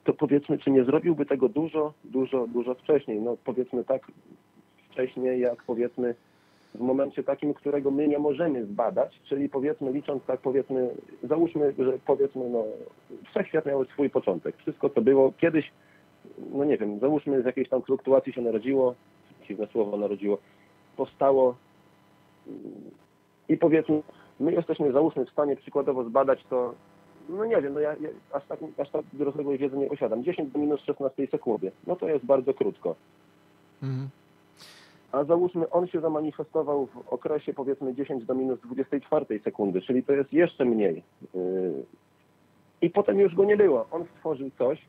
to 0.04 0.14
powiedzmy, 0.14 0.58
czy 0.58 0.72
nie 0.72 0.84
zrobiłby 0.84 1.26
tego 1.26 1.50
dużo, 1.50 1.94
dużo, 2.04 2.48
dużo 2.48 2.74
wcześniej. 2.74 3.22
No 3.22 3.38
powiedzmy 3.46 3.84
tak 3.84 4.12
wcześniej, 4.92 5.42
jak 5.42 5.64
powiedzmy 5.64 6.16
w 6.76 6.80
momencie 6.80 7.24
takim, 7.24 7.54
którego 7.54 7.92
my 7.92 8.08
nie 8.08 8.20
możemy 8.20 8.66
zbadać, 8.66 9.20
czyli 9.24 9.50
powiedzmy 9.50 9.92
licząc 9.92 10.24
tak 10.24 10.40
powiedzmy, 10.40 10.90
załóżmy, 11.24 11.74
że 11.78 11.94
powiedzmy 12.06 12.50
no 12.50 12.64
wszechświat 13.30 13.66
miał 13.66 13.86
swój 13.86 14.10
początek. 14.10 14.58
Wszystko 14.58 14.90
co 14.90 15.02
było 15.02 15.34
kiedyś, 15.38 15.72
no 16.54 16.64
nie 16.64 16.78
wiem, 16.78 17.00
załóżmy 17.00 17.42
z 17.42 17.46
jakiejś 17.46 17.70
tam 17.70 17.82
fluktuacji 17.82 18.34
się 18.34 18.42
narodziło, 18.42 18.96
dziwne 19.48 19.68
słowo 19.68 19.98
narodziło, 19.98 20.38
powstało 20.98 21.56
i 23.50 23.58
powiedzmy, 23.58 24.02
my 24.40 24.54
jesteśmy 24.54 24.92
załóżmy 24.92 25.26
w 25.26 25.30
stanie 25.30 25.56
przykładowo 25.56 26.04
zbadać 26.04 26.44
to, 26.50 26.74
no 27.30 27.46
nie 27.46 27.62
wiem, 27.62 27.74
no 27.74 27.80
ja, 27.80 27.90
ja 27.90 28.10
aż, 28.34 28.46
tak, 28.46 28.60
aż 28.78 28.90
tak 28.90 29.06
rozległej 29.20 29.58
wiedzy 29.58 29.78
nie 29.78 29.88
posiadam. 29.88 30.24
10 30.24 30.52
do 30.52 30.60
minus 30.60 30.82
16 30.82 31.28
sekundy, 31.28 31.72
no 31.88 31.96
to 31.96 32.10
jest 32.10 32.26
bardzo 32.26 32.54
krótko. 32.54 32.96
Mhm 33.84 34.10
a 35.14 35.24
załóżmy 35.24 35.70
on 35.70 35.88
się 35.88 36.02
zamanifestował 36.02 36.86
w 36.86 37.14
okresie 37.14 37.54
powiedzmy 37.54 37.96
10 37.96 38.26
do 38.26 38.36
minus 38.36 38.60
24 38.60 39.40
sekundy, 39.40 39.82
czyli 39.82 40.04
to 40.04 40.14
jest 40.14 40.34
jeszcze 40.34 40.66
mniej. 40.66 41.04
Yy, 41.34 41.84
I 42.82 42.90
potem 42.90 43.20
już 43.20 43.36
go 43.36 43.46
nie 43.46 43.58
było. 43.58 43.86
On 43.92 44.06
stworzył 44.06 44.50
coś, 44.58 44.82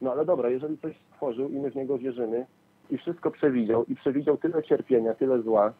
no 0.00 0.12
ale 0.12 0.24
dobra, 0.24 0.50
jeżeli 0.50 0.78
coś 0.78 0.94
stworzył 1.12 1.48
i 1.48 1.58
my 1.58 1.70
w 1.70 1.76
niego 1.76 1.98
wierzymy 1.98 2.46
i 2.90 2.98
wszystko 2.98 3.30
przewidział 3.30 3.84
i 3.84 3.94
przewidział 3.94 4.36
tyle 4.36 4.62
cierpienia, 4.62 5.14
tyle 5.14 5.42
zła, 5.42 5.72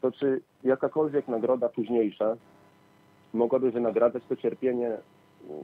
to 0.00 0.12
czy 0.12 0.40
jakakolwiek 0.64 1.28
nagroda 1.28 1.68
późniejsza 1.68 2.36
mogłaby 3.32 3.70
wynagradzać 3.70 4.22
to 4.28 4.36
cierpienie 4.36 4.96
yy, 5.48 5.54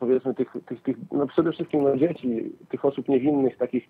powiedzmy 0.00 0.34
tych, 0.34 0.56
tych, 0.66 0.82
tych 0.82 0.96
no 1.12 1.26
przede 1.26 1.52
wszystkim 1.52 1.82
no, 1.82 1.96
dzieci, 1.96 2.52
tych 2.68 2.84
osób 2.84 3.08
niewinnych, 3.08 3.56
takich 3.56 3.84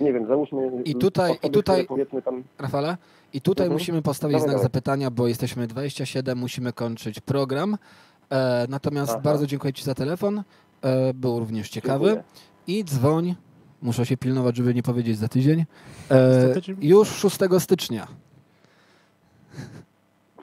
nie 0.00 0.12
wiem, 0.12 0.26
załóżmy... 0.26 0.82
I 0.84 0.94
tutaj, 0.94 1.30
osoby, 1.30 1.46
i 1.48 1.50
tutaj 1.50 1.86
tam... 2.24 2.44
Rafale, 2.58 2.96
i 3.32 3.40
tutaj 3.40 3.66
mhm. 3.66 3.72
musimy 3.72 4.02
postawić 4.02 4.40
znak 4.40 4.58
zapytania, 4.58 5.10
bo 5.10 5.28
jesteśmy 5.28 5.66
27, 5.66 6.38
musimy 6.38 6.72
kończyć 6.72 7.20
program. 7.20 7.76
E, 8.30 8.66
natomiast 8.68 9.12
Aha. 9.12 9.20
bardzo 9.20 9.46
dziękuję 9.46 9.72
Ci 9.72 9.84
za 9.84 9.94
telefon, 9.94 10.42
e, 10.82 11.14
był 11.14 11.38
również 11.38 11.68
ciekawy. 11.68 12.06
Dziękuję. 12.06 12.24
I 12.66 12.84
dzwoń, 12.84 13.34
muszę 13.82 14.06
się 14.06 14.16
pilnować, 14.16 14.56
żeby 14.56 14.74
nie 14.74 14.82
powiedzieć 14.82 15.18
za 15.18 15.28
tydzień, 15.28 15.64
e, 16.10 16.54
już 16.80 17.08
6 17.08 17.38
stycznia. 17.58 18.06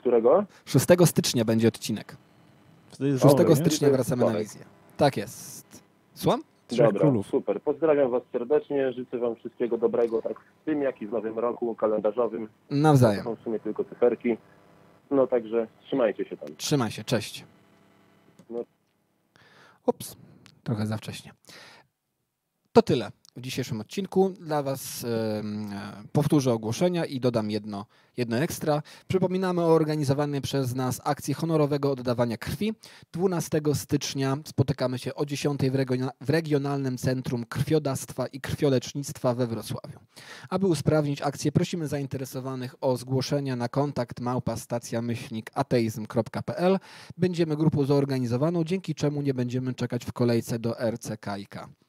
Którego? 0.04 0.44
6 0.64 0.86
stycznia 1.04 1.44
będzie 1.44 1.68
odcinek. 1.68 2.16
6 2.98 3.58
stycznia 3.60 3.90
wracamy 3.90 4.24
na 4.24 4.38
wizję. 4.38 4.64
Tak 4.96 5.16
jest. 5.16 5.82
Słucham? 6.14 6.42
Trzech 6.68 6.86
Dobra, 6.86 7.00
królów. 7.00 7.26
super. 7.26 7.60
Pozdrawiam 7.62 8.10
Was 8.10 8.22
serdecznie. 8.32 8.92
Życzę 8.92 9.18
Wam 9.18 9.36
wszystkiego 9.36 9.78
dobrego, 9.78 10.22
tak 10.22 10.40
w 10.40 10.64
tym, 10.64 10.82
jak 10.82 11.02
i 11.02 11.06
w 11.06 11.12
nowym 11.12 11.38
roku 11.38 11.74
kalendarzowym. 11.74 12.48
Nawzajem. 12.70 13.24
To 13.24 13.30
są 13.30 13.36
w 13.36 13.44
sumie 13.44 13.60
tylko 13.60 13.84
cyferki. 13.84 14.36
No 15.10 15.26
także 15.26 15.66
trzymajcie 15.86 16.24
się 16.24 16.36
tam. 16.36 16.56
Trzymaj 16.56 16.90
się, 16.90 17.04
cześć. 17.04 17.44
No. 18.50 18.64
Ups, 19.86 20.16
trochę 20.64 20.86
za 20.86 20.96
wcześnie. 20.96 21.32
To 22.72 22.82
tyle 22.82 23.10
w 23.36 23.40
dzisiejszym 23.40 23.80
odcinku. 23.80 24.34
Dla 24.40 24.62
Was 24.62 25.04
e, 25.04 25.42
powtórzę 26.12 26.52
ogłoszenia 26.52 27.04
i 27.04 27.20
dodam 27.20 27.50
jedno, 27.50 27.86
jedno 28.16 28.36
ekstra. 28.36 28.82
Przypominamy 29.08 29.62
o 29.62 29.74
organizowanej 29.74 30.40
przez 30.40 30.74
nas 30.74 31.00
akcji 31.04 31.34
honorowego 31.34 31.90
oddawania 31.90 32.36
krwi. 32.36 32.74
12 33.12 33.60
stycznia 33.74 34.36
spotykamy 34.46 34.98
się 34.98 35.14
o 35.14 35.26
10 35.26 35.60
w 36.20 36.30
Regionalnym 36.30 36.98
Centrum 36.98 37.44
Krwiodawstwa 37.46 38.26
i 38.26 38.40
Krwiolecznictwa 38.40 39.34
we 39.34 39.46
Wrocławiu. 39.46 39.98
Aby 40.48 40.66
usprawnić 40.66 41.22
akcję, 41.22 41.52
prosimy 41.52 41.88
zainteresowanych 41.88 42.74
o 42.80 42.96
zgłoszenia 42.96 43.56
na 43.56 43.68
kontakt 43.68 44.20
małpa. 44.20 44.56
Będziemy 47.16 47.56
grupą 47.56 47.84
zorganizowaną, 47.84 48.64
dzięki 48.64 48.94
czemu 48.94 49.22
nie 49.22 49.34
będziemy 49.34 49.74
czekać 49.74 50.04
w 50.04 50.12
kolejce 50.12 50.58
do 50.58 50.90
RCKiK. 50.90 51.83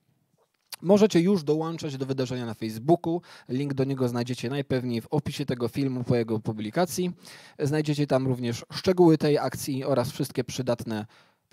Możecie 0.81 1.19
już 1.19 1.43
dołączać 1.43 1.97
do 1.97 2.05
wydarzenia 2.05 2.45
na 2.45 2.53
Facebooku. 2.53 3.21
Link 3.49 3.73
do 3.73 3.83
niego 3.83 4.07
znajdziecie 4.07 4.49
najpewniej 4.49 5.01
w 5.01 5.07
opisie 5.07 5.45
tego 5.45 5.67
filmu 5.67 6.03
po 6.03 6.15
jego 6.15 6.39
publikacji. 6.39 7.11
Znajdziecie 7.59 8.07
tam 8.07 8.27
również 8.27 8.65
szczegóły 8.73 9.17
tej 9.17 9.37
akcji 9.37 9.83
oraz 9.83 10.11
wszystkie 10.11 10.43
przydatne, 10.43 11.05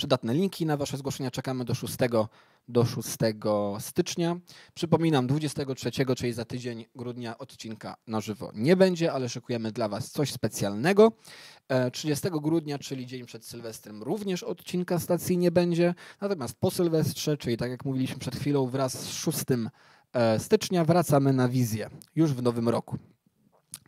przydatne 0.02 0.34
linki. 0.34 0.66
Na 0.66 0.76
Wasze 0.76 0.96
zgłoszenia 0.96 1.30
czekamy 1.30 1.64
do 1.64 1.74
6 1.74 1.94
do 2.68 2.84
6 2.84 3.08
stycznia. 3.78 4.36
Przypominam, 4.74 5.26
23, 5.26 5.90
czyli 6.16 6.32
za 6.32 6.44
tydzień 6.44 6.84
grudnia 6.94 7.38
odcinka 7.38 7.96
na 8.06 8.20
żywo 8.20 8.50
nie 8.54 8.76
będzie, 8.76 9.12
ale 9.12 9.28
szykujemy 9.28 9.72
dla 9.72 9.88
Was 9.88 10.10
coś 10.10 10.32
specjalnego. 10.32 11.12
30 11.92 12.28
e, 12.28 12.30
grudnia, 12.30 12.78
czyli 12.78 13.06
dzień 13.06 13.26
przed 13.26 13.44
Sylwestrem, 13.44 14.02
również 14.02 14.42
odcinka 14.42 14.98
stacji 14.98 15.38
nie 15.38 15.50
będzie. 15.50 15.94
Natomiast 16.20 16.54
po 16.60 16.70
Sylwestrze, 16.70 17.36
czyli 17.36 17.56
tak 17.56 17.70
jak 17.70 17.84
mówiliśmy 17.84 18.18
przed 18.18 18.36
chwilą, 18.36 18.66
wraz 18.66 18.92
z 18.92 19.12
6 19.12 19.38
e, 20.12 20.38
stycznia 20.38 20.84
wracamy 20.84 21.32
na 21.32 21.48
wizję 21.48 21.90
już 22.16 22.32
w 22.32 22.42
nowym 22.42 22.68
roku. 22.68 22.98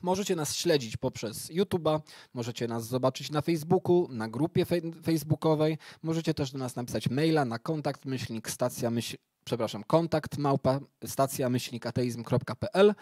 Możecie 0.04 0.36
nas 0.36 0.56
śledzić 0.56 0.96
poprzez 0.96 1.50
YouTube'a, 1.50 2.00
możecie 2.34 2.68
nas 2.68 2.86
zobaczyć 2.86 3.30
na 3.30 3.40
Facebooku, 3.40 4.08
na 4.10 4.28
grupie 4.28 4.64
facebookowej, 5.02 5.78
możecie 6.02 6.34
też 6.34 6.52
do 6.52 6.58
nas 6.58 6.76
napisać 6.76 7.08
maila 7.08 7.44
na 7.44 7.58
kontakt 7.58 8.04
myślnik 8.04 8.50
stacja 8.50 8.90
myśl, 8.90 9.16
przepraszam, 9.44 9.84
kontakt 9.84 10.38
małpa 10.38 10.80
stacja 11.06 11.48
myślnik 11.48 11.86
ateizm.pl. 11.86 12.94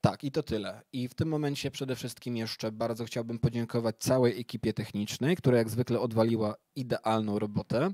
Tak, 0.00 0.24
i 0.24 0.30
to 0.30 0.42
tyle. 0.42 0.82
I 0.92 1.08
w 1.08 1.14
tym 1.14 1.28
momencie 1.28 1.70
przede 1.70 1.96
wszystkim 1.96 2.36
jeszcze 2.36 2.72
bardzo 2.72 3.04
chciałbym 3.04 3.38
podziękować 3.38 3.96
całej 3.98 4.40
ekipie 4.40 4.72
technicznej, 4.72 5.36
która 5.36 5.58
jak 5.58 5.70
zwykle 5.70 6.00
odwaliła 6.00 6.54
idealną 6.76 7.38
robotę. 7.38 7.92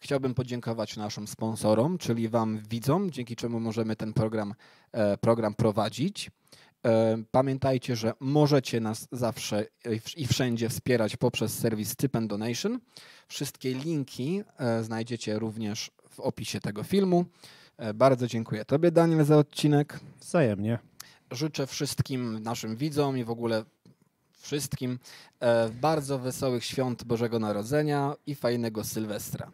Chciałbym 0.00 0.34
podziękować 0.34 0.96
naszym 0.96 1.28
sponsorom, 1.28 1.98
czyli 1.98 2.28
Wam 2.28 2.62
widzom, 2.70 3.10
dzięki 3.10 3.36
czemu 3.36 3.60
możemy 3.60 3.96
ten 3.96 4.12
program, 4.12 4.54
e, 4.92 5.16
program 5.16 5.54
prowadzić. 5.54 6.30
E, 6.86 7.22
pamiętajcie, 7.30 7.96
że 7.96 8.12
możecie 8.20 8.80
nas 8.80 9.08
zawsze 9.12 9.66
i 10.16 10.26
wszędzie 10.26 10.68
wspierać 10.68 11.16
poprzez 11.16 11.58
serwis 11.58 11.90
Stipend 11.90 12.30
Donation. 12.30 12.80
Wszystkie 13.28 13.74
linki 13.74 14.42
e, 14.58 14.84
znajdziecie 14.84 15.38
również 15.38 15.90
w 16.10 16.20
opisie 16.20 16.60
tego 16.60 16.82
filmu. 16.82 17.24
E, 17.76 17.94
Bardzo 17.94 18.26
dziękuję 18.26 18.64
Tobie, 18.64 18.90
Daniel, 18.90 19.24
za 19.24 19.38
odcinek. 19.38 20.00
Wzajemnie. 20.20 20.78
Życzę 21.30 21.66
wszystkim 21.66 22.38
naszym 22.38 22.76
widzom 22.76 23.18
i 23.18 23.24
w 23.24 23.30
ogóle 23.30 23.64
wszystkim 24.40 24.98
e, 25.40 25.68
bardzo 25.68 26.18
wesołych 26.18 26.64
świąt 26.64 27.04
Bożego 27.04 27.38
Narodzenia 27.38 28.14
i 28.26 28.34
fajnego 28.34 28.84
Sylwestra. 28.84 29.50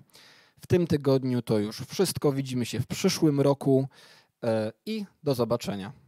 W 0.60 0.66
tym 0.66 0.86
tygodniu 0.86 1.42
to 1.42 1.58
już 1.58 1.80
wszystko. 1.80 2.32
Widzimy 2.32 2.66
się 2.66 2.80
w 2.80 2.86
przyszłym 2.86 3.40
roku 3.40 3.88
e, 4.44 4.72
i 4.86 5.04
do 5.22 5.34
zobaczenia. 5.34 6.03